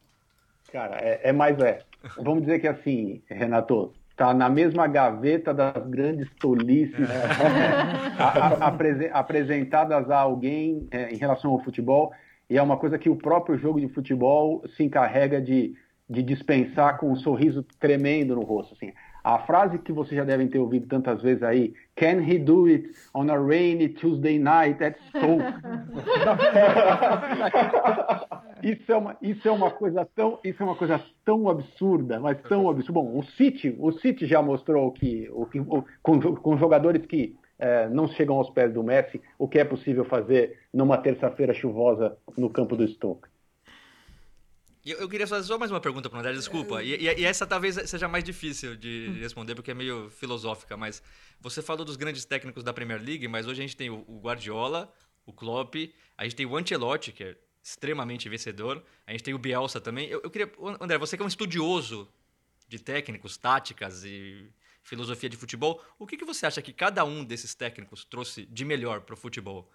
Cara, 0.72 0.98
é, 0.98 1.30
é 1.30 1.32
mais 1.32 1.58
é. 1.60 1.86
Vamos 2.18 2.42
dizer 2.42 2.60
que 2.60 2.68
assim, 2.68 3.22
Renato, 3.28 3.94
tá 4.18 4.34
na 4.34 4.50
mesma 4.50 4.88
gaveta 4.88 5.54
das 5.54 5.88
grandes 5.88 6.28
tolices 6.40 7.08
a- 8.20 8.24
a- 8.26 8.68
apresen- 8.68 9.12
apresentadas 9.14 10.10
a 10.10 10.18
alguém 10.18 10.88
é, 10.92 11.14
em 11.14 11.18
relação 11.18 11.52
ao 11.52 11.64
futebol, 11.64 12.12
e 12.50 12.58
é 12.58 12.62
uma 12.62 12.78
coisa 12.78 12.98
que 12.98 13.10
o 13.10 13.16
próprio 13.16 13.58
jogo 13.58 13.80
de 13.80 13.88
futebol 13.90 14.64
se 14.76 14.84
encarrega 14.84 15.40
de, 15.40 15.76
de 16.10 16.24
dispensar 16.24 16.98
com 16.98 17.12
um 17.12 17.16
sorriso 17.16 17.64
tremendo 17.80 18.36
no 18.36 18.42
rosto. 18.42 18.74
Assim. 18.74 18.92
A 19.28 19.40
frase 19.40 19.78
que 19.80 19.92
vocês 19.92 20.16
já 20.16 20.24
devem 20.24 20.48
ter 20.48 20.58
ouvido 20.58 20.88
tantas 20.88 21.22
vezes 21.22 21.44
aí, 21.44 21.74
Can 21.98 22.22
he 22.26 22.40
do 22.40 22.66
it 22.68 22.90
on 23.14 23.30
a 23.30 23.36
rainy 23.38 23.90
Tuesday 23.90 24.40
night 24.40 24.82
at 24.82 24.96
Stoke? 25.10 25.44
Isso 28.64 28.92
é, 28.92 28.96
uma, 28.98 29.16
isso 29.22 29.48
é 29.48 29.52
uma 29.52 29.70
coisa 29.70 30.04
tão, 30.16 30.40
isso 30.44 30.64
é 30.64 30.66
uma 30.66 30.76
coisa 30.76 31.00
tão 31.24 31.48
absurda, 31.48 32.20
mas 32.20 32.42
tão 32.42 32.68
absurda. 32.70 32.94
Bom, 32.94 33.20
o 33.20 33.24
City, 33.24 33.76
o 33.78 33.92
City 33.92 34.26
já 34.26 34.42
mostrou 34.42 34.92
que, 34.92 35.30
o, 35.32 35.46
que- 35.46 35.60
o- 35.60 35.84
com, 36.02 36.20
com 36.20 36.58
jogadores 36.58 37.06
que 37.06 37.36
eh, 37.60 37.88
não 37.90 38.08
chegam 38.08 38.36
aos 38.38 38.50
pés 38.50 38.74
do 38.74 38.84
Messi, 38.84 39.22
o 39.38 39.48
que 39.48 39.60
é 39.60 39.64
possível 39.64 40.04
fazer 40.06 40.58
numa 40.74 40.98
terça-feira 40.98 41.54
chuvosa 41.54 42.18
no 42.36 42.50
campo 42.50 42.76
do 42.76 42.88
Stoke. 42.88 43.28
Eu, 44.92 45.00
eu 45.00 45.10
queria 45.10 45.28
fazer 45.28 45.48
só 45.48 45.58
mais 45.58 45.72
uma 45.72 45.80
pergunta 45.82 46.10
para 46.10 46.18
o 46.18 46.20
André, 46.20 46.34
desculpa. 46.34 46.84
E, 46.84 46.96
e- 46.96 47.20
e 47.22 47.26
essa 47.26 47.46
talvez 47.46 47.76
seja 47.90 48.08
mais 48.08 48.24
difícil 48.24 48.76
de 48.76 49.10
responder, 49.20 49.56
porque 49.56 49.72
é 49.72 49.74
meio 49.74 50.10
filosófica, 50.10 50.76
mas 50.78 51.02
você 51.40 51.62
falou 51.62 51.84
dos 51.86 51.96
grandes 51.96 52.26
técnicos 52.26 52.64
da 52.64 52.74
Premier 52.74 53.02
League, 53.02 53.28
mas 53.28 53.48
hoje 53.48 53.62
a 53.62 53.64
gente 53.66 53.76
tem 53.76 53.90
o, 53.90 54.04
o 54.08 54.20
Guardiola, 54.20 54.92
o 55.26 55.34
Klopp, 55.34 55.76
a 56.18 56.24
gente 56.24 56.36
tem 56.36 56.46
o 56.46 56.56
Ancelotti, 56.56 57.12
que 57.12 57.24
é 57.24 57.36
extremamente 57.62 58.30
vencedor, 58.30 58.84
a 59.06 59.12
gente 59.12 59.24
tem 59.24 59.34
o 59.34 59.38
Bielsa 59.38 59.82
também. 59.82 60.08
Eu, 60.08 60.22
eu 60.24 60.30
queria, 60.30 60.52
André, 60.80 60.98
você 60.98 61.18
que 61.18 61.22
é 61.24 61.26
um 61.26 61.30
estudioso 61.30 62.08
de 62.68 62.80
técnicos, 62.80 63.36
táticas 63.38 64.04
e 64.06 64.50
filosofia 64.82 65.30
de 65.30 65.36
futebol, 65.36 65.84
o 66.00 66.08
que, 66.08 66.16
que 66.16 66.24
você 66.24 66.46
acha 66.46 66.62
que 66.62 66.72
cada 66.72 67.04
um 67.04 67.24
desses 67.26 67.54
técnicos 67.54 68.06
trouxe 68.06 68.46
de 68.46 68.64
melhor 68.64 69.02
para 69.02 69.14
o 69.16 69.18
futebol? 69.18 69.70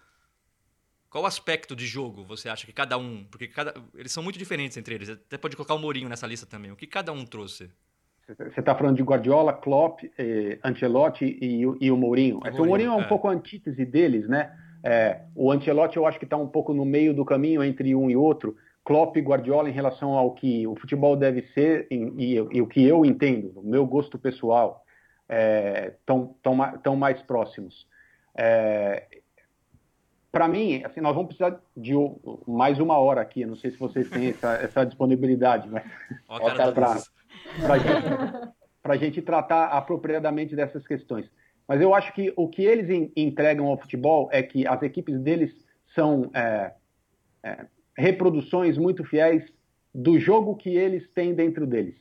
Qual 1.13 1.27
aspecto 1.27 1.75
de 1.75 1.85
jogo 1.85 2.23
você 2.23 2.49
acha 2.49 2.65
que 2.65 2.73
cada 2.73 2.97
um, 2.97 3.23
porque 3.29 3.47
cada, 3.47 3.71
eles 3.93 4.11
são 4.11 4.23
muito 4.23 4.39
diferentes 4.39 4.75
entre 4.77 4.95
eles, 4.95 5.11
até 5.11 5.37
pode 5.37 5.55
colocar 5.55 5.75
o 5.75 5.77
Mourinho 5.79 6.09
nessa 6.09 6.25
lista 6.25 6.47
também, 6.47 6.71
o 6.71 6.75
que 6.75 6.87
cada 6.87 7.11
um 7.11 7.23
trouxe? 7.23 7.69
Você 8.27 8.59
está 8.59 8.73
falando 8.73 8.95
de 8.95 9.03
Guardiola, 9.03 9.53
Klopp, 9.53 9.99
eh, 10.17 10.57
Ancelotti 10.63 11.37
e, 11.39 11.61
e, 11.61 11.91
o 11.91 11.95
Mourinho. 11.95 12.39
O, 12.39 12.63
o 12.63 12.65
Mourinho 12.65 12.93
é 12.93 12.95
um 12.95 13.01
é. 13.01 13.07
pouco 13.07 13.27
a 13.27 13.31
antítese 13.31 13.85
deles, 13.85 14.27
né? 14.27 14.57
É, 14.83 15.21
o 15.35 15.51
Ancelotti 15.51 15.97
eu 15.97 16.07
acho 16.07 16.17
que 16.17 16.25
está 16.25 16.35
um 16.35 16.47
pouco 16.47 16.73
no 16.73 16.83
meio 16.83 17.13
do 17.13 17.23
caminho 17.23 17.63
entre 17.63 17.93
um 17.93 18.09
e 18.09 18.15
outro. 18.15 18.57
Klopp 18.83 19.15
e 19.15 19.21
Guardiola 19.21 19.69
em 19.69 19.73
relação 19.73 20.13
ao 20.13 20.33
que 20.33 20.65
o 20.65 20.75
futebol 20.75 21.15
deve 21.15 21.43
ser 21.53 21.85
e, 21.91 21.95
e, 22.17 22.33
e 22.33 22.59
o 22.59 22.65
que 22.65 22.83
eu 22.83 23.05
entendo, 23.05 23.53
o 23.55 23.61
meu 23.61 23.85
gosto 23.85 24.17
pessoal, 24.17 24.83
estão 25.29 26.35
é, 26.43 26.77
tão, 26.81 26.95
mais 26.95 27.21
próximos. 27.21 27.87
É, 28.35 29.21
Para 30.33 30.47
mim, 30.47 30.81
assim, 30.83 30.99
nós 30.99 31.13
vamos 31.13 31.27
precisar 31.27 31.61
de 31.77 31.93
mais 32.47 32.79
uma 32.79 32.97
hora 32.97 33.21
aqui. 33.21 33.45
Não 33.45 33.55
sei 33.55 33.69
se 33.69 33.77
vocês 33.77 34.09
têm 34.09 34.29
essa, 34.29 34.53
essa 34.53 34.83
disponibilidade, 34.83 35.69
mas 35.69 35.83
para 38.81 38.95
a 38.95 38.97
gente 38.97 39.21
tratar 39.21 39.65
apropriadamente 39.65 40.55
dessas 40.55 40.87
questões. 40.87 41.29
Mas 41.67 41.79
eu 41.81 41.93
acho 41.93 42.11
que 42.13 42.33
o 42.35 42.49
que 42.49 42.63
eles 42.63 43.11
entregam 43.15 43.67
ao 43.67 43.77
futebol 43.77 44.27
é 44.31 44.41
que 44.41 44.65
as 44.65 44.81
equipes 44.81 45.19
deles 45.19 45.53
são 45.93 46.31
é, 46.33 46.73
é, 47.43 47.67
reproduções 47.95 48.75
muito 48.75 49.03
fiéis 49.03 49.43
do 49.93 50.19
jogo 50.19 50.55
que 50.55 50.75
eles 50.75 51.07
têm 51.11 51.35
dentro 51.35 51.67
deles. 51.67 51.95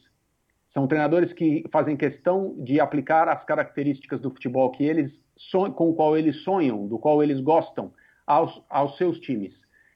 São 0.73 0.87
treinadores 0.87 1.35
que 1.35 1.67
fazem 1.71 1.99
questão 1.99 2.55
de 2.65 2.81
aplicar 2.81 3.29
as 3.29 3.45
características 3.45 4.23
do 4.23 4.31
futebol 4.31 4.71
que 4.71 4.85
eles 4.85 5.13
com 5.75 5.91
o 5.91 5.95
qual 5.95 6.17
eles 6.17 6.43
sonham, 6.45 6.87
do 6.87 6.99
qual 6.99 7.23
eles 7.23 7.41
gostam, 7.41 7.93
aos, 8.27 8.63
aos 8.69 8.97
seus 8.97 9.19
times. 9.21 9.55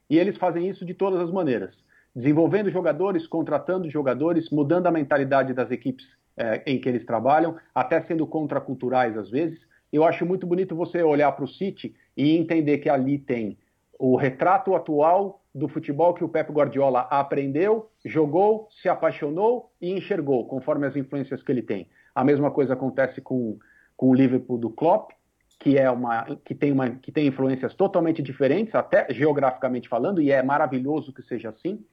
E 0.09 0.19
eles 0.19 0.37
fazem 0.37 0.69
isso 0.69 0.85
de 0.85 0.95
todas 0.95 1.21
as 1.21 1.31
maneiras, 1.31 1.75
desenvolvendo 2.15 2.71
jogadores, 2.71 3.27
contratando 3.27 3.91
jogadores, 3.91 4.51
mudando 4.51 4.87
a 4.87 4.93
mentalidade 4.93 5.53
das 5.53 5.71
equipes 5.71 6.07
é, 6.37 6.63
em 6.67 6.81
que 6.81 6.89
eles 6.89 7.05
trabalham, 7.05 7.57
até 7.75 8.01
sendo 8.03 8.27
contraculturais 8.27 9.17
às 9.17 9.31
vezes. 9.31 9.59
Eu 9.93 10.05
acho 10.05 10.27
muito 10.27 10.47
bonito 10.47 10.77
você 10.77 11.03
olhar 11.03 11.33
para 11.33 11.45
o 11.45 11.49
City 11.49 11.95
e 12.17 12.37
entender 12.37 12.79
que 12.79 12.89
ali 12.89 13.19
tem 13.19 13.59
o 13.99 14.17
retrato 14.17 14.75
atual 14.75 15.43
do 15.55 15.69
futebol 15.69 16.13
que 16.13 16.23
o 16.23 16.29
Pep 16.29 16.53
Guardiola 16.53 17.01
aprendeu, 17.11 17.91
jogou, 18.05 18.69
se 18.83 18.89
apaixonou 18.89 19.73
e 19.81 19.91
enxergou, 19.91 20.47
conforme 20.47 20.87
as 20.87 20.95
influências 20.95 21.43
que 21.43 21.51
ele 21.51 21.63
tem. 21.63 21.89
A 22.15 22.23
mesma 22.23 22.51
coisa 22.51 22.75
acontece 22.75 23.21
com, 23.23 23.59
com 23.97 24.11
o 24.11 24.15
Liverpool 24.15 24.59
do 24.59 24.69
Klopp, 24.69 25.13
que 25.59 25.77
é 25.79 25.91
uma 25.91 26.37
que 26.45 26.55
tem 26.55 26.73
uma 26.73 26.91
que 26.91 27.11
tem 27.11 27.27
influências 27.27 27.75
totalmente 27.75 28.23
diferentes, 28.23 28.75
até 28.75 29.07
geograficamente 29.13 29.89
falando, 29.89 30.21
e 30.21 30.31
é 30.31 30.43
maravilhoso 30.43 31.13
que 31.13 31.23
seja 31.23 31.51
assim. 31.51 31.85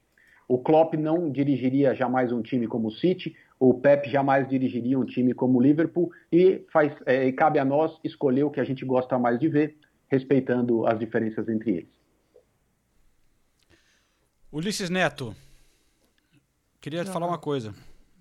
O 0.48 0.58
Klopp 0.58 0.96
não 0.96 1.32
dirigiria 1.32 1.96
jamais 1.96 2.32
um 2.32 2.42
time 2.42 2.68
como 2.68 2.90
o 2.90 2.92
City, 2.92 3.36
o 3.58 3.74
Pep 3.74 4.10
jamais 4.10 4.48
dirigiria 4.48 5.00
um 5.00 5.06
time 5.06 5.34
como 5.34 5.58
o 5.58 5.62
Liverpool 5.62 6.12
e 6.32 6.66
faz 6.72 6.94
é, 7.06 7.32
cabe 7.32 7.60
a 7.60 7.66
nós 7.66 7.98
escolher 8.04 8.44
o 8.44 8.52
que 8.52 8.60
a 8.60 8.64
gente 8.64 8.84
gosta 8.84 9.18
mais 9.18 9.40
de 9.40 9.48
ver, 9.48 9.78
respeitando 10.08 10.86
as 10.86 11.00
diferenças 11.00 11.48
entre 11.48 11.72
eles. 11.72 12.04
Ulisses 14.52 14.90
Neto, 14.90 15.36
queria 16.80 17.04
te 17.04 17.10
falar 17.10 17.26
uma 17.26 17.40
coisa. 17.40 17.74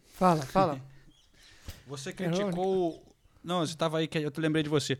Fala, 0.06 0.42
fala. 0.42 0.80
Você 1.86 2.12
criticou. 2.12 3.11
Não, 3.42 3.60
você 3.60 3.72
estava 3.72 3.98
aí, 3.98 4.06
que 4.06 4.18
eu 4.18 4.30
te 4.30 4.40
lembrei 4.40 4.62
de 4.62 4.68
você. 4.68 4.98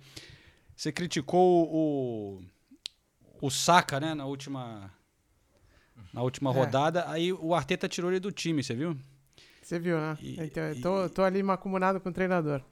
Você 0.75 0.91
criticou 0.91 1.69
o, 1.71 2.43
o 3.41 3.51
Saka, 3.51 4.01
né, 4.01 4.15
na 4.15 4.27
última 4.27 4.91
na 6.13 6.23
última 6.23 6.51
é. 6.51 6.55
rodada. 6.55 7.09
Aí 7.09 7.33
o 7.33 7.55
Arteta 7.55 7.89
tirou 7.89 8.11
ele 8.11 8.21
do 8.21 8.31
time, 8.31 8.63
você 8.63 8.75
viu? 8.75 8.97
Você 9.63 9.79
viu, 9.79 9.97
né? 9.99 10.19
E, 10.21 10.41
então, 10.41 10.63
eu 10.65 10.81
tô, 10.81 11.09
tô 11.09 11.23
ali 11.23 11.43
macumunado 11.43 12.01
com 12.01 12.09
o 12.09 12.13
treinador. 12.13 12.63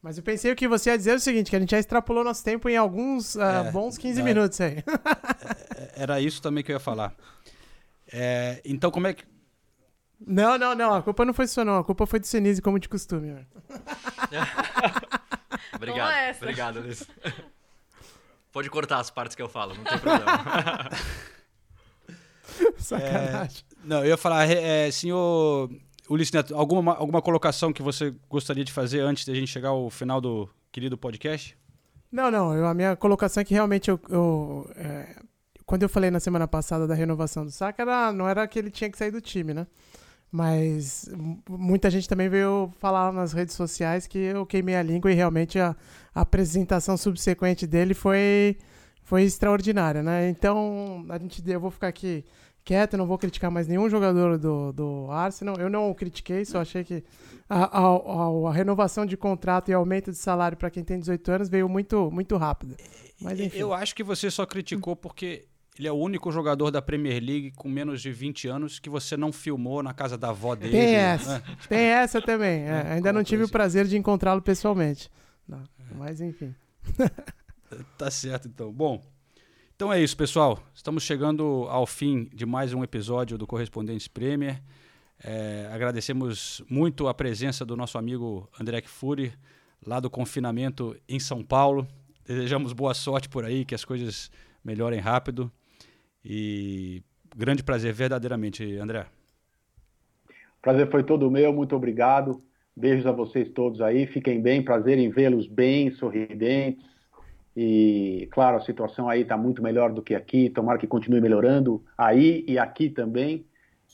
Mas 0.00 0.16
eu 0.16 0.22
pensei 0.22 0.54
que 0.54 0.68
você 0.68 0.90
ia 0.90 0.96
dizer 0.96 1.10
é 1.10 1.14
o 1.14 1.20
seguinte, 1.20 1.50
que 1.50 1.56
a 1.56 1.58
gente 1.58 1.70
já 1.70 1.78
extrapolou 1.78 2.22
nosso 2.22 2.44
tempo 2.44 2.68
em 2.68 2.76
alguns 2.76 3.34
uh, 3.34 3.40
é, 3.40 3.70
bons 3.72 3.98
15 3.98 4.20
é, 4.20 4.22
minutos 4.22 4.60
aí. 4.60 4.76
Era 5.96 6.20
isso 6.20 6.40
também 6.40 6.62
que 6.62 6.70
eu 6.70 6.76
ia 6.76 6.80
falar. 6.80 7.14
É, 8.12 8.60
então, 8.64 8.90
como 8.90 9.08
é 9.08 9.14
que... 9.14 9.24
Não, 10.20 10.56
não, 10.58 10.74
não. 10.74 10.94
A 10.94 11.02
culpa 11.02 11.24
não 11.24 11.34
foi 11.34 11.46
sua, 11.46 11.64
não. 11.64 11.78
A 11.78 11.84
culpa 11.84 12.06
foi 12.06 12.18
do 12.18 12.26
Senise, 12.26 12.62
como 12.62 12.78
de 12.78 12.88
costume. 12.88 13.32
obrigado, 15.74 16.36
obrigado, 16.36 16.80
Liz. 16.80 17.06
Pode 18.52 18.70
cortar 18.70 19.00
as 19.00 19.10
partes 19.10 19.36
que 19.36 19.42
eu 19.42 19.48
falo, 19.48 19.74
não 19.74 19.84
tem 19.84 19.98
problema. 19.98 20.90
Sacanagem. 22.78 23.64
É, 23.70 23.76
não, 23.84 23.98
eu 23.98 24.06
ia 24.06 24.16
falar, 24.16 24.48
é, 24.48 24.90
senhor 24.90 25.70
Ulisses 26.08 26.32
Neto, 26.32 26.54
alguma, 26.54 26.94
alguma 26.94 27.20
colocação 27.20 27.72
que 27.72 27.82
você 27.82 28.14
gostaria 28.28 28.64
de 28.64 28.72
fazer 28.72 29.00
antes 29.00 29.24
de 29.24 29.32
a 29.32 29.34
gente 29.34 29.48
chegar 29.48 29.70
ao 29.70 29.90
final 29.90 30.20
do 30.20 30.48
querido 30.72 30.96
podcast? 30.96 31.56
Não, 32.10 32.30
não. 32.30 32.54
Eu, 32.54 32.66
a 32.66 32.74
minha 32.74 32.96
colocação 32.96 33.40
é 33.40 33.44
que 33.44 33.52
realmente 33.52 33.90
eu. 33.90 34.00
eu 34.08 34.70
é, 34.76 35.16
quando 35.64 35.82
eu 35.82 35.88
falei 35.88 36.10
na 36.10 36.20
semana 36.20 36.46
passada 36.46 36.86
da 36.86 36.94
renovação 36.94 37.44
do 37.44 37.50
Saka, 37.50 37.82
era, 37.82 38.12
não 38.12 38.28
era 38.28 38.46
que 38.46 38.58
ele 38.58 38.70
tinha 38.70 38.88
que 38.88 38.96
sair 38.96 39.10
do 39.10 39.20
time, 39.20 39.52
né? 39.52 39.66
Mas 40.36 41.08
muita 41.48 41.88
gente 41.88 42.06
também 42.06 42.28
veio 42.28 42.70
falar 42.78 43.10
nas 43.10 43.32
redes 43.32 43.54
sociais 43.54 44.06
que 44.06 44.18
eu 44.18 44.44
queimei 44.44 44.76
a 44.76 44.82
língua 44.82 45.10
e 45.10 45.14
realmente 45.14 45.58
a, 45.58 45.74
a 46.14 46.20
apresentação 46.20 46.94
subsequente 46.94 47.66
dele 47.66 47.94
foi, 47.94 48.58
foi 49.02 49.22
extraordinária, 49.22 50.02
né? 50.02 50.28
Então, 50.28 51.06
a 51.08 51.18
gente, 51.18 51.42
eu 51.50 51.58
vou 51.58 51.70
ficar 51.70 51.88
aqui 51.88 52.22
quieto, 52.62 52.98
não 52.98 53.06
vou 53.06 53.16
criticar 53.16 53.50
mais 53.50 53.66
nenhum 53.66 53.88
jogador 53.88 54.36
do, 54.36 54.74
do 54.74 55.10
Arsenal. 55.10 55.56
Eu 55.56 55.70
não 55.70 55.90
o 55.90 55.94
critiquei, 55.94 56.44
só 56.44 56.60
achei 56.60 56.84
que 56.84 57.02
a, 57.48 57.78
a, 57.80 58.48
a 58.50 58.52
renovação 58.52 59.06
de 59.06 59.16
contrato 59.16 59.70
e 59.70 59.72
aumento 59.72 60.10
de 60.10 60.18
salário 60.18 60.58
para 60.58 60.68
quem 60.68 60.84
tem 60.84 61.00
18 61.00 61.32
anos 61.32 61.48
veio 61.48 61.66
muito, 61.66 62.10
muito 62.10 62.36
rápido. 62.36 62.76
Mas, 63.22 63.40
enfim. 63.40 63.56
Eu 63.56 63.72
acho 63.72 63.94
que 63.94 64.04
você 64.04 64.30
só 64.30 64.44
criticou 64.44 64.94
porque 64.94 65.46
ele 65.78 65.88
é 65.88 65.92
o 65.92 65.96
único 65.96 66.32
jogador 66.32 66.70
da 66.70 66.80
Premier 66.80 67.22
League 67.22 67.52
com 67.52 67.68
menos 67.68 68.00
de 68.00 68.10
20 68.10 68.48
anos 68.48 68.78
que 68.78 68.88
você 68.88 69.16
não 69.16 69.32
filmou 69.32 69.82
na 69.82 69.92
casa 69.92 70.16
da 70.16 70.30
avó 70.30 70.54
dele. 70.54 70.72
Tem 70.72 70.94
essa, 70.94 71.38
né? 71.38 71.56
tem 71.68 71.78
essa 71.78 72.22
também. 72.22 72.62
É, 72.62 72.68
é 72.68 72.92
ainda 72.94 73.12
não 73.12 73.22
tive 73.22 73.44
o 73.44 73.48
prazer 73.48 73.86
de 73.86 73.96
encontrá-lo 73.96 74.40
pessoalmente. 74.40 75.10
Não, 75.46 75.62
mas 75.94 76.20
enfim. 76.20 76.54
tá 77.98 78.10
certo, 78.10 78.48
então. 78.48 78.72
Bom, 78.72 79.02
então 79.74 79.92
é 79.92 80.02
isso, 80.02 80.16
pessoal. 80.16 80.58
Estamos 80.74 81.02
chegando 81.02 81.66
ao 81.68 81.86
fim 81.86 82.30
de 82.32 82.46
mais 82.46 82.72
um 82.72 82.82
episódio 82.82 83.36
do 83.36 83.46
Correspondentes 83.46 84.08
Premier. 84.08 84.62
É, 85.22 85.68
agradecemos 85.72 86.62
muito 86.68 87.08
a 87.08 87.14
presença 87.14 87.64
do 87.64 87.76
nosso 87.76 87.98
amigo 87.98 88.48
André 88.58 88.80
Kfouri, 88.80 89.34
lá 89.86 90.00
do 90.00 90.08
confinamento 90.08 90.96
em 91.06 91.20
São 91.20 91.42
Paulo. 91.42 91.86
Desejamos 92.24 92.72
boa 92.72 92.94
sorte 92.94 93.28
por 93.28 93.44
aí, 93.44 93.64
que 93.64 93.74
as 93.74 93.84
coisas 93.84 94.30
melhorem 94.64 94.98
rápido. 94.98 95.52
E 96.28 97.02
grande 97.36 97.62
prazer, 97.62 97.92
verdadeiramente, 97.92 98.76
André. 98.78 99.06
Prazer 100.60 100.90
foi 100.90 101.04
todo 101.04 101.30
meu, 101.30 101.52
muito 101.52 101.76
obrigado. 101.76 102.42
Beijos 102.76 103.06
a 103.06 103.12
vocês 103.12 103.48
todos 103.50 103.80
aí, 103.80 104.06
fiquem 104.08 104.42
bem, 104.42 104.62
prazer 104.62 104.98
em 104.98 105.08
vê-los 105.08 105.46
bem, 105.46 105.92
sorridentes 105.92 106.84
e, 107.56 108.28
claro, 108.32 108.58
a 108.58 108.60
situação 108.60 109.08
aí 109.08 109.22
está 109.22 109.36
muito 109.36 109.62
melhor 109.62 109.90
do 109.90 110.02
que 110.02 110.14
aqui. 110.14 110.50
Tomara 110.50 110.78
que 110.78 110.86
continue 110.86 111.22
melhorando 111.22 111.82
aí 111.96 112.44
e 112.46 112.58
aqui 112.58 112.90
também. 112.90 113.46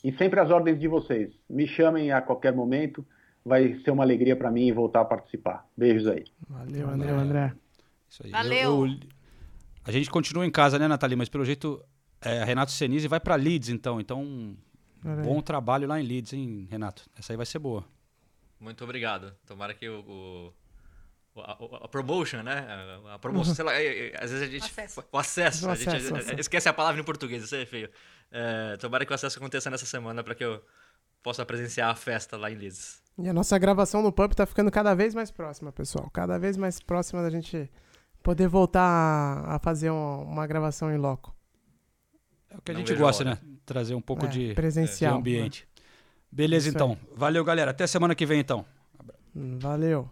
E 0.03 0.11
sempre 0.13 0.41
as 0.41 0.51
ordens 0.51 0.77
de 0.77 0.87
vocês. 0.89 1.31
Me 1.49 1.65
chamem 1.65 2.11
a 2.11 2.21
qualquer 2.21 2.53
momento. 2.53 3.05
Vai 3.45 3.79
ser 3.85 3.91
uma 3.91 4.03
alegria 4.03 4.35
para 4.35 4.51
mim 4.51 4.71
voltar 4.73 5.01
a 5.01 5.05
participar. 5.05 5.65
Beijos 5.77 6.07
aí. 6.07 6.25
Valeu, 6.49 6.89
André. 6.89 7.11
André. 7.11 7.53
Isso 8.09 8.25
aí. 8.25 8.31
Valeu. 8.31 8.85
Eu, 8.85 8.87
eu, 8.87 8.99
a 9.85 9.91
gente 9.91 10.09
continua 10.09 10.45
em 10.45 10.51
casa, 10.51 10.77
né, 10.77 10.87
Nathalie? 10.87 11.15
Mas 11.15 11.29
pelo 11.29 11.45
jeito, 11.45 11.81
é, 12.23 12.43
Renato 12.43 12.71
Senise 12.71 13.07
vai 13.07 13.19
para 13.19 13.35
Leeds, 13.35 13.69
então. 13.69 13.99
Então, 13.99 14.55
bom 15.23 15.41
trabalho 15.41 15.87
lá 15.87 15.99
em 15.99 16.05
Leeds, 16.05 16.33
hein, 16.33 16.67
Renato? 16.69 17.09
Essa 17.17 17.33
aí 17.33 17.37
vai 17.37 17.45
ser 17.45 17.59
boa. 17.59 17.85
Muito 18.59 18.83
obrigado. 18.83 19.35
Tomara 19.45 19.73
que 19.73 19.87
o, 19.89 20.53
o 21.35 21.41
a, 21.41 21.85
a, 21.85 21.87
promotion, 21.87 22.43
né? 22.43 22.65
A, 23.11 23.19
promoção, 23.19 23.51
uhum. 23.51 23.55
sei 23.55 23.65
lá, 23.65 23.73
é, 23.73 24.07
é, 24.09 24.23
às 24.23 24.31
vezes 24.31 24.47
a 24.47 24.51
gente. 24.51 24.63
O 24.63 24.65
acesso. 24.67 25.03
O 25.11 25.17
acesso, 25.17 25.69
a 25.69 25.75
gente 25.75 25.89
acesso, 25.89 26.15
acesso. 26.15 26.39
esquece 26.39 26.69
a 26.69 26.73
palavra 26.73 27.01
em 27.01 27.03
português, 27.03 27.43
isso 27.43 27.55
é 27.55 27.65
feio. 27.65 27.89
É, 28.31 28.77
tomara 28.77 29.05
que 29.05 29.11
o 29.11 29.15
acesso 29.15 29.37
aconteça 29.37 29.69
nessa 29.69 29.85
semana 29.85 30.23
para 30.23 30.33
que 30.33 30.43
eu 30.43 30.63
possa 31.21 31.45
presenciar 31.45 31.89
a 31.89 31.95
festa 31.95 32.37
lá 32.37 32.51
em 32.51 32.55
Leeds. 32.55 33.01
E 33.17 33.29
a 33.29 33.33
nossa 33.33 33.57
gravação 33.57 34.01
no 34.01 34.11
pub 34.11 34.33
tá 34.33 34.45
ficando 34.45 34.71
cada 34.71 34.93
vez 34.95 35.13
mais 35.13 35.29
próxima, 35.29 35.71
pessoal. 35.71 36.09
Cada 36.11 36.39
vez 36.39 36.57
mais 36.57 36.79
próxima 36.81 37.21
da 37.21 37.29
gente 37.29 37.69
Poder 38.23 38.47
voltar 38.47 38.81
a, 38.81 39.55
a 39.55 39.59
fazer 39.59 39.89
uma, 39.89 40.17
uma 40.19 40.47
gravação 40.47 40.89
em 40.89 40.97
loco. 40.97 41.35
É 42.53 42.57
o 42.57 42.61
que 42.61 42.71
a 42.71 42.73
Não 42.73 42.79
gente 42.81 42.93
gosta, 42.95 43.23
a 43.23 43.25
né? 43.25 43.37
Trazer 43.65 43.95
um 43.95 44.01
pouco 44.01 44.25
É, 44.25 44.29
de, 44.29 44.53
presencial, 44.53 45.13
de 45.13 45.19
ambiente. 45.19 45.67
Beleza, 46.31 46.67
Isso 46.67 46.75
então. 46.77 46.97
Valeu, 47.15 47.43
galera. 47.43 47.71
Até 47.71 47.85
semana 47.87 48.13
que 48.15 48.25
vem, 48.25 48.39
então. 48.39 48.65
Valeu. 49.33 50.09